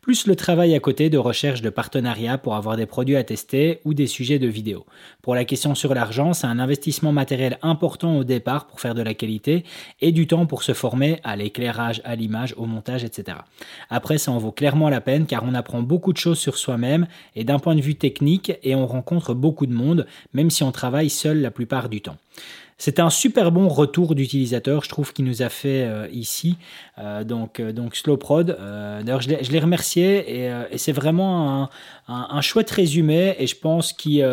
plus 0.00 0.26
le 0.26 0.34
travail 0.34 0.74
à 0.74 0.80
côté 0.80 1.10
de 1.10 1.18
recherche 1.18 1.62
de 1.62 1.70
partenariats 1.70 2.38
pour 2.38 2.54
avoir 2.54 2.76
des 2.76 2.86
produits 2.86 3.16
à 3.16 3.24
tester 3.24 3.80
ou 3.84 3.94
des 3.94 4.06
sujets 4.06 4.38
de 4.38 4.46
vidéo. 4.46 4.86
Pour 5.22 5.34
la 5.34 5.44
question 5.44 5.74
sur 5.74 5.94
l'argent, 5.94 6.32
c'est 6.32 6.46
un 6.46 6.58
investissement 6.58 7.12
matériel 7.12 7.58
important 7.62 8.16
au 8.16 8.24
départ 8.24 8.66
pour 8.66 8.80
faire 8.80 8.94
de 8.94 9.02
la 9.02 9.14
qualité 9.14 9.64
et 10.00 10.12
du 10.12 10.26
temps 10.26 10.46
pour 10.46 10.62
se 10.62 10.72
former 10.72 11.20
à 11.22 11.36
l'éclairage, 11.36 12.00
à 12.04 12.16
l'image, 12.16 12.54
au 12.56 12.66
montage, 12.66 13.04
etc. 13.04 13.38
Après, 13.90 14.18
ça 14.18 14.32
en 14.32 14.38
vaut 14.38 14.52
clairement 14.52 14.88
la 14.88 15.00
peine 15.00 15.26
car 15.26 15.44
on 15.44 15.54
apprend 15.54 15.82
beaucoup 15.82 16.12
de 16.12 16.18
choses 16.18 16.38
sur 16.38 16.56
soi-même 16.56 17.06
et 17.36 17.44
d'un 17.44 17.58
point 17.58 17.74
de 17.74 17.82
vue 17.82 17.94
technique 17.94 18.52
et 18.62 18.74
on 18.74 18.86
rencontre 18.86 19.34
beaucoup 19.34 19.66
de 19.66 19.74
monde, 19.74 20.06
même 20.32 20.50
si 20.50 20.62
on 20.62 20.72
travaille 20.72 21.10
seul 21.10 21.40
la 21.40 21.50
plupart 21.50 21.88
du 21.88 22.00
temps. 22.00 22.16
C'était 22.80 23.02
un 23.02 23.10
super 23.10 23.52
bon 23.52 23.68
retour 23.68 24.14
d'utilisateur, 24.14 24.82
je 24.82 24.88
trouve, 24.88 25.12
qu'il 25.12 25.26
nous 25.26 25.42
a 25.42 25.50
fait 25.50 25.82
euh, 25.82 26.08
ici. 26.12 26.56
Euh, 26.98 27.24
donc, 27.24 27.60
euh, 27.60 27.72
donc 27.72 27.94
Slowprod. 27.94 28.56
D'ailleurs, 28.56 29.20
je 29.20 29.52
l'ai 29.52 29.60
remercié 29.60 30.46
et, 30.46 30.78
c'est 30.78 30.92
vraiment 30.92 31.68
un, 32.08 32.28
un, 32.30 32.40
chouette 32.40 32.70
résumé 32.70 33.36
et 33.38 33.46
je 33.46 33.54
pense 33.54 33.92
qu'il 33.92 34.24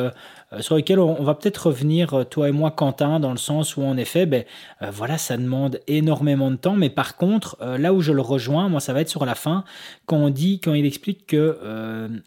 sur 0.60 0.76
lesquels 0.76 1.00
on, 1.00 1.24
va 1.24 1.36
peut-être 1.36 1.68
revenir, 1.68 2.14
euh, 2.14 2.24
toi 2.24 2.48
et 2.48 2.52
moi, 2.52 2.72
Quentin, 2.72 3.20
dans 3.20 3.32
le 3.32 3.38
sens 3.38 3.76
où 3.76 3.84
en 3.84 3.98
effet, 3.98 4.26
ben, 4.26 4.46
euh, 4.82 4.90
voilà, 4.92 5.18
ça 5.18 5.36
demande 5.36 5.80
énormément 5.88 6.50
de 6.52 6.56
temps, 6.56 6.76
mais 6.76 6.90
par 6.90 7.18
contre, 7.18 7.58
là 7.62 7.94
où 7.94 8.02
je 8.02 8.14
le 8.14 8.22
rejoins, 8.22 8.70
moi, 8.70 8.80
ça 8.80 8.94
va 8.94 9.02
être 9.02 9.10
sur 9.10 9.26
la 9.26 9.36
fin, 9.36 9.64
quand 10.06 10.18
on 10.18 10.30
dit, 10.30 10.60
quand 10.60 10.74
il 10.74 10.86
explique 10.86 11.28
que 11.28 11.58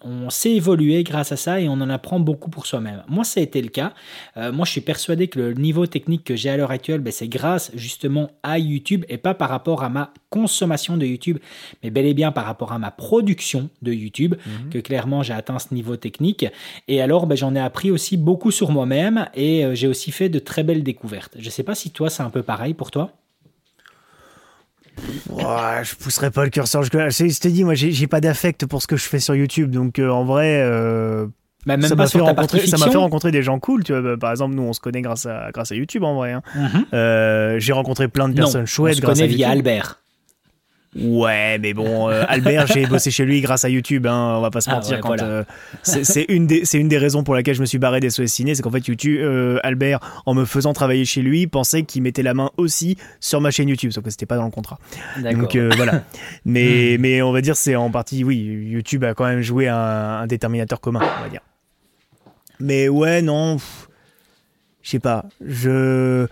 on 0.02 0.30
sait 0.30 0.52
évoluer 0.52 1.02
grâce 1.02 1.32
à 1.32 1.36
ça 1.36 1.60
et 1.60 1.68
on 1.68 1.74
en 1.74 1.88
apprend 1.88 2.20
beaucoup 2.20 2.50
pour 2.50 2.66
soi-même. 2.66 3.02
Moi, 3.08 3.24
ça 3.24 3.40
a 3.40 3.42
été 3.42 3.62
le 3.62 3.68
cas. 3.68 3.92
moi, 4.36 4.64
je 4.64 4.72
suis 4.72 4.80
persuadé 4.80 5.28
que 5.28 5.38
le 5.38 5.54
niveau 5.54 5.86
technique 5.86 6.24
que 6.24 6.36
j'ai 6.36 6.50
à 6.50 6.56
l'heure 6.56 6.70
actuelle, 6.70 7.00
ben, 7.00 7.12
c'est 7.12 7.28
grâce 7.28 7.70
justement 7.74 8.30
à 8.42 8.58
YouTube 8.58 9.04
et 9.08 9.18
pas 9.18 9.34
par 9.34 9.48
rapport 9.48 9.82
à 9.82 9.88
ma 9.88 10.12
consommation 10.30 10.96
de 10.96 11.04
YouTube, 11.04 11.38
mais 11.82 11.90
bel 11.90 12.06
et 12.06 12.14
bien 12.14 12.32
par 12.32 12.44
rapport 12.44 12.72
à 12.72 12.78
ma 12.78 12.90
production 12.90 13.68
de 13.82 13.92
YouTube, 13.92 14.34
mhm. 14.46 14.70
que 14.70 14.78
clairement 14.78 15.22
j'ai 15.22 15.32
atteint 15.32 15.58
ce 15.58 15.74
niveau 15.74 15.96
technique. 15.96 16.46
Et 16.88 17.00
alors, 17.02 17.26
ben, 17.26 17.36
j'en 17.36 17.54
ai 17.54 17.60
appris 17.60 17.90
aussi 17.90 18.09
beaucoup 18.16 18.50
sur 18.50 18.70
moi-même 18.70 19.28
et 19.34 19.64
euh, 19.64 19.74
j'ai 19.74 19.88
aussi 19.88 20.10
fait 20.10 20.28
de 20.28 20.38
très 20.38 20.62
belles 20.62 20.82
découvertes. 20.82 21.34
Je 21.38 21.44
ne 21.44 21.50
sais 21.50 21.62
pas 21.62 21.74
si 21.74 21.90
toi, 21.90 22.10
c'est 22.10 22.22
un 22.22 22.30
peu 22.30 22.42
pareil 22.42 22.74
pour 22.74 22.90
toi. 22.90 23.12
Ouais, 25.30 25.82
je 25.82 25.94
pousserai 25.94 26.30
pas 26.30 26.44
le 26.44 26.50
curseur. 26.50 26.82
Je, 26.82 26.90
je 26.90 27.40
t'ai 27.40 27.50
dit, 27.50 27.64
moi, 27.64 27.74
j'ai 27.74 28.06
pas 28.06 28.20
d'affect 28.20 28.66
pour 28.66 28.82
ce 28.82 28.86
que 28.86 28.96
je 28.96 29.04
fais 29.04 29.20
sur 29.20 29.34
YouTube, 29.34 29.70
donc 29.70 29.98
euh, 29.98 30.10
en 30.10 30.24
vrai. 30.24 30.60
Euh, 30.62 31.26
bah, 31.66 31.76
même 31.76 31.88
ça 31.88 31.94
m'a 31.94 32.06
fait, 32.06 32.20
rencontrer, 32.20 32.66
ça 32.66 32.76
fait 32.76 32.96
rencontrer 32.96 33.30
des 33.30 33.42
gens 33.42 33.58
cool. 33.58 33.84
Tu 33.84 33.92
vois, 33.92 34.02
bah, 34.02 34.16
par 34.18 34.30
exemple, 34.30 34.54
nous, 34.54 34.62
on 34.62 34.72
se 34.72 34.80
connaît 34.80 35.02
grâce 35.02 35.26
à, 35.26 35.50
grâce 35.52 35.72
à 35.72 35.74
YouTube 35.74 36.04
en 36.04 36.14
vrai. 36.14 36.32
Hein. 36.32 36.42
Mhm. 36.54 37.58
j'ai 37.58 37.72
rencontré 37.72 38.08
plein 38.08 38.28
de 38.28 38.34
personnes 38.34 38.66
chouettes 38.66 38.96
on 38.96 39.00
se 39.00 39.06
connaît 39.06 39.26
via 39.26 39.50
Albert. 39.50 39.99
Ouais, 40.96 41.58
mais 41.58 41.72
bon, 41.72 42.08
euh, 42.08 42.24
Albert, 42.28 42.66
j'ai 42.66 42.86
bossé 42.86 43.10
chez 43.12 43.24
lui 43.24 43.40
grâce 43.40 43.64
à 43.64 43.68
YouTube, 43.68 44.06
hein, 44.06 44.34
on 44.38 44.40
va 44.40 44.50
pas 44.50 44.60
se 44.60 44.70
ah 44.70 44.74
mentir. 44.74 45.00
quand 45.00 45.20
euh, 45.22 45.44
c'est 45.82 46.24
une 46.28 46.48
des 46.48 46.64
une 46.76 46.88
des 46.88 46.98
raisons 46.98 47.22
pour 47.22 47.34
laquelle 47.34 47.54
je 47.54 47.60
me 47.60 47.66
suis 47.66 47.78
barré 47.78 48.00
des 48.00 48.10
SOS 48.10 48.26
Ciné, 48.26 48.54
c'est 48.54 48.62
qu'en 48.62 48.72
fait 48.72 48.86
YouTube, 48.86 49.20
euh, 49.20 49.60
Albert, 49.62 50.00
en 50.26 50.34
me 50.34 50.44
faisant 50.44 50.72
travailler 50.72 51.04
chez 51.04 51.22
lui, 51.22 51.46
pensait 51.46 51.84
qu'il 51.84 52.02
mettait 52.02 52.24
la 52.24 52.34
main 52.34 52.50
aussi 52.56 52.96
sur 53.20 53.40
ma 53.40 53.52
chaîne 53.52 53.68
YouTube, 53.68 53.92
sauf 53.92 54.02
que 54.02 54.10
c'était 54.10 54.26
pas 54.26 54.36
dans 54.36 54.46
le 54.46 54.50
contrat. 54.50 54.78
Donc 55.32 55.56
voilà. 55.56 56.02
Mais 56.44 56.96
hmm. 56.96 57.00
mais 57.00 57.22
on 57.22 57.32
va 57.32 57.40
dire 57.40 57.56
c'est 57.56 57.76
en 57.76 57.90
partie, 57.90 58.24
oui, 58.24 58.36
YouTube 58.36 59.04
a 59.04 59.14
quand 59.14 59.26
même 59.26 59.42
joué 59.42 59.68
un, 59.68 59.76
un 59.76 60.26
déterminateur 60.26 60.80
commun, 60.80 61.00
on 61.18 61.22
va 61.22 61.28
dire. 61.28 61.42
Mais 62.58 62.88
ouais, 62.88 63.22
non, 63.22 63.58
je 64.82 64.90
sais 64.90 64.98
pas, 64.98 65.24
je 65.40 66.26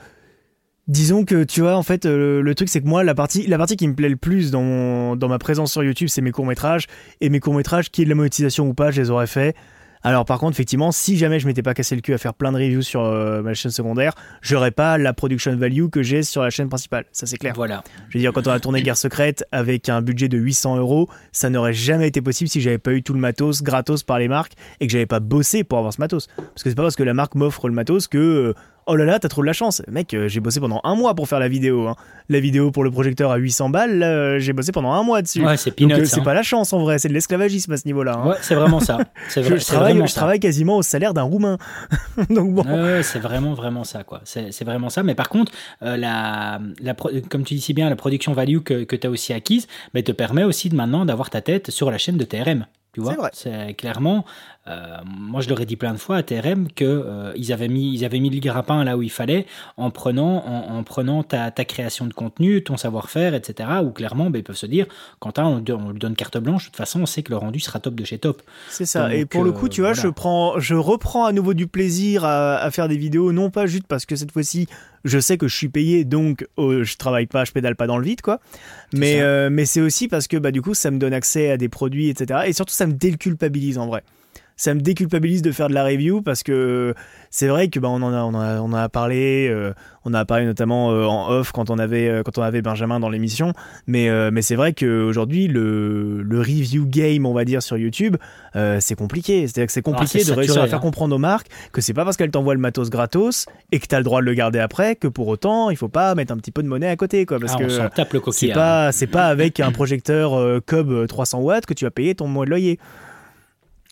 Disons 0.88 1.26
que 1.26 1.44
tu 1.44 1.60
vois, 1.60 1.76
en 1.76 1.82
fait, 1.82 2.06
euh, 2.06 2.40
le 2.40 2.54
truc 2.54 2.70
c'est 2.70 2.80
que 2.80 2.86
moi, 2.88 3.04
la 3.04 3.14
partie, 3.14 3.46
la 3.46 3.58
partie 3.58 3.76
qui 3.76 3.86
me 3.86 3.94
plaît 3.94 4.08
le 4.08 4.16
plus 4.16 4.50
dans, 4.50 5.16
dans 5.16 5.28
ma 5.28 5.38
présence 5.38 5.70
sur 5.70 5.84
YouTube, 5.84 6.08
c'est 6.08 6.22
mes 6.22 6.30
courts-métrages. 6.30 6.86
Et 7.20 7.28
mes 7.28 7.40
courts-métrages, 7.40 7.90
qui 7.90 8.02
est 8.02 8.04
de 8.06 8.10
la 8.10 8.16
monétisation 8.16 8.66
ou 8.66 8.72
pas, 8.72 8.90
je 8.90 9.02
les 9.02 9.10
aurais 9.10 9.26
fait. 9.26 9.54
Alors 10.02 10.24
par 10.24 10.38
contre, 10.38 10.52
effectivement, 10.52 10.92
si 10.92 11.16
jamais 11.16 11.40
je 11.40 11.46
m'étais 11.46 11.62
pas 11.62 11.74
cassé 11.74 11.94
le 11.94 12.00
cul 12.00 12.14
à 12.14 12.18
faire 12.18 12.34
plein 12.34 12.52
de 12.52 12.56
reviews 12.56 12.82
sur 12.82 13.02
euh, 13.02 13.42
ma 13.42 13.54
chaîne 13.54 13.70
secondaire, 13.70 14.14
j'aurais 14.42 14.70
pas 14.70 14.98
la 14.98 15.12
production 15.12 15.54
value 15.56 15.88
que 15.88 16.02
j'ai 16.02 16.22
sur 16.22 16.42
la 16.42 16.50
chaîne 16.50 16.68
principale. 16.68 17.04
Ça 17.12 17.26
c'est 17.26 17.36
clair. 17.36 17.52
Voilà. 17.56 17.82
Je 18.08 18.18
veux 18.18 18.22
dire, 18.22 18.32
quand 18.32 18.46
on 18.46 18.50
a 18.50 18.60
tourné 18.60 18.82
Guerre 18.82 18.96
secrète 18.96 19.44
avec 19.52 19.88
un 19.88 20.00
budget 20.02 20.28
de 20.28 20.38
800 20.38 20.78
euros, 20.78 21.08
ça 21.32 21.50
n'aurait 21.50 21.72
jamais 21.72 22.08
été 22.08 22.22
possible 22.22 22.48
si 22.48 22.60
j'avais 22.60 22.78
pas 22.78 22.92
eu 22.92 23.02
tout 23.02 23.12
le 23.12 23.20
matos 23.20 23.62
gratos 23.62 24.02
par 24.02 24.18
les 24.18 24.28
marques 24.28 24.52
et 24.80 24.86
que 24.86 24.92
j'avais 24.92 25.06
pas 25.06 25.20
bossé 25.20 25.64
pour 25.64 25.78
avoir 25.78 25.92
ce 25.92 26.00
matos. 26.00 26.28
Parce 26.36 26.62
que 26.62 26.70
c'est 26.70 26.76
pas 26.76 26.82
parce 26.82 26.96
que 26.96 27.02
la 27.02 27.14
marque 27.14 27.34
m'offre 27.34 27.68
le 27.68 27.74
matos 27.74 28.06
que 28.06 28.18
euh, 28.18 28.54
oh 28.88 28.96
là 28.96 29.04
là, 29.04 29.18
t'as 29.18 29.28
trop 29.28 29.42
de 29.42 29.46
la 29.46 29.52
chance. 29.52 29.82
Mec, 29.86 30.14
euh, 30.14 30.28
j'ai 30.28 30.40
bossé 30.40 30.58
pendant 30.58 30.80
un 30.82 30.94
mois 30.94 31.14
pour 31.14 31.28
faire 31.28 31.38
la 31.38 31.48
vidéo. 31.48 31.86
Hein. 31.86 31.94
La 32.28 32.40
vidéo 32.40 32.70
pour 32.70 32.82
le 32.82 32.90
projecteur 32.90 33.30
à 33.30 33.36
800 33.36 33.68
balles, 33.68 34.02
euh, 34.02 34.38
j'ai 34.38 34.52
bossé 34.52 34.72
pendant 34.72 34.92
un 34.92 35.02
mois 35.02 35.22
dessus. 35.22 35.44
Ouais, 35.44 35.56
c'est 35.56 35.80
euh, 35.80 36.04
C'est 36.04 36.20
hein. 36.20 36.24
pas 36.24 36.34
la 36.34 36.42
chance 36.42 36.72
en 36.72 36.80
vrai, 36.80 36.98
c'est 36.98 37.08
de 37.08 37.12
l'esclavagisme 37.12 37.72
à 37.72 37.76
ce 37.76 37.86
niveau-là. 37.86 38.14
Hein. 38.16 38.28
Ouais, 38.30 38.36
c'est 38.40 38.54
vraiment 38.54 38.80
ça. 38.80 38.98
je, 39.34 39.64
travaille, 39.64 40.06
je 40.06 40.14
travaille 40.14 40.40
quasiment 40.40 40.78
au 40.78 40.82
salaire 40.82 41.14
d'un 41.14 41.22
Roumain. 41.22 41.58
Donc 42.30 42.54
bon. 42.54 42.64
Ouais, 42.64 43.02
c'est 43.02 43.20
vraiment, 43.20 43.54
vraiment 43.54 43.84
ça, 43.84 44.02
quoi. 44.04 44.22
C'est 44.24 44.64
vraiment 44.64 44.88
ça. 44.88 45.02
Mais 45.02 45.14
par 45.14 45.28
contre, 45.28 45.52
la, 45.80 46.60
la 46.80 46.94
comme 46.94 47.44
tu 47.44 47.54
dis 47.54 47.60
si 47.60 47.74
bien, 47.74 47.90
la 47.90 47.96
production 47.96 48.32
value 48.32 48.58
que, 48.58 48.84
que 48.84 48.96
tu 48.96 49.06
as 49.06 49.10
aussi 49.10 49.32
acquise, 49.32 49.66
mais 49.94 50.02
te 50.02 50.12
permet 50.12 50.44
aussi 50.44 50.70
de 50.70 50.76
maintenant 50.76 51.04
d'avoir 51.04 51.30
ta 51.30 51.42
tête 51.42 51.70
sur 51.70 51.90
la 51.90 51.98
chaîne 51.98 52.16
de 52.16 52.24
TRM. 52.24 52.66
Tu 52.94 53.00
vois, 53.00 53.30
c'est 53.32 53.74
clairement, 53.74 54.24
euh, 54.68 54.98
moi 55.06 55.40
je 55.40 55.48
leur 55.48 55.60
ai 55.60 55.66
dit 55.66 55.76
plein 55.76 55.92
de 55.92 55.98
fois 55.98 56.16
à 56.16 56.22
TRM 56.22 56.68
que 56.70 56.84
euh, 56.84 57.52
avaient 57.52 57.68
mis, 57.68 57.94
ils 57.94 58.04
avaient 58.04 58.20
mis 58.20 58.30
le 58.30 58.40
grappin 58.40 58.84
là 58.84 58.96
où 58.96 59.02
il 59.02 59.10
fallait 59.10 59.46
en 59.76 59.90
prenant, 59.90 60.44
en, 60.44 60.82
prenant 60.82 61.22
ta, 61.22 61.50
ta, 61.50 61.64
création 61.64 62.06
de 62.06 62.12
contenu, 62.12 62.62
ton 62.62 62.76
savoir-faire, 62.76 63.34
etc. 63.34 63.68
Où 63.82 63.90
clairement, 63.90 64.30
ben, 64.30 64.40
ils 64.40 64.44
peuvent 64.44 64.56
se 64.56 64.66
dire, 64.66 64.86
Quentin, 65.20 65.44
on, 65.44 65.64
on, 65.72 65.90
lui 65.90 65.98
donne 65.98 66.14
carte 66.14 66.38
blanche. 66.38 66.64
De 66.64 66.68
toute 66.68 66.76
façon, 66.76 67.02
on 67.02 67.06
sait 67.06 67.22
que 67.22 67.30
le 67.30 67.38
rendu 67.38 67.60
sera 67.60 67.80
top 67.80 67.94
de 67.94 68.04
chez 68.04 68.18
top. 68.18 68.42
C'est 68.68 68.86
ça. 68.86 69.14
et 69.14 69.24
pour 69.24 69.44
le 69.44 69.52
coup, 69.52 69.68
tu 69.68 69.80
vois, 69.80 69.94
je 69.94 70.08
prends, 70.08 70.58
je 70.58 70.74
reprends 70.74 71.24
à 71.24 71.32
nouveau 71.32 71.54
du 71.54 71.66
plaisir 71.66 72.24
à, 72.24 72.56
à, 72.56 72.70
faire 72.70 72.88
des 72.88 72.96
vidéos, 72.96 73.32
non 73.32 73.50
pas 73.50 73.66
juste 73.66 73.86
parce 73.86 74.04
que 74.04 74.16
cette 74.16 74.32
fois-ci, 74.32 74.68
je 75.04 75.18
sais 75.18 75.38
que 75.38 75.48
je 75.48 75.56
suis 75.56 75.68
payé, 75.68 76.04
donc 76.04 76.46
oh, 76.56 76.82
je 76.82 76.96
travaille 76.96 77.26
pas, 77.26 77.44
je 77.44 77.52
pédale 77.52 77.76
pas 77.76 77.86
dans 77.86 77.98
le 77.98 78.04
vide, 78.04 78.20
quoi. 78.20 78.40
Mais, 78.92 79.20
euh, 79.20 79.48
mais 79.50 79.64
c'est 79.64 79.80
aussi 79.80 80.08
parce 80.08 80.26
que 80.26 80.36
bah, 80.36 80.50
du 80.50 80.62
coup, 80.62 80.74
ça 80.74 80.90
me 80.90 80.98
donne 80.98 81.12
accès 81.12 81.50
à 81.50 81.56
des 81.56 81.68
produits, 81.68 82.08
etc. 82.08 82.40
Et 82.46 82.52
surtout, 82.52 82.74
ça 82.74 82.86
me 82.86 82.92
déculpabilise 82.92 83.78
en 83.78 83.86
vrai 83.86 84.02
ça 84.58 84.74
me 84.74 84.80
déculpabilise 84.80 85.40
de 85.40 85.52
faire 85.52 85.68
de 85.68 85.74
la 85.74 85.84
review 85.84 86.20
parce 86.20 86.42
que 86.42 86.92
c'est 87.30 87.46
vrai 87.46 87.68
que 87.68 87.78
bah, 87.78 87.88
on 87.88 88.02
en 88.02 88.12
a 88.12 88.22
on 88.24 88.34
a, 88.34 88.60
on 88.60 88.72
a 88.72 88.88
parlé 88.88 89.48
euh, 89.48 89.72
on 90.04 90.12
a 90.12 90.24
parlé 90.24 90.46
notamment 90.46 90.90
euh, 90.90 91.04
en 91.04 91.30
off 91.30 91.52
quand 91.52 91.70
on 91.70 91.78
avait 91.78 92.08
euh, 92.08 92.22
quand 92.24 92.38
on 92.38 92.42
avait 92.42 92.60
Benjamin 92.60 92.98
dans 92.98 93.08
l'émission. 93.08 93.52
Mais 93.86 94.08
mais 94.30 94.42
c'est 94.42 94.56
vrai 94.56 94.72
qu'aujourd'hui 94.72 95.46
le 95.46 96.22
le 96.22 96.38
review 96.40 96.86
game 96.86 97.24
on 97.24 97.32
va 97.32 97.44
dire 97.44 97.62
sur 97.62 97.78
YouTube 97.78 98.16
c'est 98.80 98.96
compliqué. 98.96 99.46
C'est-à-dire 99.46 99.66
que 99.66 99.72
c'est 99.72 99.86
ah, 99.86 99.90
compliqué 99.90 100.24
de 100.24 100.32
réussir 100.32 100.60
à 100.60 100.66
faire 100.66 100.78
hein. 100.78 100.82
comprendre 100.82 101.14
aux 101.14 101.20
marques 101.20 101.46
que 101.72 101.80
c'est 101.80 101.94
pas 101.94 102.04
parce 102.04 102.16
qu'elles 102.16 102.32
t'envoient 102.32 102.54
le 102.54 102.60
matos 102.60 102.90
gratos 102.90 103.46
et 103.70 103.78
que 103.78 103.86
tu 103.86 103.94
as 103.94 103.98
le 103.98 104.04
droit 104.04 104.20
de 104.20 104.26
le 104.26 104.34
garder 104.34 104.58
après 104.58 104.96
que 104.96 105.06
pour 105.06 105.28
autant 105.28 105.70
il 105.70 105.76
faut 105.76 105.88
pas 105.88 106.16
mettre 106.16 106.32
un 106.32 106.36
petit 106.36 106.50
peu 106.50 106.64
de 106.64 106.68
monnaie 106.68 106.88
à 106.88 106.96
côté 106.96 107.24
quoi. 107.26 107.38
Parce 107.38 107.54
ah, 107.54 107.58
que 107.58 108.32
c'est 108.32 108.52
pas 108.52 108.90
c'est 108.90 109.06
pas 109.06 109.26
avec 109.26 109.60
un 109.60 109.70
projecteur 109.70 110.60
Cobb 110.66 111.06
300 111.06 111.38
watts 111.38 111.66
que 111.66 111.74
tu 111.74 111.84
vas 111.84 111.92
payer 111.92 112.16
ton 112.16 112.26
mois 112.26 112.44
de 112.44 112.50
loyer 112.50 112.80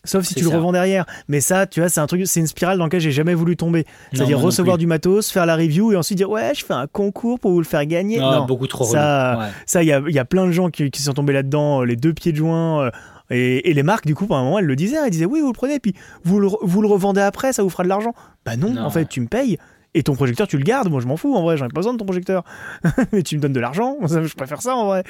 sauf 0.07 0.25
si 0.25 0.35
tu 0.35 0.43
le 0.43 0.49
revends 0.49 0.71
derrière. 0.71 1.05
Mais 1.27 1.41
ça, 1.41 1.67
tu 1.67 1.79
vois, 1.79 1.89
c'est 1.89 1.99
un 1.99 2.07
truc, 2.07 2.25
c'est 2.25 2.39
une 2.39 2.47
spirale 2.47 2.77
dans 2.77 2.85
laquelle 2.85 3.01
j'ai 3.01 3.11
jamais 3.11 3.33
voulu 3.33 3.55
tomber. 3.55 3.85
C'est-à-dire 4.13 4.39
recevoir 4.39 4.77
du 4.77 4.87
matos, 4.87 5.31
faire 5.31 5.45
la 5.45 5.55
review 5.55 5.93
et 5.93 5.95
ensuite 5.95 6.17
dire 6.17 6.29
ouais, 6.29 6.53
je 6.55 6.65
fais 6.65 6.73
un 6.73 6.87
concours 6.87 7.39
pour 7.39 7.51
vous 7.51 7.59
le 7.59 7.65
faire 7.65 7.85
gagner. 7.85 8.19
non, 8.19 8.45
beaucoup 8.45 8.67
trop. 8.67 8.85
Ça, 8.85 9.49
ça, 9.65 9.83
il 9.83 9.87
y 9.87 9.93
a, 9.93 10.01
y 10.07 10.19
a, 10.19 10.25
plein 10.25 10.45
de 10.45 10.51
gens 10.51 10.69
qui, 10.69 10.89
sont 10.93 11.13
tombés 11.13 11.33
là-dedans, 11.33 11.81
euh, 11.81 11.85
les 11.85 11.95
deux 11.95 12.13
pieds 12.13 12.31
de 12.31 12.37
joint. 12.37 12.81
Euh, 12.81 12.91
et, 13.29 13.73
les 13.73 13.83
marques, 13.83 14.05
du 14.05 14.15
coup, 14.15 14.25
par 14.25 14.37
un 14.37 14.43
moment, 14.43 14.59
elles 14.59 14.65
le 14.65 14.75
disaient, 14.75 14.97
elles 15.03 15.11
disaient 15.11 15.25
oui, 15.25 15.41
vous 15.41 15.47
le 15.47 15.53
prenez, 15.53 15.79
puis 15.79 15.93
vous 16.23 16.39
le, 16.39 16.47
vous 16.61 16.81
le 16.81 16.87
revendez 16.87 17.21
après, 17.21 17.53
ça 17.53 17.63
vous 17.63 17.69
fera 17.69 17.83
de 17.83 17.89
l'argent. 17.89 18.13
Bah 18.45 18.55
non, 18.55 18.77
en 18.77 18.89
fait, 18.89 19.05
tu 19.05 19.21
me 19.21 19.27
payes. 19.27 19.57
Et 19.93 20.03
ton 20.03 20.15
projecteur, 20.15 20.47
tu 20.47 20.57
le 20.57 20.63
gardes. 20.63 20.89
Moi, 20.89 21.01
je 21.01 21.07
m'en 21.07 21.17
fous, 21.17 21.35
en 21.35 21.41
vrai, 21.41 21.57
j'en 21.57 21.65
ai 21.65 21.69
pas 21.69 21.79
besoin 21.79 21.93
de 21.93 21.97
ton 21.97 22.05
projecteur. 22.05 22.43
Mais 23.11 23.23
tu 23.23 23.35
me 23.35 23.41
donnes 23.41 23.53
de 23.53 23.59
l'argent. 23.59 23.97
Je 24.07 24.35
préfère 24.35 24.61
ça, 24.61 24.75
en 24.75 24.85
vrai. 24.85 25.03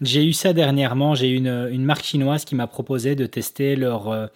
J'ai 0.00 0.24
eu 0.24 0.32
ça 0.32 0.52
dernièrement. 0.52 1.14
J'ai 1.14 1.28
une, 1.28 1.68
une 1.70 1.84
marque 1.84 2.04
chinoise 2.04 2.44
qui 2.44 2.56
m'a 2.56 2.66
proposé 2.66 3.14
de 3.14 3.26
tester 3.26 3.76
leur. 3.76 4.08
Euh, 4.08 4.26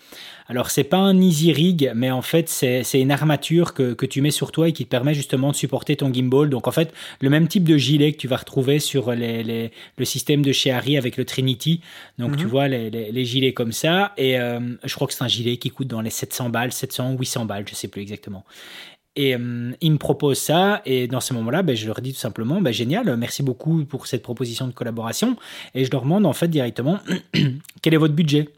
alors, 0.47 0.71
c'est 0.71 0.85
pas 0.85 0.99
un 0.99 1.21
easy 1.21 1.53
rig, 1.53 1.91
mais 1.97 2.13
en 2.13 2.23
fait, 2.23 2.49
c'est 2.49 3.01
une 3.01 3.11
armature 3.11 3.75
que, 3.75 3.93
que, 3.93 4.07
tu 4.07 4.23
mets 4.23 4.31
sur 4.31 4.53
toi 4.53 4.69
et 4.69 4.73
qui 4.73 4.85
te 4.85 4.89
permet 4.89 5.15
justement 5.15 5.51
de 5.51 5.57
supporter 5.57 5.97
ton 5.97 6.13
gimbal. 6.15 6.49
Donc, 6.49 6.69
en 6.69 6.71
fait, 6.71 6.95
le 7.21 7.29
même 7.29 7.49
type 7.49 7.65
de 7.65 7.77
gilet 7.77 8.13
que 8.13 8.19
tu 8.19 8.29
vas 8.29 8.37
retrouver 8.37 8.79
sur 8.79 9.13
les, 9.13 9.43
les, 9.43 9.73
le 9.97 10.05
système 10.05 10.43
de 10.43 10.53
chez 10.53 10.71
Harry 10.71 10.97
avec 10.97 11.17
le 11.17 11.25
Trinity. 11.25 11.81
Donc, 12.19 12.37
tu 12.37 12.45
mhm. 12.45 12.51
vois 12.51 12.69
les, 12.69 12.89
les, 12.89 13.25
gilets 13.25 13.53
comme 13.53 13.73
ça. 13.73 14.13
Et 14.17 14.39
euh, 14.39 14.61
je 14.85 14.95
crois 14.95 15.09
que 15.09 15.13
c'est 15.13 15.25
un 15.25 15.29
gilet 15.29 15.57
qui 15.57 15.71
coûte 15.71 15.89
dans 15.89 16.01
les 16.01 16.11
700 16.11 16.51
balles, 16.51 16.73
700 16.73 17.15
ou 17.15 17.19
800 17.19 17.45
balles, 17.47 17.65
je 17.69 17.75
sais 17.75 17.89
plus 17.89 18.01
exactement. 18.01 18.45
Et 19.19 19.35
euh, 19.35 19.73
ils 19.81 19.91
me 19.91 19.99
proposent 19.99 20.39
ça, 20.39 20.81
et 20.87 21.09
dans 21.09 21.19
ce 21.19 21.35
moment-là, 21.35 21.65
ben, 21.65 21.75
je 21.75 21.85
leur 21.89 22.01
dis 22.01 22.13
tout 22.13 22.21
simplement, 22.21 22.61
ben, 22.61 22.73
génial, 22.73 23.17
merci 23.17 23.43
beaucoup 23.43 23.85
pour 23.85 24.07
cette 24.07 24.23
proposition 24.23 24.69
de 24.69 24.73
collaboration, 24.73 25.37
et 25.75 25.85
je 25.85 25.91
leur 25.91 26.03
demande 26.03 26.25
en 26.25 26.33
fait 26.33 26.47
directement, 26.47 27.01
quel 27.83 27.95
est 27.95 27.97
votre 27.97 28.15
budget? 28.15 28.49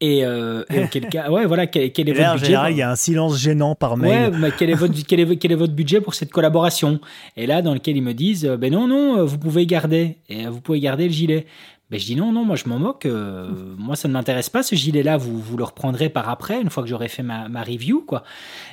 Et, 0.00 0.24
euh, 0.24 0.62
cas, 1.10 1.32
ouais, 1.32 1.46
voilà, 1.46 1.66
quel, 1.66 1.86
est 1.86 1.96
votre 1.96 2.06
budget 2.06 2.26
En 2.26 2.36
général, 2.36 2.72
il 2.72 2.78
y 2.78 2.82
a 2.82 2.92
un 2.92 2.94
silence 2.94 3.36
gênant 3.36 3.74
par 3.74 3.96
mail. 3.96 4.30
Ouais, 4.30 4.38
mais 4.38 4.50
quel 4.56 4.70
est 4.70 4.74
votre 4.74 4.94
quel 5.04 5.18
est, 5.18 5.36
quel 5.36 5.50
est 5.50 5.56
votre 5.56 5.74
budget 5.74 6.00
pour 6.00 6.14
cette 6.14 6.30
collaboration? 6.30 7.00
Et 7.36 7.48
là, 7.48 7.60
dans 7.60 7.74
lequel 7.74 7.96
ils 7.96 8.02
me 8.04 8.14
disent, 8.14 8.44
ben 8.44 8.72
non, 8.72 8.86
non, 8.86 9.24
vous 9.24 9.38
pouvez 9.38 9.66
garder, 9.66 10.18
et 10.28 10.46
vous 10.46 10.60
pouvez 10.60 10.78
garder 10.78 11.08
le 11.08 11.12
gilet. 11.12 11.46
Ben, 11.90 11.98
je 11.98 12.04
dis 12.04 12.16
non, 12.16 12.32
non, 12.32 12.44
moi 12.44 12.54
je 12.56 12.68
m'en 12.68 12.78
moque. 12.78 13.06
Euh, 13.06 13.48
moi, 13.78 13.96
ça 13.96 14.08
ne 14.08 14.12
m'intéresse 14.12 14.50
pas 14.50 14.62
ce 14.62 14.74
gilet-là. 14.74 15.16
Vous, 15.16 15.38
vous 15.40 15.56
le 15.56 15.64
reprendrez 15.64 16.10
par 16.10 16.28
après, 16.28 16.60
une 16.60 16.68
fois 16.68 16.82
que 16.82 16.88
j'aurai 16.90 17.08
fait 17.08 17.22
ma, 17.22 17.48
ma, 17.48 17.62
review, 17.62 18.04
quoi. 18.06 18.24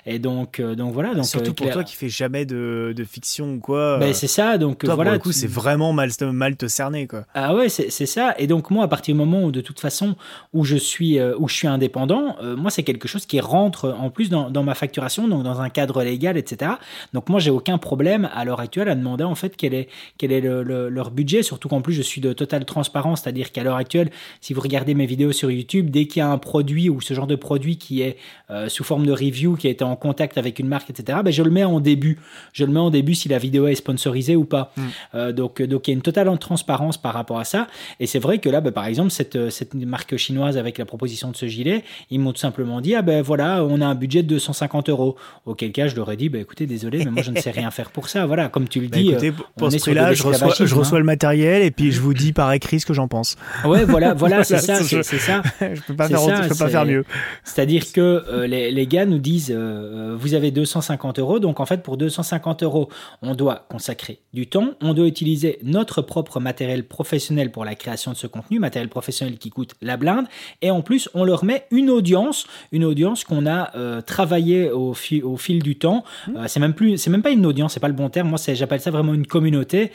Et 0.05 0.19
donc, 0.19 0.59
euh, 0.59 0.75
donc 0.75 0.91
voilà. 0.91 1.13
Donc, 1.13 1.23
Surtout 1.23 1.51
euh, 1.51 1.53
pour 1.53 1.69
toi 1.69 1.85
qui 1.85 1.95
fais 1.95 2.09
jamais 2.09 2.45
de, 2.45 2.93
de 2.93 3.03
fiction 3.05 3.53
ou 3.53 3.59
quoi. 3.59 3.99
Ben, 3.99 4.13
c'est 4.13 4.27
ça. 4.27 4.57
Donc 4.57 4.79
toi, 4.79 4.95
voilà. 4.95 5.11
Pour 5.11 5.15
le 5.15 5.23
coup, 5.23 5.31
c'est 5.31 5.47
vraiment 5.47 5.93
mal, 5.93 6.09
mal 6.33 6.57
te 6.57 6.67
cerner, 6.67 7.07
quoi. 7.07 7.23
Ah 7.33 7.55
ouais, 7.55 7.69
c'est 7.69 7.89
ça. 8.05 8.35
Et 8.37 8.47
donc 8.47 8.69
moi, 8.69 8.83
à 8.83 8.89
partir 8.89 9.15
du 9.15 9.17
moment 9.17 9.43
où, 9.43 9.51
de 9.53 9.61
toute 9.61 9.79
façon, 9.79 10.17
où 10.51 10.65
je 10.65 10.75
suis, 10.75 11.21
où 11.21 11.47
je 11.47 11.55
suis 11.55 11.67
indépendant, 11.69 12.35
moi, 12.57 12.69
c'est 12.69 12.83
quelque 12.83 13.07
chose 13.07 13.25
qui 13.25 13.39
rentre 13.39 13.95
en 13.97 14.09
plus 14.09 14.29
dans, 14.29 14.49
dans, 14.49 14.63
ma 14.63 14.75
facturation, 14.75 15.29
donc 15.29 15.43
dans 15.43 15.61
un 15.61 15.69
cadre 15.69 16.03
légal, 16.03 16.35
etc. 16.35 16.73
Donc 17.13 17.29
moi, 17.29 17.39
j'ai 17.39 17.51
aucun 17.51 17.77
problème 17.77 18.29
à 18.33 18.43
l'heure 18.43 18.59
actuelle 18.59 18.89
à 18.89 18.95
demander 18.95 19.23
en 19.23 19.35
fait 19.35 19.55
quel 19.55 19.73
est, 19.73 19.87
quel 20.17 20.33
est 20.33 20.41
le, 20.41 20.89
leur 20.89 21.11
budget. 21.11 21.43
Surtout 21.43 21.69
qu'en 21.69 21.79
plus, 21.79 21.93
je 21.93 22.01
suis 22.01 22.19
de 22.19 22.33
totale 22.33 22.65
transparence 22.65 23.04
c'est-à-dire 23.13 23.51
qu'à 23.51 23.63
l'heure 23.63 23.75
actuelle, 23.75 24.09
si 24.41 24.53
vous 24.53 24.61
regardez 24.61 24.95
mes 24.95 25.05
vidéos 25.05 25.31
sur 25.31 25.51
YouTube, 25.51 25.91
dès 25.91 26.07
qu'il 26.07 26.21
y 26.21 26.23
a 26.23 26.29
un 26.29 26.39
produit 26.39 26.89
ou 26.89 27.01
ce 27.01 27.13
genre 27.13 27.27
de 27.27 27.35
produit 27.35 27.77
qui 27.77 28.01
est 28.01 28.17
euh, 28.49 28.69
sous 28.69 28.83
forme 28.83 29.05
de 29.05 29.11
review, 29.11 29.55
qui 29.55 29.67
a 29.67 29.69
été 29.69 29.83
en 29.83 29.95
contact 29.95 30.39
avec 30.39 30.57
une 30.57 30.67
marque, 30.67 30.89
etc., 30.89 31.19
ben 31.23 31.31
je 31.31 31.43
le 31.43 31.51
mets 31.51 31.63
en 31.63 31.79
début. 31.79 32.17
Je 32.53 32.65
le 32.65 32.71
mets 32.71 32.79
en 32.79 32.89
début 32.89 33.13
si 33.13 33.29
la 33.29 33.37
vidéo 33.37 33.67
est 33.67 33.75
sponsorisée 33.75 34.35
ou 34.35 34.45
pas. 34.45 34.71
Mm. 34.75 34.81
Euh, 35.13 35.31
donc, 35.31 35.61
donc 35.61 35.87
il 35.87 35.91
y 35.91 35.93
a 35.93 35.95
une 35.95 36.01
totale 36.01 36.25
transparence 36.39 36.97
par 36.97 37.13
rapport 37.13 37.39
à 37.39 37.43
ça. 37.43 37.67
Et 37.99 38.07
c'est 38.07 38.19
vrai 38.19 38.39
que 38.39 38.49
là, 38.49 38.61
ben, 38.61 38.71
par 38.71 38.85
exemple, 38.85 39.11
cette, 39.11 39.49
cette 39.49 39.75
marque 39.75 40.17
chinoise 40.17 40.57
avec 40.57 40.77
la 40.77 40.85
proposition 40.85 41.29
de 41.29 41.35
ce 41.35 41.45
gilet, 41.45 41.83
ils 42.09 42.19
m'ont 42.19 42.33
tout 42.33 42.39
simplement 42.39 42.81
dit, 42.81 42.95
ah 42.95 43.01
ben 43.01 43.21
voilà, 43.21 43.63
on 43.63 43.81
a 43.81 43.85
un 43.85 43.95
budget 43.95 44.23
de 44.23 44.27
250 44.29 44.89
euros. 44.89 45.15
Auquel 45.45 45.71
cas, 45.71 45.87
je 45.87 45.95
leur 45.95 46.11
ai 46.11 46.17
dit, 46.17 46.29
ben 46.29 46.41
écoutez, 46.41 46.65
désolé, 46.65 47.03
mais 47.05 47.11
moi 47.11 47.21
je 47.21 47.31
ne 47.31 47.39
sais 47.39 47.51
rien 47.51 47.71
faire 47.71 47.91
pour 47.91 48.09
ça. 48.09 48.25
Voilà, 48.25 48.49
comme 48.49 48.67
tu 48.67 48.79
le 48.79 48.87
bah, 48.89 48.97
dis. 48.97 49.09
écoutez, 49.09 49.33
pour 49.57 49.71
ce 49.71 49.77
prix-là, 49.77 50.13
je 50.13 50.23
reçois, 50.23 50.53
je 50.65 50.75
reçois 50.75 50.99
le 50.99 51.05
matériel 51.05 51.61
et 51.61 51.71
puis 51.71 51.91
je 51.91 51.99
vous 51.99 52.13
dis 52.13 52.33
par 52.33 52.51
écrit 52.53 52.79
ce 52.79 52.85
que 52.85 52.93
j'en 52.95 53.07
pense. 53.07 53.35
Ouais, 53.65 53.85
voilà, 53.85 54.13
voilà, 54.13 54.43
c'est 54.43 54.57
ça, 54.59 54.81
c'est 54.83 55.03
ça. 55.03 55.41
je 55.61 55.81
peux 55.81 55.95
pas 55.95 56.07
faire, 56.07 56.43
je 56.43 56.49
peux 56.49 56.55
pas 56.55 56.69
faire 56.69 56.85
mieux. 56.85 57.05
C'est-à-dire 57.43 57.91
que 57.91 58.23
euh, 58.27 58.47
les, 58.47 58.71
les, 58.71 58.87
gars 58.87 59.05
nous 59.05 59.19
disent, 59.19 59.51
euh, 59.51 60.13
euh, 60.13 60.15
vous 60.17 60.33
avez 60.33 60.51
250 60.51 61.19
euros, 61.19 61.39
donc 61.39 61.59
en 61.59 61.65
fait 61.65 61.83
pour 61.83 61.97
250 61.97 62.63
euros, 62.63 62.89
on 63.21 63.35
doit 63.35 63.65
consacrer 63.69 64.19
du 64.33 64.47
temps, 64.47 64.69
on 64.81 64.93
doit 64.93 65.07
utiliser 65.07 65.59
notre 65.63 66.01
propre 66.01 66.39
matériel 66.39 66.87
professionnel 66.87 67.51
pour 67.51 67.65
la 67.65 67.75
création 67.75 68.11
de 68.11 68.17
ce 68.17 68.27
contenu, 68.27 68.59
matériel 68.59 68.89
professionnel 68.89 69.37
qui 69.37 69.49
coûte 69.49 69.75
la 69.81 69.97
blinde, 69.97 70.25
et 70.61 70.71
en 70.71 70.81
plus 70.81 71.09
on 71.13 71.23
leur 71.23 71.45
met 71.45 71.65
une 71.71 71.89
audience, 71.89 72.47
une 72.71 72.85
audience 72.85 73.23
qu'on 73.23 73.45
a 73.45 73.71
travaillé 74.01 74.71
au, 74.71 74.93
fil, 74.93 75.23
au 75.23 75.37
fil 75.37 75.61
du 75.61 75.77
temps. 75.77 76.03
Mmh. 76.27 76.47
c'est 76.47 76.59
même 76.59 76.73
plus, 76.73 76.97
c'est 76.97 77.09
même 77.09 77.21
pas 77.21 77.31
une 77.31 77.45
audience, 77.45 77.73
c'est 77.73 77.79
pas 77.79 77.87
le 77.87 77.93
bon 77.93 78.09
terme. 78.09 78.29
Moi, 78.29 78.39
j'appelle 78.53 78.79
ça 78.79 78.91
vraiment 78.91 79.13
une 79.13 79.27
communauté. 79.27 79.91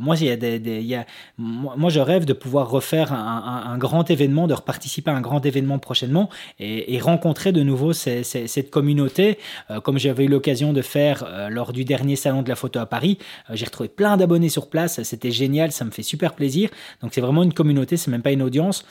moi, 0.00 0.16
il 0.16 0.26
y 0.26 0.30
a 0.30 0.36
des, 0.36 0.58
des 0.58 0.82
y 0.82 0.94
a, 0.94 1.06
moi, 1.38 1.74
moi, 1.76 1.90
je 1.90 2.00
rêve 2.00 2.24
de 2.24 2.32
pouvoir 2.40 2.70
refaire 2.70 3.12
un, 3.12 3.78
grand 3.78 4.10
événement, 4.10 4.48
de 4.48 4.54
reparticiper 4.54 5.10
à 5.10 5.14
un 5.14 5.20
grand 5.20 5.44
événement 5.46 5.78
prochainement 5.78 6.28
et, 6.58 6.98
rencontrer 7.00 7.52
de 7.52 7.62
nouveau 7.62 7.92
cette 7.92 8.70
communauté, 8.70 9.38
euh, 9.70 9.80
comme 9.80 9.98
j'avais 9.98 10.24
eu 10.24 10.28
l'occasion 10.28 10.72
de 10.72 10.82
faire 10.82 11.24
euh, 11.26 11.48
lors 11.48 11.72
du 11.72 11.84
dernier 11.84 12.16
salon 12.16 12.42
de 12.42 12.48
la 12.48 12.56
photo 12.56 12.78
à 12.78 12.86
Paris. 12.86 13.18
Euh, 13.48 13.54
j'ai 13.54 13.64
retrouvé 13.64 13.88
plein 13.88 14.16
d'abonnés 14.16 14.48
sur 14.48 14.68
place, 14.68 15.02
c'était 15.02 15.30
génial, 15.30 15.72
ça 15.72 15.84
me 15.84 15.90
fait 15.90 16.02
super 16.02 16.34
plaisir. 16.34 16.68
Donc 17.00 17.14
c'est 17.14 17.20
vraiment 17.20 17.42
une 17.42 17.54
communauté, 17.54 17.96
c'est 17.96 18.10
même 18.10 18.22
pas 18.22 18.32
une 18.32 18.42
audience. 18.42 18.84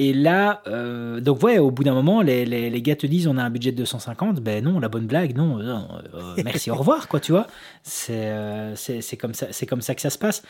Et 0.00 0.12
là, 0.12 0.62
euh, 0.68 1.20
donc 1.20 1.42
ouais, 1.42 1.58
au 1.58 1.72
bout 1.72 1.82
d'un 1.82 1.94
moment, 1.94 2.22
les, 2.22 2.44
les, 2.44 2.70
les, 2.70 2.82
gars 2.82 2.94
te 2.94 3.06
disent 3.06 3.26
on 3.26 3.36
a 3.36 3.42
un 3.42 3.50
budget 3.50 3.72
de 3.72 3.78
250. 3.78 4.40
Ben 4.40 4.62
non, 4.62 4.78
la 4.78 4.88
bonne 4.88 5.06
blague, 5.06 5.36
non. 5.36 5.58
Euh, 5.58 5.76
euh, 6.14 6.34
merci, 6.44 6.70
au 6.70 6.76
revoir, 6.76 7.08
quoi, 7.08 7.18
tu 7.18 7.32
vois. 7.32 7.48
C'est 7.82 8.32
c'est 8.76 9.16
comme 9.16 9.34
ça, 9.34 9.46
comme 9.66 9.80
ça 9.80 9.96
que 9.96 10.00
ça 10.00 10.10
se 10.10 10.18
passe. 10.18 10.42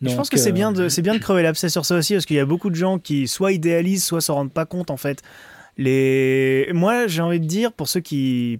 je 0.00 0.14
pense 0.14 0.30
que 0.30 0.38
c'est 0.38 0.52
bien 0.52 0.72
de 0.72 0.88
bien 1.02 1.14
de 1.14 1.18
crever 1.18 1.42
l'abcès 1.42 1.68
sur 1.68 1.84
ça 1.84 1.96
aussi 1.96 2.14
parce 2.14 2.24
qu'il 2.24 2.36
y 2.36 2.40
a 2.40 2.46
beaucoup 2.46 2.70
de 2.70 2.74
gens 2.74 2.98
qui 2.98 3.28
soit 3.28 3.52
idéalisent, 3.52 4.04
soit 4.04 4.22
se 4.22 4.32
rendent 4.32 4.52
pas 4.52 4.64
compte 4.64 4.90
en 4.90 4.96
fait. 4.96 5.22
Les... 5.78 6.70
Moi, 6.72 7.06
j'ai 7.06 7.20
envie 7.20 7.40
de 7.40 7.44
dire, 7.44 7.70
pour 7.72 7.88
ceux 7.88 8.00
qui, 8.00 8.58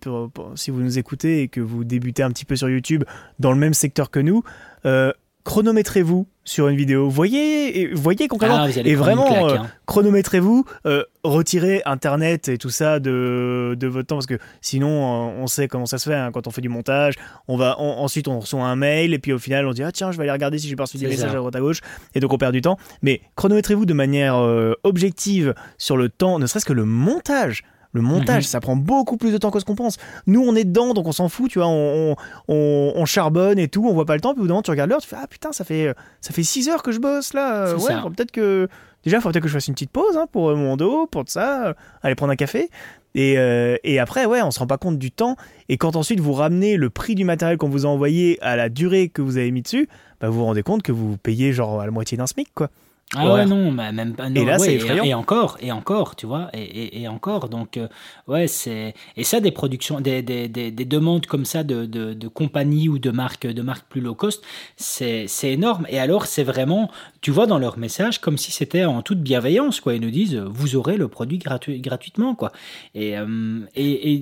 si 0.54 0.70
vous 0.70 0.82
nous 0.82 0.98
écoutez 0.98 1.42
et 1.42 1.48
que 1.48 1.60
vous 1.60 1.84
débutez 1.84 2.22
un 2.22 2.30
petit 2.30 2.44
peu 2.44 2.56
sur 2.56 2.68
YouTube 2.68 3.04
dans 3.38 3.52
le 3.52 3.58
même 3.58 3.72
secteur 3.72 4.10
que 4.10 4.20
nous, 4.20 4.42
euh, 4.84 5.12
chronométrez-vous 5.46 6.26
sur 6.44 6.66
une 6.66 6.76
vidéo. 6.76 7.08
Voyez, 7.08 7.88
voyez 7.94 8.26
concrètement. 8.26 8.64
Ah, 8.64 8.80
et 8.84 8.96
vraiment, 8.96 9.46
euh, 9.46 9.54
hein. 9.58 9.66
chronométrez-vous, 9.86 10.64
euh, 10.86 11.04
retirez 11.22 11.82
Internet 11.86 12.48
et 12.48 12.58
tout 12.58 12.68
ça 12.68 12.98
de, 12.98 13.76
de, 13.78 13.86
votre 13.86 14.08
temps 14.08 14.16
parce 14.16 14.26
que 14.26 14.38
sinon, 14.60 14.88
euh, 14.88 15.40
on 15.40 15.46
sait 15.46 15.68
comment 15.68 15.86
ça 15.86 15.98
se 15.98 16.10
fait 16.10 16.16
hein, 16.16 16.32
quand 16.32 16.48
on 16.48 16.50
fait 16.50 16.62
du 16.62 16.68
montage. 16.68 17.14
On 17.46 17.56
va 17.56 17.78
ensuite 17.78 18.26
on 18.26 18.40
reçoit 18.40 18.64
un 18.64 18.74
mail 18.74 19.14
et 19.14 19.20
puis 19.20 19.32
au 19.32 19.38
final 19.38 19.66
on 19.68 19.72
dit 19.72 19.84
ah 19.84 19.92
tiens 19.92 20.10
je 20.10 20.16
vais 20.16 20.24
aller 20.24 20.32
regarder 20.32 20.58
si 20.58 20.68
j'ai 20.68 20.74
pas 20.74 20.84
reçu 20.84 20.98
des 20.98 21.06
messages 21.06 21.30
à 21.30 21.36
droite 21.36 21.54
à 21.54 21.60
gauche 21.60 21.80
et 22.16 22.20
donc 22.20 22.32
on 22.32 22.38
perd 22.38 22.52
du 22.52 22.60
temps. 22.60 22.76
Mais 23.02 23.20
chronométrez-vous 23.36 23.86
de 23.86 23.94
manière 23.94 24.36
objective 24.82 25.54
sur 25.78 25.96
le 25.96 26.08
temps, 26.08 26.40
ne 26.40 26.46
serait-ce 26.46 26.66
que 26.66 26.72
le 26.72 26.84
montage 26.84 27.62
le 27.96 28.02
montage, 28.02 28.44
mhm. 28.44 28.48
ça 28.48 28.60
prend 28.60 28.76
beaucoup 28.76 29.16
plus 29.16 29.32
de 29.32 29.38
temps 29.38 29.50
que 29.50 29.58
ce 29.58 29.64
qu'on 29.64 29.74
pense. 29.74 29.96
Nous, 30.26 30.40
on 30.40 30.54
est 30.54 30.64
dedans, 30.64 30.94
donc 30.94 31.06
on 31.06 31.12
s'en 31.12 31.28
fout, 31.28 31.50
tu 31.50 31.58
vois, 31.58 31.68
on, 31.68 32.14
on, 32.48 33.04
charbonne 33.04 33.58
et 33.58 33.68
tout, 33.68 33.84
on 33.86 33.92
voit 33.92 34.06
pas 34.06 34.14
le 34.14 34.20
temps, 34.20 34.34
puis 34.34 34.42
au 34.42 34.46
bout 34.46 34.62
tu 34.62 34.70
regardes 34.70 34.90
l'heure, 34.90 35.00
tu 35.00 35.08
fais 35.08 35.16
Ah 35.18 35.26
putain, 35.26 35.52
ça 35.52 35.64
fait, 35.64 35.94
ça 36.20 36.32
fait 36.32 36.42
6 36.42 36.68
heures 36.68 36.82
que 36.82 36.92
je 36.92 37.00
bosse 37.00 37.34
là. 37.34 37.74
Ouais, 37.74 37.94
peut-être 38.14 38.32
que. 38.32 38.68
Déjà, 39.04 39.18
il 39.18 39.20
faut 39.20 39.30
peut-être 39.30 39.44
que 39.44 39.48
je 39.48 39.52
fasse 39.52 39.68
une 39.68 39.74
petite 39.74 39.92
pause 39.92 40.16
hein, 40.16 40.26
pour 40.32 40.56
mon 40.56 40.76
dos, 40.76 41.06
pour 41.06 41.22
ça, 41.28 41.74
aller 42.02 42.16
prendre 42.16 42.32
un 42.32 42.36
café. 42.36 42.70
Et, 43.14 43.38
euh, 43.38 43.76
et, 43.82 43.98
après, 43.98 44.26
ouais, 44.26 44.42
on 44.42 44.50
se 44.50 44.58
rend 44.58 44.66
pas 44.66 44.78
compte 44.78 44.98
du 44.98 45.10
temps. 45.10 45.36
Et 45.68 45.78
quand 45.78 45.96
ensuite 45.96 46.20
vous 46.20 46.34
ramenez 46.34 46.76
le 46.76 46.90
prix 46.90 47.14
du 47.14 47.24
matériel 47.24 47.56
qu'on 47.56 47.68
vous 47.68 47.86
a 47.86 47.88
envoyé 47.88 48.38
à 48.42 48.56
la 48.56 48.68
durée 48.68 49.08
que 49.08 49.22
vous 49.22 49.38
avez 49.38 49.50
mis 49.52 49.62
dessus, 49.62 49.88
bah, 50.20 50.28
vous 50.28 50.38
vous 50.38 50.44
rendez 50.44 50.62
compte 50.62 50.82
que 50.82 50.92
vous 50.92 51.16
payez 51.16 51.52
genre 51.52 51.80
à 51.80 51.86
la 51.86 51.92
moitié 51.92 52.18
d'un 52.18 52.26
SMIC, 52.26 52.48
quoi. 52.54 52.68
Ah 53.14 53.32
ouais, 53.32 53.46
non, 53.46 53.70
même 53.70 54.14
pas. 54.16 54.28
et 54.28 54.44
là, 54.44 54.58
c'est 54.58 54.74
et, 54.74 55.14
encore, 55.14 55.58
et 55.60 55.70
encore, 55.70 56.16
tu 56.16 56.26
vois, 56.26 56.50
et, 56.52 57.02
et 57.02 57.06
encore. 57.06 57.48
Donc, 57.48 57.76
euh, 57.76 57.86
ouais, 58.26 58.48
c'est. 58.48 58.94
Et 59.16 59.22
ça, 59.22 59.38
des 59.38 59.52
productions, 59.52 60.00
des, 60.00 60.22
des, 60.22 60.48
des, 60.48 60.72
des 60.72 60.84
demandes 60.84 61.24
comme 61.26 61.44
ça 61.44 61.62
de, 61.62 61.86
de, 61.86 62.14
de, 62.14 62.28
compagnies 62.28 62.88
ou 62.88 62.98
de 62.98 63.12
marques, 63.12 63.46
de 63.46 63.62
marques 63.62 63.86
plus 63.88 64.00
low 64.00 64.16
cost, 64.16 64.42
c'est 64.76 65.28
énorme. 65.44 65.86
Et 65.88 66.00
alors, 66.00 66.26
c'est 66.26 66.42
vraiment, 66.42 66.90
tu 67.20 67.30
vois, 67.30 67.46
dans 67.46 67.60
leur 67.60 67.78
message, 67.78 68.20
comme 68.20 68.36
si 68.36 68.50
c'était 68.50 68.84
en 68.84 69.02
toute 69.02 69.20
bienveillance, 69.20 69.80
quoi. 69.80 69.94
Ils 69.94 70.00
nous 70.00 70.10
disent, 70.10 70.34
vous 70.34 70.74
aurez 70.74 70.96
le 70.96 71.06
produit 71.06 71.38
gratuit, 71.38 71.80
gratuitement, 71.80 72.34
quoi. 72.34 72.50
Et, 72.96 73.16
euh, 73.16 73.60
et, 73.76 74.20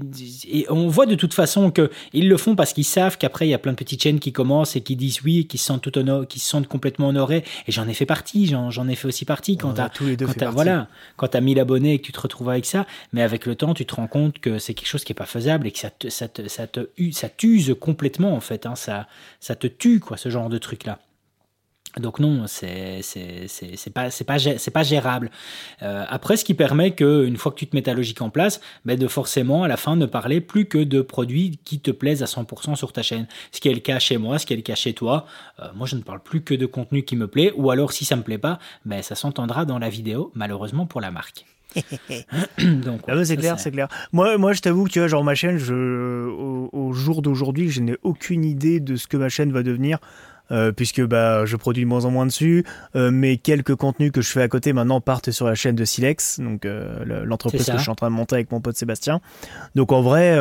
et, 0.52 0.66
on 0.68 0.88
voit 0.88 1.06
de 1.06 1.14
toute 1.14 1.32
façon 1.32 1.70
qu'ils 1.70 2.28
le 2.28 2.36
font 2.36 2.54
parce 2.54 2.74
qu'ils 2.74 2.84
savent 2.84 3.16
qu'après, 3.16 3.46
il 3.46 3.50
y 3.50 3.54
a 3.54 3.58
plein 3.58 3.72
de 3.72 3.78
petites 3.78 4.02
chaînes 4.02 4.20
qui 4.20 4.34
commencent 4.34 4.76
et 4.76 4.82
qui 4.82 4.94
disent 4.94 5.22
oui, 5.24 5.46
qui 5.46 5.56
se 5.56 5.64
sentent, 5.64 5.90
tout 5.90 6.26
qui 6.28 6.38
se 6.38 6.48
sentent 6.50 6.68
complètement 6.68 7.08
honorés. 7.08 7.44
Et 7.66 7.72
j'en 7.72 7.88
ai 7.88 7.94
fait 7.94 8.04
partie, 8.04 8.46
j'en 8.46 8.73
j'en 8.74 8.88
ai 8.88 8.94
fait 8.94 9.08
aussi 9.08 9.24
partie 9.24 9.56
quand 9.56 9.74
tu 9.74 9.80
as, 9.80 9.88
tous 9.88 10.06
les 10.06 10.16
deux 10.16 10.26
voilà, 10.50 10.88
quand 11.16 11.34
as 11.34 11.40
1000 11.40 11.58
abonnés 11.60 11.94
et 11.94 11.98
que 11.98 12.04
tu 12.04 12.12
te 12.12 12.20
retrouves 12.20 12.50
avec 12.50 12.66
ça, 12.66 12.86
mais 13.12 13.22
avec 13.22 13.46
le 13.46 13.54
temps, 13.54 13.72
tu 13.72 13.86
te 13.86 13.94
rends 13.94 14.06
compte 14.06 14.38
que 14.38 14.58
c'est 14.58 14.74
quelque 14.74 14.88
chose 14.88 15.04
qui 15.04 15.12
est 15.12 15.14
pas 15.14 15.26
faisable 15.26 15.66
et 15.66 15.72
que 15.72 15.78
ça 15.78 15.90
te, 15.90 16.08
ça 16.08 16.28
te, 16.28 16.46
ça 16.48 16.66
te, 16.66 16.88
ça 17.12 17.28
t'use 17.28 17.74
complètement 17.80 18.34
en 18.34 18.40
fait, 18.40 18.66
hein, 18.66 18.74
ça, 18.74 19.06
ça 19.40 19.54
te 19.54 19.66
tue 19.66 20.00
quoi, 20.00 20.16
ce 20.16 20.28
genre 20.28 20.48
de 20.48 20.58
truc 20.58 20.84
là. 20.84 20.98
Donc 22.00 22.18
non, 22.18 22.46
c'est 22.46 23.00
c'est 23.02 23.92
pas 23.92 24.10
c'est 24.10 24.24
pas 24.24 24.38
c'est 24.38 24.70
pas 24.70 24.82
gérable. 24.82 25.30
Euh, 25.82 26.04
après, 26.08 26.36
ce 26.36 26.44
qui 26.44 26.54
permet 26.54 26.92
que 26.92 27.24
une 27.24 27.36
fois 27.36 27.52
que 27.52 27.58
tu 27.58 27.66
te 27.66 27.76
mets 27.76 27.82
ta 27.82 27.94
logique 27.94 28.20
en 28.20 28.30
place, 28.30 28.60
ben 28.84 28.98
de 28.98 29.06
forcément 29.06 29.62
à 29.62 29.68
la 29.68 29.76
fin 29.76 29.94
ne 29.96 30.06
parler 30.06 30.40
plus 30.40 30.66
que 30.66 30.78
de 30.78 31.02
produits 31.02 31.58
qui 31.64 31.78
te 31.78 31.90
plaisent 31.90 32.22
à 32.22 32.26
100% 32.26 32.74
sur 32.74 32.92
ta 32.92 33.02
chaîne. 33.02 33.26
Ce 33.52 33.60
qui 33.60 33.68
est 33.68 33.74
le 33.74 33.80
cas 33.80 33.98
chez 33.98 34.18
moi, 34.18 34.38
ce 34.38 34.46
qui 34.46 34.54
est 34.54 34.56
le 34.56 34.62
cas 34.62 34.74
chez 34.74 34.92
toi. 34.92 35.26
Euh, 35.60 35.68
moi, 35.74 35.86
je 35.86 35.96
ne 35.96 36.02
parle 36.02 36.20
plus 36.20 36.42
que 36.42 36.54
de 36.54 36.66
contenu 36.66 37.04
qui 37.04 37.16
me 37.16 37.28
plaît, 37.28 37.52
ou 37.56 37.70
alors 37.70 37.92
si 37.92 38.04
ça 38.04 38.16
me 38.16 38.22
plaît 38.22 38.38
pas, 38.38 38.58
ben 38.84 39.02
ça 39.02 39.14
s'entendra 39.14 39.64
dans 39.64 39.78
la 39.78 39.88
vidéo, 39.88 40.32
malheureusement 40.34 40.86
pour 40.86 41.00
la 41.00 41.12
marque. 41.12 41.44
Donc, 42.58 43.02
ah 43.06 43.24
c'est 43.24 43.36
clair, 43.36 43.58
c'est 43.60 43.70
clair. 43.70 43.88
Moi, 44.12 44.36
moi, 44.36 44.52
je 44.52 44.60
t'avoue 44.60 44.84
que 44.84 44.90
tu 44.90 44.98
vois, 44.98 45.08
genre 45.08 45.24
ma 45.24 45.34
chaîne, 45.34 45.58
je, 45.58 45.74
au, 45.74 46.70
au 46.72 46.92
jour 46.92 47.22
d'aujourd'hui, 47.22 47.70
je 47.70 47.80
n'ai 47.80 47.96
aucune 48.02 48.44
idée 48.44 48.80
de 48.80 48.96
ce 48.96 49.06
que 49.06 49.16
ma 49.16 49.28
chaîne 49.28 49.52
va 49.52 49.62
devenir. 49.62 49.98
Euh, 50.50 50.72
puisque 50.72 51.02
bah, 51.02 51.46
je 51.46 51.56
produis 51.56 51.84
de 51.84 51.88
moins 51.88 52.04
en 52.04 52.10
moins 52.10 52.26
dessus. 52.26 52.64
Euh, 52.96 53.10
mes 53.10 53.38
quelques 53.38 53.74
contenus 53.74 54.12
que 54.12 54.20
je 54.20 54.28
fais 54.30 54.42
à 54.42 54.48
côté 54.48 54.72
maintenant 54.72 55.00
partent 55.00 55.30
sur 55.30 55.46
la 55.46 55.54
chaîne 55.54 55.74
de 55.74 55.84
Silex, 55.84 56.38
donc 56.40 56.64
euh, 56.64 57.24
l'entreprise 57.24 57.66
que 57.66 57.76
je 57.76 57.82
suis 57.82 57.90
en 57.90 57.94
train 57.94 58.10
de 58.10 58.14
monter 58.14 58.36
avec 58.36 58.52
mon 58.52 58.60
pote 58.60 58.76
Sébastien. 58.76 59.20
Donc 59.74 59.92
en 59.92 60.02
vrai, 60.02 60.38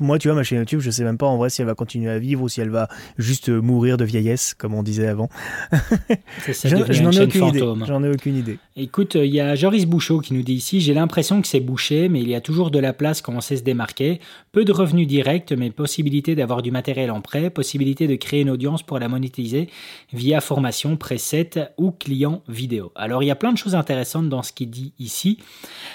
moi 0.00 0.18
tu 0.18 0.28
vois, 0.28 0.34
ma 0.34 0.42
chaîne 0.42 0.58
YouTube, 0.58 0.80
je 0.80 0.90
sais 0.90 1.04
même 1.04 1.18
pas 1.18 1.26
en 1.26 1.36
vrai 1.36 1.50
si 1.50 1.60
elle 1.60 1.66
va 1.66 1.74
continuer 1.74 2.10
à 2.10 2.18
vivre 2.18 2.42
ou 2.42 2.48
si 2.48 2.60
elle 2.60 2.70
va 2.70 2.88
juste 3.18 3.48
mourir 3.48 3.96
de 3.96 4.04
vieillesse, 4.04 4.54
comme 4.54 4.74
on 4.74 4.82
disait 4.82 5.08
avant. 5.08 5.28
je 6.46 7.02
n'en 7.02 7.10
ai 7.10 7.22
aucune 7.22 7.46
idée. 7.46 7.60
J'en 7.86 8.02
ai 8.02 8.10
aucune 8.10 8.36
idée. 8.36 8.58
Écoute, 8.76 9.14
il 9.14 9.32
y 9.34 9.40
a 9.40 9.54
Joris 9.54 9.86
Bouchot 9.86 10.20
qui 10.20 10.34
nous 10.34 10.42
dit 10.42 10.54
ici 10.54 10.80
J'ai 10.80 10.94
l'impression 10.94 11.40
que 11.40 11.48
c'est 11.48 11.60
bouché, 11.60 12.08
mais 12.08 12.20
il 12.20 12.28
y 12.28 12.34
a 12.34 12.40
toujours 12.40 12.70
de 12.70 12.78
la 12.78 12.92
place 12.92 13.20
quand 13.20 13.34
on 13.34 13.40
sait 13.40 13.56
se 13.56 13.62
démarquer. 13.62 14.20
Peu 14.52 14.64
de 14.64 14.72
revenus 14.72 15.06
directs, 15.06 15.52
mais 15.52 15.70
possibilité 15.70 16.34
d'avoir 16.34 16.62
du 16.62 16.70
matériel 16.70 17.10
en 17.10 17.20
prêt, 17.20 17.50
possibilité 17.50 18.06
de 18.06 18.16
créer 18.16 18.40
une 18.40 18.50
audience 18.50 18.82
pour 18.82 18.98
la 18.98 19.08
via 20.12 20.40
formation, 20.40 20.96
preset 20.96 21.50
ou 21.76 21.90
client 21.90 22.42
vidéo. 22.48 22.92
Alors 22.94 23.22
il 23.22 23.26
y 23.26 23.30
a 23.30 23.36
plein 23.36 23.52
de 23.52 23.58
choses 23.58 23.74
intéressantes 23.74 24.28
dans 24.28 24.42
ce 24.42 24.52
qu'il 24.52 24.70
dit 24.70 24.92
ici. 24.98 25.38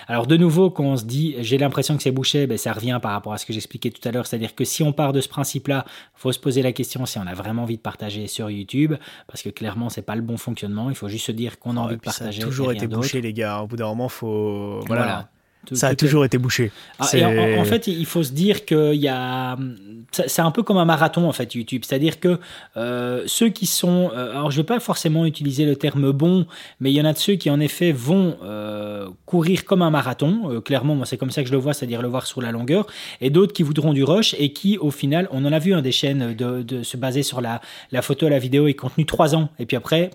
Alors 0.08 0.28
de 0.28 0.38
nouveau, 0.38 0.70
quand 0.70 0.84
on 0.84 0.98
se 0.98 1.06
dit 1.06 1.36
J'ai 1.40 1.58
l'impression 1.58 1.98
que 1.98 2.04
c'est 2.04 2.12
bouché, 2.12 2.48
ben, 2.48 2.58
ça 2.58 2.74
revient 2.74 3.00
par 3.02 3.12
rapport 3.12 3.34
à 3.34 3.38
ce 3.38 3.46
que 3.46 3.54
j'expliquais 3.54 3.92
tout 3.92 4.08
à 4.08 4.12
l'heure. 4.12 4.28
C'est-à-dire 4.28 4.56
que 4.56 4.66
si 4.66 4.84
on 4.84 4.94
part 4.94 5.14
de 5.14 5.22
ce 5.22 5.30
principe-là, 5.30 5.86
il 5.88 6.20
faut 6.20 6.32
se 6.32 6.40
poser 6.40 6.62
la 6.62 6.72
question 6.72 7.06
si 7.06 7.18
on 7.18 7.28
a 7.28 7.34
vraiment 7.34 7.64
envie 7.64 7.78
de 7.78 7.82
partager 7.82 8.28
sur 8.28 8.50
YouTube, 8.50 8.96
parce 9.28 9.42
que 9.42 9.50
clairement, 9.50 9.90
c'est 9.90 10.02
pas 10.02 10.16
le 10.16 10.22
bon 10.22 10.38
fonctionnement. 10.38 10.90
Il 10.90 10.96
faut 10.96 11.08
juste 11.08 11.26
se 11.26 11.32
dire 11.32 11.60
qu'on 11.60 11.78
a 11.78 11.80
envie 11.80 11.96
de 11.96 12.02
partager 12.02 12.44
été 12.72 12.88
bouché, 12.88 13.22
les 13.22 13.34
gars. 13.34 13.62
Au 13.62 13.68
bout 13.68 13.76
d'un 13.76 13.88
moment, 13.88 14.10
faut. 14.10 14.82
Voilà. 14.88 15.30
Ça 15.74 15.88
a 15.88 15.95
toujours 15.95 16.26
été 16.26 16.38
bouché. 16.38 16.72
Ah, 16.99 17.05
en, 17.05 17.63
fait, 17.65 17.88
il 17.88 18.05
faut 18.05 18.24
se 18.24 18.32
dire 18.32 18.65
qu'il 18.65 18.95
y 18.95 19.07
a. 19.07 19.57
C'est 20.11 20.41
un 20.41 20.51
peu 20.51 20.63
comme 20.63 20.78
un 20.78 20.86
marathon, 20.86 21.28
en 21.28 21.32
fait, 21.32 21.53
YouTube. 21.55 21.84
C'est-à-dire 21.86 22.20
que 22.20 22.39
euh, 22.78 23.24
ceux 23.28 23.49
qui 23.49 23.65
sont. 23.65 24.11
Euh, 24.15 24.32
alors, 24.32 24.51
je 24.51 24.57
ne 24.57 24.63
vais 24.63 24.67
pas 24.67 24.80
forcément 24.80 25.26
utiliser 25.26 25.65
le 25.65 25.76
terme 25.76 26.11
bon, 26.11 26.45
mais 26.80 26.91
il 26.91 26.95
y 26.95 27.01
en 27.01 27.05
a 27.05 27.13
de 27.13 27.17
ceux 27.17 27.36
qui, 27.36 27.49
en 27.49 27.59
effet, 27.59 27.91
vont 27.91 28.38
euh, 28.43 29.07
courir 29.26 29.65
comme 29.65 29.82
un 29.82 29.91
marathon. 29.91 30.61
clairement, 30.63 30.95
moi, 30.95 31.05
c'est 31.05 31.17
comme 31.17 31.32
ça 31.32 31.41
que 31.41 31.47
je 31.47 31.53
le 31.53 31.59
vois, 31.59 31.74
c'est-à-dire 31.74 32.01
le 32.01 32.07
voir 32.07 32.26
sur 32.26 32.41
la 32.41 32.51
longueur. 32.51 32.88
Et 33.22 33.30
d'autres 33.30 33.53
qui 33.53 33.63
voudront 33.63 33.93
du 33.93 34.03
rush 34.03 34.36
et 34.39 34.53
qui, 34.53 34.78
au 34.78 34.91
final, 34.91 35.28
on 35.32 35.45
en 35.45 35.53
a 35.53 35.59
vu 35.59 35.74
un 35.74 35.82
des 35.82 35.91
chaînes 35.91 36.34
de, 36.34 36.84
se 36.84 36.97
baser 36.97 37.24
sur 37.24 37.41
la, 37.41 37.61
la 37.91 38.01
photo, 38.01 38.30
la 38.30 38.39
vidéo 38.39 38.67
et 38.67 38.74
contenu 38.74 39.05
trois 39.05 39.36
ans. 39.36 39.49
Et 39.59 39.65
puis 39.65 39.78
après, 39.78 40.11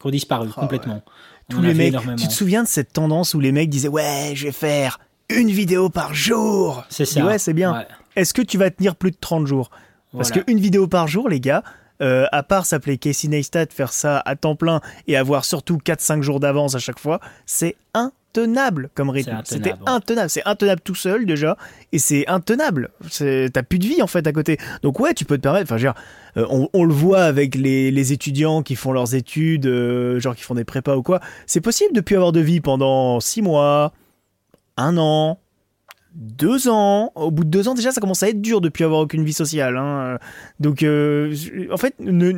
qui 0.00 0.06
ont 0.06 0.10
disparu 0.10 0.48
oh, 0.50 0.60
complètement 0.60 1.02
tous 1.50 1.60
les 1.60 1.74
mecs. 1.74 1.96
Tu 2.16 2.28
te 2.28 2.32
souviens 2.32 2.62
de 2.62 2.68
cette 2.68 2.92
tendance 2.92 3.34
où 3.34 3.40
les 3.40 3.52
mecs 3.52 3.68
disaient 3.68 3.88
ouais, 3.88 4.32
je 4.34 4.46
vais 4.46 4.52
faire 4.52 4.98
une 5.28 5.50
vidéo 5.50 5.90
par 5.90 6.14
jour? 6.14 6.84
C'est 6.88 7.04
ça. 7.04 7.24
Ouais, 7.24 7.38
c'est 7.38 7.52
bien. 7.52 7.84
Est-ce 8.16 8.32
que 8.34 8.42
tu 8.42 8.58
vas 8.58 8.70
tenir 8.70 8.96
plus 8.96 9.10
de 9.10 9.16
30 9.20 9.46
jours? 9.46 9.70
Parce 10.16 10.30
que 10.30 10.40
qu'une 10.40 10.58
vidéo 10.58 10.88
par 10.88 11.06
jour, 11.06 11.28
les 11.28 11.40
gars, 11.40 11.62
euh, 12.00 12.26
à 12.32 12.42
part 12.42 12.66
s'appeler 12.66 12.98
Casey 12.98 13.28
Neistat, 13.28 13.66
faire 13.70 13.92
ça 13.92 14.22
à 14.24 14.36
temps 14.36 14.56
plein 14.56 14.80
et 15.06 15.16
avoir 15.16 15.44
surtout 15.44 15.78
4-5 15.78 16.22
jours 16.22 16.40
d'avance 16.40 16.74
à 16.74 16.78
chaque 16.78 16.98
fois, 16.98 17.20
c'est 17.46 17.76
intenable 17.94 18.90
comme 18.94 19.10
rythme. 19.10 19.40
C'était 19.44 19.74
intenable. 19.86 20.30
C'est 20.30 20.46
intenable 20.46 20.80
tout 20.82 20.94
seul 20.94 21.26
déjà 21.26 21.56
et 21.92 21.98
c'est 21.98 22.26
intenable. 22.28 22.90
T'as 23.18 23.62
plus 23.62 23.78
de 23.78 23.86
vie 23.86 24.02
en 24.02 24.06
fait 24.06 24.26
à 24.26 24.32
côté. 24.32 24.58
Donc 24.82 25.00
ouais, 25.00 25.14
tu 25.14 25.24
peux 25.24 25.36
te 25.36 25.42
permettre. 25.42 25.72
Enfin, 25.72 25.92
euh, 26.36 26.46
on, 26.72 26.84
le 26.84 26.94
voit 26.94 27.24
avec 27.24 27.54
les, 27.54 28.12
étudiants 28.12 28.62
qui 28.62 28.76
font 28.76 28.92
leurs 28.92 29.14
études, 29.14 29.66
euh, 29.66 30.20
genre 30.20 30.34
qui 30.34 30.42
font 30.42 30.54
des 30.54 30.64
prépas 30.64 30.96
ou 30.96 31.02
quoi. 31.02 31.20
C'est 31.46 31.60
possible 31.60 31.92
de 31.92 32.00
plus 32.00 32.16
avoir 32.16 32.32
de 32.32 32.40
vie 32.40 32.60
pendant 32.60 33.20
6 33.20 33.42
mois, 33.42 33.92
un 34.76 34.96
an, 34.96 35.38
deux 36.14 36.68
ans. 36.68 37.12
Au 37.14 37.30
bout 37.30 37.44
de 37.44 37.50
deux 37.50 37.68
ans, 37.68 37.74
déjà, 37.74 37.92
ça 37.92 38.00
commence 38.00 38.22
à 38.22 38.28
être 38.28 38.40
dur 38.40 38.60
depuis 38.60 38.84
avoir 38.84 39.00
aucune 39.00 39.24
vie 39.24 39.32
sociale. 39.32 39.76
Hein. 39.76 40.18
Donc, 40.58 40.82
euh, 40.82 41.34
en 41.72 41.76
fait, 41.76 41.94
ne, 42.00 42.30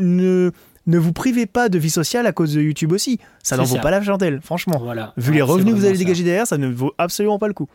ne, 0.87 0.99
vous 0.99 1.13
privez 1.13 1.47
pas 1.47 1.69
de 1.69 1.79
vie 1.79 1.91
sociale 1.91 2.27
à 2.27 2.33
cause 2.33 2.55
de 2.55 2.61
YouTube 2.61 2.93
aussi. 2.93 3.19
Ça 3.43 3.57
n'en 3.57 3.65
vaut 3.65 3.79
pas 3.79 3.91
la 3.91 4.03
chandelle, 4.03 4.41
franchement. 4.43 4.81
Voilà. 4.83 5.13
Vu 5.17 5.33
les 5.33 5.43
revenus 5.43 5.75
que 5.75 5.79
vous 5.79 5.87
allez 5.87 5.99
dégager 5.99 6.25
derrière, 6.25 6.47
ça 6.47 6.59
ne 6.59 6.69
vaut 6.69 6.95
absolument 6.99 7.39
pas 7.39 7.49
le 7.49 7.55
coup. 7.55 7.69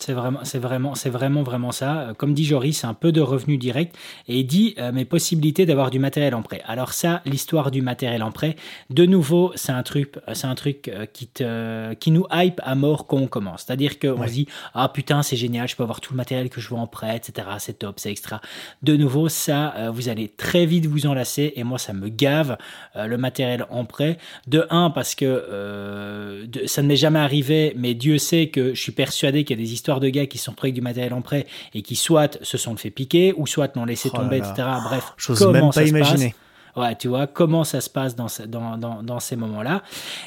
C'est 0.00 0.14
vraiment, 0.14 0.40
c'est 0.44 0.58
vraiment, 0.58 0.94
c'est 0.94 1.10
vraiment, 1.10 1.42
vraiment 1.42 1.72
ça. 1.72 1.98
Euh, 1.98 2.14
comme 2.14 2.32
dit 2.32 2.46
Joris, 2.46 2.78
c'est 2.78 2.86
un 2.86 2.94
peu 2.94 3.12
de 3.12 3.20
revenu 3.20 3.58
direct 3.58 3.94
et 4.28 4.38
il 4.38 4.46
dit 4.46 4.74
euh, 4.78 4.92
mes 4.92 5.04
possibilités 5.04 5.66
d'avoir 5.66 5.90
du 5.90 5.98
matériel 5.98 6.34
en 6.34 6.40
prêt. 6.40 6.62
Alors 6.66 6.94
ça, 6.94 7.20
l'histoire 7.26 7.70
du 7.70 7.82
matériel 7.82 8.22
en 8.22 8.32
prêt, 8.32 8.56
de 8.88 9.04
nouveau, 9.04 9.52
c'est 9.56 9.72
un 9.72 9.82
truc, 9.82 10.16
euh, 10.26 10.32
c'est 10.32 10.46
un 10.46 10.54
truc 10.54 10.90
qui 11.12 11.26
te, 11.26 11.92
qui 11.94 12.12
nous 12.12 12.24
hype 12.32 12.62
à 12.64 12.74
mort 12.74 13.06
quand 13.06 13.18
on 13.18 13.26
commence. 13.26 13.64
C'est-à-dire 13.66 13.98
qu'on 13.98 14.26
se 14.26 14.32
dit 14.32 14.46
ah 14.72 14.88
putain 14.88 15.22
c'est 15.22 15.36
génial, 15.36 15.68
je 15.68 15.76
peux 15.76 15.82
avoir 15.82 16.00
tout 16.00 16.14
le 16.14 16.16
matériel 16.16 16.48
que 16.48 16.62
je 16.62 16.70
veux 16.70 16.76
en 16.76 16.86
prêt, 16.86 17.14
etc. 17.16 17.48
C'est 17.58 17.80
top, 17.80 18.00
c'est 18.00 18.10
extra. 18.10 18.40
De 18.82 18.96
nouveau, 18.96 19.28
ça, 19.28 19.90
vous 19.92 20.08
allez 20.08 20.28
très 20.28 20.64
vite 20.64 20.86
vous 20.86 21.06
enlacer 21.06 21.52
et 21.56 21.64
moi 21.64 21.78
ça 21.78 21.92
me 21.92 22.08
gave 22.08 22.56
le 22.94 23.16
matériel 23.18 23.66
en 23.68 23.84
prêt. 23.84 24.16
De 24.46 24.66
un 24.70 24.88
parce 24.88 25.14
que 25.14 26.46
ça 26.66 26.82
ne 26.82 26.88
m'est 26.88 26.96
jamais 26.96 27.18
arrivé, 27.18 27.74
mais 27.76 27.92
Dieu 27.92 28.16
sait 28.16 28.48
que 28.48 28.74
je 28.74 28.80
suis 28.80 28.92
persuadé 28.92 29.44
qu'il 29.44 29.58
y 29.58 29.60
a 29.60 29.62
des 29.62 29.72
histoires 29.72 29.89
de 29.98 30.08
gars 30.08 30.26
qui 30.26 30.38
sont 30.38 30.52
pris 30.52 30.72
du 30.72 30.80
matériel 30.80 31.12
en 31.12 31.22
prêt 31.22 31.46
et 31.74 31.82
qui 31.82 31.96
soit 31.96 32.38
se 32.44 32.56
sont 32.58 32.76
fait 32.76 32.90
piquer 32.90 33.34
ou 33.36 33.48
soit 33.48 33.74
l'ont 33.74 33.84
laissé 33.84 34.10
oh 34.12 34.16
tomber, 34.16 34.36
etc. 34.36 34.54
Bref, 34.84 35.14
chose 35.16 35.44
même 35.48 35.70
pas 35.70 35.82
imaginer. 35.82 36.34
Ouais, 36.76 36.94
tu 36.96 37.08
vois, 37.08 37.26
comment 37.26 37.64
ça 37.64 37.80
se 37.80 37.90
passe 37.90 38.14
dans, 38.14 38.26
dans, 38.48 38.76
dans, 38.76 39.02
dans 39.02 39.20
ces 39.20 39.36
moments-là. 39.36 39.82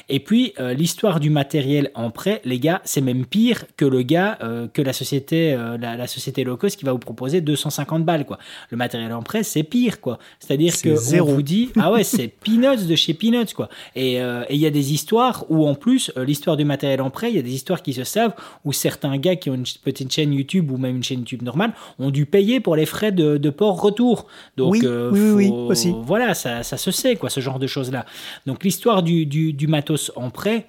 Et 0.08 0.20
puis, 0.20 0.52
euh, 0.60 0.74
l'histoire 0.74 1.20
du 1.20 1.30
matériel 1.30 1.90
en 1.94 2.10
prêt, 2.10 2.40
les 2.44 2.58
gars, 2.58 2.82
c'est 2.84 3.00
même 3.00 3.24
pire 3.24 3.64
que 3.76 3.84
le 3.84 4.02
gars, 4.02 4.38
euh, 4.42 4.68
que 4.68 4.82
la 4.82 4.92
société, 4.92 5.54
euh, 5.54 5.78
la, 5.78 6.06
société 6.06 6.44
low 6.44 6.56
cost 6.56 6.78
qui 6.78 6.84
va 6.84 6.92
vous 6.92 6.98
proposer 6.98 7.40
250 7.40 8.04
balles, 8.04 8.26
quoi. 8.26 8.38
Le 8.70 8.76
matériel 8.76 9.12
en 9.12 9.22
prêt, 9.22 9.42
c'est 9.42 9.62
pire, 9.62 10.00
quoi. 10.00 10.18
C'est-à-dire 10.38 10.74
que 10.80 11.20
on 11.20 11.24
vous 11.24 11.42
dit, 11.42 11.70
ah 11.80 11.92
ouais, 11.92 12.04
c'est 12.04 12.28
peanuts 12.44 12.86
de 12.86 12.94
chez 12.94 13.14
peanuts, 13.14 13.54
quoi. 13.54 13.68
Et 13.96 14.18
il 14.50 14.56
y 14.56 14.66
a 14.66 14.70
des 14.70 14.92
histoires 14.92 15.44
où, 15.48 15.66
en 15.66 15.74
plus, 15.74 16.12
l'histoire 16.16 16.56
du 16.56 16.64
matériel 16.64 17.00
en 17.00 17.10
prêt, 17.10 17.30
il 17.30 17.36
y 17.36 17.38
a 17.38 17.42
des 17.42 17.54
histoires 17.54 17.82
qui 17.82 17.92
se 17.92 18.04
savent 18.04 18.34
où 18.64 18.72
certains 18.72 19.16
gars 19.16 19.36
qui 19.36 19.50
ont 19.50 19.54
une 19.54 19.64
petite 19.82 20.12
chaîne 20.12 20.32
YouTube 20.32 20.70
ou 20.70 20.76
même 20.76 20.96
une 20.96 21.04
chaîne 21.04 21.20
YouTube 21.20 21.42
normale 21.42 21.72
ont 21.98 22.10
dû 22.10 22.26
payer 22.26 22.60
pour 22.60 22.76
les 22.76 22.86
frais 22.86 23.12
de, 23.12 23.38
de 23.38 23.50
port-retour. 23.50 24.26
Donc, 24.56 24.74
oui, 24.74 24.86
oui, 24.86 25.30
oui, 25.30 25.50
aussi. 25.50 25.94
Voilà, 26.02 26.33
ça, 26.34 26.62
se 26.62 26.90
sait, 26.90 27.16
quoi, 27.16 27.30
ce 27.30 27.40
genre 27.40 27.58
de 27.58 27.66
choses-là. 27.66 28.06
Donc 28.46 28.64
l'histoire 28.64 29.02
du, 29.02 29.26
du, 29.26 29.66
matos 29.66 30.12
en 30.16 30.30
prêt, 30.30 30.66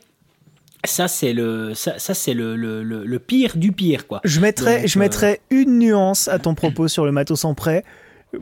ça 0.84 1.08
c'est 1.08 1.34
le 1.34 1.74
ça, 1.74 1.98
c'est 1.98 2.34
le, 2.34 2.56
le, 2.56 2.84
le, 2.84 3.20
pire 3.20 3.58
du 3.58 3.72
pire 3.72 4.08
quoi. 4.08 4.22
Je 4.24 4.40
mettrais 4.40 4.88
je 4.88 5.00
mettrais 5.00 5.42
euh, 5.52 5.62
une 5.62 5.80
nuance 5.80 6.28
à 6.28 6.40
ton 6.40 6.54
propos 6.54 6.88
sur 6.88 7.06
le 7.06 7.12
matos 7.12 7.44
en 7.44 7.56
prêt 7.56 7.84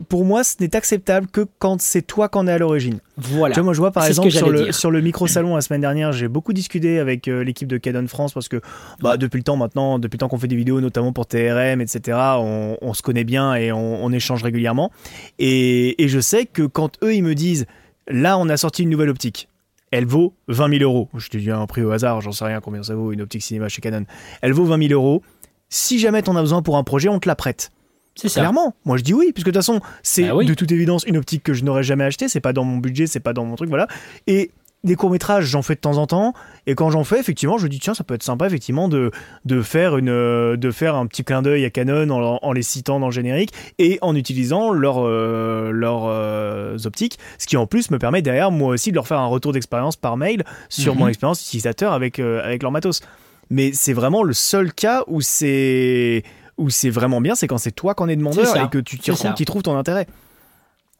pour 0.08 0.24
moi, 0.24 0.44
ce 0.44 0.56
n'est 0.60 0.74
acceptable 0.76 1.26
que 1.26 1.46
quand 1.58 1.80
c'est 1.80 2.02
toi 2.02 2.28
qui 2.28 2.38
en 2.38 2.46
es 2.46 2.52
à 2.52 2.58
l'origine. 2.58 2.98
Voilà. 3.16 3.54
Tu 3.54 3.60
vois, 3.60 3.64
moi, 3.64 3.74
je 3.74 3.78
vois 3.78 3.90
par 3.90 4.04
exemple 4.06 4.30
sur 4.30 4.50
le, 4.50 4.72
sur 4.72 4.90
le 4.90 5.00
micro-salon 5.00 5.54
la 5.54 5.60
semaine 5.60 5.80
dernière, 5.80 6.12
j'ai 6.12 6.28
beaucoup 6.28 6.52
discuté 6.52 6.98
avec 6.98 7.28
euh, 7.28 7.44
l'équipe 7.44 7.68
de 7.68 7.78
Canon 7.78 8.06
France 8.06 8.32
parce 8.32 8.48
que 8.48 8.60
bah, 9.00 9.16
depuis 9.16 9.38
le 9.38 9.44
temps 9.44 9.56
maintenant, 9.56 9.98
depuis 9.98 10.16
le 10.16 10.20
temps 10.20 10.28
qu'on 10.28 10.38
fait 10.38 10.48
des 10.48 10.56
vidéos, 10.56 10.80
notamment 10.80 11.12
pour 11.12 11.26
TRM, 11.26 11.80
etc., 11.80 12.18
on, 12.38 12.94
se 12.94 13.02
connaît 13.02 13.24
bien 13.24 13.54
et 13.54 13.72
on, 13.72 14.12
échange 14.12 14.42
régulièrement. 14.42 14.92
Et, 15.38 16.02
et 16.02 16.08
je 16.08 16.20
sais 16.20 16.46
que 16.46 16.62
quand 16.62 17.02
eux, 17.02 17.14
ils 17.14 17.22
me 17.22 17.34
disent, 17.34 17.66
là, 18.06 18.38
on 18.38 18.48
a 18.48 18.56
sorti 18.56 18.84
une 18.84 18.90
nouvelle 18.90 19.10
optique 19.10 19.48
elle 19.94 20.06
vaut 20.06 20.34
20 20.48 20.78
000 20.78 20.82
euros. 20.82 21.08
Je 21.16 21.28
te 21.28 21.36
dis 21.36 21.52
un 21.52 21.66
prix 21.66 21.82
au 21.82 21.92
hasard, 21.92 22.20
j'en 22.20 22.32
sais 22.32 22.44
rien 22.44 22.60
combien 22.60 22.82
ça 22.82 22.96
vaut 22.96 23.12
une 23.12 23.20
optique 23.20 23.42
cinéma 23.42 23.68
chez 23.68 23.80
Canon. 23.80 24.04
Elle 24.42 24.52
vaut 24.52 24.64
20 24.64 24.88
000 24.88 24.92
euros. 24.92 25.22
Si 25.68 26.00
jamais 26.00 26.20
tu 26.20 26.30
en 26.30 26.36
as 26.36 26.40
besoin 26.40 26.62
pour 26.62 26.76
un 26.76 26.82
projet, 26.82 27.08
on 27.08 27.20
te 27.20 27.28
la 27.28 27.36
prête. 27.36 27.70
C'est 28.14 28.28
ça. 28.28 28.40
Clairement, 28.40 28.74
moi 28.84 28.96
je 28.96 29.02
dis 29.02 29.14
oui, 29.14 29.32
puisque 29.32 29.48
de 29.48 29.52
toute 29.52 29.58
façon, 29.58 29.80
c'est 30.02 30.28
bah 30.28 30.44
de 30.44 30.54
toute 30.54 30.70
évidence 30.70 31.04
une 31.04 31.16
optique 31.16 31.42
que 31.42 31.52
je 31.52 31.64
n'aurais 31.64 31.82
jamais 31.82 32.04
achetée, 32.04 32.28
c'est 32.28 32.40
pas 32.40 32.52
dans 32.52 32.64
mon 32.64 32.78
budget, 32.78 33.06
c'est 33.06 33.20
pas 33.20 33.32
dans 33.32 33.44
mon 33.44 33.56
truc, 33.56 33.68
voilà. 33.68 33.88
Et 34.26 34.50
des 34.84 34.96
courts-métrages, 34.96 35.46
j'en 35.46 35.62
fais 35.62 35.74
de 35.74 35.80
temps 35.80 35.96
en 35.96 36.06
temps, 36.06 36.34
et 36.66 36.74
quand 36.74 36.90
j'en 36.90 37.04
fais, 37.04 37.18
effectivement, 37.18 37.56
je 37.58 37.66
dis 37.66 37.78
tiens, 37.78 37.94
ça 37.94 38.04
peut 38.04 38.14
être 38.14 38.22
sympa, 38.22 38.46
effectivement, 38.46 38.88
de, 38.88 39.10
de, 39.46 39.62
faire, 39.62 39.96
une, 39.96 40.56
de 40.56 40.70
faire 40.70 40.94
un 40.94 41.06
petit 41.06 41.24
clin 41.24 41.40
d'œil 41.40 41.64
à 41.64 41.70
Canon 41.70 42.10
en, 42.10 42.52
les 42.52 42.62
citant 42.62 43.00
dans 43.00 43.06
le 43.06 43.12
générique 43.12 43.50
et 43.78 43.98
en 44.02 44.14
utilisant 44.14 44.72
leurs 44.72 44.98
euh, 45.00 45.72
euh, 45.72 46.78
optiques, 46.84 47.18
ce 47.38 47.46
qui 47.46 47.56
en 47.56 47.66
plus 47.66 47.90
me 47.90 47.98
permet 47.98 48.20
derrière, 48.20 48.50
moi 48.50 48.74
aussi, 48.74 48.90
de 48.90 48.96
leur 48.96 49.08
faire 49.08 49.18
un 49.18 49.26
retour 49.26 49.52
d'expérience 49.52 49.96
par 49.96 50.18
mail 50.18 50.44
sur 50.68 50.94
mon 50.94 51.04
mhm. 51.04 51.10
expérience 51.10 51.42
utilisateur 51.42 51.92
avec, 51.94 52.18
euh, 52.18 52.44
avec 52.44 52.62
leur 52.62 52.70
matos. 52.70 53.00
Mais 53.50 53.72
c'est 53.72 53.92
vraiment 53.94 54.22
le 54.22 54.32
seul 54.34 54.72
cas 54.72 55.02
où 55.06 55.20
c'est 55.22 56.24
où 56.58 56.70
c'est 56.70 56.90
vraiment 56.90 57.20
bien, 57.20 57.34
c'est 57.34 57.46
quand 57.46 57.58
c'est 57.58 57.72
toi 57.72 57.94
qu'on 57.94 58.08
est 58.08 58.16
demandeur 58.16 58.56
et 58.56 58.68
que 58.68 58.78
tu 58.78 58.98
t'y 58.98 59.10
compte, 59.10 59.34
qui 59.34 59.44
trouve 59.44 59.62
ton 59.62 59.76
intérêt. 59.76 60.06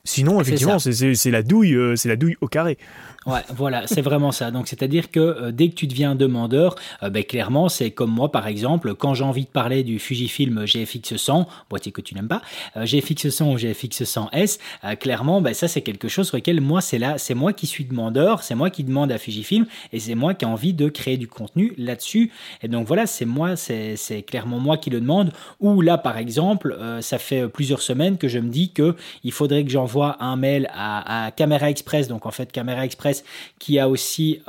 Sinon, 0.07 0.39
effectivement, 0.39 0.79
c'est 0.79 1.31
la 1.31 1.43
douille, 1.43 1.75
euh, 1.75 1.97
c'est 1.97 2.11
la 2.11 2.17
douille 2.17 2.37
au 2.43 2.47
carré. 2.47 2.77
Ouais, 3.25 3.41
voilà, 3.57 3.87
c'est 3.87 4.03
vraiment 4.03 4.33
ça. 4.33 4.51
Donc, 4.51 4.69
c'est-à-dire 4.69 5.11
que 5.11 5.19
euh, 5.19 5.51
dès 5.51 5.71
que 5.71 5.75
tu 5.75 5.87
deviens 5.87 6.15
demandeur, 6.15 6.77
euh, 7.03 7.09
ben, 7.09 7.25
clairement, 7.25 7.71
c'est 7.71 7.91
comme 7.91 8.11
moi, 8.11 8.31
par 8.31 8.47
exemple, 8.47 8.95
quand 8.95 9.15
j'ai 9.15 9.25
envie 9.25 9.45
de 9.45 9.49
parler 9.49 9.83
du 9.83 9.99
Fujifilm 9.99 10.67
GFX 10.67 11.17
100, 11.17 11.49
boîtier 11.71 11.91
que 11.91 12.03
tu 12.03 12.15
n'aimes 12.15 12.29
pas, 12.29 12.43
GFX 12.77 13.31
100 13.31 13.53
ou 13.53 13.57
GFX 13.57 14.03
100S, 14.03 14.59
clairement, 14.99 15.41
ben, 15.41 15.55
ça, 15.55 15.69
c'est 15.69 15.81
quelque 15.81 16.09
chose 16.09 16.29
sur 16.29 16.37
lequel 16.37 16.61
moi, 16.61 16.83
c'est 16.83 16.99
là, 16.99 17.17
c'est 17.17 17.33
moi 17.33 17.55
qui 17.55 17.67
suis 17.67 17.87
demandeur, 17.87 18.43
c'est 18.43 18.55
moi 18.55 18.69
qui 18.69 18.85
demande 18.85 19.11
à 19.11 19.17
Fujifilm 19.17 19.65
et 19.95 20.01
c'est 20.01 20.15
moi 20.15 20.35
qui 20.35 20.45
ai 20.45 20.49
envie 20.49 20.75
de 20.75 20.91
créer 20.91 21.17
du 21.17 21.29
contenu 21.29 21.73
là-dessus. 21.79 22.31
Et 22.63 22.69
donc, 22.69 22.87
voilà, 22.87 23.07
c'est 23.07 23.25
moi, 23.25 23.57
c'est 23.57 24.23
clairement 24.27 24.59
moi 24.59 24.77
qui 24.77 24.91
le 24.91 25.01
demande. 25.01 25.33
Ou 25.61 25.81
là, 25.81 25.97
par 25.97 26.19
exemple, 26.19 26.77
ça 27.01 27.17
fait 27.17 27.49
plusieurs 27.49 27.81
semaines 27.81 28.19
que 28.19 28.29
je 28.29 28.39
me 28.39 28.51
dis 28.51 28.71
que 28.71 28.97
il 29.23 29.33
faudrait 29.33 29.65
que 29.65 29.71
j'envoie 29.71 29.94
un 30.03 30.37
mail 30.37 30.69
à, 30.75 31.31
Caméra 31.37 31.71
Express, 31.71 32.09
donc 32.09 32.27
en 32.27 32.31
fait 32.31 32.53
Caméra 32.53 32.85
Express 32.85 33.25
qui 33.59 33.79
a 33.79 33.89
aussi 33.89 34.41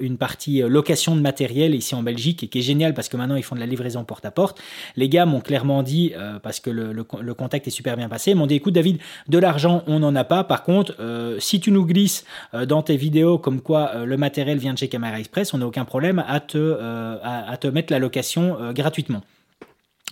une 0.00 0.18
partie 0.18 0.60
location 0.60 1.16
de 1.16 1.20
matériel 1.20 1.74
ici 1.74 1.94
en 1.94 2.02
Belgique 2.02 2.42
et 2.42 2.48
qui 2.48 2.58
est 2.58 2.62
génial 2.62 2.94
parce 2.94 3.08
que 3.08 3.16
maintenant 3.16 3.36
ils 3.36 3.42
font 3.42 3.54
de 3.54 3.60
la 3.60 3.66
livraison 3.66 4.04
porte 4.04 4.24
à 4.24 4.30
porte. 4.30 4.60
Les 4.96 5.08
gars 5.08 5.26
m'ont 5.26 5.40
clairement 5.40 5.82
dit, 5.82 6.12
parce 6.42 6.60
que 6.60 6.70
le, 6.70 7.04
contact 7.34 7.66
est 7.66 7.70
super 7.70 7.96
bien 7.96 8.08
passé, 8.08 8.34
m'ont 8.34 8.46
dit 8.46 8.54
écoute 8.54 8.74
David, 8.74 8.98
de 9.28 9.38
l'argent 9.38 9.82
on 9.86 10.00
n'en 10.00 10.14
a 10.14 10.24
pas, 10.24 10.44
par 10.44 10.62
contre 10.62 10.94
si 11.38 11.60
tu 11.60 11.70
nous 11.70 11.84
glisses 11.86 12.24
dans 12.66 12.82
tes 12.82 12.96
vidéos 12.96 13.38
comme 13.38 13.60
quoi 13.60 14.04
le 14.04 14.16
matériel 14.16 14.58
vient 14.58 14.74
de 14.74 14.78
chez 14.78 14.88
Caméra 14.88 15.18
Express, 15.18 15.54
on 15.54 15.58
n'a 15.58 15.66
aucun 15.66 15.84
problème 15.84 16.24
à 16.26 16.40
te, 16.40 16.78
à 17.22 17.56
te 17.56 17.68
mettre 17.68 17.92
la 17.92 17.98
location 17.98 18.72
gratuitement. 18.72 19.22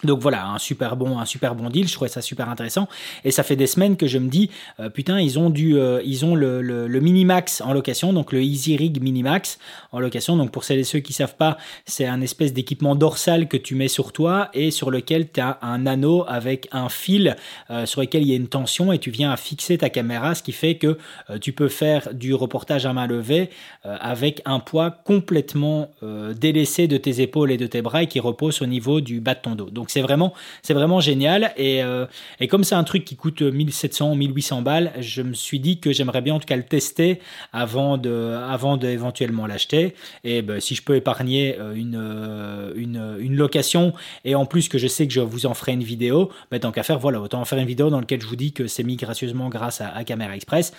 Donc 0.04 0.20
voilà, 0.20 0.46
un 0.48 0.58
super 0.58 0.94
bon, 0.94 1.18
un 1.18 1.24
super 1.24 1.54
bon 1.54 1.70
deal. 1.70 1.88
Je 1.88 1.94
trouvais 1.94 2.10
ça 2.10 2.20
super 2.20 2.50
intéressant. 2.50 2.86
Et 3.24 3.30
ça 3.30 3.42
fait 3.42 3.56
des 3.56 3.66
semaines 3.66 3.96
que 3.96 4.06
je 4.06 4.18
me 4.18 4.28
dis, 4.28 4.50
euh, 4.78 4.90
putain, 4.90 5.20
ils 5.20 5.38
ont 5.38 5.48
du, 5.48 5.78
euh, 5.78 6.02
ils 6.04 6.24
ont 6.24 6.34
le, 6.34 6.60
le, 6.60 7.00
Minimax 7.00 7.62
en 7.62 7.72
location, 7.72 8.12
donc 8.12 8.32
le 8.32 8.42
Easy 8.42 8.76
Rig 8.76 9.02
Minimax 9.02 9.58
en 9.92 10.00
location. 10.00 10.36
Donc 10.36 10.50
pour 10.50 10.64
celles 10.64 10.80
et 10.80 10.84
ceux 10.84 10.98
qui 10.98 11.14
savent 11.14 11.36
pas, 11.36 11.56
c'est 11.86 12.06
un 12.06 12.20
espèce 12.20 12.52
d'équipement 12.52 12.94
dorsal 12.94 13.48
que 13.48 13.56
tu 13.56 13.74
mets 13.74 13.88
sur 13.88 14.12
toi 14.12 14.50
et 14.52 14.70
sur 14.70 14.90
lequel 14.90 15.30
tu 15.30 15.40
as 15.40 15.58
un 15.62 15.86
anneau 15.86 16.24
avec 16.28 16.68
un 16.72 16.90
fil 16.90 17.36
euh, 17.70 17.86
sur 17.86 18.02
lequel 18.02 18.22
il 18.22 18.28
y 18.28 18.32
a 18.32 18.36
une 18.36 18.48
tension 18.48 18.92
et 18.92 18.98
tu 18.98 19.10
viens 19.10 19.30
à 19.30 19.36
fixer 19.36 19.78
ta 19.78 19.88
caméra, 19.88 20.34
ce 20.34 20.42
qui 20.42 20.52
fait 20.52 20.76
que 20.76 20.98
tu 21.40 21.52
peux 21.52 21.68
faire 21.68 22.12
du 22.12 22.34
reportage 22.34 22.86
à 22.86 22.92
main 22.92 23.06
levée 23.06 23.50
avec 23.84 24.42
un 24.44 24.60
poids 24.60 24.90
complètement 24.90 25.90
délaissé 26.34 26.88
de 26.88 26.96
tes 26.96 27.20
épaules 27.20 27.50
et 27.50 27.56
de 27.56 27.66
tes 27.66 27.82
bras 27.82 28.02
et 28.02 28.06
qui 28.06 28.20
repose 28.20 28.62
au 28.62 28.66
niveau 28.66 29.00
du 29.00 29.20
bas 29.20 29.34
de 29.34 29.40
ton 29.40 29.54
dos. 29.54 29.85
Donc 29.86 30.34
c'est 30.62 30.74
vraiment, 30.74 31.00
génial. 31.00 31.52
Et, 31.56 31.82
euh, 31.82 32.06
et 32.40 32.48
comme 32.48 32.64
c'est 32.64 32.74
un 32.74 32.82
truc 32.82 33.04
qui 33.04 33.14
coûte 33.14 33.42
1700, 33.42 34.16
1800 34.16 34.62
balles, 34.62 34.92
je 34.98 35.22
me 35.22 35.34
suis 35.34 35.60
dit 35.60 35.78
que 35.78 35.92
j'aimerais 35.92 36.22
bien 36.22 36.34
en 36.34 36.40
tout 36.40 36.46
cas 36.46 36.56
le 36.56 36.64
tester 36.64 37.20
avant 37.52 37.96
de, 37.96 38.76
d'éventuellement 38.76 39.46
l'acheter. 39.46 39.94
Et 40.24 40.42
ben, 40.42 40.60
si 40.60 40.74
je 40.74 40.82
peux 40.82 40.96
épargner 40.96 41.56
euh, 41.60 41.74
une, 41.74 41.96
euh, 41.96 43.36
location 43.36 43.92
et 44.24 44.34
en 44.34 44.46
plus 44.46 44.68
que 44.68 44.78
je 44.78 44.88
sais 44.88 45.06
que 45.06 45.12
je 45.12 45.20
vous 45.20 45.46
en 45.46 45.54
ferai 45.54 45.72
une 45.72 45.84
vidéo, 45.84 46.30
ben, 46.50 46.58
tant 46.58 46.72
qu'à 46.72 46.82
faire, 46.82 46.98
voilà, 46.98 47.20
autant 47.20 47.40
en 47.40 47.44
faire 47.44 47.58
une 47.58 47.66
vidéo 47.66 47.90
dans 47.90 48.00
laquelle 48.00 48.20
je 48.20 48.26
vous 48.26 48.36
dis 48.36 48.52
que 48.52 48.66
c'est 48.66 48.82
mis 48.82 48.96
gracieusement 48.96 49.48
grâce 49.50 49.80
à, 49.80 49.94
à 49.94 50.02
Camera 50.04 50.34
Express. 50.34 50.72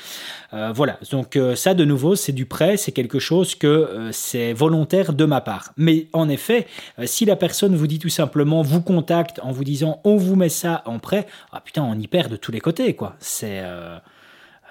voilà. 0.51 0.99
Donc 1.11 1.39
ça 1.55 1.73
de 1.73 1.85
nouveau, 1.85 2.15
c'est 2.15 2.33
du 2.33 2.45
prêt, 2.45 2.77
c'est 2.77 2.91
quelque 2.91 3.19
chose 3.19 3.55
que 3.55 4.09
c'est 4.11 4.53
volontaire 4.53 5.13
de 5.13 5.25
ma 5.25 5.39
part. 5.39 5.71
Mais 5.77 6.07
en 6.13 6.27
effet, 6.27 6.67
si 7.05 7.25
la 7.25 7.35
personne 7.35 7.75
vous 7.75 7.87
dit 7.87 7.99
tout 7.99 8.09
simplement 8.09 8.61
vous 8.61 8.81
contact 8.97 9.39
en 9.43 9.51
vous 9.51 9.63
disant 9.63 10.01
on 10.03 10.17
vous 10.17 10.35
met 10.35 10.49
ça 10.49 10.81
en 10.85 10.97
prêt, 10.97 11.27
ah 11.51 11.61
putain, 11.61 11.83
on 11.83 11.93
y 11.93 12.07
perd 12.07 12.31
de 12.31 12.35
tous 12.35 12.51
les 12.51 12.59
côtés, 12.59 12.95
quoi. 12.95 13.15
C'est. 13.19 13.59
Euh, 13.61 13.97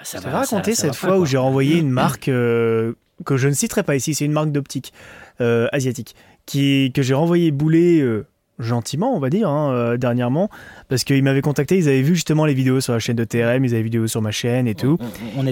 ça 0.02 0.20
va 0.20 0.40
raconter 0.40 0.74
cette 0.74 0.96
fois 0.96 1.18
où 1.18 1.24
j'ai 1.24 1.38
renvoyé 1.38 1.78
une 1.78 1.90
marque 2.02 2.28
euh, 2.28 2.94
que 3.24 3.36
je 3.36 3.48
ne 3.48 3.54
citerai 3.54 3.82
pas 3.84 3.94
ici, 3.94 4.14
c'est 4.14 4.24
une 4.24 4.32
marque 4.32 4.50
d'optique 4.50 4.92
euh, 5.40 5.68
asiatique, 5.72 6.16
qui, 6.44 6.92
que 6.92 7.02
j'ai 7.02 7.14
renvoyé 7.14 7.52
bouler 7.52 8.04
gentiment, 8.58 9.14
on 9.16 9.18
va 9.18 9.30
dire, 9.30 9.48
hein, 9.48 9.96
dernièrement, 9.96 10.50
parce 10.88 11.04
qu'ils 11.04 11.22
m'avaient 11.22 11.42
contacté, 11.42 11.78
ils 11.78 11.88
avaient 11.88 12.02
vu 12.02 12.14
justement 12.14 12.44
les 12.44 12.54
vidéos 12.54 12.80
sur 12.80 12.92
la 12.92 12.98
chaîne 12.98 13.16
de 13.16 13.24
TRM, 13.24 13.64
ils 13.64 13.74
avaient 13.74 13.82
vu 13.82 13.86
vidéos 13.86 14.06
sur 14.08 14.20
ma 14.20 14.32
chaîne 14.32 14.66
et 14.66 14.74
tout. 14.74 14.98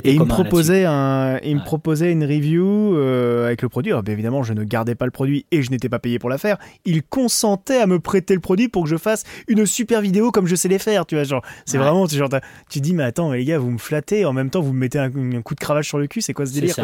et 0.03 0.13
ils 0.13 0.21
me 0.21 0.27
proposaient 0.27 0.85
un, 0.85 1.39
ils 1.43 1.57
me 1.57 1.65
proposaient 1.65 2.13
une 2.13 2.25
review 2.25 2.97
euh, 2.97 3.47
avec 3.47 3.63
le 3.63 3.69
produit. 3.69 3.93
Alors, 3.93 4.03
bien 4.03 4.13
évidemment, 4.13 4.43
je 4.43 4.53
ne 4.53 4.65
gardais 4.65 4.95
pas 4.95 5.05
le 5.05 5.11
produit 5.11 5.47
et 5.51 5.63
je 5.63 5.71
n'étais 5.71 5.89
pas 5.89 5.99
payé 5.99 6.19
pour 6.19 6.29
la 6.29 6.39
faire. 6.39 6.59
Ils 6.85 7.03
consentaient 7.03 7.81
à 7.81 7.87
me 7.87 8.01
prêter 8.01 8.35
le 8.35 8.41
produit 8.41 8.69
pour 8.69 8.85
que 8.85 8.91
je 8.91 8.97
fasse 8.97 9.25
une 9.49 9.65
super 9.67 10.01
vidéo 10.01 10.31
comme 10.31 10.47
je 10.47 10.57
sais 10.57 10.69
les 10.69 10.79
faire. 10.79 11.07
Tu 11.07 11.15
vois, 11.15 11.25
genre, 11.25 11.43
c'est 11.65 11.79
vraiment, 11.79 12.07
genre, 12.07 12.29
tu 12.69 12.81
dis, 12.81 12.93
mais 12.93 13.05
attends, 13.05 13.33
les 13.33 13.45
gars, 13.45 13.59
vous 13.59 13.71
me 13.71 13.79
flattez, 13.79 14.25
en 14.25 14.33
même 14.33 14.51
temps, 14.51 14.61
vous 14.61 14.73
me 14.73 14.81
mettez 14.81 14.99
un, 14.99 15.11
coup 15.43 15.55
de 15.55 15.61
cravache 15.61 15.89
sur 15.89 15.99
le 15.99 16.07
cul, 16.07 16.21
c'est 16.21 16.33
quoi 16.33 16.47
ce 16.47 16.53
délire 16.53 16.75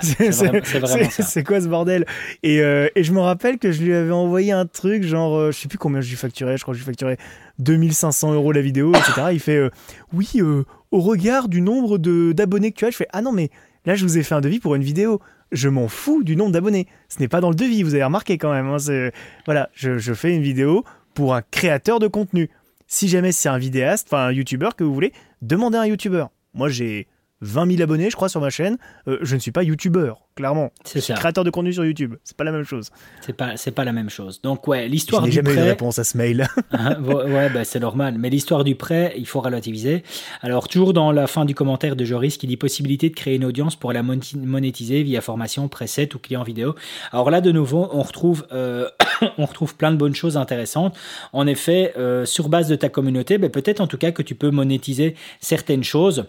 C'est 0.00 1.44
quoi 1.44 1.60
ce 1.60 1.66
bordel? 1.66 2.06
Et, 2.42 2.60
euh, 2.60 2.88
et, 2.94 3.02
je 3.02 3.12
me 3.12 3.20
rappelle 3.20 3.58
que 3.58 3.72
je 3.72 3.82
lui 3.82 3.94
avais 3.94 4.12
envoyé 4.12 4.52
un 4.52 4.66
truc, 4.66 5.02
genre, 5.02 5.36
euh, 5.36 5.52
je 5.52 5.58
sais 5.58 5.68
plus 5.70 5.78
combien 5.78 6.02
je 6.02 6.10
lui 6.10 6.16
facturais, 6.16 6.58
je 6.58 6.62
crois 6.62 6.74
que 6.74 6.78
je 6.78 6.84
lui 6.84 6.86
facturais 6.86 7.16
2500 7.58 8.34
euros 8.34 8.52
la 8.52 8.60
vidéo, 8.60 8.92
etc. 8.92 9.28
Il 9.32 9.40
fait 9.40 9.56
euh, 9.56 9.70
oui, 10.12 10.28
euh, 10.36 10.64
au 10.90 11.00
regard 11.00 11.48
du 11.48 11.62
nombre 11.62 11.96
d'abonnés 11.96 12.72
que 12.72 12.76
tu 12.76 12.84
as, 12.84 12.90
je 12.90 12.96
fais 12.96 13.08
ah 13.12 13.22
non 13.22 13.32
mais 13.32 13.48
là 13.86 13.94
je 13.94 14.04
vous 14.04 14.18
ai 14.18 14.22
fait 14.22 14.34
un 14.34 14.42
devis 14.42 14.60
pour 14.60 14.74
une 14.74 14.82
vidéo. 14.82 15.20
Je 15.52 15.68
m'en 15.68 15.88
fous 15.88 16.22
du 16.22 16.36
nombre 16.36 16.52
d'abonnés. 16.52 16.86
Ce 17.08 17.18
n'est 17.18 17.28
pas 17.28 17.40
dans 17.40 17.48
le 17.48 17.56
devis, 17.56 17.82
vous 17.82 17.94
avez 17.94 18.04
remarqué 18.04 18.38
quand 18.38 18.52
même. 18.52 18.68
Hein, 18.68 19.10
voilà, 19.46 19.68
je, 19.72 19.98
je, 19.98 20.14
fais 20.14 20.32
une 20.34 20.42
vidéo 20.42 20.84
pour 21.14 21.34
un 21.34 21.42
créateur 21.42 21.98
de 21.98 22.06
contenu. 22.06 22.50
Si 22.86 23.08
jamais 23.08 23.32
c'est 23.32 23.48
un 23.48 23.58
vidéaste, 23.58 24.08
enfin 24.10 24.26
un 24.26 24.32
youtubeur 24.32 24.76
que 24.76 24.84
vous 24.84 24.94
voulez, 24.94 25.12
demandez 25.42 25.78
à 25.78 25.80
un 25.80 25.86
youtubeur. 25.86 26.30
Moi 26.54 26.68
j'ai 26.68 27.08
20 27.42 27.70
000 27.70 27.82
abonnés, 27.82 28.10
je 28.10 28.16
crois, 28.16 28.28
sur 28.28 28.40
ma 28.40 28.50
chaîne. 28.50 28.76
Euh, 29.08 29.18
je 29.22 29.34
ne 29.34 29.40
suis 29.40 29.52
pas 29.52 29.62
youtubeur, 29.62 30.22
clairement. 30.36 30.70
C'est 30.84 31.00
suis 31.00 31.14
créateur 31.14 31.44
de 31.44 31.50
contenu 31.50 31.72
sur 31.72 31.84
YouTube. 31.84 32.16
C'est 32.24 32.36
pas 32.36 32.44
la 32.44 32.52
même 32.52 32.64
chose. 32.64 32.90
C'est 33.20 33.32
pas, 33.32 33.56
c'est 33.56 33.70
pas 33.70 33.84
la 33.84 33.92
même 33.92 34.10
chose. 34.10 34.42
Donc, 34.42 34.68
ouais, 34.68 34.88
l'histoire 34.88 35.22
du 35.22 35.32
jamais 35.32 35.52
prêt. 35.52 35.60
eu 35.60 35.64
de 35.64 35.70
réponse 35.70 35.98
à 35.98 36.04
ce 36.04 36.16
mail. 36.16 36.46
Hein, 36.72 37.02
ouais, 37.02 37.50
bah, 37.50 37.64
c'est 37.64 37.80
normal. 37.80 38.16
Mais 38.18 38.30
l'histoire 38.30 38.64
du 38.64 38.74
prêt, 38.74 39.12
il 39.16 39.26
faut 39.26 39.40
relativiser. 39.40 40.04
Alors, 40.40 40.68
toujours 40.68 40.92
dans 40.92 41.10
la 41.10 41.26
fin 41.26 41.44
du 41.44 41.54
commentaire 41.54 41.96
de 41.96 42.04
Joris 42.04 42.36
qui 42.36 42.46
dit 42.46 42.56
possibilité 42.56 43.10
de 43.10 43.14
créer 43.14 43.36
une 43.36 43.44
audience 43.44 43.76
pour 43.76 43.92
la 43.92 44.02
monétiser 44.02 45.02
via 45.02 45.20
formation, 45.20 45.68
preset 45.68 46.14
ou 46.14 46.18
client 46.18 46.42
vidéo. 46.42 46.74
Alors 47.12 47.30
là, 47.30 47.40
de 47.40 47.50
nouveau, 47.50 47.88
on 47.92 48.02
retrouve, 48.02 48.46
euh, 48.52 48.88
on 49.38 49.46
retrouve 49.46 49.74
plein 49.74 49.90
de 49.90 49.96
bonnes 49.96 50.14
choses 50.14 50.36
intéressantes. 50.36 50.96
En 51.32 51.46
effet, 51.46 51.92
euh, 51.96 52.24
sur 52.24 52.48
base 52.48 52.68
de 52.68 52.76
ta 52.76 52.88
communauté, 52.88 53.36
ben, 53.36 53.50
peut-être 53.50 53.80
en 53.80 53.86
tout 53.86 53.98
cas 53.98 54.12
que 54.12 54.22
tu 54.22 54.34
peux 54.34 54.50
monétiser 54.50 55.16
certaines 55.40 55.84
choses 55.84 56.26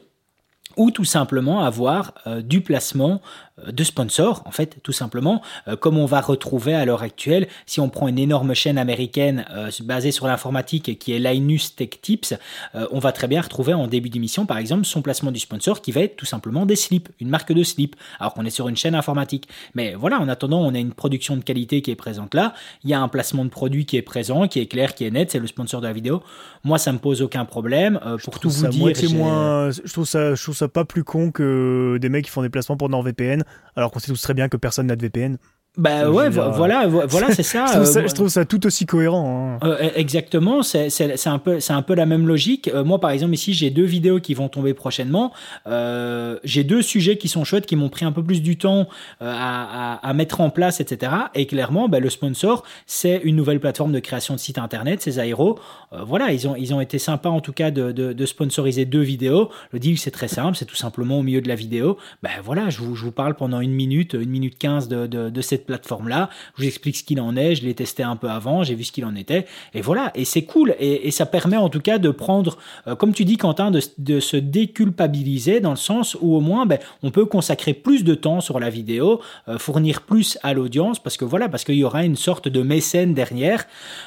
ou 0.78 0.92
tout 0.92 1.06
simplement 1.06 1.64
avoir 1.64 2.14
euh, 2.28 2.42
du 2.42 2.62
placement 2.62 3.22
de 3.68 3.84
sponsors, 3.84 4.44
en 4.46 4.52
fait, 4.52 4.78
tout 4.84 4.92
simplement, 4.92 5.42
euh, 5.68 5.76
comme 5.76 5.98
on 5.98 6.06
va 6.06 6.22
retrouver 6.22 6.74
à 6.74 6.86
l'heure 6.86 7.04
actuelle, 7.04 7.48
si 7.66 7.80
on 7.80 7.90
prend 7.90 8.08
une 8.08 8.20
énorme 8.20 8.54
chaîne 8.54 8.78
américaine 8.78 9.46
basée 9.84 10.12
sur 10.12 10.28
l'informatique 10.28 10.98
qui 11.00 11.14
est 11.14 11.20
Linus 11.20 11.76
Tech 11.76 11.90
Tips, 12.02 12.34
on 12.74 13.00
va 13.00 13.12
très 13.12 13.28
bien 13.28 13.42
retrouver 13.42 13.74
en 13.74 13.88
début 13.88 14.10
d'émission, 14.10 14.46
par 14.46 14.58
exemple, 14.58 14.86
son 14.86 15.02
placement 15.02 15.32
du 15.32 15.40
sponsor 15.40 15.82
qui 15.82 15.92
va 15.92 16.02
être 16.02 16.16
tout 16.16 16.26
simplement 16.26 16.66
des 16.66 16.76
slips, 16.76 17.10
une 17.20 17.30
marque 17.30 17.54
de 17.54 17.64
slip, 17.64 17.96
alors 18.20 18.34
qu'on 18.34 18.46
est 18.46 18.52
sur 18.52 18.68
une 18.68 18.78
chaîne 18.78 18.96
informatique. 18.96 19.48
Mais 19.76 19.94
voilà, 19.94 20.20
en 20.20 20.28
attendant, 20.28 20.62
on 20.62 20.74
a 20.74 20.80
une 20.80 20.94
production 20.94 21.38
de 21.38 21.44
qualité 21.44 21.82
qui 21.82 21.92
est 21.92 21.96
présente 21.96 22.34
là, 22.34 22.54
il 22.84 22.90
y 22.90 22.94
a 22.94 23.02
un 23.02 23.08
placement 23.08 23.46
de 23.46 23.50
produit 23.50 23.86
qui 23.86 23.98
est 23.98 24.02
présent, 24.02 24.48
qui 24.48 24.60
est 24.60 24.68
clair, 24.68 24.96
qui 24.96 25.06
est 25.06 25.12
net, 25.12 25.32
c'est 25.32 25.40
le 25.40 25.48
sponsor 25.48 25.82
de 25.82 25.88
la 25.88 25.94
vidéo. 25.94 26.24
Moi, 26.64 26.78
ça 26.78 26.92
me 26.92 27.00
pose 27.00 27.22
aucun 27.22 27.46
problème. 27.46 28.00
pour 28.24 28.40
tout 28.40 28.50
vous 28.50 28.68
dire, 28.68 28.96
je 28.96 29.92
trouve 29.92 30.06
ça, 30.06 30.36
je 30.36 30.42
trouve 30.42 30.56
ça 30.56 30.68
pas 30.68 30.86
plus 30.86 31.04
con 31.04 31.32
que 31.32 31.98
des 32.00 32.10
mecs 32.10 32.26
qui 32.26 32.32
font 32.32 32.42
des 32.42 32.50
placements 32.50 32.78
pour 32.78 32.90
NordVPN, 32.90 33.44
alors 33.76 33.92
qu'on 33.92 34.00
sait 34.00 34.08
tous 34.12 34.22
très 34.22 34.34
bien 34.34 34.50
que 34.50 34.58
personne 34.58 34.88
n'a 34.88 34.96
de 34.96 35.02
VPN. 35.02 35.38
Bah 35.78 36.12
ouais, 36.12 36.30
voilà, 36.30 36.86
voilà, 36.86 37.32
c'est 37.32 37.44
ça. 37.44 37.66
je, 37.84 38.14
trouve 38.14 38.28
ça, 38.28 38.44
tout 38.44 38.66
aussi 38.66 38.86
cohérent. 38.86 39.58
Hein. 39.62 39.66
Euh, 39.66 39.90
exactement, 39.96 40.64
c'est 40.64 41.28
un 41.28 41.40
peu, 41.40 41.62
c'est 41.62 41.72
un 41.72 41.82
peu 41.82 41.96
la 41.96 42.06
même 42.06 42.28
logique. 42.28 42.68
Euh, 42.68 42.84
moi, 42.84 43.00
par 43.00 43.12
exemple, 43.12 43.34
ici, 43.34 43.54
j'ai 43.54 43.70
deux 43.70 43.86
vidéos 43.86 44.20
qui 44.20 44.34
vont 44.34 44.50
tomber 44.50 44.74
prochainement. 44.74 45.32
Euh, 45.68 46.38
j'ai 46.44 46.66
deux 46.66 46.82
sujets 46.82 47.18
qui 47.18 47.30
sont 47.30 47.46
chouettes, 47.46 47.66
qui 47.66 47.78
m'ont 47.78 47.88
pris 47.88 48.04
un 48.04 48.12
peu 48.12 48.22
plus 48.22 48.42
du 48.42 48.58
temps 48.58 48.90
à, 49.22 49.98
à, 50.06 50.14
mettre 50.14 50.42
en 50.42 50.50
place, 50.50 50.82
etc. 50.82 51.14
Et 51.36 51.46
clairement, 51.46 51.88
bah, 51.88 52.02
le 52.02 52.10
sponsor, 52.10 52.64
c'est 52.86 53.22
une 53.24 53.38
nouvelle 53.38 53.62
plateforme 53.62 53.94
de 53.94 54.00
création 54.00 54.34
de 54.34 54.40
site 54.42 54.58
internet, 54.58 55.02
c'est 55.02 55.12
Zairo. 55.12 55.58
voilà, 55.94 56.34
ils 56.34 56.50
ont, 56.50 56.56
ils 56.58 56.74
ont 56.74 56.82
été 56.82 57.00
sympas 57.00 57.30
en 57.30 57.40
tout 57.40 57.54
cas 57.54 57.72
de, 57.72 57.94
de, 57.94 58.12
de 58.12 58.26
sponsoriser 58.26 58.84
deux 58.84 59.00
vidéos. 59.00 59.50
Le 59.72 59.80
deal, 59.80 59.98
c'est 59.98 60.12
très 60.12 60.28
simple, 60.28 60.58
c'est 60.58 60.66
tout 60.66 60.76
simplement 60.76 61.20
au 61.20 61.24
milieu 61.24 61.40
de 61.40 61.48
la 61.48 61.56
vidéo. 61.56 61.98
Ben 62.24 62.32
voilà, 62.44 62.70
je 62.70 62.80
vous, 62.80 62.96
je 62.96 63.06
vous 63.06 63.14
parle 63.14 63.36
pendant 63.36 63.62
une 63.62 63.72
minute, 63.74 64.16
une 64.16 64.30
minute 64.30 64.58
quinze 64.58 64.90
de, 64.90 65.08
de, 65.08 65.30
de 65.30 65.42
cette 65.42 65.61
plateforme-là. 65.66 66.30
Je 66.56 66.62
vous 66.62 66.68
explique 66.68 66.98
ce 66.98 67.04
qu'il 67.04 67.20
en 67.22 67.36
est. 67.36 67.56
Je 67.56 67.66
l'ai 67.66 67.74
testé 67.74 68.04
un 68.04 68.16
peu 68.16 68.30
avant. 68.30 68.64
J'ai 68.64 68.76
vu 68.76 68.84
ce 68.84 68.92
qu'il 68.92 69.06
en 69.06 69.16
était. 69.16 69.46
Et 69.74 69.82
voilà. 69.82 70.12
Et 70.16 70.26
c'est 70.26 70.44
cool. 70.44 70.76
Et, 70.80 71.12
ça 71.12 71.26
permet 71.26 71.58
en 71.58 71.70
tout 71.70 71.82
cas 71.82 71.98
de 71.98 72.10
prendre, 72.10 72.58
euh, 72.88 72.96
comme 72.96 73.14
tu 73.14 73.26
dis, 73.26 73.38
Quentin, 73.38 73.72
de, 73.72 74.20
se 74.20 74.38
déculpabiliser 74.38 75.60
dans 75.60 75.72
le 75.72 75.76
sens 75.76 76.16
où 76.22 76.36
au 76.36 76.40
moins, 76.40 76.66
ben, 76.66 76.80
on 77.04 77.12
peut 77.12 77.26
consacrer 77.26 77.74
plus 77.74 78.04
de 78.04 78.16
temps 78.16 78.40
sur 78.40 78.60
la 78.60 78.70
vidéo, 78.70 79.22
euh, 79.48 79.58
fournir 79.58 80.02
plus 80.02 80.38
à 80.44 80.54
l'audience 80.54 81.02
parce 81.02 81.18
que 81.18 81.26
voilà, 81.26 81.50
parce 81.50 81.64
qu'il 81.64 81.76
y 81.76 81.84
aura 81.84 82.06
une 82.06 82.16
sorte 82.16 82.48
de 82.48 82.62
mécène 82.62 83.14
derrière. 83.14 83.66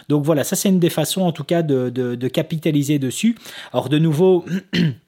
Donc 0.08 0.24
voilà, 0.24 0.44
ça 0.44 0.56
c'est 0.56 0.68
une 0.68 0.80
des 0.80 0.90
façons 0.90 1.22
en 1.22 1.32
tout 1.32 1.44
cas 1.44 1.62
de, 1.62 1.90
de 1.90 2.28
capitaliser 2.28 2.98
dessus. 2.98 3.36
Alors 3.72 3.88
de 3.88 3.98
nouveau, 3.98 4.44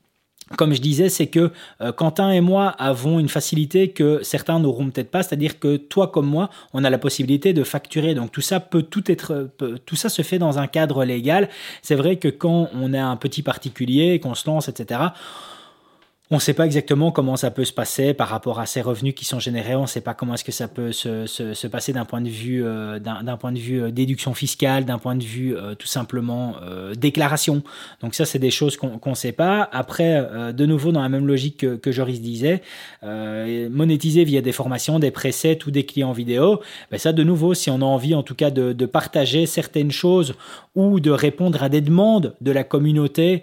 comme 0.57 0.75
je 0.75 0.81
disais, 0.81 1.09
c'est 1.09 1.27
que 1.27 1.51
euh, 1.81 1.93
Quentin 1.93 2.31
et 2.31 2.41
moi 2.41 2.69
avons 2.79 3.19
une 3.19 3.29
facilité 3.29 3.89
que 3.91 4.23
certains 4.23 4.61
n'auront 4.61 4.91
peut-être 4.91 5.11
pas, 5.11 5.23
c'est-à-dire 5.23 5.59
que 5.59 5.77
toi 5.77 6.09
comme 6.09 6.27
moi, 6.27 6.51
on 6.73 6.85
a 6.85 6.91
la 6.91 6.99
possibilité 6.99 7.53
de 7.53 7.65
facturer. 7.65 8.15
Donc 8.15 8.31
tout 8.31 8.41
ça 8.41 8.61
peut 8.61 8.83
tout 8.83 9.11
être, 9.11 9.51
tout 9.87 9.97
ça 9.97 10.09
se 10.09 10.23
fait 10.23 10.39
dans 10.39 10.59
un 10.59 10.69
cadre 10.69 11.05
légal. 11.05 11.49
C'est 11.83 11.97
vrai 11.97 12.17
que 12.17 12.29
quand 12.29 12.71
on 12.75 12.93
est 12.95 12.99
un 12.99 13.17
petit 13.17 13.43
particulier, 13.43 14.21
qu'on 14.21 14.35
se 14.35 14.49
lance, 14.49 14.69
etc 14.69 15.01
On 16.33 16.37
ne 16.37 16.41
sait 16.41 16.55
pas 16.55 16.67
exactement 16.67 17.13
comment 17.13 17.37
ça 17.37 17.53
peut 17.53 17.65
se 17.65 17.73
passer 17.73 18.13
par 18.13 18.27
rapport 18.27 18.59
à 18.59 18.67
ces 18.67 18.81
revenus 18.81 19.15
qui 19.15 19.25
sont 19.25 19.39
générés. 19.39 19.77
On 19.77 19.83
ne 19.83 19.87
sait 19.87 20.01
pas 20.01 20.13
comment 20.13 20.35
est-ce 20.35 20.43
que 20.43 20.51
ça 20.51 20.67
peut 20.67 20.91
se, 20.91 21.25
se, 21.27 21.55
se 21.55 21.67
passer 21.69 21.93
d'un 21.93 22.05
point 22.05 22.21
de 22.21 22.29
vue 22.29 22.65
euh, 22.65 22.99
d'un 22.99 23.37
point 23.37 23.53
de 23.53 23.61
vue 23.61 23.81
euh, 23.81 23.93
déduction 23.93 24.35
fiscale, 24.35 24.85
d'un 24.85 24.99
point 24.99 25.15
de 25.15 25.23
vue 25.23 25.57
euh, 25.57 25.77
tout 25.77 25.87
simplement 25.87 26.57
déclaration. 26.97 27.63
Donc 28.01 28.17
ça, 28.17 28.25
c'est 28.25 28.41
des 28.41 28.51
choses 28.51 28.77
qu'on 28.77 28.99
ne 29.05 29.15
sait 29.15 29.31
pas. 29.31 29.69
Après, 29.71 30.53
de 30.53 30.67
nouveau 30.67 30.91
dans 30.91 31.01
la 31.03 31.09
même 31.09 31.27
logique 31.27 31.59
que, 31.59 31.77
que 31.77 31.93
Joris 31.93 32.21
disait, 32.21 32.63
monétiser 33.03 34.25
via 34.25 34.41
des 34.41 34.53
formations, 34.53 34.99
des 34.99 35.11
presets 35.11 35.59
ou 35.67 35.71
des 35.71 35.85
clients 35.85 36.13
vidéo. 36.13 36.61
Ben 36.91 36.99
ça, 36.99 37.13
de 37.13 37.23
nouveau, 37.23 37.55
si 37.55 37.71
on 37.71 37.77
a 37.77 37.85
envie 37.85 38.15
en 38.15 38.23
tout 38.23 38.35
cas 38.35 38.51
de, 38.51 38.73
de 38.73 38.87
partager 38.87 39.47
certaines 39.47 39.91
choses 39.91 40.35
ou 40.75 41.01
de 41.01 41.11
répondre 41.11 41.63
à 41.63 41.69
des 41.69 41.81
demandes 41.81 42.35
de 42.41 42.51
la 42.51 42.65
communauté, 42.65 43.43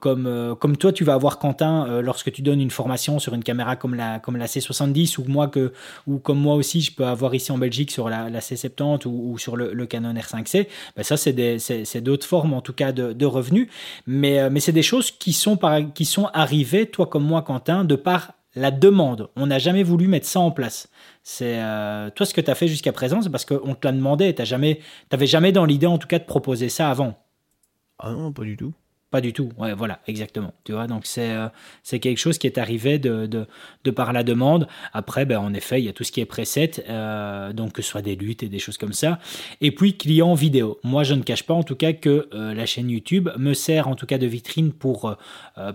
comme 0.00 0.56
comme 0.58 0.76
toi, 0.76 0.92
tu 0.92 1.04
vas 1.04 1.14
avoir 1.14 1.38
Quentin 1.38 1.93
euh, 1.94 2.02
lorsque 2.02 2.32
tu 2.32 2.42
donnes 2.42 2.60
une 2.60 2.70
formation 2.70 3.18
sur 3.18 3.34
une 3.34 3.42
caméra 3.42 3.76
comme 3.76 3.94
la, 3.94 4.18
comme 4.18 4.36
la 4.36 4.46
C70 4.46 5.18
ou 5.18 5.24
moi 5.28 5.48
que, 5.48 5.72
ou 6.06 6.18
comme 6.18 6.38
moi 6.38 6.54
aussi 6.54 6.80
je 6.80 6.92
peux 6.92 7.06
avoir 7.06 7.34
ici 7.34 7.52
en 7.52 7.58
Belgique 7.58 7.90
sur 7.90 8.08
la, 8.08 8.30
C70 8.30 9.06
ou, 9.06 9.38
sur 9.38 9.56
le, 9.56 9.86
Canon 9.86 10.14
R5C, 10.14 10.66
ben 10.96 11.02
ça 11.02 11.16
c'est 11.16 12.00
d'autres 12.00 12.26
formes 12.26 12.54
en 12.54 12.60
tout 12.60 12.72
cas 12.72 12.92
de, 12.92 13.26
revenus, 13.26 13.68
mais, 14.06 14.38
euh, 14.38 14.50
mais 14.50 14.60
c'est 14.60 14.72
des 14.72 14.82
choses 14.82 15.10
qui 15.10 15.32
sont, 15.32 15.56
par, 15.56 15.80
qui 15.94 16.04
sont 16.04 16.26
arrivées, 16.32 16.86
toi 16.86 17.06
comme 17.06 17.24
moi 17.24 17.42
Quentin, 17.42 17.84
de 17.84 17.96
par 17.96 18.32
la 18.54 18.70
demande. 18.70 19.30
On 19.36 19.46
n'a 19.46 19.58
jamais 19.58 19.82
voulu 19.82 20.06
mettre 20.06 20.26
ça 20.26 20.40
en 20.40 20.50
place. 20.50 20.88
C'est 21.22 21.60
euh, 21.60 22.10
toi 22.10 22.26
ce 22.26 22.34
que 22.34 22.40
tu 22.40 22.50
as 22.50 22.54
fait 22.54 22.68
jusqu'à 22.68 22.92
présent, 22.92 23.22
c'est 23.22 23.30
parce 23.30 23.44
qu'on 23.44 23.74
te 23.74 23.86
l'a 23.86 23.92
demandé. 23.92 24.34
Tu 24.34 24.42
t'avais 25.08 25.26
jamais 25.26 25.52
dans 25.52 25.64
l'idée 25.64 25.86
en 25.86 25.98
tout 25.98 26.08
cas 26.08 26.18
de 26.18 26.24
proposer 26.24 26.68
ça 26.68 26.90
avant. 26.90 27.18
Ah 27.98 28.12
non, 28.12 28.32
pas 28.32 28.42
du 28.42 28.56
tout. 28.56 28.72
Pas 29.14 29.20
du 29.20 29.32
tout. 29.32 29.50
Ouais, 29.58 29.74
voilà, 29.74 30.00
exactement. 30.08 30.52
Tu 30.64 30.72
vois, 30.72 30.88
donc 30.88 31.06
c'est 31.06 31.30
euh, 31.30 31.48
quelque 31.84 32.18
chose 32.18 32.36
qui 32.36 32.48
est 32.48 32.58
arrivé 32.58 32.98
de, 32.98 33.26
de, 33.26 33.46
de, 33.84 33.90
par 33.92 34.12
la 34.12 34.24
demande. 34.24 34.66
Après, 34.92 35.24
ben, 35.24 35.38
en 35.38 35.54
effet, 35.54 35.80
il 35.80 35.84
y 35.84 35.88
a 35.88 35.92
tout 35.92 36.02
ce 36.02 36.10
qui 36.10 36.20
est 36.20 36.24
preset, 36.24 36.84
euh, 36.88 37.52
donc 37.52 37.74
que 37.74 37.82
ce 37.82 37.90
soit 37.90 38.02
des 38.02 38.16
luttes 38.16 38.42
et 38.42 38.48
des 38.48 38.58
choses 38.58 38.76
comme 38.76 38.92
ça. 38.92 39.20
Et 39.60 39.70
puis, 39.70 39.96
client 39.96 40.34
vidéo. 40.34 40.80
Moi, 40.82 41.04
je 41.04 41.14
ne 41.14 41.22
cache 41.22 41.44
pas 41.44 41.54
en 41.54 41.62
tout 41.62 41.76
cas 41.76 41.92
que 41.92 42.28
euh, 42.34 42.54
la 42.54 42.66
chaîne 42.66 42.90
YouTube 42.90 43.28
me 43.38 43.54
sert 43.54 43.86
en 43.86 43.94
tout 43.94 44.06
cas 44.06 44.18
de 44.18 44.26
vitrine 44.26 44.72
pour 44.72 45.16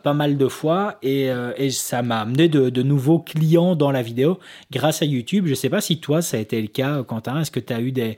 pas 0.03 0.13
mal 0.13 0.35
de 0.35 0.47
fois 0.49 0.97
et, 1.01 1.29
et 1.55 1.69
ça 1.69 2.01
m'a 2.01 2.19
amené 2.19 2.49
de, 2.49 2.69
de, 2.69 2.83
nouveaux 2.83 3.19
clients 3.19 3.77
dans 3.77 3.91
la 3.91 4.01
vidéo 4.01 4.39
grâce 4.71 5.01
à 5.01 5.05
YouTube. 5.05 5.45
Je 5.47 5.53
sais 5.53 5.69
pas 5.69 5.79
si 5.79 6.01
toi, 6.01 6.21
ça 6.21 6.35
a 6.35 6.41
été 6.41 6.61
le 6.61 6.67
cas, 6.67 7.03
Quentin. 7.03 7.39
Est-ce 7.39 7.51
que 7.51 7.61
tu 7.61 7.71
as 7.71 7.79
eu 7.79 7.93
des, 7.93 8.17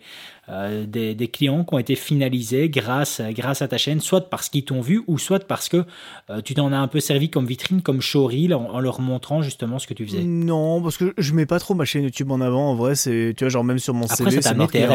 euh, 0.50 0.86
des, 0.88 1.28
clients 1.28 1.64
qui 1.64 1.74
ont 1.74 1.78
été 1.78 1.96
finalisés 1.96 2.68
grâce, 2.68 3.22
grâce 3.30 3.62
à 3.62 3.68
ta 3.68 3.78
chaîne, 3.78 4.00
soit 4.00 4.30
parce 4.30 4.50
qu'ils 4.50 4.66
t'ont 4.66 4.82
vu 4.82 5.04
ou 5.06 5.20
soit 5.20 5.46
parce 5.46 5.70
que 5.70 5.86
euh, 6.30 6.42
tu 6.42 6.56
t'en 6.56 6.72
as 6.74 6.78
un 6.78 6.88
peu 6.88 7.00
servi 7.00 7.30
comme 7.30 7.46
vitrine, 7.46 7.82
comme 7.82 8.02
showreel, 8.02 8.54
en, 8.54 8.80
leur 8.80 9.02
montrant 9.02 9.44
justement 9.44 9.78
ce 9.78 9.86
que 9.86 9.94
tu 9.94 10.06
faisais. 10.06 10.24
Non, 10.24 10.82
parce 10.82 10.98
que 10.98 11.14
je 11.18 11.34
mets 11.34 11.46
pas 11.46 11.60
trop 11.60 11.76
ma 11.76 11.86
chaîne 11.86 12.04
YouTube 12.04 12.32
en 12.32 12.42
avant. 12.42 12.72
En 12.72 12.76
vrai, 12.76 12.96
c'est 12.96 13.34
tu 13.38 13.44
vois 13.44 13.50
genre 13.50 13.64
même 13.64 13.80
sur 13.80 13.94
mon 13.94 14.08
CV, 14.08 14.42
c'est 14.42 14.56
marqué, 14.56 14.88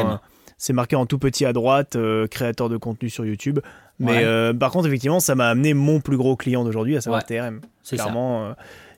c'est 0.59 0.72
marqué 0.72 0.97
en 0.97 1.07
tout 1.07 1.18
petit 1.18 1.44
à 1.44 1.53
droite, 1.53 1.94
euh, 1.97 2.26
créateur 2.26 2.68
de 2.68 2.76
contenu 2.76 3.09
sur 3.09 3.24
YouTube. 3.24 3.61
Mais 3.99 4.24
par 4.59 4.72
contre, 4.72 4.88
effectivement, 4.88 5.20
ça 5.20 5.36
m'a 5.36 5.49
amené 5.49 5.74
mon 5.74 6.01
plus 6.01 6.16
gros 6.16 6.36
client 6.36 6.64
d'aujourd'hui, 6.64 6.97
à 6.97 7.01
savoir 7.01 7.24
TRM. 7.24 7.61
C'est 7.82 7.97
clairement 7.97 8.53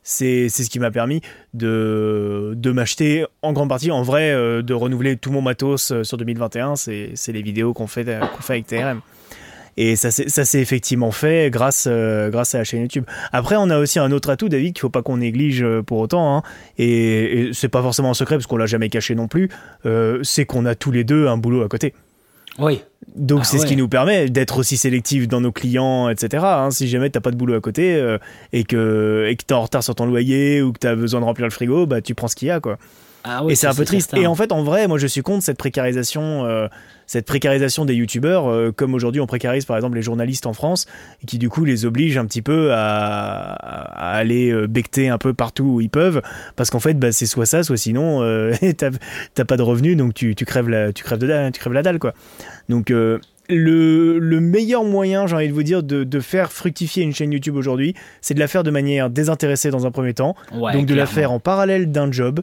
c'est 0.09 0.49
ce 0.49 0.71
qui 0.71 0.79
m'a 0.79 0.91
permis 0.91 1.21
de, 1.53 2.55
de 2.57 2.73
m'acheter 2.73 3.27
en 3.43 3.53
grande 3.53 3.69
partie, 3.69 3.91
en 3.91 4.03
vrai, 4.03 4.31
euh, 4.31 4.63
de 4.63 4.73
renouveler 4.73 5.17
tout 5.17 5.31
mon 5.31 5.43
matos 5.43 5.91
euh, 5.91 6.03
sur 6.03 6.17
2021. 6.17 6.77
C'est 6.77 7.13
les 7.29 7.43
vidéos 7.43 7.75
qu'on 7.75 7.87
fait, 7.87 8.05
qu'on 8.05 8.43
fait 8.43 8.55
avec 8.55 8.67
TRM. 8.67 9.01
Et 9.77 9.97
ça 9.97 10.11
s'est 10.11 10.61
effectivement 10.61 11.13
fait 11.13 11.51
grâce, 11.51 11.87
euh, 11.89 12.31
grâce 12.31 12.55
à 12.55 12.59
la 12.59 12.65
chaîne 12.65 12.81
YouTube. 12.81 13.05
Après, 13.33 13.57
on 13.57 13.69
a 13.69 13.79
aussi 13.79 13.99
un 13.99 14.11
autre 14.11 14.31
atout, 14.31 14.49
David, 14.49 14.73
qu'il 14.73 14.81
faut 14.81 14.89
pas 14.89 15.03
qu'on 15.03 15.19
néglige 15.19 15.65
pour 15.87 15.99
autant. 15.99 16.39
Hein. 16.39 16.43
et, 16.79 17.41
et 17.41 17.53
c'est 17.53 17.69
pas 17.69 17.83
forcément 17.83 18.11
un 18.11 18.15
secret 18.15 18.37
parce 18.37 18.47
qu'on 18.47 18.57
l'a 18.57 18.67
jamais 18.67 18.89
caché 18.89 19.15
non 19.15 19.29
plus. 19.29 19.51
c'est 20.23 20.47
qu'on 20.47 20.65
a 20.65 20.75
tous 20.75 20.91
les 20.91 21.05
deux 21.05 21.29
un 21.29 21.37
boulot 21.37 21.63
à 21.63 21.69
côté. 21.69 21.93
Oui. 22.59 22.83
Donc 23.17 23.41
ah 23.43 23.45
c'est 23.45 23.59
ce 23.59 23.67
qui 23.67 23.77
nous 23.77 23.89
permet 23.89 24.29
d'être 24.29 24.59
aussi 24.59 24.77
sélectif 24.77 25.29
dans 25.29 25.41
nos 25.41 25.53
clients, 25.53 26.09
etc. 26.09 26.45
Hein. 26.45 26.71
si 26.71 26.89
jamais 26.89 27.11
t'as 27.11 27.21
pas 27.21 27.31
de 27.31 27.37
boulot 27.37 27.55
à 27.55 27.61
côté 27.61 27.95
euh, 27.95 28.19
et 28.53 28.65
que 28.65 29.27
et 29.29 29.37
que 29.37 29.45
t'es 29.45 29.55
en 29.55 29.63
retard 29.63 29.83
sur 29.83 29.95
ton 29.95 30.07
loyer 30.07 30.63
ou 30.63 30.73
que 30.73 30.79
t'as 30.79 30.95
besoin 30.95 31.21
de 31.21 31.25
remplir 31.25 31.47
le 31.47 31.51
frigo, 31.51 31.87
bah 31.87 32.01
tu 32.01 32.15
prends 32.15 32.29
ce 32.29 32.37
qu'il 32.37 32.49
y 32.49 32.51
a 32.51 32.61
quoi. 32.61 32.79
Ah 33.31 33.43
et 33.47 33.55
c'est 33.55 33.67
un 33.67 33.75
peu 33.75 33.85
triste. 33.85 34.15
Et 34.17 34.27
en 34.27 34.35
fait, 34.35 34.53
en 34.53 34.63
vrai, 34.63 34.89
moi, 34.89 34.97
je 34.97 35.07
suis 35.07 35.21
contre 35.21 35.45
cette 35.45 35.59
précarisation, 35.59 36.47
euh, 36.47 36.67
cette 37.07 37.27
précarisation 37.27 37.85
des 37.85 37.95
youtubeurs, 37.95 38.49
euh, 38.49 38.73
comme 38.75 38.95
aujourd'hui 38.95 39.21
on 39.21 39.27
précarise 39.27 39.67
par 39.67 39.77
exemple 39.77 39.97
les 39.97 40.03
journalistes 40.03 40.47
en 40.47 40.55
France, 40.55 40.87
qui 41.27 41.37
du 41.37 41.51
coup 41.51 41.67
les 41.67 41.85
oblige 41.85 42.17
un 42.17 42.25
petit 42.25 42.41
peu 42.41 42.71
à, 42.73 43.53
aller 43.53 44.51
euh, 44.51 44.67
becter 44.67 45.11
un 45.11 45.19
peu 45.19 45.35
partout 45.35 45.65
où 45.65 45.81
ils 45.83 45.91
peuvent, 45.91 46.23
parce 46.57 46.71
qu'en 46.71 46.81
fait, 46.81 46.95
bah, 46.95 47.13
c'est 47.13 47.27
soit 47.27 47.45
ça, 47.45 47.63
soit 47.63 47.77
sinon, 47.77 48.23
t'as 49.35 49.45
pas 49.45 49.59
de 49.59 49.63
revenus, 49.63 49.99
donc 49.99 50.15
tu, 50.15 50.35
crèves 50.35 50.71
la, 50.71 50.95
tu 50.95 51.05
crèves 51.05 51.19
de 51.19 51.51
tu 51.51 51.61
crèves 51.61 51.75
la 51.75 51.83
dalle, 51.83 51.99
quoi. 51.99 52.15
Donc 52.71 52.89
le, 52.89 53.21
le, 53.51 54.41
meilleur 54.41 54.85
moyen, 54.85 55.27
j'ai 55.27 55.37
envie 55.37 55.49
de 55.49 55.53
vous 55.53 55.63
dire, 55.63 55.83
de, 55.83 56.21
faire 56.21 56.51
fructifier 56.51 57.03
une 57.03 57.13
chaîne 57.13 57.33
YouTube 57.33 57.57
aujourd'hui, 57.57 57.95
c'est 58.23 58.33
de 58.33 58.41
la 58.41 58.49
faire 58.49 58.63
de 58.63 58.71
manière 58.71 59.11
désintéressée 59.11 59.71
dans 59.71 59.87
un 59.87 59.91
premier 59.91 60.15
temps, 60.15 60.35
donc 60.53 60.87
de 60.87 60.95
la 60.95 61.05
faire 61.05 61.31
en 61.31 61.41
parallèle 61.41 61.93
d'un 61.93 62.11
job, 62.11 62.41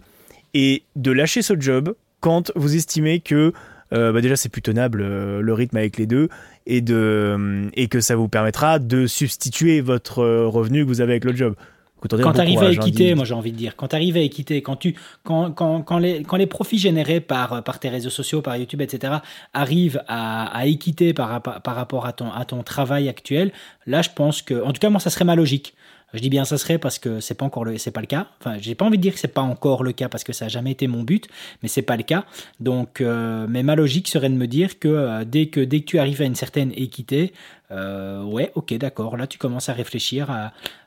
et 0.55 0.83
de 0.95 1.11
lâcher 1.11 1.43
ce 1.43 1.53
job 1.59 1.93
quand 2.21 2.51
vous 2.55 2.75
estimez 2.75 3.19
que 3.19 3.53
euh, 3.93 4.11
bah 4.11 4.21
déjà 4.21 4.35
c'est 4.35 4.49
plus 4.49 4.63
tenable 4.63 5.03
euh, 5.03 5.41
le 5.41 5.53
rythme 5.53 5.77
avec 5.77 5.97
les 5.97 6.07
deux 6.07 6.29
et, 6.65 6.81
de, 6.81 6.95
euh, 6.95 7.69
et 7.73 7.87
que 7.87 7.99
ça 7.99 8.15
vous 8.15 8.27
permettra 8.27 8.79
de 8.79 9.05
substituer 9.05 9.81
votre 9.81 10.23
revenu 10.23 10.83
que 10.83 10.87
vous 10.87 11.01
avez 11.01 11.11
avec 11.13 11.25
le 11.25 11.35
job. 11.35 11.55
Quand 12.07 12.33
tu 12.33 12.39
arrives 12.39 12.61
à 12.61 12.67
hein, 12.67 12.71
équiter, 12.71 13.15
moi 13.15 13.25
j'ai 13.25 13.33
envie 13.33 13.51
de 13.51 13.57
dire, 13.57 13.75
quand 13.75 13.87
tu 13.87 13.95
arrives 13.95 14.15
à 14.15 14.19
équiter, 14.19 14.61
quand, 14.61 14.75
tu, 14.75 14.95
quand, 15.23 15.51
quand, 15.51 15.81
quand, 15.81 15.97
les, 15.97 16.21
quand 16.21 16.37
les 16.37 16.45
profits 16.45 16.77
générés 16.77 17.19
par, 17.19 17.63
par 17.63 17.79
tes 17.79 17.89
réseaux 17.89 18.11
sociaux, 18.11 18.43
par 18.43 18.57
YouTube, 18.57 18.81
etc., 18.81 19.13
arrivent 19.53 20.03
à, 20.07 20.45
à 20.55 20.67
équiter 20.67 21.13
par, 21.13 21.41
par 21.41 21.75
rapport 21.75 22.05
à 22.05 22.13
ton, 22.13 22.31
à 22.31 22.45
ton 22.45 22.61
travail 22.61 23.09
actuel, 23.09 23.51
là 23.87 24.03
je 24.03 24.09
pense 24.15 24.43
que, 24.43 24.61
en 24.63 24.71
tout 24.71 24.79
cas 24.79 24.89
moi 24.89 24.99
ça 24.99 25.09
serait 25.09 25.25
ma 25.25 25.35
logique. 25.35 25.73
Je 26.13 26.19
dis 26.19 26.29
bien 26.29 26.45
ça 26.45 26.57
serait 26.57 26.77
parce 26.77 26.99
que 26.99 27.19
c'est 27.19 27.33
pas 27.33 27.45
encore 27.45 27.65
le, 27.65 27.77
c'est 27.77 27.91
pas 27.91 28.01
le 28.01 28.07
cas. 28.07 28.27
Enfin, 28.39 28.57
j'ai 28.59 28.75
pas 28.75 28.85
envie 28.85 28.97
de 28.97 29.01
dire 29.01 29.13
que 29.13 29.19
c'est 29.19 29.27
pas 29.27 29.41
encore 29.41 29.83
le 29.83 29.91
cas 29.91 30.07
parce 30.07 30.23
que 30.23 30.33
ça 30.33 30.45
a 30.45 30.47
jamais 30.47 30.71
été 30.71 30.87
mon 30.87 31.03
but, 31.03 31.27
mais 31.61 31.69
c'est 31.69 31.81
pas 31.81 31.97
le 31.97 32.03
cas. 32.03 32.25
Donc, 32.59 33.01
euh, 33.01 33.47
mais 33.49 33.63
ma 33.63 33.75
logique 33.75 34.07
serait 34.07 34.29
de 34.29 34.35
me 34.35 34.47
dire 34.47 34.79
que 34.79 34.87
euh, 34.87 35.25
dès 35.25 35.47
que 35.47 35.59
dès 35.59 35.81
que 35.81 35.85
tu 35.85 35.99
arrives 35.99 36.21
à 36.21 36.25
une 36.25 36.35
certaine 36.35 36.71
équité, 36.75 37.33
euh, 37.71 38.23
ouais, 38.23 38.51
ok, 38.55 38.73
d'accord. 38.75 39.17
Là, 39.17 39.27
tu 39.27 39.37
commences 39.37 39.69
à 39.69 39.73
réfléchir 39.73 40.29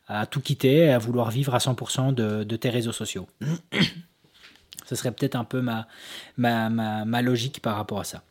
à, 0.08 0.26
tout 0.26 0.40
quitter, 0.40 0.90
à 0.90 0.98
vouloir 0.98 1.30
vivre 1.30 1.54
à 1.54 1.58
100% 1.58 2.14
de, 2.14 2.56
tes 2.56 2.70
réseaux 2.70 2.92
sociaux. 2.92 3.26
Ce 4.86 4.94
serait 4.94 5.12
peut-être 5.12 5.36
un 5.36 5.44
peu 5.44 5.60
ma 5.60 7.22
logique 7.22 7.60
par 7.60 7.76
rapport 7.76 8.00
à 8.00 8.04
ça. 8.04 8.22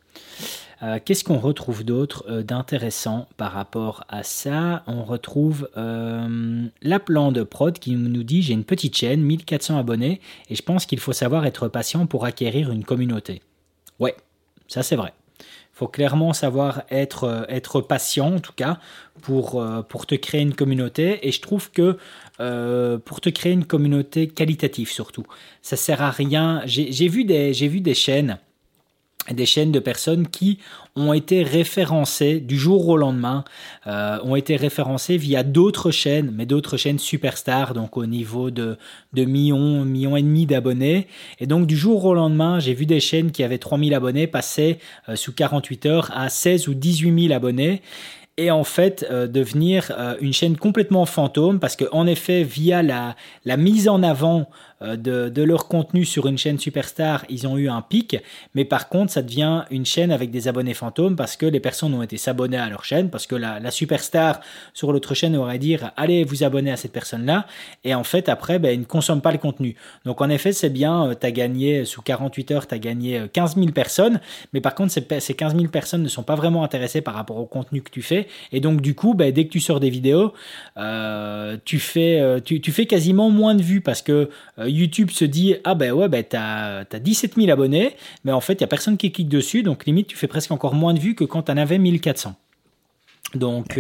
Euh, 0.83 0.99
qu'est-ce 1.03 1.23
qu'on 1.23 1.39
retrouve 1.39 1.83
d'autre 1.83 2.25
euh, 2.29 2.43
d'intéressant 2.43 3.27
par 3.37 3.51
rapport 3.51 4.03
à 4.09 4.23
ça? 4.23 4.83
On 4.85 5.03
retrouve 5.03 5.69
euh, 5.75 6.67
la 6.83 6.99
plan 6.99 7.31
de 7.31 7.43
prod 7.43 7.77
qui 7.79 7.95
nous 7.95 8.23
dit 8.23 8.43
j'ai 8.43 8.53
une 8.53 8.63
petite 8.63 8.95
chaîne, 8.95 9.21
1400 9.21 9.79
abonnés, 9.79 10.21
et 10.49 10.55
je 10.55 10.61
pense 10.61 10.85
qu'il 10.85 10.99
faut 10.99 11.13
savoir 11.13 11.45
être 11.45 11.67
patient 11.67 12.05
pour 12.05 12.25
acquérir 12.25 12.71
une 12.71 12.83
communauté. 12.83 13.41
Ouais, 13.99 14.15
ça 14.67 14.83
c'est 14.83 14.95
vrai. 14.95 15.13
Il 15.39 15.77
faut 15.77 15.87
clairement 15.87 16.33
savoir 16.33 16.83
être, 16.89 17.45
être 17.49 17.81
patient, 17.81 18.35
en 18.35 18.39
tout 18.39 18.53
cas, 18.55 18.79
pour, 19.21 19.63
pour 19.87 20.07
te 20.07 20.15
créer 20.15 20.41
une 20.41 20.55
communauté. 20.55 21.19
Et 21.27 21.31
je 21.31 21.39
trouve 21.39 21.69
que 21.69 21.97
pour 22.97 23.21
te 23.21 23.29
créer 23.29 23.51
une 23.51 23.65
communauté 23.65 24.27
qualitative, 24.27 24.89
surtout, 24.89 25.27
ça 25.61 25.75
sert 25.75 26.01
à 26.01 26.09
rien. 26.09 26.63
J'ai 26.65 27.07
vu, 27.07 27.27
vu 27.27 27.81
des 27.81 27.93
chaînes 27.93 28.39
des 29.33 29.45
chaînes 29.45 29.71
de 29.71 29.79
personnes 29.79 30.27
qui 30.27 30.59
ont 30.95 31.13
été 31.13 31.43
référencées 31.43 32.39
du 32.39 32.57
jour 32.57 32.87
au 32.87 32.97
lendemain, 32.97 33.43
euh, 33.85 34.17
ont 34.23 34.35
été 34.35 34.55
référencées 34.55 35.17
via 35.17 35.43
d'autres 35.43 35.91
chaînes, 35.91 36.31
mais 36.33 36.45
d'autres 36.45 36.77
chaînes 36.77 36.99
superstars, 36.99 37.73
donc 37.73 37.97
au 37.97 38.05
niveau 38.05 38.49
de, 38.49 38.77
de 39.13 39.25
millions, 39.25 39.85
millions 39.85 40.17
et 40.17 40.23
demi 40.23 40.45
d'abonnés. 40.45 41.07
Et 41.39 41.45
donc 41.45 41.67
du 41.67 41.77
jour 41.77 42.05
au 42.05 42.13
lendemain, 42.13 42.59
j'ai 42.59 42.73
vu 42.73 42.85
des 42.85 42.99
chaînes 42.99 43.31
qui 43.31 43.43
avaient 43.43 43.59
3000 43.59 43.93
abonnés 43.93 44.27
passer 44.27 44.79
euh, 45.07 45.15
sous 45.15 45.33
48 45.33 45.85
heures 45.85 46.11
à 46.15 46.29
16 46.29 46.67
ou 46.67 46.73
18 46.73 47.27
000 47.27 47.33
abonnés 47.33 47.81
et 48.39 48.51
en 48.51 48.63
fait 48.63 49.05
euh, 49.09 49.27
devenir 49.27 49.91
une 50.21 50.33
chaîne 50.33 50.57
complètement 50.57 51.05
fantôme 51.05 51.59
parce 51.59 51.75
que 51.75 51.85
en 51.91 52.05
effet 52.05 52.43
via 52.43 52.83
la, 52.83 53.15
la 53.45 53.57
mise 53.57 53.87
en 53.89 54.03
avant 54.03 54.47
euh, 54.83 54.95
de, 54.95 55.41
leur 55.41 55.67
contenu 55.67 56.05
sur 56.05 56.27
une 56.27 56.37
chaîne 56.37 56.59
superstar, 56.59 57.25
ils 57.29 57.47
ont 57.47 57.57
eu 57.57 57.69
un 57.69 57.81
pic, 57.81 58.17
mais 58.53 58.65
par 58.65 58.89
contre, 58.89 59.11
ça 59.11 59.21
devient 59.21 59.63
une 59.71 59.85
chaîne 59.85 60.11
avec 60.11 60.29
des 60.29 60.47
abonnés 60.47 60.73
fantômes 60.73 61.15
parce 61.15 61.37
que 61.37 61.45
les 61.45 61.59
personnes 61.59 61.93
ont 61.93 62.03
été 62.03 62.17
s'abonner 62.17 62.57
à 62.57 62.69
leur 62.69 62.83
chaîne, 62.83 63.09
parce 63.09 63.25
que 63.25 63.35
la, 63.35 63.71
superstar 63.71 64.41
sur 64.73 64.91
l'autre 64.91 65.13
chaîne 65.13 65.35
aurait 65.35 65.57
dit 65.57 65.77
allez 65.95 66.23
vous 66.23 66.43
abonner 66.43 66.71
à 66.71 66.77
cette 66.77 66.91
personne-là, 66.91 67.47
et 67.83 67.95
en 67.95 68.03
fait, 68.03 68.29
après, 68.29 68.59
ben, 68.59 68.71
ils 68.71 68.81
ne 68.81 68.85
consomment 68.85 69.21
pas 69.21 69.31
le 69.31 69.37
contenu. 69.37 69.75
Donc, 70.05 70.21
en 70.21 70.29
effet, 70.29 70.51
c'est 70.51 70.69
bien, 70.69 71.07
euh, 71.07 71.15
tu 71.19 71.25
as 71.25 71.31
gagné 71.31 71.85
sous 71.85 72.01
48 72.01 72.51
heures, 72.51 72.67
tu 72.67 72.75
as 72.75 72.79
gagné 72.79 73.23
15 73.33 73.57
euh, 73.57 73.61
000 73.61 73.71
personnes, 73.71 74.19
mais 74.53 74.61
par 74.61 74.75
contre, 74.75 74.91
ces, 74.91 75.05
ces 75.19 75.33
15 75.33 75.55
000 75.55 75.67
personnes 75.69 76.03
ne 76.03 76.09
sont 76.09 76.23
pas 76.23 76.35
vraiment 76.35 76.63
intéressées 76.63 77.01
par 77.01 77.15
rapport 77.15 77.37
au 77.37 77.45
contenu 77.45 77.81
que 77.81 77.91
tu 77.91 78.01
fais. 78.01 78.27
Et 78.51 78.59
donc, 78.59 78.81
du 78.81 78.95
coup, 78.95 79.13
bah, 79.13 79.31
dès 79.31 79.45
que 79.45 79.51
tu 79.51 79.59
sors 79.59 79.79
des 79.79 79.89
vidéos, 79.89 80.33
tu, 81.65 81.79
fais, 81.79 82.41
tu, 82.43 82.71
fais 82.71 82.85
quasiment 82.85 83.29
moins 83.29 83.55
de 83.55 83.63
vues 83.63 83.81
parce 83.81 84.01
que 84.01 84.29
YouTube 84.67 85.09
se 85.11 85.25
dit 85.25 85.55
Ah 85.63 85.75
ben 85.75 85.91
ouais, 85.91 86.09
ben 86.09 86.23
t'as 86.23 86.83
as 86.91 86.99
17 86.99 87.35
000 87.35 87.49
abonnés, 87.49 87.95
mais 88.23 88.31
en 88.31 88.41
fait, 88.41 88.53
il 88.53 88.59
n'y 88.59 88.65
a 88.65 88.67
personne 88.67 88.97
qui 88.97 89.11
clique 89.11 89.29
dessus. 89.29 89.63
Donc, 89.63 89.85
limite, 89.85 90.07
tu 90.07 90.17
fais 90.17 90.27
presque 90.27 90.51
encore 90.51 90.73
moins 90.73 90.93
de 90.93 90.99
vues 90.99 91.15
que 91.15 91.23
quand 91.23 91.43
tu 91.43 91.51
en 91.51 91.57
avais 91.57 91.77
1400. 91.77 92.35
Donc, 93.35 93.79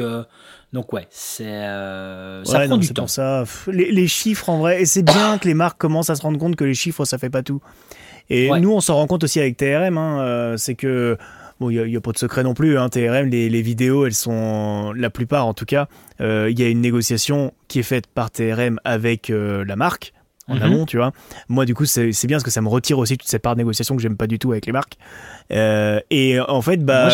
donc 0.73 0.91
ouais, 0.91 1.07
c'est 1.09 1.45
euh, 1.45 2.43
ça 2.43 2.59
prend 2.67 2.77
du 2.77 2.89
temps. 2.89 3.07
ça. 3.07 3.45
Les, 3.67 4.07
chiffres 4.07 4.49
en 4.49 4.59
vrai, 4.59 4.81
et 4.81 4.85
c'est 4.85 5.03
bien 5.03 5.37
que 5.37 5.47
les 5.47 5.53
marques 5.53 5.77
commencent 5.77 6.09
à 6.09 6.15
se 6.15 6.21
rendre 6.21 6.37
compte 6.37 6.57
que 6.57 6.65
les 6.65 6.73
chiffres 6.73 7.05
ça 7.05 7.17
fait 7.17 7.29
pas 7.29 7.41
tout. 7.41 7.61
Et 8.29 8.49
nous 8.59 8.73
on 8.73 8.81
s'en 8.81 8.95
rend 8.95 9.07
compte 9.07 9.23
aussi 9.23 9.39
avec 9.39 9.55
TRM, 9.55 9.97
hein, 9.97 10.19
euh, 10.19 10.57
c'est 10.57 10.75
que 10.75 11.17
bon 11.61 11.69
il 11.69 11.81
n'y 11.85 11.95
a, 11.95 12.01
pas 12.01 12.11
de 12.11 12.17
secret 12.17 12.43
non 12.43 12.53
plus. 12.53 12.77
Hein, 12.77 12.89
TRM, 12.89 13.27
les, 13.29 13.49
les, 13.49 13.61
vidéos 13.61 14.05
elles 14.05 14.13
sont 14.13 14.91
la 14.93 15.09
plupart 15.09 15.47
en 15.47 15.53
tout 15.53 15.63
cas, 15.63 15.87
euh, 16.19 16.49
il 16.51 16.59
y 16.59 16.63
a 16.63 16.67
une 16.67 16.81
négociation 16.81 17.53
qui 17.69 17.79
est 17.79 17.83
faite 17.83 18.07
par 18.07 18.29
TRM 18.29 18.81
avec 18.83 19.29
la 19.29 19.75
marque 19.77 20.13
en 20.47 20.55
mhm. 20.55 20.61
amont, 20.61 20.85
tu 20.85 20.97
vois. 20.97 21.11
Moi, 21.49 21.65
du 21.65 21.73
coup, 21.73 21.85
c'est 21.85 22.11
bien 22.25 22.37
parce 22.37 22.43
que 22.43 22.51
ça 22.51 22.61
me 22.61 22.69
retire 22.69 22.99
aussi 22.99 23.17
toute 23.17 23.27
cette 23.27 23.41
part 23.41 23.55
de 23.55 23.59
négociation 23.59 23.95
que 23.95 24.01
j'aime 24.01 24.17
pas 24.17 24.27
du 24.27 24.39
tout 24.39 24.51
avec 24.51 24.65
les 24.65 24.71
marques. 24.71 24.97
Euh, 25.51 25.99
et 26.09 26.39
en 26.39 26.61
fait, 26.61 26.83
bah, 26.83 27.09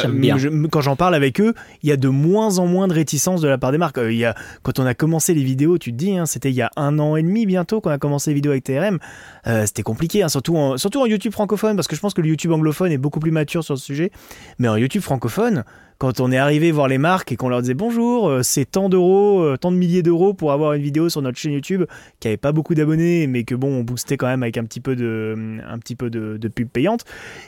quand 0.72 0.82
j'en 0.82 0.96
parle 0.96 1.16
avec 1.16 1.40
eux, 1.40 1.54
il 1.82 1.90
y 1.90 1.92
a 1.92 1.98
de 1.98 2.10
moins 2.10 2.60
en 2.60 2.68
moins 2.68 2.88
de 2.88 2.94
réticence 2.94 3.42
de 3.42 3.48
la 3.48 3.58
part 3.58 3.72
des 3.72 3.78
marques. 3.78 3.98
Euh, 3.98 4.12
y 4.12 4.26
a, 4.26 4.36
quand 4.62 4.80
on 4.80 4.86
a 4.86 4.94
commencé 4.94 5.34
les 5.34 5.44
vidéos, 5.44 5.78
tu 5.78 5.92
te 5.92 5.98
dis, 5.98 6.18
hein, 6.18 6.26
c'était 6.26 6.50
il 6.50 6.56
y 6.56 6.62
a 6.62 6.72
un 6.76 7.00
an 7.00 7.16
et 7.16 7.24
demi 7.24 7.46
bientôt 7.46 7.82
qu'on 7.82 7.90
a 7.90 7.98
commencé 7.98 8.32
les 8.32 8.36
vidéos 8.36 8.52
avec 8.52 8.64
TRM. 8.64 9.00
Euh, 9.48 9.66
c'était 9.66 9.84
compliqué, 9.84 10.24
hein, 10.24 10.30
surtout, 10.30 10.58
en, 10.58 10.78
surtout 10.78 11.02
en 11.02 11.06
YouTube 11.06 11.34
francophone, 11.34 11.76
parce 11.76 11.88
que 11.88 11.96
je 11.96 12.02
pense 12.02 12.14
que 12.14 12.22
le 12.22 12.30
YouTube 12.30 12.52
anglophone 12.52 12.92
est 12.92 12.98
beaucoup 12.98 13.20
plus 13.20 13.32
mature 13.32 13.64
sur 13.64 13.78
ce 13.78 13.84
sujet. 13.84 14.12
Mais 14.60 14.68
en 14.68 14.78
YouTube 14.78 15.02
francophone, 15.02 15.64
quand 15.98 16.20
on 16.20 16.32
est 16.32 16.38
arrivé 16.38 16.72
voir 16.72 16.88
les 16.88 16.98
marques 16.98 17.32
et 17.32 17.36
qu'on 17.36 17.50
leur 17.50 17.62
disait 17.62 17.74
bonjour, 17.74 18.28
euh, 18.28 18.44
c'est 18.44 18.66
tant 18.66 18.90
d'euros, 18.90 19.42
euh, 19.42 19.58
tant 19.58 19.72
de 19.72 19.78
milliers 19.78 20.04
d'euros 20.04 20.34
pour 20.34 20.52
avoir 20.52 20.74
une 20.74 20.82
vidéo 20.82 21.10
sur 21.10 21.22
notre 21.22 21.38
chaîne 21.38 21.54
YouTube 21.54 21.84
qui 22.20 22.28
avait 22.28 22.38
pas 22.38 22.52
beaucoup 22.52 22.76
d'abonnés, 22.76 23.28
mais 23.28 23.44
que 23.44 23.56
bon, 23.56 23.68
on 23.68 23.84
boostait 23.84 24.18
quand 24.18 24.28
même 24.28 24.44
avec 24.44 24.58
un 24.58 24.64
petit 24.64 24.80
peu 24.80 24.96
de, 24.96 25.60
un 25.68 25.80
petit 25.80 25.96
peu 25.96 26.10
de, 26.10 26.48
pub 26.48 26.68
payante. 26.68 27.06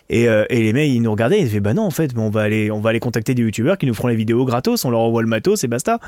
Et, 0.10 0.28
euh, 0.28 0.46
et, 0.50 0.64
les 0.64 0.74
mecs, 0.74 0.90
ils 0.90 1.02
nous 1.02 1.12
regardaient, 1.12 1.40
ils 1.40 1.46
disaient 1.46 1.60
bah 1.60 1.74
non, 1.74 1.84
en 1.84 1.92
fait, 1.92 2.12
on 2.18 2.30
va 2.30 2.42
aller, 2.42 2.72
on 2.72 2.80
va 2.80 2.92
aller 2.92 3.00
contacter 3.00 3.36
des 3.36 3.44
youtubeurs 3.44 3.78
qui 3.78 3.86
nous 3.86 3.94
feront 3.94 4.08
les 4.08 4.16
vidéos 4.16 4.46
gratos, 4.46 4.86
on 4.86 4.90
leur 4.90 5.02
envoie 5.02 5.22
le 5.22 5.28
matos 5.28 5.64
et 5.64 5.68
basta. 5.68 6.00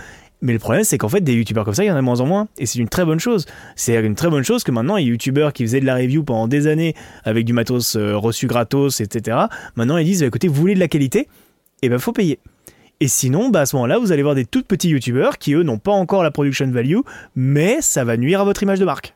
Mais 0.42 0.54
le 0.54 0.60
problème, 0.60 0.84
c'est 0.84 0.98
qu'en 0.98 1.10
fait, 1.10 1.22
des 1.22 1.34
youtubeurs 1.34 1.66
comme 1.66 1.74
ça, 1.74 1.84
il 1.84 1.88
y 1.88 1.92
en 1.92 1.96
a 1.96 2.00
de 2.00 2.04
moins 2.04 2.22
en 2.22 2.28
moins. 2.28 2.48
Et 2.60 2.66
c'est 2.66 2.80
une 2.80 2.90
très 2.90 3.06
bonne 3.06 3.20
chose. 3.20 3.46
C'est 3.76 4.00
une 4.00 4.16
très 4.16 4.30
bonne 4.30 4.44
chose 4.44 4.64
que 4.64 4.72
maintenant, 4.72 4.96
les 4.98 5.04
youtubeurs 5.04 5.52
qui 5.52 5.64
faisaient 5.64 5.80
de 5.80 5.86
la 5.86 5.96
review 5.96 6.24
pendant 6.24 6.48
des 6.48 6.68
années 6.68 6.94
avec 7.24 7.46
du 7.46 7.54
matos 7.54 7.98
reçu 7.98 8.48
gratos, 8.48 9.02
etc., 9.02 9.38
maintenant 9.76 9.98
ils 9.98 10.06
disent 10.06 10.22
bah, 10.22 10.28
écoutez, 10.28 10.48
vous 10.48 10.54
voulez 10.54 10.76
de 10.76 10.80
la 10.80 10.88
qualité 10.88 11.28
Et 11.82 11.88
eh 11.88 11.90
ben, 11.90 12.00
faut 12.00 12.14
payer. 12.14 12.40
Et 13.00 13.08
sinon, 13.08 13.50
bah 13.50 13.62
à 13.62 13.66
ce 13.68 13.76
moment-là, 13.76 14.00
vous 14.00 14.12
allez 14.12 14.24
voir 14.24 14.34
des 14.34 14.46
tout 14.46 14.64
petits 14.64 14.90
youtubeurs 14.90 15.38
qui, 15.38 15.54
eux, 15.54 15.62
n'ont 15.62 15.78
pas 15.78 15.92
encore 15.92 16.24
la 16.24 16.32
production 16.32 16.70
value, 16.72 16.98
mais 17.36 17.78
ça 17.82 18.04
va 18.04 18.18
nuire 18.18 18.42
à 18.42 18.44
votre 18.44 18.64
image 18.64 18.80
de 18.80 18.86
marque. 18.86 19.14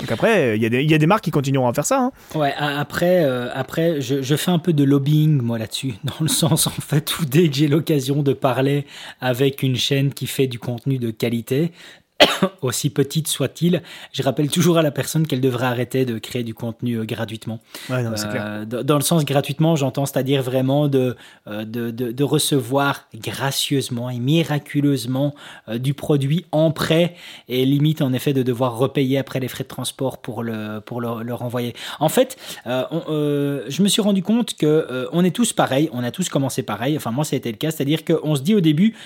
Donc 0.00 0.12
après, 0.12 0.56
il 0.56 0.62
y, 0.62 0.94
a 0.94 0.98
des 0.98 1.06
marques 1.06 1.24
qui 1.24 1.30
continueront 1.30 1.68
à 1.68 1.72
faire 1.72 1.86
ça. 1.86 1.98
Hein. 1.98 2.12
Ouais, 2.34 2.52
après, 2.58 3.24
euh, 3.24 3.48
après 3.54 4.02
je, 4.02 4.20
je, 4.20 4.36
fais 4.36 4.50
un 4.50 4.58
peu 4.58 4.74
de 4.74 4.84
lobbying, 4.84 5.40
moi, 5.40 5.58
là-dessus, 5.58 5.94
dans 6.04 6.20
le 6.20 6.28
sens, 6.28 6.66
en 6.66 6.70
fait, 6.70 7.18
où 7.18 7.24
dès 7.24 7.48
que 7.48 7.54
j'ai 7.54 7.66
l'occasion 7.66 8.22
de 8.22 8.34
parler 8.34 8.84
avec 9.20 9.62
une 9.62 9.76
chaîne 9.76 10.12
qui 10.12 10.26
fait 10.26 10.46
du 10.46 10.58
contenu 10.58 10.98
de 10.98 11.10
qualité, 11.10 11.72
aussi 12.62 12.90
petite 12.90 13.28
soit-il, 13.28 13.82
je 14.12 14.22
rappelle 14.22 14.48
toujours 14.48 14.78
à 14.78 14.82
la 14.82 14.90
personne 14.90 15.26
qu'elle 15.26 15.40
devrait 15.40 15.66
arrêter 15.66 16.04
de 16.04 16.18
créer 16.18 16.44
du 16.44 16.54
contenu 16.54 16.98
euh, 16.98 17.04
gratuitement. 17.04 17.60
Euh, 17.90 18.64
dans 18.64 18.96
le 18.96 19.02
sens 19.02 19.24
gratuitement, 19.24 19.76
j'entends, 19.76 20.06
c'est-à-dire 20.06 20.42
vraiment 20.42 20.88
de, 20.88 21.16
euh, 21.46 21.64
de, 21.64 21.90
de, 21.90 22.24
recevoir 22.24 23.06
gracieusement 23.14 24.10
et 24.10 24.18
miraculeusement 24.18 25.34
du 25.76 25.94
produit 25.94 26.44
en 26.50 26.72
prêt 26.72 27.14
et 27.48 27.64
limite 27.64 28.02
en 28.02 28.12
effet 28.12 28.32
de 28.32 28.42
devoir 28.42 28.76
repayer 28.76 29.16
après 29.18 29.38
les 29.38 29.46
frais 29.46 29.62
de 29.62 29.68
transport 29.68 30.18
pour 30.18 30.42
le, 30.42 30.80
pour 30.80 31.00
le, 31.00 31.34
renvoyer. 31.34 31.74
En 32.00 32.08
fait, 32.08 32.36
je 32.66 33.82
me 33.82 33.88
suis 33.88 34.02
rendu 34.02 34.22
compte 34.22 34.54
que 34.54 35.08
on 35.12 35.24
est 35.24 35.30
tous 35.30 35.52
pareils, 35.52 35.88
on 35.92 36.02
a 36.02 36.10
tous 36.10 36.28
commencé 36.28 36.64
pareil, 36.64 36.96
enfin 36.96 37.12
moi 37.12 37.24
ça 37.24 37.36
a 37.36 37.38
été 37.38 37.50
le 37.50 37.58
cas, 37.58 37.70
c'est-à-dire 37.70 38.04
qu'on 38.04 38.34
se 38.34 38.42
dit 38.42 38.56
au 38.56 38.60
début, 38.60 38.96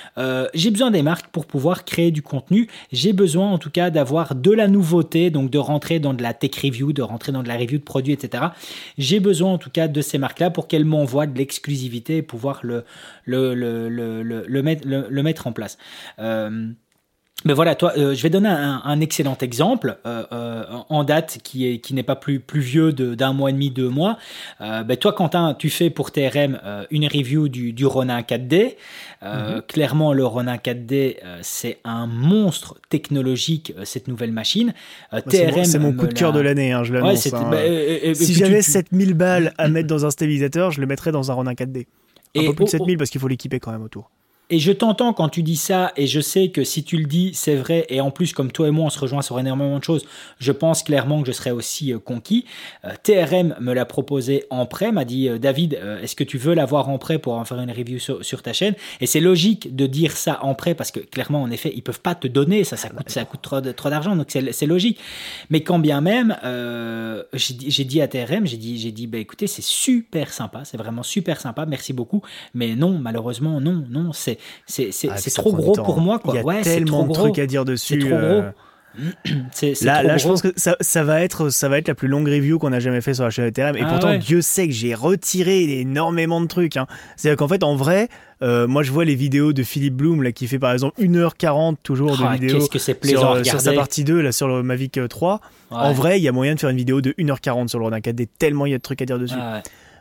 j'ai 0.54 0.70
besoin 0.70 0.90
des 0.90 1.02
marques 1.02 1.28
pour 1.28 1.44
pouvoir 1.44 1.84
créer 1.84 2.10
du 2.10 2.22
contenu, 2.22 2.68
j'ai 3.00 3.14
besoin 3.14 3.50
en 3.50 3.56
tout 3.58 3.70
cas 3.70 3.88
d'avoir 3.88 4.34
de 4.34 4.50
la 4.50 4.68
nouveauté, 4.68 5.30
donc 5.30 5.50
de 5.50 5.56
rentrer 5.58 6.00
dans 6.00 6.12
de 6.12 6.22
la 6.22 6.34
tech 6.34 6.54
review, 6.62 6.92
de 6.92 7.00
rentrer 7.00 7.32
dans 7.32 7.42
de 7.42 7.48
la 7.48 7.56
review 7.56 7.78
de 7.78 7.84
produits, 7.84 8.12
etc. 8.12 8.48
J'ai 8.98 9.20
besoin 9.20 9.54
en 9.54 9.58
tout 9.58 9.70
cas 9.70 9.88
de 9.88 10.02
ces 10.02 10.18
marques-là 10.18 10.50
pour 10.50 10.68
qu'elles 10.68 10.84
m'envoient 10.84 11.26
de 11.26 11.36
l'exclusivité 11.38 12.18
et 12.18 12.22
pouvoir 12.22 12.60
le, 12.62 12.84
le, 13.24 13.54
le, 13.54 15.22
mettre 15.22 15.46
en 15.46 15.52
place. 15.52 15.78
Euh, 16.18 16.68
mais 17.44 17.54
voilà, 17.54 17.74
toi, 17.74 17.92
euh, 17.96 18.14
je 18.14 18.22
vais 18.22 18.28
donner 18.28 18.48
un, 18.48 19.00
excellent 19.00 19.36
exemple 19.40 19.96
euh, 20.04 20.24
euh, 20.32 20.64
en 20.88 21.04
date 21.04 21.38
qui 21.42 21.66
est 21.66 21.78
qui 21.78 21.94
n'est 21.94 22.02
pas 22.02 22.16
plus 22.16 22.38
plus 22.38 22.60
vieux 22.60 22.92
d'un 22.92 23.32
mois 23.32 23.50
et 23.50 23.52
demi, 23.52 23.70
deux 23.70 23.88
mois. 23.88 24.18
Ben 24.60 24.96
toi, 24.96 25.12
Quentin, 25.12 25.54
tu 25.58 25.70
fais 25.70 25.90
pour 25.90 26.10
TRM 26.10 26.58
une 26.90 27.06
review 27.06 27.48
du, 27.48 27.72
du 27.72 27.86
Ronin 27.86 28.20
4D. 28.20 28.76
Mhm. 29.22 29.62
Clairement, 29.68 30.12
le 30.12 30.24
Ronin 30.24 30.56
4D, 30.56 31.16
c'est 31.42 31.78
un 31.84 32.06
monstre 32.06 32.76
technologique 32.88 33.74
cette 33.84 34.08
nouvelle 34.08 34.32
machine. 34.32 34.74
TRM, 35.10 35.64
c'est 35.64 35.78
mon, 35.78 35.92
coup 35.92 36.06
de 36.06 36.14
cœur 36.14 36.32
de 36.32 36.40
l'année, 36.40 36.72
hein, 36.72 36.84
je 36.84 36.92
l'annonce. 36.92 37.24
Ouais, 37.26 37.34
hein. 37.34 37.48
bah, 37.50 38.14
si 38.14 38.34
j'avais 38.34 38.62
7000 38.62 39.14
balles 39.14 39.54
à 39.56 39.68
mettre 39.68 39.88
dans 39.88 40.04
un 40.04 40.10
stabilisateur, 40.10 40.70
je 40.70 40.80
le 40.80 40.86
mettrais 40.86 41.12
dans 41.12 41.30
un 41.30 41.34
Ronin 41.34 41.52
4D. 41.52 41.86
Un 42.36 42.46
peu 42.46 42.54
plus 42.54 42.64
de 42.66 42.70
7000 42.70 42.98
parce 42.98 43.10
qu'il 43.10 43.20
faut 43.20 43.28
l'équiper 43.28 43.60
quand 43.60 43.72
même 43.72 43.82
autour. 43.82 44.10
Et 44.52 44.58
je 44.58 44.72
t'entends 44.72 45.12
quand 45.12 45.28
tu 45.28 45.44
dis 45.44 45.56
ça, 45.56 45.92
et 45.96 46.08
je 46.08 46.20
sais 46.20 46.48
que 46.48 46.64
si 46.64 46.82
tu 46.82 46.96
le 46.96 47.04
dis, 47.04 47.30
c'est 47.34 47.54
vrai, 47.54 47.86
et 47.88 48.00
en 48.00 48.10
plus, 48.10 48.32
comme 48.32 48.50
toi 48.50 48.66
et 48.66 48.72
moi, 48.72 48.86
on 48.86 48.90
se 48.90 48.98
rejoint 48.98 49.22
sur 49.22 49.38
énormément 49.38 49.78
de 49.78 49.84
choses, 49.84 50.04
je 50.40 50.50
pense 50.50 50.82
clairement 50.82 51.22
que 51.22 51.28
je 51.28 51.32
serais 51.32 51.52
aussi 51.52 51.92
euh, 51.92 52.00
conquis. 52.00 52.44
Euh, 52.84 52.90
TRM 53.00 53.54
me 53.60 53.72
l'a 53.72 53.84
proposé 53.84 54.44
en 54.50 54.66
prêt, 54.66 54.90
m'a 54.90 55.04
dit, 55.04 55.28
euh, 55.28 55.38
David, 55.38 55.78
est-ce 56.02 56.16
que 56.16 56.24
tu 56.24 56.36
veux 56.36 56.54
l'avoir 56.54 56.88
en 56.88 56.98
prêt 56.98 57.20
pour 57.20 57.34
en 57.34 57.44
faire 57.44 57.60
une 57.60 57.70
review 57.70 58.00
sur, 58.00 58.42
ta 58.42 58.52
chaîne? 58.52 58.74
Et 59.00 59.06
c'est 59.06 59.20
logique 59.20 59.76
de 59.76 59.86
dire 59.86 60.16
ça 60.16 60.40
en 60.42 60.54
prêt, 60.56 60.74
parce 60.74 60.90
que 60.90 60.98
clairement, 60.98 61.42
en 61.42 61.50
effet, 61.52 61.72
ils 61.76 61.82
peuvent 61.82 62.00
pas 62.00 62.16
te 62.16 62.26
donner, 62.26 62.64
ça, 62.64 62.76
ça 62.76 63.24
coûte, 63.24 63.42
trop 63.76 63.90
d'argent, 63.90 64.16
donc 64.16 64.26
c'est 64.30 64.66
logique. 64.66 64.98
Mais 65.50 65.60
quand 65.60 65.78
bien 65.78 66.00
même, 66.00 66.36
j'ai 67.34 67.84
dit 67.84 68.02
à 68.02 68.08
TRM, 68.08 68.46
j'ai 68.48 68.56
dit, 68.56 68.80
j'ai 68.80 68.90
dit, 68.90 69.06
bah, 69.06 69.18
écoutez, 69.18 69.46
c'est 69.46 69.62
super 69.62 70.32
sympa, 70.32 70.64
c'est 70.64 70.76
vraiment 70.76 71.04
super 71.04 71.40
sympa, 71.40 71.66
merci 71.66 71.92
beaucoup, 71.92 72.22
mais 72.52 72.74
non, 72.74 72.98
malheureusement, 72.98 73.60
non, 73.60 73.84
non, 73.88 74.12
c'est 74.12 74.39
c'est 74.66 74.90
ah, 75.08 75.16
trop 75.34 75.52
gros 75.52 75.72
pour 75.72 76.00
moi. 76.00 76.18
Quoi. 76.18 76.34
Il 76.34 76.44
y 76.44 76.50
a 76.50 76.62
tellement 76.62 77.06
de 77.06 77.12
trucs 77.12 77.38
à 77.38 77.46
dire 77.46 77.64
dessus. 77.64 78.00
C'est 78.00 78.08
trop 78.08 78.18
gros. 78.18 78.42
Euh. 78.42 78.50
là, 79.82 80.02
là 80.02 80.16
je 80.16 80.26
pense 80.26 80.42
que 80.42 80.52
ça, 80.56 80.76
ça, 80.80 81.04
va 81.04 81.22
être, 81.22 81.48
ça 81.50 81.68
va 81.68 81.78
être 81.78 81.88
la 81.88 81.94
plus 81.94 82.08
longue 82.08 82.26
review 82.26 82.58
qu'on 82.58 82.72
a 82.72 82.80
jamais 82.80 83.00
fait 83.00 83.14
sur 83.14 83.24
la 83.24 83.30
chaîne 83.30 83.48
de 83.48 83.60
Et 83.60 83.82
ah 83.82 83.88
pourtant, 83.88 84.16
Dieu 84.16 84.42
sait 84.42 84.66
que 84.66 84.74
j'ai 84.74 84.94
retiré 84.94 85.80
énormément 85.80 86.40
de 86.40 86.46
trucs. 86.46 86.76
Hein. 86.76 86.86
C'est-à-dire 87.16 87.36
qu'en 87.36 87.48
fait, 87.48 87.62
en 87.62 87.76
vrai, 87.76 88.08
euh, 88.42 88.66
moi 88.66 88.82
je 88.82 88.90
vois 88.90 89.04
les 89.04 89.14
vidéos 89.14 89.52
de 89.52 89.62
Philippe 89.62 89.94
Bloom 89.94 90.22
là, 90.22 90.32
qui 90.32 90.48
fait 90.48 90.58
par 90.58 90.72
exemple 90.72 91.00
1h40 91.00 91.76
toujours 91.82 92.16
de 92.18 92.24
ah, 92.24 92.32
vidéos 92.32 92.66
que 92.66 92.78
sur, 92.78 93.44
sur, 93.44 93.60
sa 93.60 93.72
partie 93.72 94.04
2, 94.04 94.20
là, 94.20 94.32
sur 94.32 94.48
le 94.48 94.62
Mavic 94.62 94.98
3. 95.08 95.40
En 95.70 95.92
vrai, 95.92 96.18
il 96.18 96.22
y 96.22 96.28
a 96.28 96.32
moyen 96.32 96.54
de 96.54 96.60
faire 96.60 96.70
une 96.70 96.76
vidéo 96.76 97.00
de 97.00 97.12
1h40 97.12 97.68
sur 97.68 97.78
le 97.78 97.84
Ronin 97.84 97.98
4D, 97.98 98.26
tellement 98.38 98.66
il 98.66 98.72
y 98.72 98.74
a 98.74 98.78
de 98.78 98.82
trucs 98.82 99.02
à 99.02 99.06
dire 99.06 99.18
dessus. 99.18 99.36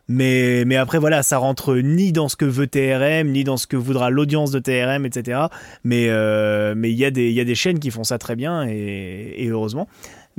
Mais, 0.09 0.63
mais 0.65 0.75
après, 0.75 0.97
voilà, 0.97 1.23
ça 1.23 1.37
rentre 1.37 1.75
ni 1.75 2.11
dans 2.11 2.27
ce 2.27 2.35
que 2.35 2.45
veut 2.45 2.67
TRM, 2.67 3.29
ni 3.31 3.43
dans 3.43 3.57
ce 3.57 3.67
que 3.67 3.77
voudra 3.77 4.09
l'audience 4.09 4.51
de 4.51 4.59
TRM, 4.59 5.05
etc. 5.05 5.39
Mais 5.83 6.07
euh, 6.09 6.73
mais 6.75 6.91
il 6.91 6.97
y, 6.97 7.05
a 7.05 7.11
des, 7.11 7.31
y 7.31 7.39
a 7.39 7.45
des 7.45 7.55
chaînes 7.55 7.79
qui 7.79 7.91
font 7.91 8.03
ça 8.03 8.17
très 8.17 8.35
bien, 8.35 8.63
et 8.67 9.47
heureusement. 9.49 9.87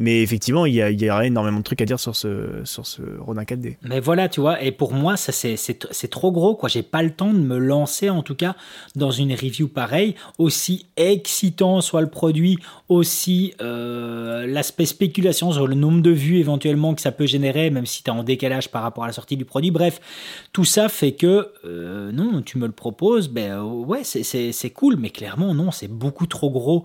Mais 0.00 0.22
effectivement, 0.22 0.64
il 0.64 0.74
y, 0.74 0.80
a, 0.80 1.24
énormément 1.26 1.58
de 1.58 1.62
trucs 1.62 1.82
à 1.82 1.84
dire 1.84 2.00
sur 2.00 2.16
ce, 2.16 2.62
sur 2.64 2.86
ce 2.86 3.02
Ronin 3.20 3.42
4D. 3.42 3.76
Mais 3.82 4.00
voilà, 4.00 4.30
tu 4.30 4.40
vois, 4.40 4.62
et 4.62 4.72
pour 4.72 4.94
moi, 4.94 5.18
ça 5.18 5.30
c'est 5.30 6.08
trop 6.10 6.32
gros, 6.32 6.56
quoi. 6.56 6.70
J'ai 6.70 6.82
pas 6.82 7.02
le 7.02 7.10
temps 7.10 7.34
de 7.34 7.38
me 7.38 7.58
lancer, 7.58 8.08
en 8.08 8.22
tout 8.22 8.34
cas, 8.34 8.56
dans 8.96 9.10
une 9.10 9.34
review 9.34 9.68
pareille, 9.68 10.14
aussi 10.38 10.86
excitant 10.96 11.82
soit 11.82 12.00
le 12.00 12.08
produit, 12.08 12.56
aussi 12.88 13.52
euh, 13.60 14.46
l'aspect 14.46 14.86
spéculation 14.86 15.52
sur 15.52 15.66
le 15.66 15.74
nombre 15.74 16.00
de 16.00 16.10
vues 16.10 16.38
éventuellement 16.38 16.94
que 16.94 17.02
ça 17.02 17.12
peut 17.12 17.26
générer, 17.26 17.68
même 17.68 17.84
si 17.84 18.02
tu 18.02 18.08
es 18.08 18.12
en 18.12 18.22
décalage 18.22 18.70
par 18.70 18.82
rapport 18.82 19.04
à 19.04 19.06
la 19.06 19.12
sortie 19.12 19.36
du 19.36 19.44
produit. 19.44 19.70
Bref, 19.70 20.00
tout 20.54 20.64
ça 20.64 20.88
fait 20.88 21.12
que, 21.12 21.52
euh, 21.66 22.10
non, 22.10 22.40
tu 22.40 22.56
me 22.56 22.66
le 22.66 22.72
proposes, 22.72 23.28
ben 23.28 23.52
euh, 23.52 23.62
ouais, 23.64 24.00
c'est 24.04 24.70
cool, 24.70 24.96
mais 24.96 25.10
clairement, 25.10 25.52
non, 25.52 25.70
c'est 25.70 25.88
beaucoup 25.88 26.26
trop 26.26 26.48
gros 26.48 26.84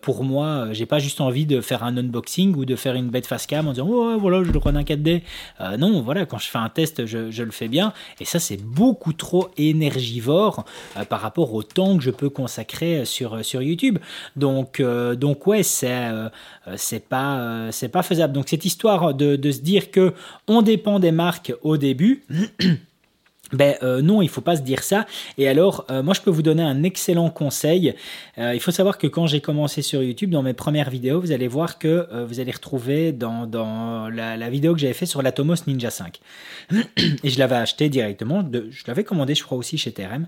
pour 0.00 0.24
moi. 0.24 0.68
J'ai 0.72 0.86
pas 0.86 0.98
juste 0.98 1.20
envie 1.20 1.44
de 1.44 1.60
faire 1.60 1.84
un 1.84 1.98
unboxing 1.98 2.45
ou 2.54 2.64
de 2.64 2.76
faire 2.76 2.94
une 2.94 3.08
bête 3.08 3.26
face 3.26 3.46
cam 3.46 3.66
en 3.66 3.72
disant 3.72 3.88
oh 3.88 4.16
voilà 4.18 4.42
je 4.44 4.52
le 4.52 4.60
prends 4.60 4.74
un 4.74 4.82
4D. 4.82 5.22
Euh, 5.60 5.76
non, 5.76 6.00
voilà, 6.02 6.26
quand 6.26 6.38
je 6.38 6.48
fais 6.48 6.58
un 6.58 6.68
test, 6.68 7.06
je, 7.06 7.42
le 7.42 7.50
fais 7.50 7.68
bien. 7.68 7.92
Et 8.20 8.24
ça, 8.24 8.38
c'est 8.38 8.62
beaucoup 8.62 9.12
trop 9.12 9.48
énergivore 9.56 10.64
euh, 10.96 11.04
par 11.04 11.20
rapport 11.20 11.54
au 11.54 11.62
temps 11.62 11.96
que 11.96 12.02
je 12.02 12.10
peux 12.10 12.30
consacrer 12.30 13.04
sur, 13.04 13.44
sur 13.44 13.62
YouTube. 13.62 13.98
Donc, 14.36 14.80
euh, 14.80 15.14
donc 15.14 15.46
ouais, 15.46 15.62
c'est 15.62 15.96
c'est 16.76 17.08
pas, 17.08 17.68
c'est 17.70 17.88
pas 17.88 18.02
faisable. 18.02 18.32
Donc 18.32 18.48
cette 18.48 18.64
histoire 18.64 19.14
de, 19.14 19.36
de 19.36 19.50
se 19.50 19.60
dire 19.60 19.90
que 19.90 20.14
on 20.48 20.62
dépend 20.62 20.98
des 20.98 21.12
marques 21.12 21.52
au 21.62 21.76
début. 21.76 22.24
ben 23.52 23.76
euh, 23.82 24.02
non, 24.02 24.22
il 24.22 24.28
faut 24.28 24.40
pas 24.40 24.56
se 24.56 24.62
dire 24.62 24.82
ça. 24.82 25.06
Et 25.38 25.48
alors, 25.48 25.86
euh, 25.90 26.02
moi, 26.02 26.14
je 26.14 26.20
peux 26.20 26.30
vous 26.30 26.42
donner 26.42 26.62
un 26.62 26.82
excellent 26.82 27.30
conseil. 27.30 27.94
Euh, 28.38 28.54
il 28.54 28.60
faut 28.60 28.70
savoir 28.70 28.98
que 28.98 29.06
quand 29.06 29.26
j'ai 29.26 29.40
commencé 29.40 29.82
sur 29.82 30.02
YouTube, 30.02 30.30
dans 30.30 30.42
mes 30.42 30.54
premières 30.54 30.90
vidéos, 30.90 31.20
vous 31.20 31.32
allez 31.32 31.48
voir 31.48 31.78
que 31.78 32.08
vous 32.26 32.40
allez 32.40 32.52
retrouver 32.52 33.12
dans, 33.12 34.08
la, 34.12 34.50
vidéo 34.50 34.74
que 34.74 34.80
j'avais 34.80 34.94
fait 34.94 35.06
sur 35.06 35.22
l'Atomos 35.22 35.54
Ninja 35.66 35.90
5. 35.90 36.20
Et 37.22 37.30
je 37.30 37.38
l'avais 37.38 37.56
acheté 37.56 37.88
directement. 37.88 38.44
Je 38.52 38.82
l'avais 38.86 39.04
commandé, 39.04 39.34
je 39.34 39.44
crois, 39.44 39.58
aussi 39.58 39.78
chez 39.78 39.92
TRM. 39.92 40.26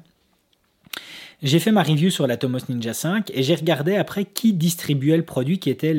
J'ai 1.40 1.60
fait 1.60 1.70
ma 1.70 1.85
review 1.85 2.10
sur 2.10 2.27
la 2.27 2.36
Tomos 2.36 2.59
Ninja 2.69 2.93
5 2.93 3.31
et 3.32 3.44
j'ai 3.44 3.55
regardé 3.55 3.94
après 3.94 4.24
qui 4.24 4.52
distribuait 4.52 5.16
le 5.16 5.23
produit 5.23 5.60
qui 5.60 5.70
était 5.70 5.97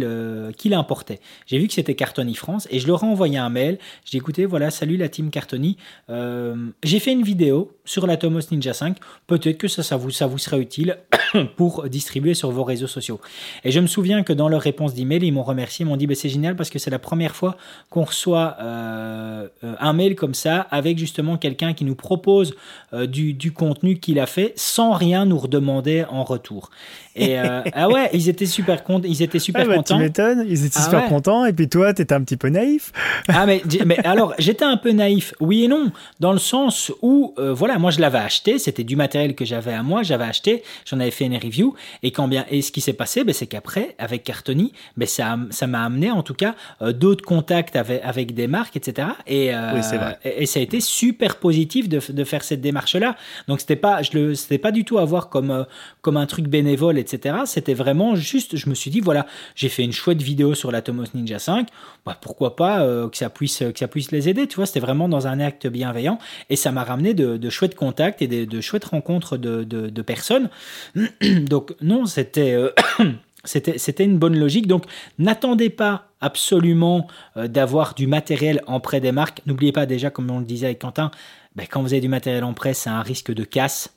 qui 0.57 0.68
l'importait. 0.68 1.22
J'ai 1.45 1.60
vu 1.60 1.68
que 1.68 1.74
c'était 1.74 1.95
Cartoni 1.95 2.36
France 2.36 2.68
et 2.72 2.80
je 2.80 2.88
leur 2.88 3.06
ai 3.06 3.07
envoyé 3.07 3.38
un 3.38 3.48
mail. 3.48 3.80
J'ai 4.03 4.18
écouté 4.18 4.45
voilà 4.45 4.70
salut 4.70 4.98
la 4.98 5.07
team 5.07 5.30
Cartoni. 5.30 5.78
Euh, 6.10 6.56
j'ai 6.84 6.99
fait 6.99 7.14
une 7.14 7.24
vidéo 7.24 7.72
sur 7.86 8.06
la 8.06 8.18
Tomos 8.18 8.52
Ninja 8.52 8.74
5. 8.74 8.98
Peut-être 9.28 9.57
que 9.57 9.70
ça 9.70 9.82
ça 9.82 9.95
vous 9.95 10.11
ça 10.11 10.28
vous 10.28 10.38
sera 10.38 10.57
utile 10.57 10.98
pour 11.56 11.88
distribuer 11.88 12.34
sur 12.34 12.52
vos 12.52 12.66
réseaux 12.66 12.88
sociaux. 12.88 13.22
Et 13.64 13.72
je 13.72 13.80
me 13.80 13.88
souviens 13.88 14.24
que 14.24 14.34
dans 14.34 14.49
leur 14.49 14.61
réponse 14.61 14.94
d'email 14.94 15.26
ils 15.26 15.32
m'ont 15.32 15.44
remercié, 15.44 15.86
ils 15.86 15.88
m'ont 15.88 15.95
dit 15.95 16.06
bah, 16.06 16.16
c'est 16.16 16.28
génial 16.28 16.57
parce 16.57 16.70
que 16.70 16.80
c'est 16.80 16.91
la 16.91 16.99
première 16.99 17.34
fois 17.34 17.56
qu'on 17.90 18.03
reçoit 18.03 18.57
euh, 18.60 19.48
un 19.64 19.94
mail 19.94 20.16
comme 20.16 20.34
ça 20.34 20.68
avec 20.70 20.98
justement 20.98 21.38
quelqu'un 21.38 21.74
qui 21.74 21.86
nous 21.86 21.95
propose 21.95 22.56
euh, 22.91 23.07
du 23.07 23.53
contenu 23.53 23.99
qu'il 23.99 24.20
a 24.20 24.26
fait 24.26 24.52
sans 24.57 24.91
rien 24.91 25.28
nous 25.30 25.38
redemander 25.38 26.06
en 26.10 26.23
retour. 26.23 26.69
Et 27.15 27.39
euh, 27.39 27.61
ah 27.73 27.89
ouais, 27.89 28.10
ils 28.14 28.30
étaient 28.30 28.45
super 28.45 28.84
contents. 28.84 29.07
Ils 29.07 29.22
étaient 29.22 29.39
super 29.39 29.64
ah 29.65 29.68
bah, 29.68 29.76
contents. 29.76 29.95
Tu 29.95 30.01
m'étonnes, 30.01 30.45
ils 30.47 30.65
étaient 30.65 30.80
ah 30.80 30.84
super 30.84 31.06
contents. 31.07 31.45
Et 31.45 31.53
puis 31.53 31.69
toi, 31.69 31.93
t'étais 31.93 32.14
un 32.14 32.23
petit 32.23 32.38
peu 32.38 32.49
naïf. 32.49 32.91
Ah 33.27 33.45
mais, 33.45 33.61
mais 33.85 33.99
alors 34.06 34.34
j'étais 34.39 34.65
un 34.65 34.77
peu 34.77 34.91
naïf, 34.91 35.34
oui 35.39 35.65
et 35.65 35.68
non, 35.68 35.91
dans 36.19 36.31
le 36.31 36.39
sens 36.39 36.91
où 37.01 37.34
euh, 37.38 37.53
voilà, 37.53 37.77
moi 37.77 37.91
je 37.91 37.99
l'avais 37.99 38.19
acheté, 38.19 38.60
c'était 38.60 38.84
du 38.84 38.95
matériel 38.95 39.35
que 39.35 39.45
j'avais 39.45 39.73
à 39.73 39.84
moi, 39.84 40.03
j'avais 40.03 40.23
acheté, 40.23 40.64
j'en 40.85 40.99
avais 40.99 41.11
fait 41.11 41.26
une 41.26 41.38
review. 41.38 41.76
Et 42.03 42.11
quand 42.11 42.27
bien 42.27 42.45
et 42.49 42.61
ce 42.61 42.72
qui 42.72 42.81
s'est 42.81 42.93
passé, 42.93 43.23
ben, 43.23 43.34
c'est 43.34 43.47
qu'après 43.47 43.95
avec 43.97 44.23
Cartoni, 44.23 44.73
ben, 44.97 45.07
ça 45.07 45.38
ça 45.51 45.68
m'a 45.68 45.84
amené 45.84 46.11
en 46.11 46.23
tout 46.23 46.34
cas 46.34 46.56
euh, 46.81 46.93
d'autres 46.93 47.26
contacts 47.26 47.76
avec 47.76 48.01
avec 48.03 48.34
des 48.34 48.47
marques, 48.47 48.76
etc. 48.76 49.10
Et, 49.27 49.49
oui, 49.49 49.81
vrai. 49.81 50.18
et, 50.23 50.43
et 50.43 50.45
ça 50.45 50.60
a 50.60 50.64
été 50.64 50.80
super 50.80 51.38
positif 51.38 51.89
de, 51.89 51.99
de 52.10 52.23
faire 52.23 52.43
cette 52.43 52.61
démarche 52.61 52.95
là. 52.95 53.15
Donc 53.47 53.60
c'était 53.60 53.76
pas 53.76 54.01
je 54.01 54.18
le 54.18 54.35
c'était 54.35 54.57
pas 54.57 54.72
du 54.72 54.85
tout 54.85 54.97
à 54.97 55.06
voir 55.06 55.18
comme, 55.27 55.51
euh, 55.51 55.63
comme 56.01 56.15
un 56.15 56.25
truc 56.25 56.47
bénévole, 56.47 56.97
etc. 56.97 57.39
C'était 57.45 57.73
vraiment 57.73 58.15
juste, 58.15 58.55
je 58.55 58.69
me 58.69 58.75
suis 58.75 58.89
dit, 58.89 59.01
voilà, 59.01 59.25
j'ai 59.55 59.67
fait 59.67 59.83
une 59.83 59.91
chouette 59.91 60.21
vidéo 60.21 60.53
sur 60.55 60.71
la 60.71 60.81
Tomos 60.81 61.07
Ninja 61.13 61.39
5, 61.39 61.67
bah, 62.05 62.17
pourquoi 62.21 62.55
pas 62.55 62.81
euh, 62.81 63.09
que, 63.09 63.17
ça 63.17 63.29
puisse, 63.29 63.59
que 63.59 63.77
ça 63.77 63.89
puisse 63.89 64.11
les 64.11 64.29
aider, 64.29 64.47
tu 64.47 64.55
vois, 64.55 64.65
c'était 64.65 64.79
vraiment 64.79 65.09
dans 65.09 65.27
un 65.27 65.41
acte 65.41 65.67
bienveillant, 65.67 66.19
et 66.49 66.55
ça 66.55 66.71
m'a 66.71 66.85
ramené 66.85 67.13
de, 67.13 67.49
chouettes 67.49 67.75
contacts 67.75 68.21
et 68.21 68.27
de, 68.27 68.61
chouettes 68.61 68.85
rencontres 68.85 69.35
de, 69.35 70.01
personnes. 70.01 70.49
Donc 71.41 71.75
non, 71.81 72.05
c'était... 72.05 72.53
Euh, 72.53 72.71
c'était 73.43 74.03
une 74.03 74.17
bonne 74.17 74.37
logique. 74.37 74.67
Donc, 74.67 74.83
n'attendez 75.17 75.69
pas 75.69 76.09
absolument 76.19 77.07
d'avoir 77.37 77.95
du 77.95 78.05
matériel 78.05 78.61
en 78.67 78.81
prêt 78.81 78.99
des 78.99 79.13
marques. 79.13 79.41
N'oubliez 79.45 79.71
pas 79.71 79.85
déjà, 79.85 80.09
comme 80.09 80.29
on 80.29 80.39
le 80.39 80.45
disait 80.45 80.65
avec 80.65 80.79
Quentin, 80.79 81.09
ben, 81.55 81.65
quand 81.69 81.81
vous 81.81 81.93
avez 81.93 82.01
du 82.01 82.07
matériel 82.07 82.43
en 82.43 82.53
prêt, 82.53 82.73
c'est 82.73 82.89
un 82.89 83.01
risque 83.01 83.33
de 83.33 83.43
casse 83.43 83.93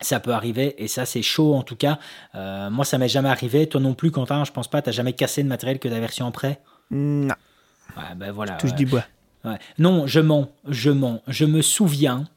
ça 0.00 0.20
peut 0.20 0.32
arriver 0.32 0.82
et 0.82 0.88
ça 0.88 1.06
c'est 1.06 1.22
chaud 1.22 1.54
en 1.54 1.62
tout 1.62 1.76
cas. 1.76 1.98
Euh, 2.34 2.70
moi 2.70 2.84
ça 2.84 2.98
m'est 2.98 3.08
jamais 3.08 3.28
arrivé, 3.28 3.66
toi 3.68 3.80
non 3.80 3.94
plus 3.94 4.10
Quentin, 4.10 4.44
je 4.44 4.52
pense 4.52 4.68
pas, 4.68 4.82
t'as 4.82 4.92
jamais 4.92 5.12
cassé 5.12 5.42
de 5.42 5.48
matériel 5.48 5.78
que 5.78 5.88
ta 5.88 6.00
version 6.00 6.26
en 6.26 6.32
prêt? 6.32 6.60
Non. 6.90 7.34
Ouais, 7.96 8.14
ben 8.16 8.32
voilà. 8.32 8.54
Touche 8.54 8.74
du 8.74 8.86
bois. 8.86 9.04
Non, 9.78 10.06
je 10.06 10.20
mens, 10.20 10.50
je 10.68 10.90
mens. 10.90 11.22
Je 11.26 11.44
me 11.44 11.62
souviens 11.62 12.28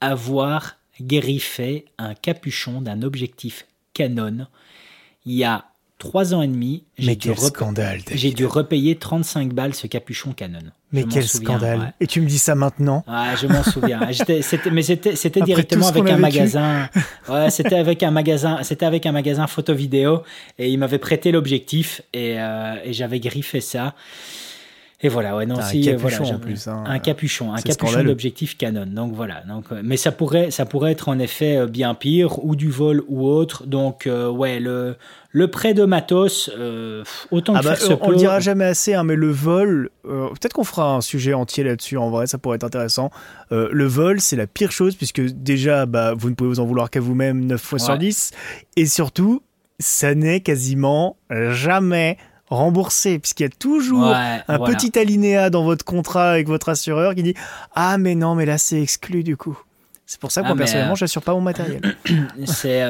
avoir 0.00 0.76
griffé 1.00 1.86
un 1.98 2.14
capuchon 2.14 2.80
d'un 2.80 3.02
objectif 3.02 3.66
Canon 3.94 4.46
il 5.26 5.34
y 5.34 5.44
a 5.44 5.64
trois 5.98 6.34
ans 6.34 6.42
et 6.42 6.48
demi. 6.48 6.84
Scandale 7.36 8.00
J'ai 8.12 8.32
dû 8.32 8.46
repayer 8.46 8.96
35 8.96 9.52
balles 9.52 9.74
ce 9.74 9.86
capuchon 9.86 10.32
Canon. 10.32 10.60
Mais 10.92 11.04
quel 11.04 11.26
scandale 11.26 11.94
Et 12.00 12.06
tu 12.06 12.20
me 12.20 12.26
dis 12.26 12.38
ça 12.38 12.54
maintenant? 12.54 13.04
Ouais, 13.08 13.36
je 13.40 13.46
m'en 13.46 13.62
souviens. 13.62 14.00
mais 14.72 14.82
c'était 14.82 15.40
directement 15.40 15.88
avec 15.88 16.08
un 16.08 16.18
magasin. 16.18 16.88
Ouais, 17.28 17.50
c'était 17.50 17.76
avec 17.76 18.02
un 18.04 18.12
magasin. 18.12 18.62
C'était 18.62 18.86
avec 18.86 19.04
un 19.04 19.12
magasin 19.12 19.46
photo 19.48 19.74
vidéo 19.74 20.22
et 20.58 20.70
il 20.70 20.78
m'avait 20.78 20.98
prêté 20.98 21.32
l'objectif 21.32 22.02
et, 22.12 22.38
euh, 22.38 22.76
et 22.84 22.92
j'avais 22.92 23.18
griffé 23.18 23.60
ça. 23.60 23.94
Et 25.02 25.08
voilà, 25.08 25.36
ouais, 25.36 25.44
non, 25.44 25.60
si, 25.60 25.88
un 25.88 25.92
capuchon 25.92 26.24
en 26.24 26.38
plus, 26.38 26.68
hein. 26.68 26.82
un 26.86 26.98
capuchon, 26.98 27.52
un 27.52 27.60
capuchon 27.60 28.02
d'objectif 28.02 28.56
Canon. 28.56 28.86
Donc 28.86 29.12
voilà, 29.12 29.42
donc, 29.46 29.66
euh, 29.70 29.82
mais 29.84 29.98
ça 29.98 30.10
pourrait, 30.10 30.50
ça 30.50 30.64
pourrait 30.64 30.92
être 30.92 31.10
en 31.10 31.18
effet 31.18 31.58
euh, 31.58 31.66
bien 31.66 31.94
pire, 31.94 32.42
ou 32.44 32.56
du 32.56 32.70
vol 32.70 33.02
ou 33.08 33.26
autre. 33.26 33.66
Donc 33.66 34.08
ouais, 34.08 34.58
le, 34.58 34.96
le 35.36 35.48
prêt 35.48 35.74
de 35.74 35.84
matos, 35.84 36.50
euh, 36.56 37.04
autant 37.30 37.52
que 37.52 37.58
ah 37.58 37.62
bah, 37.62 37.74
faire 37.76 37.88
se 37.88 37.92
On 38.00 38.08
le 38.08 38.16
dira 38.16 38.40
jamais 38.40 38.64
assez, 38.64 38.94
hein, 38.94 39.04
mais 39.04 39.16
le 39.16 39.30
vol, 39.30 39.90
euh, 40.06 40.28
peut-être 40.30 40.54
qu'on 40.54 40.64
fera 40.64 40.94
un 40.94 41.02
sujet 41.02 41.34
entier 41.34 41.62
là-dessus, 41.62 41.98
en 41.98 42.08
vrai, 42.08 42.26
ça 42.26 42.38
pourrait 42.38 42.56
être 42.56 42.64
intéressant. 42.64 43.10
Euh, 43.52 43.68
le 43.70 43.84
vol, 43.84 44.18
c'est 44.22 44.36
la 44.36 44.46
pire 44.46 44.72
chose, 44.72 44.96
puisque 44.96 45.20
déjà, 45.20 45.84
bah, 45.84 46.14
vous 46.16 46.30
ne 46.30 46.34
pouvez 46.34 46.48
vous 46.48 46.60
en 46.60 46.64
vouloir 46.64 46.88
qu'à 46.88 47.00
vous-même 47.00 47.44
9 47.44 47.60
fois 47.60 47.78
sur 47.78 47.98
10, 47.98 48.30
et 48.76 48.86
surtout, 48.86 49.42
ça 49.78 50.14
n'est 50.14 50.40
quasiment 50.40 51.18
jamais 51.28 52.16
remboursé, 52.48 53.18
puisqu'il 53.18 53.44
y 53.44 53.46
a 53.46 53.50
toujours 53.50 54.06
un 54.06 54.58
petit 54.60 54.98
alinéa 54.98 55.50
dans 55.50 55.64
votre 55.64 55.84
contrat 55.84 56.30
avec 56.30 56.48
votre 56.48 56.68
assureur 56.68 57.14
qui 57.14 57.22
dit 57.22 57.34
Ah, 57.74 57.98
mais 57.98 58.14
non, 58.14 58.34
mais 58.34 58.46
là, 58.46 58.58
c'est 58.58 58.80
exclu 58.80 59.22
du 59.22 59.36
coup. 59.36 59.58
C'est 60.06 60.20
pour 60.20 60.30
ça 60.30 60.42
que 60.42 60.46
ah, 60.46 60.50
moi, 60.50 60.56
personnellement, 60.56 60.94
j'assure 60.94 61.22
pas 61.22 61.34
mon 61.34 61.40
matériel. 61.40 61.80
c'est 62.44 62.82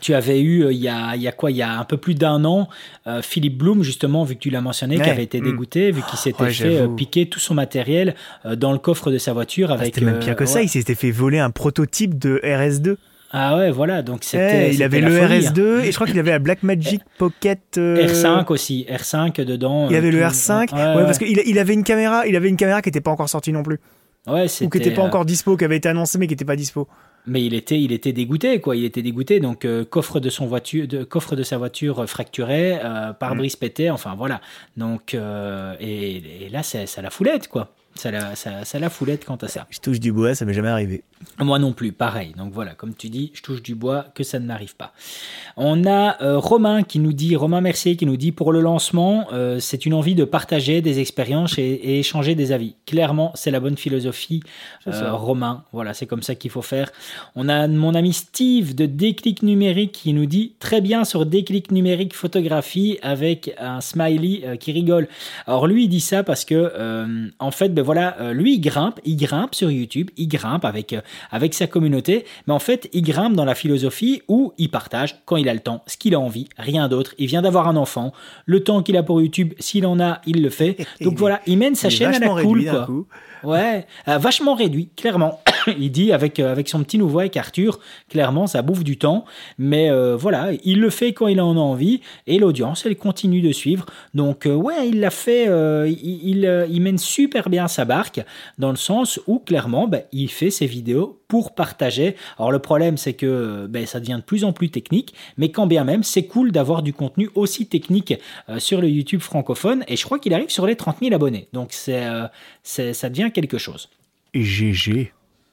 tu 0.00 0.14
avais 0.14 0.40
eu 0.40 0.64
euh, 0.64 0.72
il 0.72 0.78
y, 0.78 0.88
a, 0.88 1.16
il 1.16 1.22
y 1.22 1.28
a 1.28 1.32
quoi 1.32 1.50
il 1.50 1.56
y 1.56 1.62
a 1.62 1.78
un 1.78 1.84
peu 1.84 1.96
plus 1.96 2.14
d'un 2.14 2.44
an 2.44 2.68
euh, 3.06 3.22
Philippe 3.22 3.58
Bloom 3.58 3.82
justement 3.82 4.24
vu 4.24 4.36
que 4.36 4.40
tu 4.40 4.50
l'as 4.50 4.60
mentionné 4.60 5.00
qui 5.00 5.10
avait 5.10 5.24
été 5.24 5.40
mm. 5.40 5.44
dégoûté 5.44 5.90
vu 5.90 6.02
qu'il 6.02 6.18
s'était 6.18 6.50
fait 6.50 6.78
euh, 6.82 6.88
piquer 6.88 7.28
tout 7.28 7.40
son 7.40 7.54
matériel 7.54 8.14
dans 8.56 8.72
le 8.72 8.78
coffre 8.78 9.10
de 9.10 9.18
sa 9.18 9.32
voiture 9.32 9.70
ah, 9.70 9.74
avec 9.74 9.94
c'était 9.94 10.06
même 10.06 10.20
pire 10.20 10.36
que 10.36 10.46
ça 10.46 10.62
il 10.62 10.68
s'était 10.68 10.94
fait 10.94 11.10
voler 11.10 11.38
un 11.38 11.50
prototype 11.50 12.18
de 12.18 12.40
RS2 12.44 12.96
ah 13.32 13.56
ouais, 13.56 13.70
voilà, 13.70 14.02
donc 14.02 14.24
c'était. 14.24 14.74
il 14.74 14.82
avait 14.82 15.00
le 15.00 15.16
RS2 15.16 15.60
hein. 15.60 15.82
et 15.84 15.90
je 15.90 15.94
crois 15.94 16.06
qu'il 16.06 16.18
avait 16.18 16.32
la 16.32 16.38
Blackmagic 16.40 17.02
Pocket. 17.18 17.76
R5 17.76 18.46
aussi, 18.52 18.86
R5 18.90 19.44
dedans. 19.44 19.88
Il 19.88 19.96
avait 19.96 20.10
le 20.10 20.20
R5, 20.20 20.72
ouais, 20.72 21.04
parce 21.04 21.18
qu'il 21.18 21.40
il 21.46 21.58
avait 21.58 21.74
une 21.74 21.84
caméra, 21.84 22.26
il 22.26 22.34
avait 22.34 22.48
une 22.48 22.56
caméra 22.56 22.82
qui 22.82 22.88
n'était 22.88 23.00
pas 23.00 23.10
encore 23.10 23.28
sortie 23.28 23.52
non 23.52 23.62
plus. 23.62 23.78
Ouais, 24.26 24.46
Ou 24.60 24.68
qui 24.68 24.78
n'était 24.78 24.90
pas 24.90 25.02
encore 25.02 25.24
dispo, 25.24 25.56
qui 25.56 25.64
avait 25.64 25.76
été 25.76 25.88
annoncé 25.88 26.18
mais 26.18 26.26
qui 26.26 26.32
n'était 26.32 26.44
pas 26.44 26.56
dispo 26.56 26.88
mais 27.26 27.44
il 27.44 27.54
était, 27.54 27.80
il 27.80 27.92
était 27.92 28.12
dégoûté, 28.12 28.60
quoi. 28.60 28.76
Il 28.76 28.84
était 28.84 29.02
dégoûté. 29.02 29.40
Donc, 29.40 29.64
euh, 29.64 29.84
coffre 29.84 30.20
de 30.20 30.30
son 30.30 30.46
voiture, 30.46 30.88
de, 30.88 31.04
coffre 31.04 31.36
de 31.36 31.42
sa 31.42 31.58
voiture 31.58 32.08
fracturé, 32.08 32.78
euh, 32.82 33.12
pare-brise 33.12 33.56
mm. 33.56 33.60
pété, 33.60 33.90
enfin 33.90 34.14
voilà. 34.16 34.40
Donc, 34.76 35.14
euh, 35.14 35.74
et, 35.80 36.44
et, 36.46 36.48
là, 36.48 36.62
c'est 36.62 36.86
la 37.02 37.10
foulette, 37.10 37.48
quoi. 37.48 37.74
Ça 37.94 38.10
la, 38.10 38.34
ça, 38.34 38.64
ça 38.64 38.78
la 38.78 38.88
foulette 38.88 39.24
quant 39.24 39.36
à 39.36 39.48
ça. 39.48 39.66
Je 39.70 39.80
touche 39.80 40.00
du 40.00 40.12
bois, 40.12 40.34
ça 40.34 40.44
m'est 40.44 40.54
jamais 40.54 40.68
arrivé. 40.68 41.02
Moi 41.38 41.58
non 41.58 41.72
plus, 41.72 41.92
pareil. 41.92 42.32
Donc 42.36 42.52
voilà, 42.52 42.74
comme 42.74 42.94
tu 42.94 43.08
dis, 43.10 43.30
je 43.34 43.42
touche 43.42 43.62
du 43.62 43.74
bois 43.74 44.06
que 44.14 44.22
ça 44.22 44.38
ne 44.38 44.46
m'arrive 44.46 44.74
pas. 44.76 44.92
On 45.56 45.84
a 45.84 46.22
euh, 46.22 46.38
Romain 46.38 46.82
qui 46.82 46.98
nous 46.98 47.12
dit, 47.12 47.36
Romain 47.36 47.60
Mercier 47.60 47.96
qui 47.96 48.06
nous 48.06 48.16
dit 48.16 48.32
pour 48.32 48.52
le 48.52 48.60
lancement, 48.60 49.26
euh, 49.32 49.58
c'est 49.58 49.84
une 49.84 49.92
envie 49.92 50.14
de 50.14 50.24
partager 50.24 50.80
des 50.80 50.98
expériences 50.98 51.58
et, 51.58 51.98
échanger 51.98 52.34
des 52.34 52.52
avis. 52.52 52.74
Clairement, 52.86 53.32
c'est 53.34 53.50
la 53.50 53.60
bonne 53.60 53.76
philosophie, 53.76 54.42
euh, 54.86 55.12
Romain. 55.12 55.64
Voilà, 55.72 55.92
c'est 55.92 56.06
comme 56.06 56.22
ça 56.22 56.34
qu'il 56.34 56.50
faut 56.50 56.62
faire. 56.62 56.90
On 57.36 57.48
a 57.48 57.68
mon 57.68 57.94
ami 57.94 58.14
Steve 58.14 58.74
de 58.74 58.86
Déclic 58.86 59.42
Numérique 59.42 59.92
qui 59.92 60.14
nous 60.14 60.26
dit 60.26 60.54
très 60.58 60.80
bien 60.80 61.04
sur 61.04 61.26
Déclic 61.26 61.70
Numérique 61.70 62.14
photographie 62.14 62.98
avec 63.02 63.54
un 63.58 63.82
smiley 63.82 64.58
qui 64.58 64.72
rigole. 64.72 65.08
Alors 65.46 65.66
lui, 65.66 65.84
il 65.84 65.88
dit 65.88 66.00
ça 66.00 66.22
parce 66.22 66.44
que 66.46 67.30
en 67.38 67.50
fait, 67.50 67.74
ben 67.80 67.86
voilà, 67.86 68.32
lui, 68.32 68.54
il 68.54 68.60
grimpe, 68.60 69.00
il 69.04 69.16
grimpe 69.16 69.54
sur 69.54 69.70
YouTube, 69.70 70.10
il 70.16 70.28
grimpe 70.28 70.64
avec 70.64 70.94
avec 71.30 71.54
sa 71.54 71.66
communauté, 71.66 72.24
mais 72.46 72.52
en 72.52 72.58
fait, 72.58 72.88
il 72.92 73.02
grimpe 73.02 73.34
dans 73.34 73.44
la 73.44 73.54
philosophie 73.54 74.22
où 74.28 74.52
il 74.58 74.70
partage, 74.70 75.16
quand 75.24 75.36
il 75.36 75.48
a 75.48 75.54
le 75.54 75.60
temps, 75.60 75.82
ce 75.86 75.96
qu'il 75.96 76.14
a 76.14 76.20
envie, 76.20 76.48
rien 76.58 76.88
d'autre. 76.88 77.14
Il 77.18 77.26
vient 77.26 77.42
d'avoir 77.42 77.68
un 77.68 77.76
enfant, 77.76 78.12
le 78.46 78.62
temps 78.62 78.82
qu'il 78.82 78.96
a 78.96 79.02
pour 79.02 79.20
YouTube, 79.20 79.54
s'il 79.58 79.86
en 79.86 79.98
a, 80.00 80.20
il 80.26 80.42
le 80.42 80.50
fait. 80.50 80.76
Donc 81.00 81.16
voilà, 81.18 81.40
il 81.46 81.58
mène 81.58 81.74
sa 81.74 81.90
chaîne 81.90 82.14
à 82.14 82.18
la 82.18 82.28
cool, 82.42 82.64
quoi. 82.64 82.86
Ouais, 83.42 83.86
euh, 84.08 84.18
vachement 84.18 84.54
réduit, 84.54 84.90
clairement. 84.96 85.40
il 85.78 85.90
dit 85.90 86.12
avec, 86.12 86.40
euh, 86.40 86.52
avec 86.52 86.68
son 86.68 86.82
petit 86.82 86.98
nouveau 86.98 87.20
avec 87.20 87.36
Arthur, 87.36 87.78
clairement, 88.08 88.46
ça 88.46 88.62
bouffe 88.62 88.84
du 88.84 88.98
temps. 88.98 89.24
Mais 89.58 89.90
euh, 89.90 90.16
voilà, 90.16 90.50
il 90.64 90.80
le 90.80 90.90
fait 90.90 91.12
quand 91.12 91.26
il 91.26 91.40
en 91.40 91.56
a 91.56 91.60
envie 91.60 92.00
et 92.26 92.38
l'audience, 92.38 92.84
elle 92.84 92.96
continue 92.96 93.40
de 93.40 93.52
suivre. 93.52 93.86
Donc, 94.14 94.46
ouais, 94.46 94.88
il 94.88 95.00
l'a 95.00 95.10
fait, 95.10 95.46
il, 95.88 96.66
il, 96.70 96.82
mène 96.82 96.98
super 96.98 97.48
bien 97.48 97.68
sa 97.70 97.84
barque 97.84 98.20
dans 98.58 98.70
le 98.70 98.76
sens 98.76 99.18
où, 99.26 99.38
clairement, 99.38 99.88
bah, 99.88 100.00
il 100.12 100.30
fait 100.30 100.50
ses 100.50 100.66
vidéos 100.66 101.20
pour 101.28 101.54
partager. 101.54 102.16
Alors, 102.38 102.52
le 102.52 102.58
problème, 102.58 102.96
c'est 102.96 103.14
que 103.14 103.66
ben, 103.68 103.86
ça 103.86 104.00
devient 104.00 104.16
de 104.16 104.24
plus 104.24 104.44
en 104.44 104.52
plus 104.52 104.70
technique, 104.70 105.14
mais 105.38 105.50
quand 105.50 105.66
bien 105.66 105.84
même, 105.84 106.02
c'est 106.02 106.26
cool 106.26 106.52
d'avoir 106.52 106.82
du 106.82 106.92
contenu 106.92 107.30
aussi 107.34 107.66
technique 107.66 108.14
sur 108.58 108.80
le 108.80 108.88
YouTube 108.88 109.20
francophone. 109.20 109.84
Et 109.88 109.96
je 109.96 110.04
crois 110.04 110.18
qu'il 110.18 110.34
arrive 110.34 110.50
sur 110.50 110.66
les 110.66 110.76
30 110.76 110.98
000 111.00 111.14
abonnés. 111.14 111.48
Donc, 111.52 111.68
c'est, 111.72 112.04
ça 112.62 113.08
devient 113.08 113.30
quelque 113.32 113.58
chose. 113.58 113.88
GG. 114.34 115.12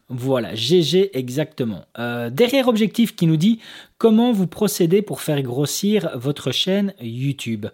Voilà, 0.09 0.55
GG 0.55 1.17
exactement. 1.17 1.85
Euh, 1.99 2.29
derrière 2.29 2.69
Objectif 2.69 3.15
qui 3.15 3.27
nous 3.27 3.35
dit 3.35 3.59
comment 3.97 4.31
vous 4.31 4.47
procédez 4.47 5.01
pour 5.01 5.21
faire 5.21 5.41
grossir 5.41 6.11
votre 6.15 6.51
chaîne 6.51 6.93
YouTube? 7.01 7.65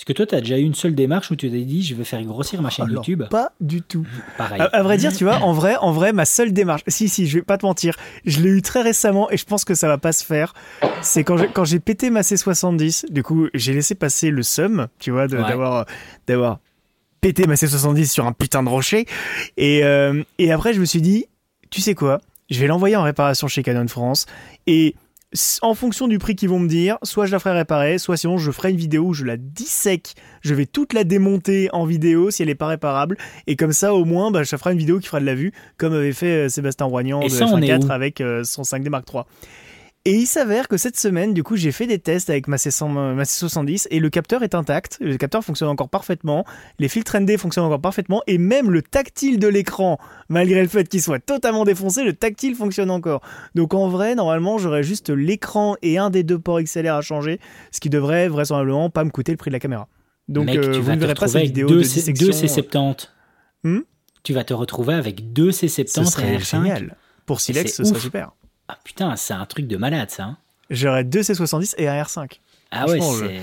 Est-ce 0.00 0.06
que 0.06 0.14
toi, 0.14 0.24
tu 0.24 0.34
as 0.34 0.40
déjà 0.40 0.56
eu 0.56 0.62
une 0.62 0.74
seule 0.74 0.94
démarche 0.94 1.30
où 1.30 1.36
tu 1.36 1.50
t'es 1.50 1.60
dit 1.60 1.82
je 1.82 1.94
vais 1.94 2.04
faire 2.04 2.22
grossir 2.22 2.62
ma 2.62 2.70
chaîne 2.70 2.86
Alors, 2.86 3.04
YouTube 3.06 3.22
Pas 3.28 3.52
du 3.60 3.82
tout. 3.82 4.06
Pareil. 4.38 4.58
À, 4.62 4.64
à 4.64 4.82
vrai 4.82 4.96
dire, 4.96 5.14
tu 5.14 5.24
vois, 5.24 5.42
en 5.42 5.52
vrai, 5.52 5.76
en 5.76 5.92
vrai, 5.92 6.14
ma 6.14 6.24
seule 6.24 6.54
démarche, 6.54 6.80
si, 6.88 7.10
si, 7.10 7.26
je 7.26 7.36
vais 7.36 7.44
pas 7.44 7.58
te 7.58 7.66
mentir, 7.66 7.96
je 8.24 8.40
l'ai 8.40 8.48
eu 8.48 8.62
très 8.62 8.80
récemment 8.80 9.30
et 9.30 9.36
je 9.36 9.44
pense 9.44 9.66
que 9.66 9.74
ça 9.74 9.88
va 9.88 9.98
pas 9.98 10.12
se 10.12 10.24
faire. 10.24 10.54
C'est 11.02 11.22
quand 11.22 11.36
j'ai, 11.36 11.48
quand 11.48 11.64
j'ai 11.66 11.80
pété 11.80 12.08
ma 12.08 12.22
C70, 12.22 13.12
du 13.12 13.22
coup, 13.22 13.48
j'ai 13.52 13.74
laissé 13.74 13.94
passer 13.94 14.30
le 14.30 14.42
seum, 14.42 14.86
tu 14.98 15.10
vois, 15.10 15.28
de- 15.28 15.36
Ouais. 15.36 15.46
d'avoir, 15.46 15.84
d'avoir 16.26 16.60
pété 17.20 17.46
ma 17.46 17.56
C70 17.56 18.06
sur 18.06 18.24
un 18.26 18.32
putain 18.32 18.62
de 18.62 18.70
rocher. 18.70 19.04
Et, 19.58 19.84
euh, 19.84 20.22
et 20.38 20.50
après, 20.50 20.72
je 20.72 20.80
me 20.80 20.86
suis 20.86 21.02
dit, 21.02 21.26
tu 21.68 21.82
sais 21.82 21.94
quoi, 21.94 22.22
je 22.48 22.58
vais 22.58 22.68
l'envoyer 22.68 22.96
en 22.96 23.02
réparation 23.02 23.48
chez 23.48 23.62
Canon 23.62 23.86
France 23.86 24.24
et 24.66 24.94
en 25.62 25.74
fonction 25.74 26.08
du 26.08 26.18
prix 26.18 26.34
qu'ils 26.34 26.48
vont 26.48 26.58
me 26.58 26.68
dire, 26.68 26.98
soit 27.02 27.26
je 27.26 27.32
la 27.32 27.38
ferai 27.38 27.56
réparer, 27.56 27.98
soit 27.98 28.16
sinon 28.16 28.36
je 28.38 28.50
ferai 28.50 28.70
une 28.70 28.76
vidéo 28.76 29.04
où 29.04 29.14
je 29.14 29.24
la 29.24 29.36
dissèque, 29.36 30.14
je 30.40 30.54
vais 30.54 30.66
toute 30.66 30.92
la 30.92 31.04
démonter 31.04 31.68
en 31.72 31.84
vidéo 31.84 32.30
si 32.30 32.42
elle 32.42 32.48
est 32.48 32.56
pas 32.56 32.66
réparable, 32.66 33.16
et 33.46 33.54
comme 33.54 33.72
ça 33.72 33.94
au 33.94 34.04
moins 34.04 34.30
bah, 34.30 34.42
je 34.42 34.56
ferai 34.56 34.72
une 34.72 34.78
vidéo 34.78 34.98
qui 34.98 35.06
fera 35.06 35.20
de 35.20 35.26
la 35.26 35.36
vue, 35.36 35.52
comme 35.76 35.92
avait 35.92 36.12
fait 36.12 36.46
euh, 36.46 36.48
Sébastien 36.48 36.86
Roignan 36.86 37.20
Et 37.20 37.26
de 37.26 37.30
ça, 37.30 37.46
on 37.46 37.62
est 37.62 37.68
F1.4 37.68 37.86
où? 37.86 37.92
avec 37.92 38.20
euh, 38.20 38.42
son 38.42 38.62
5D 38.62 38.88
Mark 38.88 39.06
III. 39.12 39.22
Et 40.06 40.14
il 40.14 40.26
s'avère 40.26 40.66
que 40.66 40.78
cette 40.78 40.96
semaine, 40.96 41.34
du 41.34 41.42
coup, 41.42 41.56
j'ai 41.56 41.72
fait 41.72 41.86
des 41.86 41.98
tests 41.98 42.30
avec 42.30 42.48
ma, 42.48 42.56
C100 42.56 42.88
ma 43.14 43.22
C70 43.24 43.86
et 43.90 44.00
le 44.00 44.08
capteur 44.08 44.42
est 44.42 44.54
intact. 44.54 44.96
Le 45.02 45.18
capteur 45.18 45.44
fonctionne 45.44 45.68
encore 45.68 45.90
parfaitement. 45.90 46.46
Les 46.78 46.88
filtres 46.88 47.18
ND 47.20 47.36
fonctionnent 47.36 47.66
encore 47.66 47.82
parfaitement. 47.82 48.22
Et 48.26 48.38
même 48.38 48.70
le 48.70 48.80
tactile 48.80 49.38
de 49.38 49.46
l'écran, 49.46 49.98
malgré 50.30 50.62
le 50.62 50.68
fait 50.68 50.88
qu'il 50.88 51.02
soit 51.02 51.18
totalement 51.18 51.64
défoncé, 51.64 52.02
le 52.02 52.14
tactile 52.14 52.54
fonctionne 52.54 52.90
encore. 52.90 53.20
Donc 53.54 53.74
en 53.74 53.88
vrai, 53.90 54.14
normalement, 54.14 54.56
j'aurais 54.56 54.82
juste 54.82 55.10
l'écran 55.10 55.76
et 55.82 55.98
un 55.98 56.08
des 56.08 56.22
deux 56.22 56.38
ports 56.38 56.62
XLR 56.62 56.94
à 56.94 57.02
changer, 57.02 57.38
ce 57.70 57.78
qui 57.80 57.90
devrait 57.90 58.28
vraisemblablement 58.28 58.88
pas 58.88 59.04
me 59.04 59.10
coûter 59.10 59.32
le 59.32 59.36
prix 59.38 59.50
de 59.50 59.54
la 59.56 59.60
caméra. 59.60 59.86
Donc 60.28 60.46
Mec, 60.46 60.56
euh, 60.56 60.72
tu 60.72 60.78
vous 60.80 60.86
vas 60.86 60.92
ne 60.96 61.00
te 61.00 61.00
verrez 61.04 61.14
pas 61.14 61.26
retrouver 61.26 61.28
cette 61.28 61.36
avec 61.36 61.46
vidéo 61.48 61.68
deux, 61.68 61.78
de 61.80 61.82
C- 61.82 61.94
dissection. 62.12 62.26
deux 62.26 62.32
C70. 62.32 63.08
Hmm? 63.64 63.80
Tu 64.22 64.32
vas 64.32 64.44
te 64.44 64.54
retrouver 64.54 64.94
avec 64.94 65.34
deux 65.34 65.52
Ce 65.52 65.66
C70 65.66 66.04
serait 66.10 66.34
et 66.34 66.38
R5. 66.38 66.56
génial. 66.62 66.96
Pour 67.26 67.42
Silex, 67.42 67.74
ce 67.74 67.84
serait 67.84 68.00
super. 68.00 68.32
Ah 68.72 68.78
putain, 68.84 69.16
c'est 69.16 69.34
un 69.34 69.44
truc 69.46 69.66
de 69.66 69.76
malade 69.76 70.10
ça. 70.10 70.24
hein. 70.24 70.36
J'aurais 70.70 71.02
deux 71.04 71.20
C70 71.22 71.74
et 71.78 71.88
un 71.88 72.00
R5. 72.02 72.38
Ah 72.70 72.86
ouais, 72.86 73.00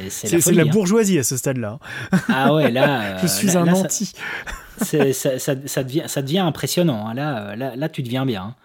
c'est 0.10 0.52
la 0.54 0.64
hein. 0.64 0.66
bourgeoisie 0.68 1.20
à 1.20 1.24
ce 1.24 1.36
stade-là. 1.36 1.80
Ah 2.30 2.54
ouais, 2.54 2.72
là. 2.72 3.18
Je 3.20 3.26
euh, 3.26 3.28
suis 3.28 3.48
là- 3.48 3.60
un 3.60 3.66
là, 3.66 3.76
ça- 3.76 3.82
anti. 3.82 4.14
ça, 4.82 5.14
ça- 5.38 5.56
ça 5.66 5.84
devient, 5.84 6.04
ça 6.08 6.22
devient 6.22 6.40
impressionnant. 6.40 7.08
hein. 7.10 7.14
Là, 7.14 7.38
euh, 7.50 7.56
là, 7.58 7.76
là, 7.76 7.90
tu 7.90 8.04
deviens 8.04 8.26
bien. 8.26 8.44
hein. 8.44 8.56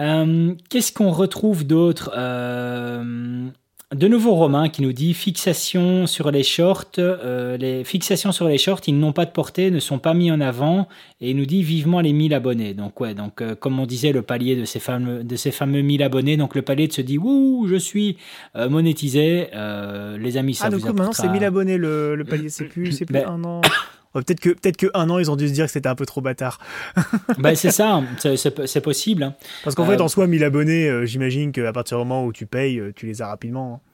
Euh, 0.00 0.54
Qu'est-ce 0.70 0.92
qu'on 0.92 1.10
retrouve 1.10 1.64
d'autre? 1.66 2.12
Euh, 2.16 3.48
De 3.92 4.08
nouveau 4.08 4.34
Romain 4.34 4.70
qui 4.70 4.80
nous 4.80 4.94
dit 4.94 5.12
fixation 5.12 6.06
sur 6.06 6.30
les 6.30 6.42
shorts. 6.42 6.86
euh, 6.98 7.58
les 7.58 7.84
fixations 7.84 8.32
sur 8.32 8.48
les 8.48 8.56
shorts, 8.56 8.80
ils 8.86 8.98
n'ont 8.98 9.12
pas 9.12 9.26
de 9.26 9.30
portée, 9.32 9.70
ne 9.70 9.80
sont 9.80 9.98
pas 9.98 10.14
mis 10.14 10.30
en 10.32 10.40
avant. 10.40 10.88
Et 11.20 11.32
il 11.32 11.36
nous 11.36 11.44
dit 11.44 11.62
vivement 11.62 12.00
les 12.00 12.14
1000 12.14 12.32
abonnés. 12.32 12.72
Donc 12.72 12.98
ouais, 13.02 13.12
donc 13.14 13.42
euh, 13.42 13.54
comme 13.54 13.78
on 13.78 13.84
disait, 13.84 14.12
le 14.12 14.22
palier 14.22 14.56
de 14.56 14.64
ces 14.64 14.80
fameux, 14.80 15.22
de 15.24 15.36
ces 15.36 15.50
fameux 15.50 15.82
1000 15.82 16.02
abonnés. 16.02 16.38
Donc 16.38 16.54
le 16.54 16.62
palier 16.62 16.88
de 16.88 16.92
se 16.94 17.02
dit 17.02 17.18
ouh, 17.18 17.66
je 17.68 17.76
suis 17.76 18.16
euh, 18.56 18.70
monétisé. 18.70 19.48
Euh, 19.54 20.16
les 20.16 20.38
amis, 20.38 20.54
ça 20.54 20.64
Ah, 20.66 20.70
vous 20.70 20.76
donc 20.78 20.86
maintenant 20.86 21.12
c'est 21.12 21.24
apportera- 21.24 21.32
1000 21.34 21.44
abonnés 21.44 21.76
le, 21.76 22.14
le 22.16 22.24
palier, 22.24 22.48
c'est 22.48 22.64
plus, 22.64 22.92
c'est 22.92 23.04
plus 23.04 23.12
Ben- 23.12 23.28
un 23.28 23.44
an. 23.44 23.60
Peut-être 24.12 24.40
que 24.40 24.50
peut-être 24.50 24.76
que 24.76 24.86
un 24.94 25.08
an 25.10 25.18
ils 25.18 25.30
ont 25.30 25.36
dû 25.36 25.48
se 25.48 25.52
dire 25.52 25.66
que 25.66 25.70
c'était 25.72 25.88
un 25.88 25.94
peu 25.94 26.04
trop 26.06 26.20
bâtard. 26.20 26.58
Bah, 27.38 27.54
c'est 27.54 27.70
ça, 27.70 27.94
hein. 27.94 28.04
c'est- 28.18 28.80
possible. 28.80 29.22
hein. 29.22 29.34
Parce 29.64 29.74
qu'en 29.76 29.84
Euh, 29.88 29.92
fait 29.96 30.00
en 30.00 30.08
soi 30.08 30.26
1000 30.26 30.44
abonnés, 30.44 30.88
euh, 30.88 31.06
j'imagine 31.06 31.50
qu'à 31.52 31.72
partir 31.72 31.96
du 31.98 32.04
moment 32.04 32.24
où 32.26 32.32
tu 32.32 32.44
payes, 32.46 32.78
euh, 32.78 32.92
tu 32.94 33.06
les 33.06 33.22
as 33.22 33.28
rapidement. 33.28 33.80
hein. 33.82 33.88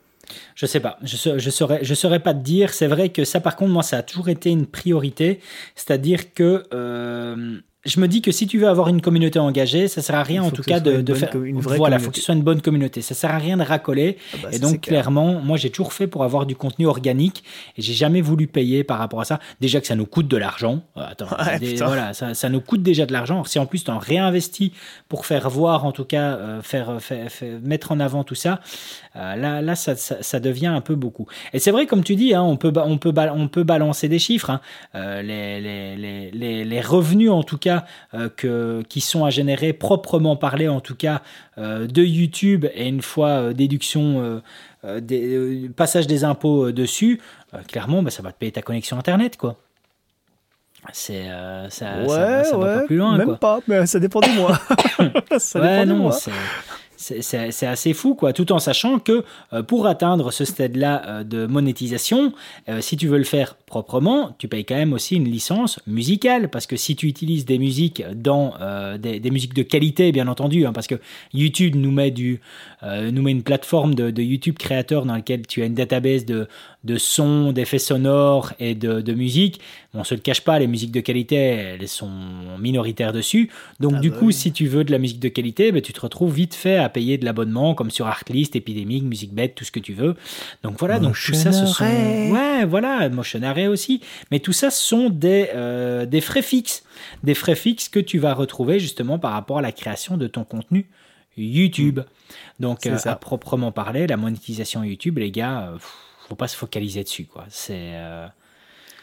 Je 0.54 0.66
sais 0.66 0.80
pas, 0.80 0.98
je, 1.02 1.16
sa- 1.16 1.38
je 1.38 1.48
saurais, 1.50 1.78
je 1.82 1.94
saurais 1.94 2.20
pas 2.20 2.34
te 2.34 2.40
dire. 2.42 2.74
C'est 2.74 2.86
vrai 2.88 3.08
que 3.08 3.24
ça, 3.24 3.40
par 3.40 3.56
contre, 3.56 3.72
moi, 3.72 3.82
ça 3.82 3.98
a 3.98 4.02
toujours 4.02 4.28
été 4.28 4.50
une 4.50 4.66
priorité. 4.66 5.40
C'est-à-dire 5.74 6.34
que 6.34 6.64
euh, 6.74 7.58
je 7.88 8.00
me 8.00 8.06
dis 8.08 8.22
que 8.22 8.30
si 8.32 8.46
tu 8.46 8.58
veux 8.58 8.68
avoir 8.68 8.88
une 8.88 9.00
communauté 9.00 9.38
engagée, 9.38 9.88
ça 9.88 10.02
sert 10.02 10.14
à 10.16 10.22
rien 10.22 10.42
en 10.42 10.50
faut 10.50 10.56
tout 10.56 10.62
cas 10.62 10.80
de, 10.80 11.14
faire. 11.14 11.34
une 11.42 11.60
vraie 11.60 11.76
voilà, 11.78 11.96
faut 11.98 12.02
communauté. 12.04 12.10
que 12.12 12.18
ce 12.18 12.24
soit 12.26 12.34
une 12.34 12.42
bonne 12.42 12.60
communauté. 12.60 13.02
Ça 13.02 13.14
sert 13.14 13.30
à 13.30 13.38
rien 13.38 13.56
de 13.56 13.62
racoler. 13.62 14.16
Ah 14.34 14.36
bah, 14.42 14.48
Et 14.52 14.58
donc 14.58 14.80
clair. 14.82 15.02
clairement, 15.02 15.40
moi 15.40 15.56
j'ai 15.56 15.70
toujours 15.70 15.92
fait 15.92 16.06
pour 16.06 16.24
avoir 16.24 16.46
du 16.46 16.54
contenu 16.56 16.86
organique 16.86 17.42
et 17.76 17.82
j'ai 17.82 17.94
jamais 17.94 18.20
voulu 18.20 18.46
payer 18.46 18.84
par 18.84 18.98
rapport 18.98 19.20
à 19.20 19.24
ça. 19.24 19.38
Déjà 19.60 19.80
que 19.80 19.86
ça 19.86 19.96
nous 19.96 20.06
coûte 20.06 20.28
de 20.28 20.36
l'argent. 20.36 20.82
Euh, 20.96 21.02
Attends, 21.08 21.26
Ouais, 21.44 21.58
des- 21.58 21.72
putain. 21.72 21.86
voilà, 21.86 22.12
ça, 22.12 22.34
ça 22.34 22.48
nous 22.48 22.60
coûte 22.60 22.82
déjà 22.82 23.06
de 23.06 23.12
l'argent. 23.12 23.44
Si 23.44 23.58
en 23.58 23.66
plus 23.66 23.84
tu 23.84 23.90
en 23.90 23.98
réinvestis 23.98 24.72
pour 25.08 25.24
faire 25.26 25.48
voir, 25.50 25.84
en 25.84 25.92
tout 25.92 26.04
cas, 26.04 26.32
euh, 26.36 26.62
faire, 26.62 27.00
faire- 27.00 27.30
faire- 27.30 27.58
mettre 27.62 27.92
en 27.92 28.00
avant 28.00 28.24
tout 28.24 28.34
ça, 28.34 28.60
euh, 29.16 29.34
là, 29.36 29.62
là 29.62 29.74
ça, 29.74 29.96
ça- 29.96 30.22
ça 30.22 30.40
devient 30.40 30.66
un 30.66 30.80
peu 30.80 30.94
beaucoup. 30.94 31.26
Et 31.52 31.58
c'est 31.58 31.70
vrai, 31.70 31.86
comme 31.86 32.04
tu 32.04 32.16
dis, 32.16 32.34
hein, 32.34 32.42
on, 32.42 32.56
peut, 32.56 32.72
on, 32.76 32.98
peut 32.98 33.12
on 33.34 33.48
peut 33.48 33.62
balancer 33.62 34.08
des 34.08 34.18
chiffres. 34.18 34.50
hein. 34.50 34.60
Euh, 34.94 35.22
les, 35.22 36.30
les, 36.32 36.64
les 36.64 36.80
revenus, 36.80 37.30
en 37.30 37.42
tout 37.42 37.58
cas, 37.58 37.77
euh, 38.14 38.28
que, 38.28 38.82
qui 38.88 39.00
sont 39.00 39.24
à 39.24 39.30
générer 39.30 39.72
proprement 39.72 40.36
parler, 40.36 40.68
en 40.68 40.80
tout 40.80 40.94
cas, 40.94 41.22
euh, 41.58 41.86
de 41.86 42.02
YouTube 42.02 42.66
et 42.74 42.86
une 42.88 43.02
fois 43.02 43.28
euh, 43.28 43.52
déduction, 43.52 44.40
des, 45.00 45.68
passage 45.76 46.06
des 46.06 46.24
impôts 46.24 46.70
dessus, 46.72 47.20
clairement, 47.66 48.02
bah, 48.02 48.10
ça 48.10 48.22
va 48.22 48.32
te 48.32 48.38
payer 48.38 48.52
ta 48.52 48.62
connexion 48.62 48.98
Internet, 48.98 49.36
quoi. 49.36 49.56
C'est 50.92 51.28
euh, 51.28 51.68
ça, 51.70 52.06
ça 52.08 52.16
va- 52.18 52.44
ça 52.44 52.56
va 52.56 52.78
pas 52.80 52.86
plus 52.86 52.96
loin, 52.96 53.16
même 53.18 53.26
quoi. 53.26 53.36
pas, 53.38 53.58
mais 53.66 53.84
ça 53.86 53.98
dépend 53.98 54.20
du 54.20 54.30
mois. 54.30 54.58
ça 55.38 55.60
ouais, 55.60 55.80
dépend 55.80 55.86
non, 55.86 55.96
mois. 55.96 56.12
c'est- 56.12 56.30
c'est- 56.98 57.66
assez 57.66 57.94
fou, 57.94 58.14
quoi. 58.14 58.32
Tout 58.32 58.50
en 58.52 58.58
sachant 58.58 58.98
que 58.98 59.24
euh, 59.52 59.62
pour 59.62 59.86
atteindre 59.86 60.30
ce 60.32 60.44
stade-là 60.44 61.02
euh, 61.06 61.24
de 61.24 61.46
monétisation, 61.46 62.32
euh, 62.68 62.80
si 62.80 62.96
tu 62.96 63.06
veux 63.06 63.18
le 63.18 63.24
faire 63.24 63.54
proprement, 63.66 64.34
tu 64.38 64.48
payes 64.48 64.64
quand 64.64 64.74
même 64.74 64.92
aussi 64.92 65.16
une 65.16 65.24
licence 65.30 65.78
musicale, 65.86 66.48
parce 66.50 66.66
que 66.66 66.76
si 66.76 66.96
tu 66.96 67.06
utilises 67.06 67.44
des 67.44 67.58
musiques 67.58 68.02
dans 68.14 68.54
des, 68.98 69.20
des 69.20 69.30
musiques 69.30 69.54
de 69.54 69.62
qualité, 69.62 70.10
bien 70.12 70.26
entendu, 70.28 70.66
hein, 70.66 70.72
parce 70.72 70.86
que 70.86 70.96
YouTube 71.34 71.74
nous 71.76 71.90
met 71.92 72.10
du, 72.10 72.40
euh, 72.82 73.10
nous 73.10 73.22
met 73.22 73.30
une 73.30 73.42
plateforme 73.42 73.94
de, 73.94 74.10
de 74.10 74.22
YouTube 74.22 74.56
créateur 74.58 75.04
dans 75.04 75.14
laquelle 75.14 75.46
tu 75.46 75.62
as 75.62 75.66
une 75.66 75.74
database 75.74 76.24
de, 76.24 76.48
de 76.84 76.96
sons, 76.96 77.52
d'effets 77.52 77.78
sonores 77.78 78.52
et 78.60 78.74
de, 78.74 79.00
de 79.00 79.12
musique. 79.12 79.60
On 79.94 80.04
se 80.04 80.14
le 80.14 80.20
cache 80.20 80.42
pas, 80.42 80.58
les 80.58 80.66
musiques 80.66 80.92
de 80.92 81.00
qualité, 81.00 81.36
elles 81.36 81.88
sont 81.88 82.10
minoritaires 82.58 83.12
dessus. 83.12 83.50
Donc 83.80 83.94
Ah 83.96 84.00
du 84.00 84.10
bah 84.10 84.18
coup, 84.18 84.30
si 84.30 84.52
tu 84.52 84.66
veux 84.66 84.84
de 84.84 84.92
la 84.92 84.98
musique 84.98 85.20
de 85.20 85.28
qualité, 85.28 85.72
ben, 85.72 85.82
tu 85.82 85.92
te 85.92 86.00
retrouves 86.00 86.32
vite 86.32 86.54
fait 86.54 86.76
à 86.76 86.88
payer 86.88 87.18
de 87.18 87.24
l'abonnement, 87.24 87.74
comme 87.74 87.90
sur 87.90 88.06
Artlist, 88.06 88.54
Epidemic, 88.54 89.02
Music 89.02 89.32
Bed, 89.32 89.54
tout 89.54 89.64
ce 89.64 89.72
que 89.72 89.80
tu 89.80 89.92
veux. 89.92 90.14
Donc 90.62 90.78
voilà, 90.78 91.00
donc 91.00 91.14
tout 91.14 91.34
ça, 91.34 91.52
ce 91.52 91.66
sont... 91.66 91.84
Ouais, 91.84 92.64
voilà, 92.64 93.08
Motionarray 93.08 93.66
aussi. 93.66 94.00
Mais 94.30 94.40
tout 94.40 94.52
ça, 94.52 94.70
ce 94.70 94.80
sont 94.80 95.10
des, 95.10 95.48
euh, 95.54 96.06
des 96.06 96.20
frais 96.20 96.42
fixes. 96.42 96.84
Des 97.24 97.34
frais 97.34 97.54
fixes 97.56 97.88
que 97.88 98.00
tu 98.00 98.18
vas 98.18 98.34
retrouver 98.34 98.78
justement 98.78 99.18
par 99.18 99.32
rapport 99.32 99.58
à 99.58 99.62
la 99.62 99.72
création 99.72 100.16
de 100.16 100.26
ton 100.26 100.44
contenu 100.44 100.86
YouTube. 101.42 102.00
Donc, 102.60 102.86
euh, 102.86 102.96
à 103.04 103.16
proprement 103.16 103.72
parler, 103.72 104.06
la 104.06 104.16
monétisation 104.16 104.84
YouTube, 104.84 105.18
les 105.18 105.30
gars, 105.30 105.68
euh, 105.68 105.72
pff, 105.74 105.94
faut 106.28 106.34
pas 106.34 106.48
se 106.48 106.56
focaliser 106.56 107.02
dessus, 107.04 107.24
quoi. 107.24 107.44
C'est 107.48 107.92
euh, 107.94 108.26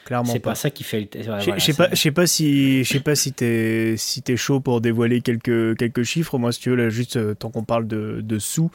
Clairement 0.06 0.32
c'est 0.32 0.40
pas. 0.40 0.52
pas 0.52 0.56
ça 0.56 0.70
qui 0.70 0.84
fait 0.84 0.99
le. 0.99 1.06
ouais, 1.20 1.24
Je 1.24 1.45
voilà, 1.45 1.60
sais 1.60 1.74
pas, 1.74 1.90
je 1.90 1.95
sais 1.95 2.12
pas 2.12 2.28
si, 2.28 2.84
je 2.84 2.94
sais 2.94 2.99
pas 2.99 3.16
si 3.16 3.34
t'es, 3.34 3.95
si 3.98 4.22
t'es 4.22 4.38
chaud 4.38 4.60
pour 4.60 4.80
dévoiler 4.80 5.22
quelques, 5.22 5.76
quelques 5.78 6.03
chiffres. 6.03 6.38
Moi, 6.38 6.52
si 6.52 6.60
tu 6.60 6.70
veux, 6.70 6.76
là, 6.76 6.90
juste 6.90 7.18
euh, 7.18 7.34
tant 7.34 7.49
qu'on 7.49 7.64
parle 7.64 7.88
de, 7.88 8.22
de 8.22 8.38
sous, 8.38 8.70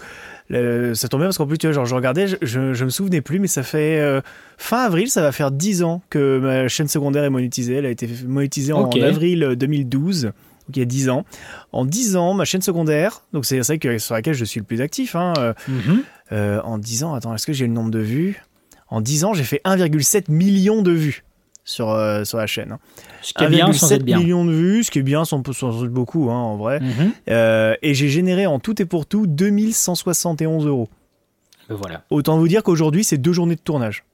là, 0.48 0.92
ça 0.96 1.06
tombe 1.06 1.20
bien 1.20 1.28
parce 1.28 1.38
qu'en 1.38 1.46
plus, 1.46 1.56
tu 1.56 1.68
vois, 1.68 1.72
genre, 1.72 1.86
je 1.86 1.94
regardais, 1.94 2.26
je, 2.26 2.34
je, 2.42 2.74
je 2.74 2.84
me 2.84 2.90
souvenais 2.90 3.20
plus, 3.20 3.38
mais 3.38 3.46
ça 3.46 3.62
fait 3.62 4.00
euh, 4.00 4.20
fin 4.58 4.78
avril, 4.78 5.08
ça 5.08 5.22
va 5.22 5.30
faire 5.30 5.52
10 5.52 5.84
ans 5.84 6.02
que 6.10 6.40
ma 6.40 6.66
chaîne 6.66 6.88
secondaire 6.88 7.22
est 7.22 7.30
monétisée. 7.30 7.74
Elle 7.74 7.86
a 7.86 7.90
été 7.90 8.08
monétisée 8.26 8.72
en 8.72 8.90
avril 8.90 9.54
2012. 9.56 10.32
Donc 10.70 10.76
il 10.76 10.80
y 10.80 10.82
a 10.82 10.86
10 10.86 11.08
ans. 11.10 11.24
En 11.72 11.84
10 11.84 12.14
ans, 12.14 12.32
ma 12.32 12.44
chaîne 12.44 12.62
secondaire, 12.62 13.22
donc 13.32 13.44
c'est 13.44 13.58
que, 13.78 13.98
sur 13.98 14.14
laquelle 14.14 14.34
je 14.34 14.44
suis 14.44 14.60
le 14.60 14.64
plus 14.66 14.80
actif, 14.80 15.16
hein, 15.16 15.32
Mhm. 15.66 16.02
euh, 16.30 16.60
en 16.62 16.78
10 16.78 17.02
ans, 17.02 17.14
attends, 17.14 17.34
est-ce 17.34 17.44
que 17.44 17.52
j'ai 17.52 17.66
le 17.66 17.72
nombre 17.72 17.90
de 17.90 17.98
vues? 17.98 18.40
En 18.88 19.00
10 19.00 19.24
ans, 19.24 19.34
j'ai 19.34 19.42
fait 19.42 19.60
1,7 19.64 20.28
million 20.30 20.82
de 20.82 20.92
vues 20.92 21.24
sur, 21.64 21.90
euh, 21.90 22.22
sur 22.24 22.38
la 22.38 22.46
chaîne. 22.46 22.70
hein. 22.72 22.78
Ce 23.20 23.32
qui 23.34 23.42
est 23.42 23.48
bien 23.48 23.72
sans 23.72 23.88
1,7 23.88 23.96
être 23.96 24.02
bien. 24.04 24.18
millions 24.20 24.44
de 24.44 24.52
vues, 24.52 24.84
ce 24.84 24.92
qui 24.92 25.00
est 25.00 25.02
bien 25.02 25.24
sans, 25.24 25.42
sans 25.52 25.84
beaucoup 25.86 26.30
hein, 26.30 26.36
en 26.36 26.56
vrai. 26.56 26.78
Mhm. 26.78 27.12
Euh, 27.30 27.74
et 27.82 27.94
j'ai 27.94 28.08
généré 28.08 28.46
en 28.46 28.60
tout 28.60 28.80
et 28.80 28.84
pour 28.84 29.06
tout 29.06 29.26
2171 29.26 30.66
euros. 30.66 30.88
Ben 31.68 31.74
voilà. 31.76 32.04
Autant 32.10 32.38
vous 32.38 32.48
dire 32.48 32.62
qu'aujourd'hui, 32.62 33.02
c'est 33.04 33.18
deux 33.18 33.32
journées 33.32 33.56
de 33.56 33.60
tournage. 33.60 34.04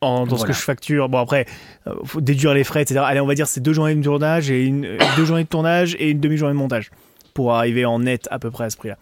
En, 0.00 0.26
dans 0.26 0.36
ce 0.36 0.44
que 0.44 0.52
je 0.52 0.58
facture. 0.60 1.08
Bon, 1.08 1.18
après, 1.18 1.46
euh, 1.86 1.94
faut 2.04 2.20
déduire 2.20 2.52
les 2.52 2.64
frais, 2.64 2.82
etc. 2.82 3.00
Allez, 3.04 3.20
on 3.20 3.26
va 3.26 3.34
dire 3.34 3.46
c'est 3.46 3.60
deux 3.60 3.72
journées 3.72 3.94
de 3.94 4.02
tournage 4.02 4.50
et 4.50 4.64
une, 4.64 4.84
euh, 4.84 4.98
deux 5.16 5.24
journées 5.24 5.44
de 5.44 5.48
tournage 5.48 5.96
et 5.98 6.10
une 6.10 6.20
demi-journée 6.20 6.52
de 6.52 6.58
montage 6.58 6.90
pour 7.32 7.54
arriver 7.54 7.86
en 7.86 8.00
net 8.00 8.28
à 8.30 8.38
peu 8.38 8.50
près 8.50 8.64
à 8.64 8.70
ce 8.70 8.76
prix-là. 8.76 8.98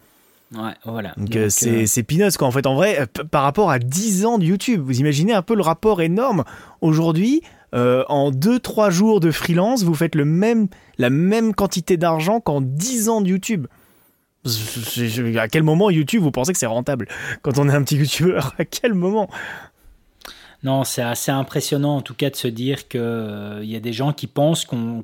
Ouais, 0.55 0.71
voilà. 0.85 1.09
Donc, 1.17 1.27
Donc, 1.29 1.35
euh, 1.35 1.49
c'est 1.49 1.87
c'est 1.87 2.03
peanuts 2.03 2.37
quoi. 2.37 2.47
En 2.47 2.51
fait, 2.51 2.67
en 2.67 2.75
vrai, 2.75 3.01
euh, 3.01 3.23
par 3.25 3.43
rapport 3.43 3.69
à 3.69 3.79
10 3.79 4.25
ans 4.25 4.37
de 4.37 4.45
YouTube, 4.45 4.81
vous 4.85 4.99
imaginez 4.99 5.33
un 5.33 5.41
peu 5.41 5.55
le 5.55 5.61
rapport 5.61 6.01
énorme. 6.01 6.43
Aujourd'hui, 6.81 7.41
en 7.73 8.29
2-3 8.31 8.91
jours 8.91 9.19
de 9.19 9.31
freelance, 9.31 9.83
vous 9.83 9.95
faites 9.95 10.13
le 10.13 10.25
même, 10.25 10.67
la 10.99 11.09
même 11.09 11.55
quantité 11.55 11.97
d'argent 11.97 12.39
qu'en 12.39 12.61
10 12.61 13.09
ans 13.09 13.19
de 13.21 13.29
YouTube. 13.29 13.65
À 15.37 15.47
quel 15.47 15.63
moment 15.63 15.89
YouTube 15.89 16.21
vous 16.21 16.31
pensez 16.31 16.53
que 16.53 16.59
c'est 16.59 16.65
rentable? 16.65 17.07
Quand 17.41 17.57
on 17.57 17.69
est 17.69 17.73
un 17.73 17.81
petit 17.81 17.95
youtubeur 17.95 18.53
À 18.59 18.65
quel 18.65 18.93
moment? 18.93 19.29
Non, 20.63 20.85
c'est 20.85 21.01
assez 21.01 21.31
impressionnant 21.31 21.97
en 21.97 22.01
tout 22.01 22.13
cas 22.13 22.29
de 22.29 22.35
se 22.37 22.47
dire 22.47 22.87
qu'il 22.87 23.01
euh, 23.01 23.63
y 23.65 23.75
a 23.75 23.81
des 23.81 23.91
gens 23.91 24.13
qui 24.13 24.27
pensent 24.27 24.65
qu'on 24.65 25.03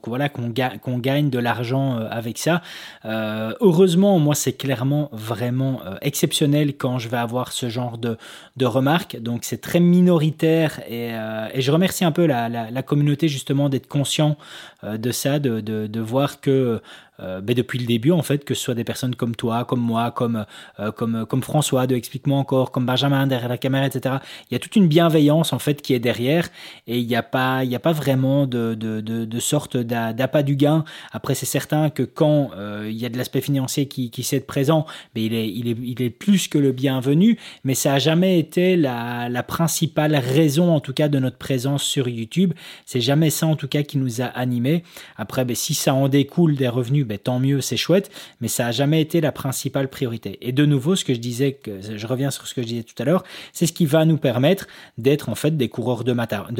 gagne 0.99 1.29
de 1.29 1.39
l'argent 1.39 1.97
euh, 1.97 2.07
avec 2.09 2.37
ça. 2.37 2.61
Euh, 3.03 3.53
heureusement, 3.59 4.19
moi, 4.19 4.35
c'est 4.35 4.53
clairement 4.53 5.09
vraiment 5.11 5.81
exceptionnel 6.01 6.77
quand 6.77 6.97
je 6.97 7.09
vais 7.09 7.17
avoir 7.17 7.51
ce 7.51 7.67
genre 7.67 7.97
de, 7.97 8.17
de 8.55 8.65
remarques. 8.65 9.17
Donc, 9.19 9.43
c'est 9.43 9.59
très 9.61 9.81
minoritaire 9.81 10.79
et, 10.89 11.11
je 11.55 11.71
remercie 11.71 12.05
un 12.05 12.11
peu 12.11 12.25
la, 12.25 12.83
communauté 12.83 13.27
justement 13.27 13.69
d'être 13.69 13.87
conscient 13.87 14.37
de 14.83 15.11
ça, 15.11 15.39
de 15.39 15.99
voir 15.99 16.39
que 16.39 16.81
euh, 17.21 17.41
ben, 17.41 17.55
depuis 17.55 17.79
le 17.79 17.85
début 17.85 18.11
en 18.11 18.21
fait, 18.21 18.45
que 18.45 18.53
ce 18.53 18.61
soit 18.61 18.75
des 18.75 18.83
personnes 18.83 19.15
comme 19.15 19.35
toi, 19.35 19.65
comme 19.65 19.81
moi, 19.81 20.11
comme 20.11 20.45
euh, 20.79 20.91
comme 20.91 21.25
comme 21.25 21.41
François 21.41 21.87
de 21.87 21.95
explique-moi 21.95 22.37
encore, 22.37 22.71
comme 22.71 22.85
Benjamin 22.85 23.27
derrière 23.27 23.49
la 23.49 23.57
caméra, 23.57 23.85
etc. 23.85 24.15
Il 24.49 24.53
y 24.53 24.55
a 24.55 24.59
toute 24.59 24.75
une 24.75 24.87
bienveillance 24.87 25.53
en 25.53 25.59
fait 25.59 25.81
qui 25.81 25.93
est 25.93 25.99
derrière 25.99 26.49
et 26.87 26.97
il 26.99 27.07
n'y 27.07 27.15
a 27.15 27.23
pas 27.23 27.63
il 27.63 27.69
y 27.71 27.75
a 27.75 27.79
pas 27.79 27.91
vraiment 27.91 28.47
de 28.47 28.73
de, 28.73 29.01
de, 29.01 29.25
de 29.25 29.39
sorte 29.39 29.77
d'appât 29.77 30.43
du 30.43 30.55
gain. 30.55 30.85
Après 31.11 31.35
c'est 31.35 31.45
certain 31.45 31.89
que 31.89 32.03
quand 32.03 32.51
euh, 32.55 32.87
il 32.89 32.97
y 32.97 33.05
a 33.05 33.09
de 33.09 33.17
l'aspect 33.17 33.41
financier 33.41 33.87
qui 33.87 34.11
qui 34.11 34.23
s'est 34.23 34.39
présent, 34.39 34.85
mais 35.15 35.29
ben, 35.29 35.33
il 35.33 35.35
est 35.35 35.49
il 35.49 35.67
est 35.67 35.77
il 35.81 36.01
est 36.01 36.09
plus 36.09 36.47
que 36.47 36.57
le 36.57 36.71
bienvenu, 36.71 37.37
mais 37.63 37.75
ça 37.75 37.93
a 37.95 37.99
jamais 37.99 38.39
été 38.39 38.75
la 38.75 39.29
la 39.29 39.43
principale 39.43 40.15
raison 40.15 40.73
en 40.73 40.79
tout 40.79 40.93
cas 40.93 41.09
de 41.09 41.19
notre 41.19 41.37
présence 41.37 41.83
sur 41.83 42.07
YouTube. 42.07 42.53
C'est 42.85 43.01
jamais 43.01 43.29
ça 43.29 43.47
en 43.47 43.55
tout 43.55 43.67
cas 43.67 43.83
qui 43.83 43.97
nous 43.97 44.21
a 44.21 44.25
animés. 44.25 44.83
Après 45.17 45.45
ben, 45.45 45.55
si 45.55 45.73
ça 45.73 45.93
en 45.93 46.07
découle 46.07 46.55
des 46.55 46.67
revenus 46.67 47.05
ben, 47.09 47.17
tant 47.17 47.39
mieux, 47.39 47.59
c'est 47.59 47.75
chouette, 47.75 48.11
mais 48.39 48.47
ça 48.47 48.65
n'a 48.65 48.71
jamais 48.71 49.01
été 49.01 49.19
la 49.19 49.31
principale 49.31 49.89
priorité. 49.89 50.37
Et 50.41 50.51
de 50.51 50.63
nouveau, 50.63 50.95
ce 50.95 51.03
que 51.03 51.15
je 51.15 51.19
disais, 51.19 51.59
je 51.65 52.07
reviens 52.07 52.29
sur 52.29 52.45
ce 52.45 52.53
que 52.53 52.61
je 52.61 52.67
disais 52.67 52.83
tout 52.83 52.93
à 53.01 53.03
l'heure, 53.03 53.23
c'est 53.51 53.65
ce 53.65 53.73
qui 53.73 53.87
va 53.87 54.05
nous 54.05 54.17
permettre 54.17 54.67
d'être 54.99 55.27
en 55.27 55.33
fait 55.33 55.57
des 55.57 55.69
coureurs 55.69 56.03
de, 56.03 56.13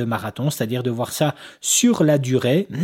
marathon, 0.04 0.50
c'est-à-dire 0.50 0.82
de 0.82 0.90
voir 0.90 1.12
ça 1.12 1.36
sur 1.62 2.04
la 2.04 2.18
durée. 2.18 2.68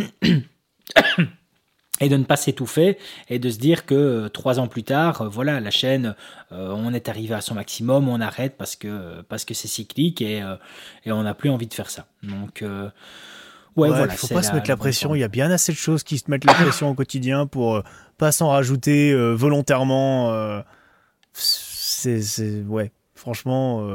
et 2.02 2.10
de 2.10 2.18
ne 2.18 2.26
pas 2.26 2.36
s'étouffer 2.36 2.98
et 3.30 3.40
de 3.40 3.50
se 3.50 3.58
dire 3.58 3.86
que 3.86 3.96
euh, 3.96 4.30
trois 4.30 4.60
ans 4.60 4.68
plus 4.68 4.84
tard, 4.84 5.22
euh, 5.22 5.30
voilà, 5.30 5.62
la 5.62 5.72
chaîne, 5.72 6.14
euh, 6.52 6.74
on 6.76 6.94
est 6.94 7.08
arrivé 7.08 7.34
à 7.34 7.40
son 7.40 7.56
maximum, 7.56 8.10
on 8.10 8.20
arrête 8.20 8.58
parce 8.58 8.76
que 8.76 9.24
c'est 9.54 9.68
cyclique 9.70 10.22
et, 10.22 10.44
et 11.06 11.12
on 11.12 11.24
n'a 11.24 11.34
plus 11.34 11.50
envie 11.50 11.68
de 11.68 11.74
faire 11.74 11.90
ça. 11.90 12.06
Donc 12.22 12.64
Ouais, 13.76 13.90
voilà. 13.90 14.14
Faut 14.14 14.28
pas 14.28 14.44
se 14.44 14.54
mettre 14.54 14.70
la 14.70 14.78
pression. 14.78 15.16
Il 15.16 15.20
y 15.20 15.24
a 15.24 15.28
bien 15.28 15.52
assez 15.52 15.72
de 15.72 15.78
choses 15.78 16.04
qui 16.04 16.18
se 16.18 16.30
mettent 16.32 16.46
la 16.46 16.54
pression 16.54 16.90
au 16.90 16.94
quotidien 16.94 17.46
pour 17.46 17.76
euh, 17.76 17.82
pas 18.18 18.32
s'en 18.32 18.50
rajouter 18.50 19.12
euh, 19.12 19.34
volontairement. 19.34 20.32
Euh, 20.32 20.62
c'est, 21.34 22.64
ouais. 22.68 22.92
Franchement, 23.16 23.88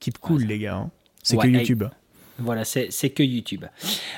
keep 0.00 0.18
cool, 0.18 0.42
les 0.42 0.58
gars. 0.58 0.76
Hein. 0.76 0.90
C'est 1.22 1.36
que 1.36 1.46
YouTube. 1.46 1.84
Voilà, 2.38 2.64
c'est 2.64 3.10
que 3.10 3.22
YouTube. 3.22 3.64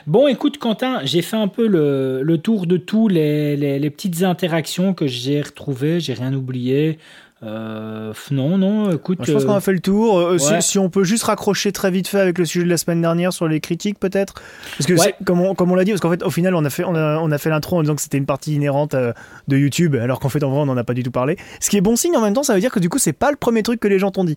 Bon, 0.07 0.29
écoute, 0.29 0.59
Quentin, 0.59 1.01
j'ai 1.05 1.23
fait 1.23 1.39
un 1.39 1.49
peu 1.49 1.67
le, 1.67 2.23
le 2.23 2.39
tour 2.39 2.67
de 2.67 2.77
tous 2.77 3.09
les, 3.09 3.57
les, 3.57 3.79
les, 3.79 3.91
petites 3.91 4.23
interactions 4.23 4.93
que 4.93 5.07
j'ai 5.07 5.41
retrouvées. 5.41 6.01
J'ai 6.01 6.13
rien 6.13 6.35
oublié. 6.35 6.99
Euh, 7.43 8.13
non, 8.31 8.59
non, 8.59 8.91
écoute. 8.91 9.21
je 9.23 9.33
pense 9.33 9.45
qu'on 9.45 9.55
a 9.55 9.57
euh, 9.57 9.61
fait 9.61 9.73
le 9.73 9.81
tour. 9.81 10.19
Euh, 10.19 10.39
si, 10.61 10.79
on 10.79 10.91
peut 10.91 11.05
juste 11.05 11.25
raccrocher 11.25 11.73
très 11.73 11.91
vite 11.91 12.07
fait 12.07 12.21
avec 12.21 12.37
le 12.37 12.45
sujet 12.45 12.65
de 12.65 12.71
la 12.71 12.77
semaine 12.77 13.01
dernière 13.01 13.33
sur 13.33 13.49
les 13.49 13.61
critiques, 13.61 13.99
peut-être. 13.99 14.35
Parce 14.77 14.87
que, 14.87 15.25
comme 15.25 15.41
on, 15.41 15.55
comme 15.55 15.73
on 15.73 15.75
l'a 15.75 15.85
dit, 15.85 15.91
parce 15.91 16.01
qu'en 16.01 16.11
fait, 16.11 16.23
au 16.23 16.31
final, 16.31 16.55
on 16.55 16.65
a 16.65 16.71
fait, 16.71 16.85
on 16.85 16.95
a, 16.95 17.19
on 17.19 17.31
a 17.31 17.39
fait 17.39 17.49
l'intro 17.49 17.79
en 17.79 17.83
disant 17.83 17.95
que 17.95 18.03
c'était 18.03 18.19
une 18.19 18.27
partie 18.27 18.55
inhérente 18.55 18.95
de 18.95 19.57
YouTube, 19.57 19.97
alors 19.97 20.21
qu'en 20.21 20.29
fait, 20.29 20.45
en 20.45 20.51
vrai, 20.51 20.61
on 20.61 20.67
n'en 20.67 20.77
a 20.77 20.85
pas 20.85 20.95
du 20.95 21.03
tout 21.03 21.11
parlé. 21.11 21.37
Ce 21.61 21.71
qui 21.71 21.79
est 21.79 21.81
bon 21.81 21.97
signe 21.97 22.17
en 22.17 22.23
même 22.23 22.35
temps, 22.35 22.43
ça 22.43 22.55
veut 22.55 22.61
dire 22.61 22.73
que 22.73 22.81
du 22.81 22.89
coup, 22.89 22.99
c'est 22.99 23.15
pas 23.15 23.31
le 23.31 23.37
premier 23.37 23.63
truc 23.63 23.81
que 23.81 23.89
les 23.89 23.99
gens 23.99 24.11
t'ont 24.11 24.25
dit. 24.25 24.37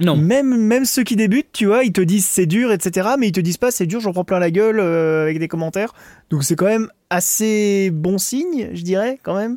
Non. 0.00 0.16
Même, 0.16 0.56
même 0.56 0.86
ceux 0.86 1.04
qui 1.04 1.14
débutent, 1.14 1.52
tu 1.52 1.66
vois, 1.66 1.84
ils 1.84 1.92
te 1.92 2.00
disent 2.00 2.26
c'est 2.26 2.46
dur, 2.46 2.72
etc. 2.72 3.10
Mais 3.18 3.28
ils 3.28 3.32
te 3.32 3.40
disent 3.40 3.58
pas 3.58 3.70
c'est 3.70 3.86
dur, 3.86 4.00
j'en 4.00 4.12
prends 4.12 4.24
plein 4.24 4.40
la 4.40 4.50
gueule 4.50 4.80
avec 4.80 5.38
des 5.38 5.46
commentaires. 5.46 5.92
Donc 6.30 6.42
c'est 6.42 6.56
quand 6.56 6.66
même 6.66 6.88
assez 7.10 7.90
bon 7.92 8.18
signe, 8.18 8.70
je 8.72 8.82
dirais, 8.82 9.20
quand 9.22 9.36
même. 9.36 9.56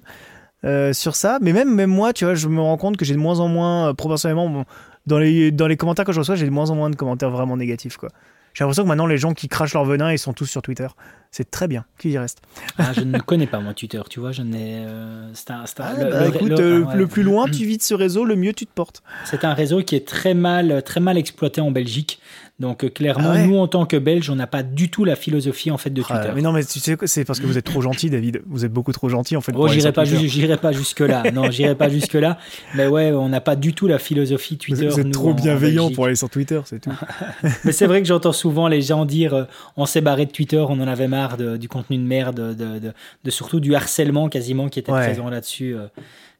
Euh, 0.65 0.91
sur 0.91 1.15
ça. 1.15 1.37
Mais 1.41 1.53
même, 1.53 1.73
même 1.73 1.89
moi, 1.89 2.13
tu 2.13 2.25
vois, 2.25 2.33
je 2.33 2.47
me 2.47 2.61
rends 2.61 2.77
compte 2.77 2.97
que 2.97 3.05
j'ai 3.05 3.13
de 3.13 3.19
moins 3.19 3.39
en 3.39 3.47
moins, 3.47 3.89
euh, 3.89 3.93
proportionnellement, 3.93 4.65
dans, 5.05 5.19
les, 5.19 5.51
dans 5.51 5.67
les 5.67 5.77
commentaires 5.77 6.05
que 6.05 6.11
je 6.11 6.19
reçois, 6.19 6.35
j'ai 6.35 6.45
de 6.45 6.51
moins 6.51 6.69
en 6.71 6.75
moins 6.75 6.89
de 6.89 6.95
commentaires 6.95 7.29
vraiment 7.29 7.57
négatifs, 7.57 7.97
quoi. 7.97 8.09
J'ai 8.57 8.63
l'impression 8.63 8.83
que 8.83 8.87
maintenant, 8.87 9.05
les 9.05 9.19
gens 9.19 9.35
qui 9.35 9.49
crachent 9.49 9.75
leur 9.75 9.85
venin, 9.85 10.11
ils 10.11 10.17
sont 10.17 10.33
tous 10.33 10.47
sur 10.47 10.63
Twitter. 10.63 10.87
C'est 11.29 11.51
très 11.51 11.67
bien. 11.67 11.85
Qui 11.99 12.09
y 12.09 12.17
reste 12.17 12.41
ah, 12.79 12.91
Je 12.91 13.01
ne 13.01 13.19
connais 13.25 13.45
pas, 13.45 13.59
moi, 13.59 13.75
Twitter. 13.75 14.01
Tu 14.09 14.19
vois, 14.19 14.31
je 14.31 14.41
n'ai. 14.41 14.83
Euh, 14.87 15.31
ah, 15.49 15.93
le, 15.95 16.09
bah, 16.09 16.27
écoute, 16.27 16.59
le, 16.59 17.05
plus 17.05 17.21
loin 17.21 17.45
tu 17.51 17.65
vis 17.65 17.77
de 17.77 17.83
ce 17.83 17.93
réseau, 17.93 18.25
le 18.25 18.35
mieux 18.35 18.53
tu 18.53 18.65
te 18.65 18.73
portes. 18.73 19.03
C'est 19.25 19.45
un 19.45 19.53
réseau 19.53 19.83
qui 19.83 19.95
est 19.95 20.07
très 20.07 20.33
mal, 20.33 20.81
très 20.81 20.99
mal 20.99 21.19
exploité 21.19 21.61
en 21.61 21.69
Belgique. 21.69 22.19
Donc 22.59 22.83
euh, 22.83 22.89
clairement, 22.89 23.33
ah 23.33 23.45
nous 23.45 23.57
en 23.57 23.67
tant 23.67 23.85
que 23.85 23.97
Belges, 23.97 24.31
on 24.31 24.35
n'a 24.35 24.47
pas 24.47 24.63
du 24.63 24.89
tout 24.89 25.05
la 25.05 25.15
philosophie 25.15 25.69
en 25.69 25.77
fait 25.77 25.91
de 25.91 26.01
Twitter. 26.01 26.31
mais 26.33 26.41
non, 26.41 26.51
mais 26.51 26.63
tu 26.63 26.79
sais, 26.79 26.97
c'est 27.05 27.23
parce 27.23 27.39
que 27.39 27.45
vous 27.45 27.57
êtes 27.59 27.65
trop 27.65 27.81
gentil, 27.81 28.09
David. 28.09 28.41
Vous 28.47 28.65
êtes 28.65 28.73
beaucoup 28.73 28.91
trop 28.91 29.09
gentil 29.09 29.35
en 29.35 29.41
fait. 29.41 29.51
Oh, 29.55 29.67
j'irai 29.67 29.91
pas, 29.91 30.05
j'irai 30.05 30.57
pas 30.57 30.71
jusque 30.71 31.01
là. 31.01 31.23
non, 31.31 31.51
j'irai 31.51 31.75
pas 31.75 31.89
jusque 31.89 32.15
là. 32.15 32.39
Mais 32.73 32.87
ouais, 32.87 33.11
on 33.11 33.29
n'a 33.29 33.41
pas 33.41 33.55
du 33.55 33.73
tout 33.73 33.85
la 33.85 33.99
philosophie 33.99 34.57
Twitter. 34.57 34.87
Vous 34.87 34.99
êtes 34.99 35.11
trop 35.11 35.35
bienveillant 35.35 35.91
pour 35.91 36.05
aller 36.05 36.15
sur 36.15 36.31
Twitter, 36.31 36.59
c'est 36.65 36.79
tout. 36.79 36.91
mais 37.63 37.71
c'est 37.71 37.85
vrai 37.85 38.01
que 38.01 38.07
j'entends 38.07 38.31
souvent 38.31 38.67
les 38.67 38.81
gens 38.81 39.05
dire, 39.05 39.35
euh, 39.35 39.43
on 39.75 39.85
s'est 39.85 40.01
barré 40.01 40.25
de 40.25 40.31
Twitter, 40.31 40.57
on 40.57 40.79
en 40.79 40.87
avait 40.87 41.07
marre 41.07 41.37
du 41.37 41.69
contenu 41.69 41.97
de 41.97 42.03
merde, 42.03 42.55
de, 42.55 43.29
surtout 43.29 43.59
du 43.59 43.75
harcélement 43.75 44.29
quasiment 44.29 44.67
qui 44.67 44.79
était 44.79 44.91
présent 44.91 45.29
là-dessus. 45.29 45.75
Euh. 45.75 45.87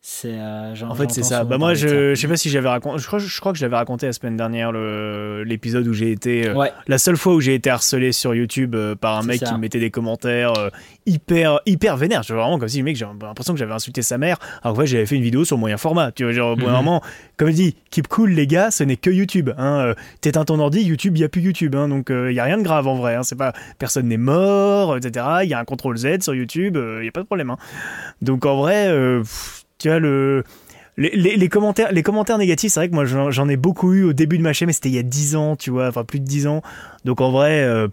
C'est 0.09 0.37
euh, 0.39 0.73
en 0.87 0.95
fait 0.95 1.11
c'est 1.11 1.21
ça. 1.21 1.43
Bah 1.43 1.57
moi 1.57 1.73
je, 1.73 2.15
je 2.15 2.15
sais 2.15 2.29
pas 2.29 2.37
si 2.37 2.49
j'avais 2.49 2.69
raconté. 2.69 2.97
Je 2.97 3.05
crois, 3.05 3.19
je 3.19 3.39
crois 3.41 3.51
que 3.51 3.57
je 3.57 3.65
l'avais 3.65 3.75
raconté 3.75 4.05
la 4.05 4.13
semaine 4.13 4.37
dernière 4.37 4.71
l'épisode 4.71 5.85
où 5.85 5.91
j'ai 5.91 6.13
été 6.13 6.47
euh, 6.47 6.67
la 6.87 6.97
seule 6.97 7.17
fois 7.17 7.33
où 7.33 7.41
j'ai 7.41 7.55
été 7.55 7.69
harcelé 7.69 8.13
sur 8.13 8.33
YouTube 8.33 8.73
euh, 8.73 8.95
par 8.95 9.17
un 9.17 9.23
mec 9.23 9.43
qui 9.43 9.53
me 9.53 9.57
mettait 9.57 9.81
des 9.81 9.91
commentaires 9.91 10.53
hyper 11.05 11.59
hyper 11.65 11.97
vénères. 11.97 12.23
Je 12.23 12.33
vraiment 12.33 12.57
comme 12.57 12.69
si 12.69 12.77
le 12.77 12.85
mec 12.85 12.95
j'ai 12.95 13.05
l'impression 13.05 13.51
que 13.51 13.59
j'avais 13.59 13.73
insulté 13.73 14.01
sa 14.01 14.17
mère. 14.17 14.37
Alors 14.63 14.77
que 14.77 14.85
j'avais 14.85 15.05
fait 15.05 15.17
une 15.17 15.23
vidéo 15.23 15.43
sur 15.43 15.57
moyen 15.57 15.75
format. 15.75 16.13
Tu 16.13 16.23
vois 16.23 16.31
genre 16.31 16.57
mm 16.57 16.61
vraiment 16.61 17.01
comme 17.35 17.49
je 17.49 17.55
dis 17.55 17.75
keep 17.91 18.07
cool 18.07 18.29
les 18.29 18.47
gars, 18.47 18.71
ce 18.71 18.85
n'est 18.85 18.95
que 18.95 19.09
YouTube. 19.09 19.49
Hein. 19.57 19.93
T'éteins 20.21 20.45
ton 20.45 20.57
ordi, 20.59 20.83
YouTube 20.83 21.17
il 21.17 21.19
y 21.19 21.25
a 21.25 21.29
plus 21.29 21.41
YouTube. 21.41 21.75
Hein, 21.75 21.89
donc 21.89 22.11
il 22.11 22.31
y 22.31 22.39
a 22.39 22.45
rien 22.45 22.57
de 22.57 22.63
grave 22.63 22.87
en 22.87 22.95
vrai. 22.95 23.15
Hein. 23.15 23.23
C'est 23.23 23.37
pas 23.37 23.51
personne 23.77 24.07
n'est 24.07 24.15
mort, 24.15 24.95
etc. 24.95 25.25
Il 25.43 25.49
y 25.49 25.53
a 25.53 25.59
un 25.59 25.65
contrôle 25.65 25.97
Z 25.97 26.21
sur 26.21 26.33
YouTube, 26.33 26.77
il 26.77 27.03
y 27.03 27.09
a 27.09 27.11
pas 27.11 27.19
de 27.19 27.25
problème. 27.25 27.49
Hein. 27.49 27.57
Donc 28.21 28.45
en 28.45 28.55
vrai 28.55 28.87
tu 29.77 29.89
vois, 29.89 29.99
le. 29.99 30.43
Les, 30.99 31.47
commentaires, 31.47 31.91
les 31.91 32.01
commentaires 32.01 32.39
négatifs, 32.39 32.71
c'est 32.71 32.79
vrai 32.79 32.89
que 32.89 32.95
moi 32.95 33.05
j'en 33.05 33.47
ai 33.47 33.55
beaucoup 33.55 33.93
eu 33.93 34.03
au 34.03 34.13
début 34.13 34.39
de 34.39 34.41
ma 34.41 34.51
chaîne, 34.51 34.65
mais 34.65 34.73
c'était 34.73 34.89
il 34.89 34.95
y 34.95 34.97
a 34.97 35.03
10 35.03 35.35
ans, 35.35 35.55
tu 35.55 35.69
vois, 35.69 35.87
enfin 35.89 36.03
plus 36.03 36.19
de 36.19 36.25
10 36.25 36.47
ans. 36.47 36.63
Donc 37.05 37.21
en 37.21 37.29
vrai, 37.29 37.61
euh, 37.61 37.87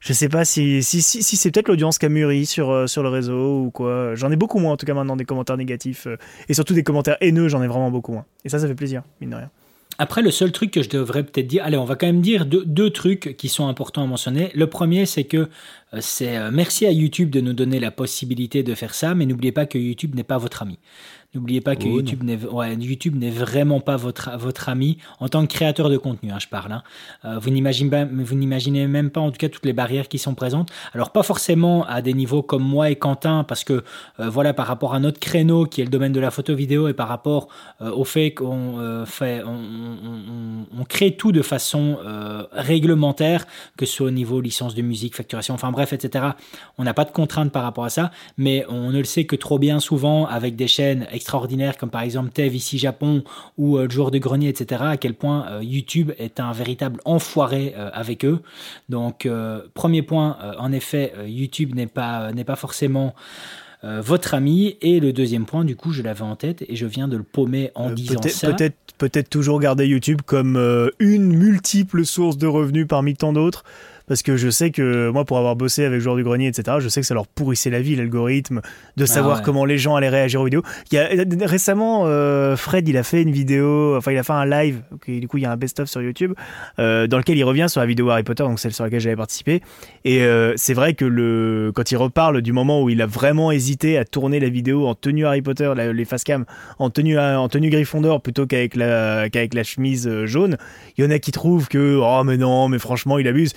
je 0.00 0.12
sais 0.12 0.28
pas 0.28 0.44
si, 0.44 0.82
si, 0.82 1.00
si, 1.00 1.22
c'est 1.22 1.50
peut-être 1.52 1.68
l'audience 1.68 1.98
qui 1.98 2.06
a 2.06 2.08
mûri 2.08 2.44
sur, 2.44 2.70
euh, 2.70 2.86
sur 2.88 3.04
le 3.04 3.08
réseau 3.08 3.62
ou 3.66 3.70
quoi. 3.70 4.16
J'en 4.16 4.32
ai 4.32 4.36
beaucoup 4.36 4.58
moins 4.58 4.72
en 4.72 4.76
tout 4.76 4.86
cas 4.86 4.94
maintenant 4.94 5.16
des 5.16 5.24
commentaires 5.24 5.56
négatifs. 5.56 6.08
Euh, 6.08 6.16
et 6.48 6.54
surtout 6.54 6.74
des 6.74 6.82
commentaires 6.82 7.16
haineux, 7.20 7.48
j'en 7.48 7.62
ai 7.62 7.68
vraiment 7.68 7.90
beaucoup 7.92 8.12
moins. 8.12 8.24
Et 8.44 8.48
ça, 8.48 8.58
ça 8.58 8.66
fait 8.66 8.74
plaisir, 8.74 9.02
mine 9.20 9.30
de 9.30 9.36
rien. 9.36 9.50
Après, 9.98 10.22
le 10.22 10.30
seul 10.30 10.52
truc 10.52 10.70
que 10.70 10.82
je 10.82 10.88
devrais 10.88 11.24
peut-être 11.24 11.46
dire, 11.46 11.64
allez, 11.64 11.76
on 11.76 11.84
va 11.84 11.96
quand 11.96 12.06
même 12.06 12.20
dire 12.20 12.46
deux, 12.46 12.90
trucs 12.90 13.36
qui 13.36 13.48
sont 13.48 13.68
importants 13.68 14.02
à 14.02 14.06
mentionner. 14.06 14.50
Le 14.54 14.66
premier, 14.66 15.06
c'est 15.06 15.24
que 15.24 15.48
c'est 16.00 16.50
merci 16.50 16.86
à 16.86 16.90
YouTube 16.90 17.30
de 17.30 17.40
nous 17.40 17.52
donner 17.52 17.80
la 17.80 17.90
possibilité 17.90 18.62
de 18.62 18.74
faire 18.74 18.94
ça, 18.94 19.14
mais 19.14 19.26
n'oubliez 19.26 19.52
pas 19.52 19.66
que 19.66 19.78
YouTube 19.78 20.14
n'est 20.14 20.24
pas 20.24 20.38
votre 20.38 20.62
ami. 20.62 20.78
N'oubliez 21.34 21.60
pas 21.60 21.76
que 21.76 21.84
oh, 21.84 21.96
YouTube 21.96 22.22
n'est 22.22 22.42
ouais, 22.44 22.74
YouTube 22.74 23.16
n'est 23.16 23.30
vraiment 23.30 23.80
pas 23.80 23.96
votre, 23.96 24.30
votre 24.38 24.68
ami 24.68 24.98
en 25.20 25.28
tant 25.28 25.46
que 25.46 25.52
créateur 25.52 25.90
de 25.90 25.96
contenu, 25.96 26.30
hein, 26.30 26.38
je 26.40 26.46
parle. 26.48 26.72
Hein. 26.72 26.82
Euh, 27.24 27.38
vous 27.38 27.50
n'imaginez 27.50 28.86
même 28.86 29.10
pas 29.10 29.20
en 29.20 29.30
tout 29.30 29.38
cas 29.38 29.48
toutes 29.48 29.66
les 29.66 29.72
barrières 29.72 30.08
qui 30.08 30.18
sont 30.18 30.34
présentes. 30.34 30.70
Alors 30.94 31.10
pas 31.10 31.22
forcément 31.22 31.84
à 31.86 32.02
des 32.02 32.14
niveaux 32.14 32.42
comme 32.42 32.62
moi 32.62 32.90
et 32.90 32.96
Quentin, 32.96 33.44
parce 33.44 33.64
que 33.64 33.84
euh, 34.20 34.28
voilà 34.30 34.54
par 34.54 34.66
rapport 34.66 34.94
à 34.94 35.00
notre 35.00 35.20
créneau 35.20 35.66
qui 35.66 35.80
est 35.80 35.84
le 35.84 35.90
domaine 35.90 36.12
de 36.12 36.20
la 36.20 36.30
photo 36.30 36.54
vidéo 36.54 36.88
et 36.88 36.94
par 36.94 37.08
rapport 37.08 37.48
euh, 37.80 37.90
au 37.90 38.04
fait 38.04 38.32
qu'on 38.32 39.04
fait 39.06 39.42
on, 39.44 39.50
on, 39.50 40.80
on, 40.80 40.84
crée 40.84 41.16
tout 41.16 41.32
de 41.32 41.42
façon 41.42 41.98
réglementaire, 42.52 43.46
que 43.76 43.86
ce 43.86 43.96
soit 43.96 44.06
au 44.06 44.10
niveau 44.10 44.40
licence 44.40 44.74
de 44.74 44.82
musique, 44.82 45.16
facturation, 45.16 45.54
enfin 45.54 45.70
bref, 45.70 45.92
etc. 45.92 46.26
On 46.78 46.84
n'a 46.84 46.94
pas 46.94 47.04
de 47.04 47.10
contraintes 47.10 47.52
par 47.52 47.62
rapport 47.62 47.84
à 47.84 47.90
ça, 47.90 48.10
mais 48.36 48.64
on 48.68 48.90
ne 48.90 48.98
le 48.98 49.04
sait 49.04 49.24
que 49.24 49.36
trop 49.36 49.58
bien 49.58 49.80
souvent 49.80 50.26
avec 50.26 50.56
des 50.56 50.68
chaînes 50.68 51.06
extraordinaires 51.16 51.76
comme 51.76 51.90
par 51.90 52.02
exemple 52.02 52.30
Tev 52.30 52.54
ici 52.54 52.78
Japon 52.78 53.24
ou 53.58 53.76
euh, 53.76 53.84
le 53.84 53.90
joueur 53.90 54.10
de 54.10 54.18
grenier, 54.18 54.48
etc. 54.48 54.82
À 54.84 54.96
quel 54.96 55.14
point 55.14 55.46
euh, 55.48 55.62
YouTube 55.62 56.12
est 56.18 56.40
un 56.40 56.52
véritable 56.52 57.00
enfoiré 57.04 57.74
euh, 57.76 57.90
avec 57.92 58.24
eux. 58.24 58.40
Donc 58.88 59.28
premier 59.74 60.02
point, 60.02 60.36
en 60.58 60.72
effet, 60.72 61.12
YouTube 61.26 61.74
n'est 61.74 61.86
pas 61.86 62.32
n'est 62.32 62.44
pas 62.44 62.56
forcément 62.56 63.14
votre 63.82 64.34
ami. 64.34 64.76
Et 64.80 65.00
le 65.00 65.12
deuxième 65.12 65.46
point, 65.46 65.64
du 65.64 65.76
coup, 65.76 65.92
je 65.92 66.02
l'avais 66.02 66.22
en 66.22 66.36
tête 66.36 66.64
et 66.68 66.76
je 66.76 66.86
viens 66.86 67.08
de 67.08 67.16
le 67.16 67.22
paumer 67.22 67.70
en 67.74 67.90
disant 67.90 68.20
ça. 68.22 68.52
Peut-être 68.52 68.76
peut-être 68.98 69.28
toujours 69.28 69.60
garder 69.60 69.86
YouTube 69.86 70.20
comme 70.24 70.56
une 70.98 71.32
multiple 71.32 72.04
source 72.04 72.38
de 72.38 72.46
revenus 72.46 72.86
parmi 72.88 73.14
tant 73.14 73.32
d'autres 73.32 73.64
parce 74.06 74.22
que 74.22 74.36
je 74.36 74.48
sais 74.48 74.70
que 74.70 75.10
moi, 75.10 75.24
pour 75.24 75.38
avoir 75.38 75.56
bossé 75.56 75.84
avec 75.84 76.00
Joueurs 76.00 76.16
du 76.16 76.24
Grenier, 76.24 76.48
etc., 76.48 76.78
je 76.80 76.88
sais 76.88 77.00
que 77.00 77.06
ça 77.06 77.14
leur 77.14 77.26
pourrissait 77.26 77.70
la 77.70 77.80
vie, 77.80 77.96
l'algorithme, 77.96 78.60
de 78.96 79.04
ah 79.04 79.06
savoir 79.06 79.42
comment 79.42 79.64
les 79.64 79.78
gens 79.78 79.96
allaient 79.96 80.08
réagir 80.08 80.40
aux 80.40 80.44
vidéos. 80.44 80.62
Il 80.92 80.96
y 80.96 80.98
a, 80.98 81.46
récemment, 81.46 82.04
euh, 82.06 82.56
Fred, 82.56 82.88
il 82.88 82.96
a 82.96 83.02
fait 83.02 83.22
une 83.22 83.32
vidéo, 83.32 83.96
enfin, 83.96 84.12
il 84.12 84.18
a 84.18 84.22
fait 84.22 84.32
un 84.32 84.46
live, 84.46 84.82
du 85.06 85.28
coup, 85.28 85.38
il 85.38 85.42
y 85.42 85.46
a 85.46 85.50
un 85.50 85.56
best-of 85.56 85.88
sur 85.88 86.02
YouTube, 86.02 86.34
euh, 86.78 87.06
dans 87.06 87.18
lequel 87.18 87.36
il 87.36 87.44
revient 87.44 87.66
sur 87.68 87.80
la 87.80 87.86
vidéo 87.86 88.08
Harry 88.10 88.22
Potter, 88.22 88.44
donc 88.44 88.60
celle 88.60 88.72
sur 88.72 88.84
laquelle 88.84 89.00
j'avais 89.00 89.16
participé. 89.16 89.62
Et 90.04 90.22
euh, 90.22 90.52
c'est 90.56 90.74
vrai 90.74 90.94
que 90.94 91.04
le, 91.04 91.72
quand 91.74 91.90
il 91.90 91.96
reparle 91.96 92.42
du 92.42 92.52
moment 92.52 92.82
où 92.82 92.90
il 92.90 93.02
a 93.02 93.06
vraiment 93.06 93.50
hésité 93.50 93.98
à 93.98 94.04
tourner 94.04 94.40
la 94.40 94.48
vidéo 94.48 94.86
en 94.86 94.94
tenue 94.94 95.26
Harry 95.26 95.42
Potter, 95.42 95.72
les 95.76 96.04
facecam, 96.04 96.44
en 96.78 96.90
tenue, 96.90 97.18
en 97.18 97.48
tenue 97.48 97.70
Gryffondor 97.70 98.22
plutôt 98.22 98.46
qu'avec 98.46 98.76
la, 98.76 99.28
qu'avec 99.30 99.54
la 99.54 99.64
chemise 99.64 100.08
jaune, 100.24 100.56
il 100.96 101.04
y 101.04 101.06
en 101.06 101.10
a 101.10 101.18
qui 101.18 101.32
trouvent 101.32 101.68
que, 101.68 101.98
oh, 102.00 102.24
mais 102.24 102.36
non, 102.36 102.68
mais 102.68 102.78
franchement, 102.78 103.18
il 103.18 103.26
abuse 103.26 103.52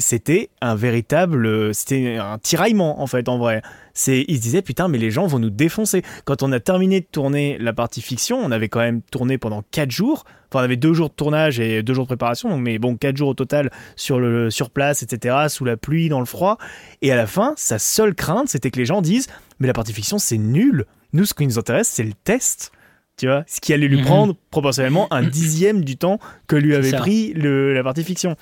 c'était 0.00 0.50
un 0.60 0.74
véritable, 0.74 1.74
c'était 1.74 2.16
un 2.16 2.38
tiraillement 2.38 3.00
en 3.00 3.06
fait 3.06 3.28
en 3.28 3.38
vrai. 3.38 3.62
C'est, 3.92 4.24
ils 4.28 4.36
se 4.36 4.42
disaient 4.42 4.62
putain 4.62 4.88
mais 4.88 4.98
les 4.98 5.10
gens 5.10 5.26
vont 5.26 5.38
nous 5.38 5.50
défoncer. 5.50 6.02
Quand 6.24 6.42
on 6.42 6.50
a 6.52 6.60
terminé 6.60 7.00
de 7.00 7.06
tourner 7.06 7.58
la 7.58 7.72
partie 7.72 8.02
fiction, 8.02 8.38
on 8.38 8.50
avait 8.50 8.68
quand 8.68 8.80
même 8.80 9.02
tourné 9.02 9.38
pendant 9.38 9.62
4 9.70 9.90
jours. 9.90 10.24
Enfin 10.48 10.60
on 10.60 10.64
avait 10.64 10.76
2 10.76 10.92
jours 10.94 11.10
de 11.10 11.14
tournage 11.14 11.60
et 11.60 11.82
2 11.82 11.94
jours 11.94 12.04
de 12.04 12.08
préparation, 12.08 12.56
mais 12.56 12.78
bon 12.78 12.96
4 12.96 13.16
jours 13.16 13.28
au 13.28 13.34
total 13.34 13.70
sur 13.94 14.18
le 14.18 14.50
sur 14.50 14.70
place 14.70 15.02
etc. 15.02 15.36
Sous 15.48 15.64
la 15.64 15.76
pluie, 15.76 16.08
dans 16.08 16.20
le 16.20 16.26
froid. 16.26 16.58
Et 17.02 17.12
à 17.12 17.16
la 17.16 17.26
fin, 17.26 17.54
sa 17.56 17.78
seule 17.78 18.14
crainte 18.14 18.48
c'était 18.48 18.70
que 18.70 18.78
les 18.78 18.86
gens 18.86 19.02
disent 19.02 19.28
mais 19.58 19.66
la 19.66 19.74
partie 19.74 19.92
fiction 19.92 20.18
c'est 20.18 20.38
nul. 20.38 20.86
Nous 21.12 21.26
ce 21.26 21.34
qui 21.34 21.46
nous 21.46 21.58
intéresse 21.58 21.88
c'est 21.88 22.04
le 22.04 22.14
test. 22.14 22.72
Tu 23.20 23.26
vois, 23.26 23.44
ce 23.46 23.60
qui 23.60 23.74
allait 23.74 23.86
lui 23.86 23.98
mhm. 23.98 24.04
prendre 24.04 24.34
proportionnellement 24.50 25.12
un 25.12 25.22
dixième 25.28 25.84
du 25.84 25.98
temps 25.98 26.18
que 26.46 26.56
lui 26.56 26.74
avait 26.74 26.92
pris 26.92 27.34
le, 27.34 27.74
la 27.74 27.82
partie 27.84 28.02
fiction 28.02 28.34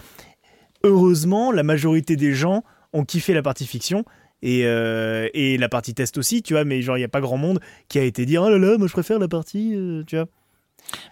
heureusement, 0.85 1.53
la 1.53 1.63
majorité 1.63 2.17
des 2.17 2.35
gens 2.35 2.65
ont 2.93 3.05
kiffé 3.05 3.35
la 3.35 3.43
partie 3.43 3.67
fiction. 3.67 4.05
Et, 4.43 4.63
euh, 4.65 5.29
et 5.35 5.59
la 5.59 5.69
partie 5.69 5.95
test 5.95 6.17
aussi, 6.17 6.43
tu 6.43 6.55
vois, 6.55 6.65
mais 6.65 6.81
genre, 6.81 6.97
il 6.97 7.01
n'y 7.01 7.05
a 7.05 7.09
pas 7.09 7.21
grand 7.21 7.39
monde 7.39 7.61
qui 7.89 7.99
a 7.99 8.05
été 8.05 8.25
dire 8.25 8.43
Oh 8.43 8.51
là 8.51 8.59
là, 8.59 8.79
moi 8.79 8.87
je 8.87 8.93
préfère 8.93 9.19
la 9.19 9.29
partie, 9.29 9.75
euh, 9.75 10.05
tu 10.07 10.17
vois. 10.17 10.27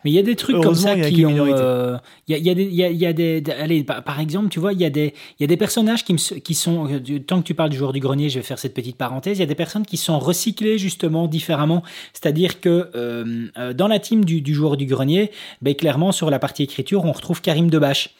Mais 0.05 0.11
il 0.11 0.15
y 0.15 0.19
a 0.19 0.23
des 0.23 0.37
trucs 0.37 0.63
comme 0.63 0.77
ça 0.77 0.95
qui 0.97 1.27
ont. 1.27 1.37
Euh, 1.37 1.99
il 2.29 2.39
y, 2.39 2.49
a, 2.49 2.55
des, 2.55 2.65
y, 2.65 3.05
a, 3.05 3.13
des. 3.13 3.43
Allez, 3.59 3.85
par, 3.85 4.21
exemple, 4.21 4.49
tu 4.49 4.59
vois, 4.59 4.73
il 4.73 4.81
y, 4.81 4.87
a 4.87 4.91
des, 4.91 5.13
y 5.39 5.45
a 5.45 5.47
des 5.47 5.57
personnages 5.57 6.03
qui, 6.03 6.15
qui 6.15 6.55
sont. 6.55 6.89
Tant 7.27 7.43
que 7.43 7.47
tu 7.47 7.53
parles 7.53 7.69
du 7.69 7.77
joueur 7.77 7.93
du 7.93 8.01
grenier, 8.01 8.31
je 8.31 8.39
vais 8.39 8.45
faire 8.45 8.61
cette 8.61 8.73
petite 8.73 8.97
parenthèse. 8.97 9.37
Il 9.37 9.41
y 9.41 9.45
a 9.45 9.47
des 9.47 9.57
personnes 9.57 9.85
qui 9.85 9.99
sont 9.99 10.19
recyclées 10.19 10.79
justement 10.79 11.27
différemment. 11.27 11.83
C'est-à-dire 12.15 12.61
que 12.61 12.91
dans 13.73 13.89
la 13.89 13.99
team 13.99 14.25
du, 14.25 14.41
du 14.41 14.55
joueur 14.55 14.79
du 14.79 14.87
grenier, 14.87 15.31
ben, 15.61 15.75
clairement, 15.75 16.13
sur 16.13 16.31
la 16.31 16.39
partie 16.39 16.63
écriture, 16.63 17.05
on 17.05 17.13
retrouve 17.13 17.43
Karim 17.43 17.69
Debache. 17.69 18.15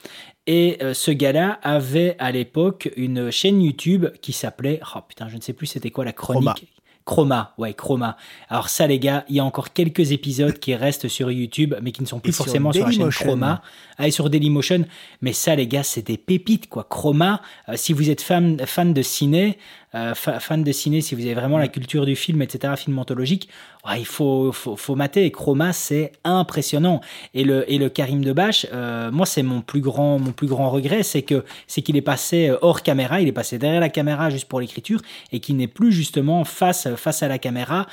Et 0.47 0.79
euh, 0.83 0.95
ce 0.95 1.11
gars-là 1.11 1.59
avait 1.63 2.17
à 2.19 2.31
l'époque 2.31 2.91
une 2.97 3.31
chaîne 3.31 3.61
YouTube 3.61 4.07
qui 4.23 4.33
s'appelait, 4.33 4.81
oh 4.95 5.01
putain, 5.07 5.29
je 5.29 5.37
ne 5.37 5.41
sais 5.41 5.53
plus 5.53 5.67
c'était 5.67 5.91
quoi 5.91 6.05
la 6.05 6.13
chronique. 6.13 6.73
Chroma, 7.07 7.55
ouais, 7.57 7.73
Chroma. 7.73 8.17
Alors 8.49 8.69
ça, 8.69 8.89
les 8.89 8.99
gars, 8.99 9.25
il 9.29 9.37
y 9.37 9.41
a 9.41 9.45
encore 9.45 9.73
quelques 9.73 10.11
épisodes 10.11 10.59
qui 10.59 10.75
restent 10.75 11.07
sur 11.07 11.31
YouTube, 11.31 11.77
mais 11.81 11.93
qui 11.93 12.03
ne 12.03 12.07
sont 12.07 12.19
plus 12.19 12.33
forcément 12.33 12.73
sur, 12.73 12.85
la 12.85 12.91
chaîne 12.91 13.11
Chroma. 13.11 13.63
Ah, 13.97 14.09
et 14.09 14.11
sur 14.11 14.29
Dailymotion. 14.29 14.85
Mais 15.23 15.33
ça, 15.33 15.55
les 15.55 15.69
gars, 15.69 15.85
c'est 15.85 16.05
des 16.05 16.17
pépites, 16.17 16.69
quoi. 16.69 16.85
Chroma, 16.91 17.43
euh, 17.69 17.75
si 17.77 17.93
vous 17.93 18.11
êtes 18.11 18.21
fan, 18.21 18.59
fan 18.67 18.93
de 18.93 19.03
ciné, 19.03 19.57
euh, 19.97 20.15
fan 20.15 20.63
de 20.63 20.73
ciné, 20.73 21.01
si 21.01 21.15
vous 21.15 21.23
avez 21.23 21.35
vraiment 21.35 21.59
la 21.59 21.69
culture 21.69 22.05
du 22.05 22.17
film, 22.17 22.43
etc., 22.43 22.75
film 22.77 22.99
anthologique, 22.99 23.49
il 23.97 24.05
faut, 24.05 24.53
faut, 24.53 24.77
faut 24.77 24.95
mater. 24.97 25.31
Chroma, 25.31 25.73
c'est 25.73 26.13
impressionnant. 26.25 27.01
Et 27.35 27.45
le, 27.45 27.71
et 27.71 27.79
le 27.79 27.89
Karim 27.89 28.25
Debache, 28.25 28.67
euh, 28.73 29.11
moi, 29.11 29.27
c'est 29.27 29.45
mon 29.45 29.61
plus 29.61 29.81
grand, 29.81 30.19
mon 30.19 30.33
plus 30.33 30.49
grand 30.49 30.71
regret, 30.71 31.03
c'est 31.03 31.23
que 31.23 31.45
c'est 31.67 31.83
qu'il 31.83 31.97
est 31.97 32.03
passé 32.03 32.49
euh, 32.49 32.59
hors 32.63 32.83
caméra, 32.83 33.21
il 33.21 33.29
est 33.29 33.33
passé 33.33 33.59
derrière 33.59 33.81
la 33.81 33.89
caméra 33.89 34.29
juste 34.29 34.49
pour 34.49 34.61
l'écriture, 34.61 35.01
et 35.33 35.41
qu'il 35.41 35.57
n'est 35.57 35.69
plus 35.69 35.93
justement 35.93 36.45
face, 36.45 36.89
face 36.97 37.23
à 37.23 37.29
la 37.29 37.39
caméra, 37.39 37.87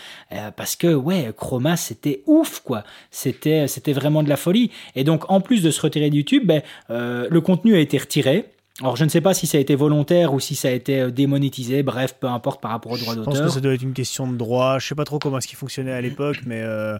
parce 0.56 0.76
que 0.76 0.94
ouais, 0.94 1.32
Chroma, 1.38 1.78
c'était 1.78 2.24
ouf, 2.26 2.60
quoi. 2.60 2.84
C'était, 3.12 3.68
c'était 3.68 3.94
vraiment 3.94 4.24
de 4.24 4.30
la 4.30 4.38
folie. 4.38 4.72
Et 4.96 5.04
donc, 5.04 5.30
en 5.30 5.42
plus 5.42 5.62
de 5.62 5.72
se 5.72 5.80
retirer 5.80 6.10
de 6.10 6.16
YouTube, 6.16 6.44
ben, 6.46 6.62
le 6.90 7.40
contenu 7.40 7.76
a 7.76 7.80
été 7.80 7.98
retiré. 7.98 8.53
Alors 8.82 8.96
je 8.96 9.04
ne 9.04 9.10
sais 9.10 9.22
pas 9.22 9.34
si 9.36 9.46
ça 9.46 9.60
a 9.60 9.62
été 9.62 9.76
volontaire 9.76 10.34
ou 10.34 10.40
si 10.40 10.56
ça 10.56 10.70
a 10.70 10.72
été 10.72 11.00
euh, 11.00 11.12
démonétisé, 11.12 11.84
bref, 11.84 12.16
peu 12.20 12.28
importe 12.28 12.60
par 12.60 12.72
rapport 12.72 12.92
au 12.92 12.98
droit 12.98 13.14
d'auteur. 13.16 13.34
Je 13.34 13.40
pense 13.40 13.48
que 13.48 13.54
ça 13.54 13.62
doit 13.62 13.74
être 13.74 13.84
une 13.84 13.94
question 13.94 14.28
de 14.32 14.36
droit, 14.36 14.80
je 14.80 14.88
sais 14.88 14.96
pas 14.96 15.04
trop 15.04 15.20
comment 15.20 15.38
est-ce 15.38 15.48
qu'il 15.48 15.58
fonctionnait 15.58 15.92
à 15.92 16.02
l'époque, 16.02 16.40
mais 16.48 16.62
euh, 16.64 16.98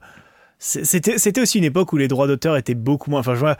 c'était 0.60 1.42
aussi 1.42 1.58
une 1.58 1.64
époque 1.64 1.92
où 1.92 1.98
les 1.98 2.08
droits 2.08 2.28
d'auteur 2.28 2.58
étaient 2.58 2.76
beaucoup 2.76 3.10
moins... 3.10 3.22
Enfin 3.22 3.34
je 3.34 3.40
vois... 3.40 3.58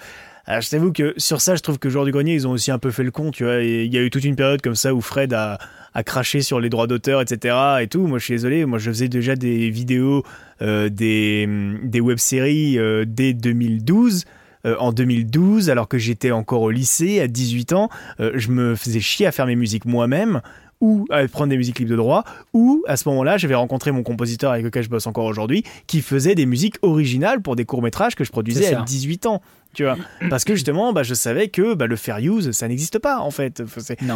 je 0.48 0.70
t'avoue 0.70 0.94
que 0.94 1.16
sur 1.18 1.42
ça, 1.42 1.56
je 1.56 1.62
trouve 1.62 1.80
que 1.80 1.90
Joueur 1.90 2.06
du 2.06 2.12
Grenier, 2.12 2.36
ils 2.36 2.48
ont 2.48 2.52
aussi 2.52 2.70
un 2.70 2.78
peu 2.78 2.92
fait 2.92 3.04
le 3.04 3.10
con, 3.10 3.32
tu 3.32 3.46
vois. 3.46 3.64
Il 3.64 3.92
y 3.92 3.98
a 3.98 4.02
eu 4.02 4.12
toute 4.12 4.24
une 4.24 4.36
période 4.36 4.62
comme 4.62 4.76
ça 4.76 4.94
où 4.94 5.02
Fred 5.02 5.34
a, 5.34 5.58
a 5.96 6.04
craché 6.04 6.42
sur 6.42 6.60
les 6.60 6.70
droits 6.70 6.88
d'auteur, 6.88 7.20
etc. 7.20 7.56
et 7.82 7.88
tout. 7.88 8.06
Moi, 8.06 8.20
je 8.20 8.26
suis 8.26 8.36
désolé. 8.36 8.66
Moi, 8.66 8.78
je 8.78 8.92
faisais 8.92 9.10
déjà 9.10 9.36
des 9.36 9.72
vidéos, 9.72 10.24
euh, 10.62 10.88
des, 10.88 11.50
des 11.84 12.00
web-séries 12.00 12.78
dès 13.08 13.34
2012. 13.34 14.24
Euh, 14.66 14.78
en 14.80 14.94
2012, 14.94 15.70
alors 15.70 15.90
que 15.90 15.98
j'étais 15.98 16.32
encore 16.32 16.62
au 16.62 16.72
lycée, 16.72 17.20
à 17.20 17.28
18 17.28 17.74
ans, 17.74 17.90
euh, 18.22 18.32
je 18.36 18.50
me 18.50 18.76
faisais 18.76 19.02
chier 19.02 19.26
à 19.26 19.34
faire 19.34 19.46
mes 19.46 19.58
musiques 19.58 19.84
moi-même 19.84 20.42
ou 20.82 21.06
à 21.10 21.28
prendre 21.28 21.50
des 21.50 21.58
musiques 21.58 21.80
libres 21.80 21.92
de 21.92 21.96
droit, 21.96 22.24
ou 22.54 22.84
à 22.88 22.98
ce 22.98 23.08
moment-là, 23.10 23.38
j'avais 23.38 23.56
rencontré 23.56 23.92
mon 23.92 24.04
compositeur 24.04 24.52
avec 24.52 24.66
lequel 24.66 24.84
je 24.84 24.90
bosse 24.90 25.08
encore 25.08 25.26
aujourd'hui, 25.26 25.64
qui 25.88 26.02
faisait 26.02 26.36
des 26.36 26.46
musiques 26.46 26.76
originales 26.82 27.42
pour 27.42 27.56
des 27.56 27.66
courts-métrages 27.66 28.16
que 28.16 28.24
je 28.24 28.32
produisais 28.32 28.74
à 28.74 28.82
18 28.82 29.26
ans. 29.26 29.42
Tu 29.74 29.84
vois 29.84 29.98
Parce 30.30 30.44
que 30.44 30.54
justement, 30.54 30.94
bah, 30.94 31.04
je 31.04 31.14
savais 31.14 31.48
que 31.48 31.74
bah, 31.74 31.88
le 31.88 31.96
fair 31.96 32.20
use, 32.20 32.52
ça 32.52 32.68
n'existe 32.68 33.00
pas 33.00 33.20
en 33.20 33.32
fait. 33.32 33.64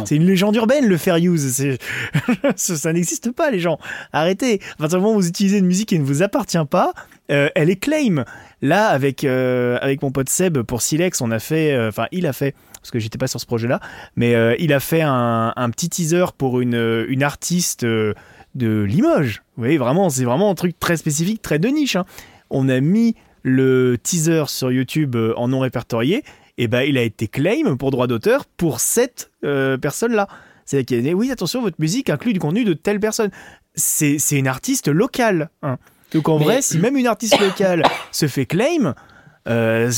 C'est 0.04 0.16
une 0.16 0.26
légende 0.26 0.54
urbaine, 0.56 0.86
le 0.86 0.96
fair 0.96 1.16
use. 1.16 1.78
ça 2.56 2.92
n'existe 2.92 3.32
pas, 3.32 3.50
les 3.50 3.60
gens. 3.60 3.78
Arrêtez. 4.12 4.60
À 4.74 4.76
partir 4.76 4.98
du 4.98 5.04
moment 5.04 5.16
où 5.16 5.20
vous 5.20 5.28
utilisez 5.28 5.58
une 5.58 5.66
musique 5.66 5.88
qui 5.88 5.98
ne 5.98 6.04
vous 6.04 6.22
appartient 6.22 6.58
pas, 6.70 6.92
euh, 7.30 7.48
elle 7.54 7.70
est 7.70 7.76
claim. 7.76 8.24
Là, 8.62 8.88
avec, 8.88 9.24
avec 9.24 10.02
mon 10.02 10.10
pote 10.10 10.28
Seb 10.28 10.58
pour 10.62 10.82
Silex, 10.82 11.20
on 11.20 11.30
a 11.30 11.38
fait, 11.38 11.78
enfin, 11.86 12.06
il 12.10 12.26
a 12.26 12.32
fait 12.32 12.54
parce 12.88 12.92
que 12.94 13.00
j'étais 13.00 13.18
pas 13.18 13.26
sur 13.26 13.38
ce 13.38 13.44
projet-là, 13.44 13.80
mais 14.16 14.34
euh, 14.34 14.56
il 14.58 14.72
a 14.72 14.80
fait 14.80 15.02
un, 15.02 15.70
petit 15.70 15.90
teaser 15.90 16.24
pour 16.38 16.62
une, 16.62 17.04
une 17.08 17.22
artiste 17.22 17.84
euh, 17.84 18.14
de 18.54 18.80
Limoges. 18.80 19.42
Vous 19.56 19.64
voyez, 19.64 19.76
vraiment, 19.76 20.08
c'est 20.08 20.24
vraiment 20.24 20.50
un 20.50 20.54
truc 20.54 20.80
très 20.80 20.96
spécifique, 20.96 21.42
très 21.42 21.58
de 21.58 21.68
niche. 21.68 21.96
Hein. 21.96 22.06
On 22.48 22.70
a 22.70 22.80
mis 22.80 23.14
le 23.42 23.98
teaser 24.02 24.44
sur 24.46 24.72
YouTube 24.72 25.16
euh, 25.16 25.34
en 25.36 25.48
non 25.48 25.60
répertorié, 25.60 26.24
et 26.56 26.66
ben 26.66 26.80
il 26.80 26.96
a 26.96 27.02
été 27.02 27.28
claim 27.28 27.76
pour 27.76 27.90
droit 27.90 28.06
d'auteur 28.06 28.46
pour 28.46 28.80
cette 28.80 29.30
personne-là. 29.42 30.26
C'est-à-dire 30.64 30.86
qu'il 30.86 30.98
a 30.98 31.02
dit 31.02 31.14
oui, 31.14 31.30
attention, 31.30 31.60
votre 31.60 31.76
musique 31.78 32.08
inclut 32.08 32.32
du 32.32 32.40
contenu 32.40 32.64
de 32.64 32.72
telle 32.72 33.00
personne. 33.00 33.30
C'est 33.74 34.18
une 34.32 34.48
artiste 34.48 34.88
locale. 34.88 35.50
Hein. 35.62 35.76
Donc 36.12 36.28
en 36.28 36.38
vrai, 36.38 36.62
si 36.62 36.78
même 36.78 36.96
une 36.96 37.06
artiste 37.06 37.38
locale 37.38 37.84
se 38.10 38.26
fait 38.26 38.46
claim, 38.46 38.94
euh, 39.48 39.90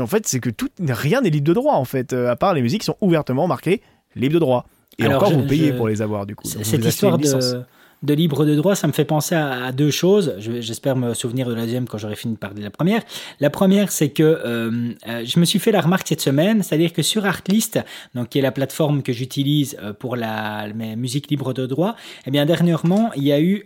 en 0.00 0.06
fait, 0.06 0.26
c'est 0.26 0.40
que 0.40 0.50
tout, 0.50 0.68
rien 0.80 1.20
n'est 1.20 1.30
libre 1.30 1.46
de 1.46 1.52
droit, 1.52 1.74
en 1.74 1.84
fait, 1.84 2.12
euh, 2.12 2.30
à 2.30 2.36
part 2.36 2.54
les 2.54 2.62
musiques 2.62 2.80
qui 2.80 2.86
sont 2.86 2.96
ouvertement 3.00 3.46
marquées 3.46 3.82
libre 4.16 4.34
de 4.34 4.38
droit. 4.38 4.66
Et 4.98 5.06
encore, 5.06 5.32
vous 5.32 5.46
payez 5.46 5.72
pour 5.72 5.88
les 5.88 6.02
avoir, 6.02 6.26
du 6.26 6.36
coup. 6.36 6.46
Cette 6.46 6.84
histoire 6.84 7.18
de, 7.18 7.64
de 8.04 8.14
libre 8.14 8.44
de 8.44 8.54
droit, 8.54 8.74
ça 8.74 8.86
me 8.86 8.92
fait 8.92 9.04
penser 9.04 9.34
à, 9.34 9.72
deux 9.72 9.90
choses. 9.90 10.34
J'espère 10.38 10.96
me 10.96 11.14
souvenir 11.14 11.48
de 11.48 11.54
la 11.54 11.62
deuxième 11.62 11.86
quand 11.86 11.98
j'aurai 11.98 12.16
fini 12.16 12.34
de 12.34 12.38
parler 12.38 12.58
de 12.60 12.64
la 12.64 12.70
première. 12.70 13.02
La 13.40 13.50
première, 13.50 13.90
c'est 13.90 14.10
que 14.10 14.22
euh, 14.22 14.92
euh, 15.08 15.24
je 15.24 15.40
me 15.40 15.44
suis 15.44 15.58
fait 15.58 15.72
la 15.72 15.80
remarque 15.80 16.06
cette 16.08 16.20
semaine, 16.20 16.62
c'est-à-dire 16.62 16.92
que 16.92 17.02
sur 17.02 17.24
Artlist, 17.24 17.80
donc 18.14 18.28
qui 18.28 18.38
est 18.38 18.42
la 18.42 18.52
plateforme 18.52 19.02
que 19.02 19.12
j'utilise 19.12 19.76
euh, 19.82 19.92
pour 19.92 20.16
la 20.16 20.68
mes 20.74 20.96
musiques 20.96 21.30
libres 21.30 21.52
de 21.54 21.66
droit, 21.66 21.96
eh 22.26 22.30
bien 22.30 22.44
dernièrement, 22.46 23.10
il 23.16 23.24
y 23.24 23.32
a 23.32 23.40
eu 23.40 23.64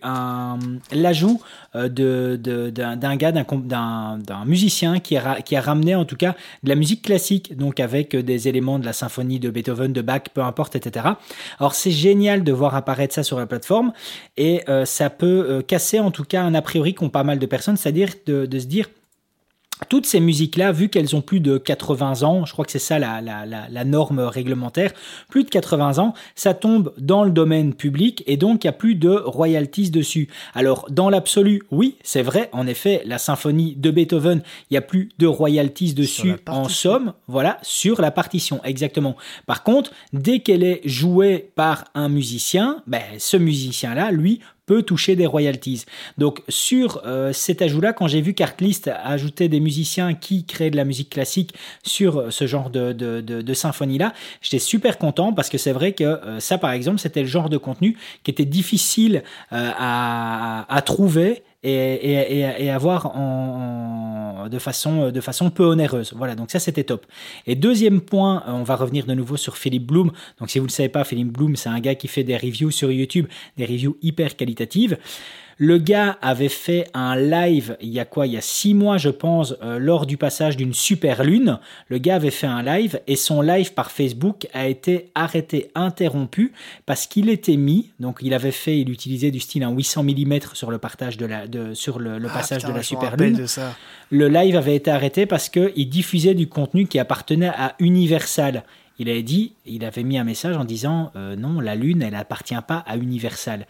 l'ajout 0.92 1.40
de 1.74 2.36
d'un 2.36 3.16
gars 3.16 3.32
d'un 3.32 4.44
musicien 4.46 5.00
qui 5.00 5.16
a 5.16 5.40
qui 5.42 5.56
a 5.56 5.60
ramené 5.60 5.94
en 5.94 6.04
tout 6.04 6.16
cas 6.16 6.34
de 6.62 6.68
la 6.68 6.74
musique 6.74 7.02
classique, 7.02 7.56
donc 7.56 7.80
avec 7.80 8.14
des 8.14 8.48
éléments 8.48 8.78
de 8.78 8.84
la 8.84 8.92
symphonie 8.92 9.40
de 9.40 9.50
Beethoven, 9.50 9.92
de 9.92 10.02
Bach, 10.02 10.22
peu 10.32 10.42
importe, 10.42 10.76
etc. 10.76 11.06
Alors 11.58 11.74
c'est 11.74 11.90
génial 11.90 12.44
de 12.44 12.52
voir 12.52 12.74
apparaître 12.74 13.14
ça 13.14 13.22
sur 13.22 13.38
la 13.38 13.46
plateforme 13.46 13.92
et 14.38 14.62
euh, 14.68 14.84
ça 14.84 15.10
peut 15.10 15.46
euh, 15.48 15.62
casser 15.62 15.98
en 15.98 16.10
tout 16.10 16.24
cas 16.24 16.42
un 16.42 16.54
a 16.54 16.62
priori 16.62 16.94
qu'ont 16.94 17.10
pas 17.10 17.24
mal 17.24 17.38
de 17.38 17.46
personnes, 17.46 17.76
c'est-à-dire 17.76 18.10
de, 18.24 18.46
se 18.58 18.66
dire 18.66 18.88
toutes 19.88 20.06
ces 20.06 20.20
musiques-là, 20.20 20.72
vu 20.72 20.88
qu'elles 20.88 21.14
ont 21.14 21.20
plus 21.20 21.40
de 21.40 21.58
80 21.58 22.22
ans, 22.22 22.44
je 22.44 22.52
crois 22.52 22.64
que 22.64 22.72
c'est 22.72 22.78
ça 22.78 22.98
la, 22.98 23.20
la, 23.20 23.84
norme 23.84 24.20
réglementaire, 24.20 24.92
plus 25.28 25.44
de 25.44 25.50
80 25.50 25.98
ans, 25.98 26.14
ça 26.34 26.54
tombe 26.54 26.92
dans 26.98 27.24
le 27.24 27.30
domaine 27.30 27.74
public 27.74 28.22
et 28.26 28.36
donc 28.36 28.64
il 28.64 28.66
n'y 28.66 28.70
a 28.70 28.72
plus 28.72 28.94
de 28.94 29.10
royalties 29.10 29.90
dessus. 29.90 30.28
Alors 30.54 30.86
dans 30.90 31.10
l'absolu, 31.10 31.62
oui, 31.70 31.96
c'est 32.02 32.22
vrai, 32.22 32.48
en 32.52 32.66
effet, 32.66 33.02
la 33.06 33.18
symphonie 33.18 33.74
de 33.76 33.90
Beethoven, 33.90 34.42
il 34.70 34.74
n'y 34.74 34.78
a 34.78 34.82
plus 34.82 35.10
de 35.18 35.26
royalties 35.26 35.94
dessus 35.94 36.34
en 36.48 36.68
somme, 36.68 37.12
voilà, 37.28 37.58
sur 37.62 38.00
la 38.00 38.10
partition, 38.10 38.60
exactement. 38.64 39.16
Par 39.46 39.62
contre, 39.62 39.92
dès 40.12 40.40
qu'elle 40.40 40.64
est 40.64 40.80
jouée 40.84 41.50
par 41.54 41.84
un 41.94 42.08
musicien, 42.08 42.82
ben, 42.86 43.02
ce 43.18 43.36
musicien-là, 43.36 44.10
lui, 44.10 44.40
peut 44.68 44.82
toucher 44.82 45.16
des 45.16 45.26
royalties. 45.26 45.86
Donc 46.18 46.42
sur 46.48 47.00
euh, 47.06 47.32
cet 47.32 47.62
ajout-là, 47.62 47.94
quand 47.94 48.06
j'ai 48.06 48.20
vu 48.20 48.34
qu'Artlist 48.34 48.90
ajoutait 49.02 49.48
des 49.48 49.60
musiciens 49.60 50.14
qui 50.14 50.44
créaient 50.44 50.70
de 50.70 50.76
la 50.76 50.84
musique 50.84 51.08
classique 51.08 51.54
sur 51.82 52.30
ce 52.30 52.46
genre 52.46 52.68
de, 52.70 53.54
symphonie-là, 53.54 54.12
j'étais 54.42 54.58
super 54.58 54.98
content 54.98 55.32
parce 55.32 55.48
que 55.48 55.56
c'est 55.56 55.72
vrai 55.72 55.92
que 55.92 56.04
euh, 56.04 56.38
ça, 56.38 56.58
par 56.58 56.72
exemple, 56.72 56.98
c'était 56.98 57.22
le 57.22 57.26
genre 57.26 57.48
de 57.48 57.56
contenu 57.56 57.96
qui 58.22 58.30
était 58.30 58.44
difficile 58.44 59.22
euh, 59.52 59.70
à, 59.78 60.82
trouver 60.84 61.42
et, 61.62 61.70
et, 61.72 62.64
et, 62.64 62.70
avoir 62.70 63.16
en, 63.16 64.48
de, 64.48 64.58
façon, 64.58 65.10
de 65.10 65.20
façon 65.20 65.50
peu 65.50 65.64
onéreuse. 65.64 66.12
Voilà, 66.16 66.34
donc 66.34 66.50
ça 66.50 66.60
c'était 66.60 66.84
top. 66.84 67.06
Et 67.46 67.56
deuxième 67.56 68.00
point, 68.00 68.44
on 68.46 68.62
va 68.62 68.76
revenir 68.76 69.06
de 69.06 69.14
nouveau 69.14 69.36
sur 69.36 69.56
Philippe 69.56 69.86
Bloom. 69.86 70.12
Donc 70.38 70.50
si 70.50 70.58
vous 70.58 70.66
ne 70.66 70.70
le 70.70 70.72
savez 70.72 70.88
pas, 70.88 71.04
Philippe 71.04 71.32
Bloom, 71.32 71.56
c'est 71.56 71.68
un 71.68 71.80
gars 71.80 71.96
qui 71.96 72.06
fait 72.08 72.24
des 72.24 72.36
reviews 72.36 72.70
sur 72.70 72.92
YouTube, 72.92 73.26
des 73.56 73.66
reviews 73.66 73.96
hyper 74.02 74.36
qualitatives. 74.36 74.98
Le 75.60 75.78
gars 75.78 76.16
avait 76.22 76.48
fait 76.48 76.88
un 76.94 77.16
live 77.16 77.76
il 77.80 77.88
y 77.88 77.98
a 77.98 78.04
quoi? 78.04 78.28
Il 78.28 78.32
y 78.32 78.36
a 78.36 78.40
six 78.40 78.74
mois, 78.74 78.96
je 78.96 79.08
pense, 79.08 79.56
euh, 79.60 79.80
lors 79.80 80.06
du 80.06 80.16
passage 80.16 80.56
d'une 80.56 80.72
super 80.72 81.24
lune. 81.24 81.58
Le 81.88 81.98
gars 81.98 82.14
avait 82.14 82.30
fait 82.30 82.46
un 82.46 82.62
live 82.62 83.00
et 83.08 83.16
son 83.16 83.42
live 83.42 83.74
par 83.74 83.90
Facebook 83.90 84.46
a 84.54 84.68
été 84.68 85.10
arrêté, 85.16 85.72
interrompu 85.74 86.52
parce 86.86 87.08
qu'il 87.08 87.28
était 87.28 87.56
mis. 87.56 87.90
Donc 87.98 88.18
il 88.22 88.34
avait 88.34 88.52
fait, 88.52 88.78
il 88.78 88.88
utilisait 88.90 89.32
du 89.32 89.40
style 89.40 89.64
un 89.64 89.72
800 89.72 90.04
mm 90.04 90.38
sur 90.52 90.70
le 90.70 90.78
partage 90.78 91.16
de 91.16 91.26
la, 91.26 91.48
de, 91.48 91.74
sur 91.74 91.98
le, 91.98 92.20
ah, 92.24 92.32
passage 92.32 92.64
de 92.64 92.72
la 92.72 92.84
super 92.84 93.16
lune. 93.16 93.44
Le 94.10 94.28
live 94.28 94.54
avait 94.54 94.76
été 94.76 94.92
arrêté 94.92 95.26
parce 95.26 95.48
qu'il 95.48 95.88
diffusait 95.88 96.34
du 96.34 96.48
contenu 96.48 96.86
qui 96.86 97.00
appartenait 97.00 97.48
à 97.48 97.74
Universal 97.80 98.62
il 98.98 99.08
avait 99.08 99.22
dit, 99.22 99.52
il 99.64 99.84
avait 99.84 100.02
mis 100.02 100.18
un 100.18 100.24
message 100.24 100.56
en 100.56 100.64
disant 100.64 101.12
euh, 101.14 101.36
non, 101.36 101.60
la 101.60 101.76
Lune, 101.76 102.02
elle 102.02 102.16
appartient 102.16 102.58
pas 102.66 102.78
à 102.78 102.96
Universal. 102.96 103.66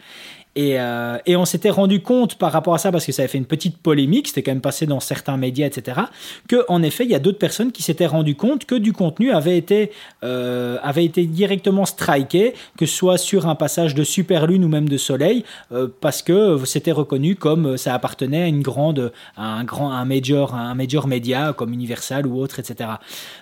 Euh, 0.57 1.17
et, 1.25 1.35
on 1.35 1.45
s'était 1.45 1.69
rendu 1.69 2.01
compte 2.01 2.35
par 2.35 2.51
rapport 2.51 2.73
à 2.73 2.79
ça, 2.79 2.91
parce 2.91 3.05
que 3.05 3.11
ça 3.11 3.21
avait 3.21 3.29
fait 3.29 3.37
une 3.37 3.45
petite 3.45 3.77
polémique, 3.77 4.27
c'était 4.27 4.43
quand 4.43 4.51
même 4.51 4.61
passé 4.61 4.85
dans 4.85 4.99
certains 4.99 5.37
médias, 5.37 5.67
etc., 5.67 6.01
que 6.47 6.65
en 6.67 6.81
effet, 6.83 7.05
il 7.05 7.11
y 7.11 7.15
a 7.15 7.19
d'autres 7.19 7.37
personnes 7.37 7.71
qui 7.71 7.83
s'étaient 7.83 8.07
rendu 8.07 8.35
compte 8.35 8.65
que 8.65 8.75
du 8.75 8.91
contenu 8.91 9.31
avait 9.31 9.57
été, 9.57 9.91
euh, 10.23 10.77
avait 10.81 11.05
été 11.05 11.25
directement 11.25 11.85
striké, 11.85 12.55
que 12.77 12.85
ce 12.85 12.95
soit 12.95 13.17
sur 13.17 13.47
un 13.47 13.55
passage 13.55 13.95
de 13.95 14.03
super 14.03 14.47
lune 14.47 14.65
ou 14.65 14.67
même 14.67 14.89
de 14.89 14.97
soleil, 14.97 15.45
euh, 15.71 15.87
parce 16.01 16.21
que 16.21 16.59
c'était 16.65 16.91
reconnu 16.91 17.35
comme 17.35 17.77
ça 17.77 17.93
appartenait 17.93 18.43
à 18.43 18.47
une 18.47 18.61
grande, 18.61 19.13
un 19.37 19.63
grand, 19.63 19.91
un 19.91 20.05
major, 20.05 20.55
un 20.55 20.73
major 20.73 21.07
média 21.07 21.53
comme 21.53 21.73
Universal 21.73 22.25
ou 22.25 22.39
autre, 22.39 22.59
etc. 22.59 22.89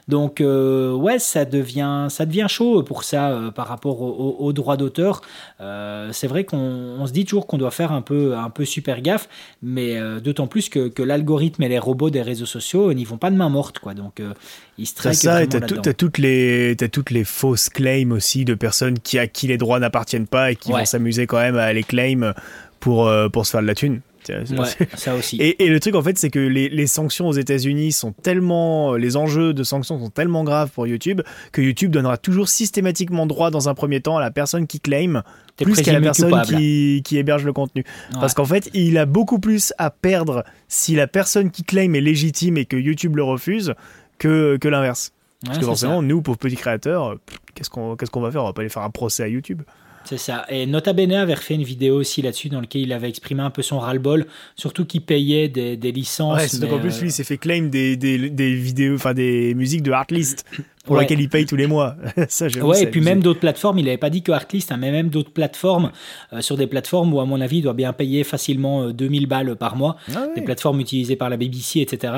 Donc 0.08 0.42
ouais, 0.42 1.20
ça 1.20 1.46
devient, 1.46 2.08
ça 2.10 2.26
devient 2.26 2.48
chaud 2.50 2.84
pour 2.84 3.04
ça 3.04 3.52
par 3.56 3.68
rapport 3.68 4.02
aux 4.02 4.54
droits 4.54 4.78
d'auteur. 4.78 5.22
c'est 5.60 6.28
vrai 6.28 6.44
qu'on 6.44 6.97
on 6.98 7.08
se 7.08 7.14
dit 7.14 7.26
toujours 7.26 7.48
qu'on 7.48 7.58
doit 7.58 7.72
faire 7.72 7.92
un 7.92 8.02
peu, 8.02 8.36
un 8.36 8.50
peu 8.50 8.66
super 8.66 9.02
gaffe, 9.02 9.30
mais 9.62 9.98
euh, 9.98 10.20
d'autant 10.20 10.48
plus 10.48 10.70
que, 10.70 10.88
que 10.88 11.04
l'algorithme 11.04 11.64
et 11.64 11.70
les 11.70 11.80
robots 11.80 12.10
des 12.10 12.22
réseaux 12.22 12.46
sociaux 12.46 12.94
n'y 12.94 13.06
vont 13.06 13.18
pas 13.18 13.32
de 13.32 13.36
main 13.36 13.50
morte, 13.50 13.80
quoi. 13.80 13.94
Donc, 13.94 14.20
euh, 14.20 14.34
ils 14.78 14.86
se 14.86 14.94
C'est 15.02 15.14
ça, 15.14 15.44
et 15.44 15.48
t'as, 15.48 15.60
as 15.60 15.94
toutes 15.94 16.18
les, 16.18 16.76
as 16.82 16.90
toutes 16.90 17.12
les 17.12 17.24
fausses 17.24 17.70
claims 17.70 18.12
aussi 18.12 18.46
de 18.46 18.54
personnes 18.54 19.00
qui, 19.00 19.20
à 19.20 19.28
qui 19.28 19.48
les 19.48 19.58
droits 19.58 19.80
n'appartiennent 19.80 20.28
pas 20.28 20.52
et 20.52 20.56
qui 20.56 20.72
vont 20.72 20.86
s'amuser 20.86 21.28
quand 21.28 21.40
même 21.40 21.58
à 21.58 21.72
les 21.74 21.84
claim 21.84 22.34
pour, 22.80 23.08
euh, 23.08 23.30
pour 23.30 23.46
se 23.46 23.52
faire 23.52 23.62
de 23.62 23.68
la 23.68 23.76
thune. 23.76 24.02
ça 24.96 25.16
aussi. 25.16 25.38
Et, 25.38 25.66
et, 25.66 25.70
le 25.70 25.80
truc 25.80 25.96
en 25.96 26.02
fait, 26.02 26.18
c'est 26.18 26.30
que 26.30 26.40
les, 26.40 26.70
les, 26.70 26.88
sanctions 26.88 27.28
aux 27.28 27.34
États-Unis 27.34 27.92
sont 27.92 28.12
tellement, 28.12 28.96
les 28.96 29.18
enjeux 29.18 29.54
de 29.54 29.64
sanctions 29.64 30.00
sont 30.00 30.10
tellement 30.10 30.44
graves 30.44 30.70
pour 30.72 30.88
YouTube 30.88 31.22
que 31.52 31.62
YouTube 31.62 31.92
donnera 31.92 32.18
toujours 32.18 32.50
systématiquement 32.50 33.26
droit 33.26 33.52
dans 33.52 33.70
un 33.70 33.74
premier 33.74 34.02
temps 34.02 34.18
à 34.18 34.22
la 34.22 34.32
personne 34.32 34.68
qui 34.68 34.80
claim 34.80 35.24
plus 35.64 35.82
qu'à 35.82 35.94
la 35.94 36.02
personne 36.02 36.42
qui, 36.44 37.02
qui, 37.04 37.18
héberge 37.18 37.44
le 37.44 37.54
contenu. 37.54 37.84
Parce 38.14 38.34
qu'en 38.34 38.46
fait, 38.46 38.70
il 38.74 38.98
a 38.98 39.06
beaucoup 39.06 39.40
plus 39.40 39.74
à 39.78 39.90
perdre 39.90 40.44
si 40.68 40.96
la 40.96 41.08
personne 41.08 41.52
qui 41.52 41.64
claim 41.64 41.94
est 41.94 42.02
légitime 42.02 42.58
et 42.58 42.66
que 42.66 42.78
YouTube 42.78 43.16
le 43.16 43.24
refuse 43.24 43.74
que, 44.20 44.58
que 44.58 44.68
l'inverse. 44.68 45.14
Parce 45.46 45.60
que 45.60 45.66
forcément, 45.66 46.02
nous, 46.02 46.22
pauvres 46.22 46.38
petits 46.38 46.56
créateurs, 46.56 47.18
qu'est-ce 47.54 47.70
qu'on 47.70 47.96
qu'est-ce 47.96 48.12
qu'on 48.12 48.22
va 48.22 48.32
faire? 48.32 48.44
On 48.44 48.48
va 48.48 48.54
pas 48.54 48.62
aller 48.62 48.70
faire 48.70 48.84
un 48.84 48.90
procès 48.90 49.24
à 49.24 49.28
YouTube. 49.28 49.62
C'est 50.08 50.18
ça. 50.18 50.46
Et 50.48 50.66
Nota 50.66 50.94
Bene 50.94 51.12
avait 51.12 51.36
fait 51.36 51.56
une 51.56 51.64
vidéo 51.64 51.98
aussi 51.98 52.22
là-dessus 52.22 52.48
dans 52.48 52.62
laquelle 52.62 52.82
il 52.82 52.94
avait 52.94 53.10
exprimé 53.10 53.42
un 53.42 53.50
peu 53.50 53.62
son 53.62 53.80
ras-le-bol, 53.80 54.26
surtout 54.56 54.86
qu'il 54.86 55.02
payait 55.02 55.50
des, 55.50 55.76
des 55.76 55.92
licences. 55.92 56.40
Ouais, 56.40 56.48
c'est 56.48 56.64
en 56.72 56.80
plus, 56.80 57.02
lui, 57.02 57.10
il 57.10 57.12
s'est 57.12 57.26
fait 57.26 57.38
claim 57.38 57.64
des, 57.70 57.98
des, 57.98 58.30
des 58.30 58.54
vidéos, 58.54 58.96
enfin 58.96 59.14
des 59.14 59.54
musiques 59.54 59.84
de 59.84 59.92
Artlist 59.92 60.46
pour 60.88 60.96
laquelle 60.96 61.20
il 61.20 61.30
paye 61.30 61.46
tous 61.46 61.56
les 61.56 61.68
mois. 61.68 61.96
ça, 62.30 62.48
ouais, 62.48 62.84
et 62.84 62.88
puis 62.88 63.02
même 63.02 63.22
d'autres 63.22 63.40
plateformes, 63.40 63.78
il 63.78 63.86
n'avait 63.86 63.98
pas 63.98 64.10
dit 64.10 64.24
que 64.24 64.32
Artlist, 64.32 64.72
hein, 64.72 64.78
mais 64.78 64.92
même 64.92 65.10
d'autres 65.10 65.32
plateformes, 65.32 65.92
euh, 66.34 66.42
sur 66.42 66.58
des 66.58 66.66
plateformes 66.66 67.14
où, 67.14 67.20
à 67.20 67.26
mon 67.26 67.42
avis, 67.42 67.58
il 67.58 67.62
doit 67.62 67.74
bien 67.74 67.94
payer 67.94 68.24
facilement 68.24 68.90
2000 68.90 69.24
euh, 69.24 69.28
balles 69.28 69.56
par 69.56 69.76
mois, 69.76 69.98
ah 70.16 70.28
des 70.36 70.42
plateformes 70.42 70.80
utilisées 70.80 71.16
par 71.16 71.30
la 71.30 71.38
BBC, 71.38 71.82
etc. 71.82 72.14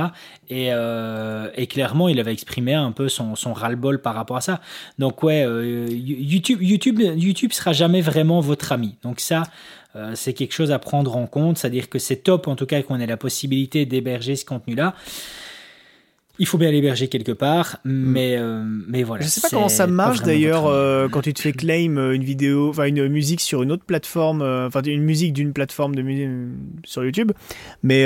Et, 0.50 0.68
euh, 0.72 1.50
et 1.56 1.68
clairement, 1.68 2.08
il 2.08 2.20
avait 2.20 2.32
exprimé 2.32 2.74
un 2.74 2.92
peu 2.92 3.10
son, 3.10 3.36
son 3.36 3.54
ras-le-bol 3.54 4.02
par 4.02 4.16
rapport 4.16 4.38
à 4.38 4.42
ça. 4.42 4.62
Donc, 5.00 5.24
ouais, 5.24 5.46
YouTube, 5.90 6.62
YouTube, 6.62 7.00
YouTube 7.00 7.52
sera 7.52 7.74
jamais 7.74 8.02
vraiment 8.02 8.40
votre 8.40 8.72
ami. 8.72 8.96
Donc, 9.04 9.20
ça, 9.20 9.44
c'est 10.14 10.34
quelque 10.34 10.54
chose 10.54 10.72
à 10.72 10.80
prendre 10.80 11.18
en 11.18 11.26
compte, 11.26 11.58
c'est-à-dire 11.58 11.90
que 11.90 11.98
c'est 11.98 12.18
top 12.18 12.48
en 12.48 12.56
tout 12.56 12.68
cas 12.68 12.82
qu'on 12.84 13.00
ait 13.00 13.08
la 13.08 13.18
possibilité 13.18 13.86
d'héberger 13.86 14.36
ce 14.36 14.46
contenu-là. 14.46 14.94
Il 16.40 16.48
faut 16.48 16.58
bien 16.58 16.72
l'héberger 16.72 17.10
quelque 17.10 17.34
part, 17.34 17.78
mm. 17.84 17.92
mais, 17.92 18.38
euh, 18.38 18.64
mais 18.88 19.04
voilà. 19.04 19.24
Je 19.24 19.30
sais 19.30 19.42
pas 19.42 19.50
comment 19.50 19.68
ça 19.70 19.88
marche 19.88 20.22
d'ailleurs 20.22 20.68
euh, 20.68 21.10
quand 21.10 21.22
tu 21.22 21.34
te 21.34 21.42
fais 21.42 21.52
claim 21.54 21.98
euh, 21.98 22.14
une 22.14 22.24
vidéo, 22.24 22.70
enfin 22.70 22.86
une 22.86 23.08
musique 23.10 23.42
sur 23.42 23.62
une 23.62 23.72
autre 23.72 23.84
plateforme, 23.84 24.42
enfin 24.42 24.82
une 24.82 25.04
musique 25.04 25.34
d'une 25.34 25.52
plateforme 25.52 25.96
de 25.96 26.02
musique 26.02 26.30
sur 26.86 27.04
YouTube, 27.04 27.34
mais 27.84 28.06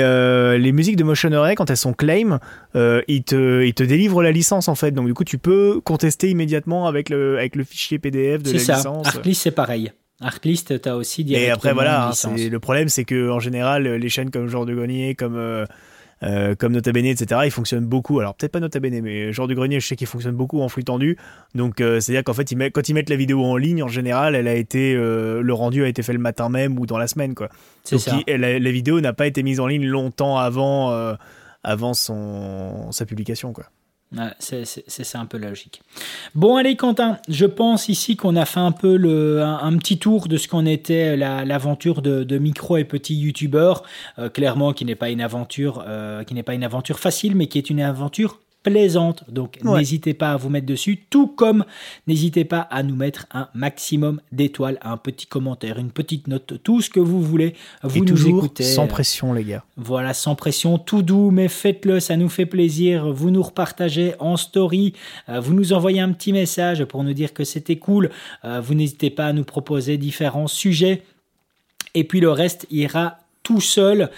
les 0.58 0.72
musiques 0.72 0.96
de 0.96 1.04
Motion 1.04 1.32
Array 1.32 1.54
quand 1.54 1.70
elles 1.70 1.76
sont 1.76 1.94
claim, 1.94 2.40
ils 2.74 3.22
te 3.24 3.64
ils 3.64 3.74
te 3.74 3.84
délivrent 3.84 4.22
la 4.22 4.32
licence 4.32 4.68
en 4.68 4.74
fait, 4.74 4.90
donc 4.90 5.06
du 5.06 5.14
coup 5.14 5.24
tu 5.24 5.38
peux 5.38 5.80
contester 5.84 6.28
immédiatement 6.28 6.86
avec 6.86 7.08
le 7.10 7.38
avec 7.38 7.56
le 7.56 7.64
fichier 7.64 7.98
PDF 7.98 8.42
de 8.42 8.52
la 8.52 8.58
ça. 8.58 8.76
licence. 8.76 9.06
Artlist 9.06 9.42
c'est 9.42 9.50
pareil. 9.52 9.92
Artlist, 10.20 10.80
tu 10.80 10.88
as 10.88 10.96
aussi 10.96 11.24
directement 11.24 11.48
Et 11.48 11.52
après 11.52 11.72
voilà, 11.72 12.12
le 12.36 12.58
problème 12.58 12.88
c'est 12.88 13.04
que 13.04 13.30
en 13.30 13.40
général 13.40 13.86
les 13.86 14.08
chaînes 14.08 14.30
comme 14.30 14.48
Genre 14.48 14.66
de 14.66 14.74
Grenier, 14.74 15.14
comme 15.14 15.36
euh, 15.36 15.66
comme 16.58 16.72
Nota 16.72 16.92
Bene, 16.92 17.06
etc., 17.06 17.42
il 17.44 17.50
fonctionne 17.50 17.84
beaucoup. 17.84 18.20
Alors 18.20 18.34
peut-être 18.34 18.52
pas 18.52 18.60
Nota 18.60 18.80
Bene, 18.80 19.00
mais 19.02 19.32
genre 19.32 19.46
du 19.46 19.54
grenier, 19.54 19.80
je 19.80 19.86
sais 19.86 19.96
qu'il 19.96 20.06
fonctionne 20.06 20.34
beaucoup 20.34 20.60
en 20.60 20.68
flux 20.68 20.84
tendu. 20.84 21.18
Donc 21.54 21.80
euh, 21.80 22.00
c'est-à-dire 22.00 22.24
qu'en 22.24 22.34
fait, 22.34 22.48
quand 22.72 22.88
ils 22.88 22.94
mettent 22.94 23.10
la 23.10 23.16
vidéo 23.16 23.44
en 23.44 23.56
ligne, 23.56 23.82
en 23.82 23.88
général, 23.88 24.34
elle 24.34 24.48
a 24.48 24.54
été, 24.54 24.94
euh, 24.94 25.42
le 25.42 25.54
rendu 25.54 25.84
a 25.84 25.88
été 25.88 26.02
fait 26.02 26.12
le 26.12 26.18
matin 26.18 26.48
même 26.48 26.78
ou 26.78 26.86
dans 26.86 26.98
la 26.98 27.06
semaine, 27.06 27.34
quoi. 27.34 27.48
Donc 27.90 28.00
la, 28.26 28.70
vidéo 28.70 29.00
n'a 29.00 29.12
pas 29.12 29.26
été 29.26 29.42
mise 29.42 29.60
en 29.60 29.66
ligne 29.66 29.86
longtemps 29.86 30.38
avant, 30.38 31.16
avant 31.62 31.94
son, 31.94 32.90
sa 32.92 33.04
publication, 33.06 33.52
quoi 33.52 33.66
c'est 34.38 35.16
un 35.16 35.26
peu 35.26 35.38
logique. 35.38 35.82
Bon, 36.34 36.56
allez, 36.56 36.76
Quentin, 36.76 37.18
je 37.28 37.46
pense 37.46 37.88
ici 37.88 38.16
qu'on 38.16 38.36
a 38.36 38.44
fait 38.44 38.60
un 38.60 38.72
peu 38.72 38.96
le, 38.96 39.42
un, 39.42 39.76
petit 39.76 39.98
tour 39.98 40.28
de 40.28 40.36
ce 40.36 40.48
qu'on 40.48 40.66
était 40.66 41.16
l'aventure 41.16 42.02
de, 42.02 42.38
micro 42.38 42.76
et 42.76 42.84
petit 42.84 43.14
youtubeur. 43.14 43.82
Euh, 44.18 44.28
clairement, 44.28 44.72
qui 44.72 44.84
n'est 44.84 44.94
pas 44.94 45.10
une 45.10 45.20
aventure, 45.20 45.84
euh, 45.86 46.24
qui 46.24 46.34
n'est 46.34 46.42
pas 46.42 46.54
une 46.54 46.64
aventure 46.64 46.98
facile, 46.98 47.36
mais 47.36 47.46
qui 47.46 47.58
est 47.58 47.70
une 47.70 47.80
aventure 47.80 48.40
plaisante. 48.64 49.22
Donc 49.30 49.62
n'hésitez 49.62 50.14
pas 50.14 50.32
à 50.32 50.36
vous 50.36 50.48
mettre 50.48 50.66
dessus, 50.66 51.04
tout 51.08 51.28
comme 51.28 51.64
n'hésitez 52.08 52.44
pas 52.44 52.60
à 52.60 52.82
nous 52.82 52.96
mettre 52.96 53.26
un 53.32 53.48
maximum 53.54 54.20
d'étoiles, 54.32 54.78
un 54.82 54.96
petit 54.96 55.26
commentaire, 55.26 55.78
une 55.78 55.92
petite 55.92 56.26
note, 56.26 56.54
tout 56.64 56.80
ce 56.80 56.90
que 56.90 56.98
vous 56.98 57.22
voulez. 57.22 57.54
Vous 57.84 58.00
nous 58.00 58.04
toujours 58.06 58.38
écoutez. 58.38 58.64
Sans 58.64 58.88
pression, 58.88 59.32
les 59.32 59.44
gars. 59.44 59.62
Voilà, 59.76 60.14
sans 60.14 60.34
pression, 60.34 60.78
tout 60.78 61.02
doux, 61.02 61.30
mais 61.30 61.48
faites-le, 61.48 62.00
ça 62.00 62.16
nous 62.16 62.28
fait 62.28 62.46
plaisir. 62.46 63.12
Vous 63.12 63.30
nous 63.30 63.42
repartagez 63.42 64.14
en 64.18 64.36
story, 64.36 64.94
euh, 65.28 65.38
vous 65.38 65.54
nous 65.54 65.72
envoyez 65.72 66.00
un 66.00 66.12
petit 66.12 66.32
message 66.32 66.84
pour 66.86 67.04
nous 67.04 67.12
dire 67.12 67.34
que 67.34 67.44
c'était 67.44 67.76
cool. 67.76 68.10
Euh, 68.44 68.60
vous 68.60 68.74
n'hésitez 68.74 69.10
pas 69.10 69.26
à 69.26 69.32
nous 69.32 69.44
proposer 69.44 69.98
différents 69.98 70.48
sujets. 70.48 71.02
Et 71.94 72.04
puis 72.04 72.20
le 72.20 72.30
reste 72.30 72.66
ira 72.70 73.18
tout 73.42 73.60
seul. 73.60 74.10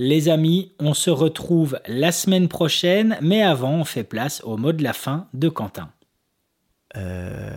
Les 0.00 0.28
amis, 0.28 0.70
on 0.78 0.94
se 0.94 1.10
retrouve 1.10 1.80
la 1.88 2.12
semaine 2.12 2.46
prochaine, 2.46 3.18
mais 3.20 3.42
avant, 3.42 3.72
on 3.72 3.84
fait 3.84 4.04
place 4.04 4.40
au 4.44 4.56
mot 4.56 4.72
de 4.72 4.84
la 4.84 4.92
fin 4.92 5.26
de 5.34 5.48
Quentin. 5.48 5.90
Euh, 6.96 7.56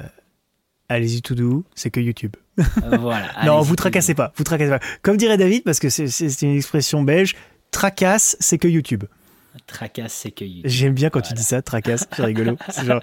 allez-y 0.89 1.21
tout 1.21 1.35
doux, 1.35 1.63
c'est 1.75 1.91
que 1.91 1.99
YouTube. 1.99 2.35
Euh, 2.57 2.97
voilà. 2.99 3.27
non, 3.45 3.61
vous 3.61 3.75
tracassez 3.75 4.15
pas, 4.15 4.33
vous 4.35 4.43
tracassez 4.43 4.71
pas. 4.71 4.79
Comme 5.03 5.17
dirait 5.17 5.37
David, 5.37 5.63
parce 5.63 5.79
que 5.79 5.89
c'est 5.89 6.41
une 6.41 6.55
expression 6.55 7.03
belge, 7.03 7.35
tracasse, 7.69 8.35
c'est 8.39 8.57
que 8.57 8.67
YouTube. 8.67 9.03
Tracasse, 9.67 10.13
c'est 10.13 10.31
que 10.31 10.45
J'aime 10.65 10.93
bien 10.93 11.09
quand 11.09 11.21
tu 11.21 11.33
dis 11.33 11.43
ça, 11.43 11.61
tracasse, 11.61 12.07
c'est 12.11 12.23
rigolo. 12.23 12.57
Genre, 12.85 13.01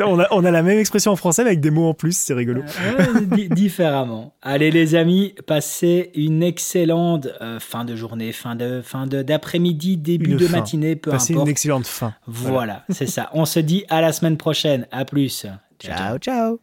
on, 0.00 0.20
a, 0.20 0.26
on, 0.30 0.44
a, 0.44 0.50
la 0.50 0.62
même 0.62 0.78
expression 0.78 1.12
en 1.12 1.16
français 1.16 1.42
mais 1.42 1.50
avec 1.50 1.60
des 1.60 1.70
mots 1.70 1.88
en 1.88 1.94
plus, 1.94 2.16
c'est 2.16 2.34
rigolo. 2.34 2.62
Euh, 2.62 3.46
différemment. 3.50 4.34
Allez 4.42 4.70
les 4.70 4.94
amis, 4.94 5.34
passez 5.46 6.10
une 6.14 6.42
excellente 6.42 7.28
euh, 7.40 7.60
fin 7.60 7.84
de 7.84 7.96
journée, 7.96 8.32
fin 8.32 8.54
de 8.54 8.80
fin 8.82 9.06
d'après-midi, 9.06 9.96
début 9.96 10.34
de 10.34 10.48
matinée, 10.48 10.96
peu 10.96 11.10
passez 11.10 11.32
importe. 11.32 11.46
une 11.46 11.50
excellente 11.50 11.86
fin. 11.86 12.14
Voilà, 12.26 12.84
c'est 12.90 13.06
ça. 13.06 13.30
On 13.32 13.44
se 13.44 13.60
dit 13.60 13.84
à 13.88 14.00
la 14.00 14.12
semaine 14.12 14.36
prochaine. 14.36 14.86
À 14.90 15.04
plus. 15.04 15.46
ciao. 15.78 16.18
ciao. 16.18 16.60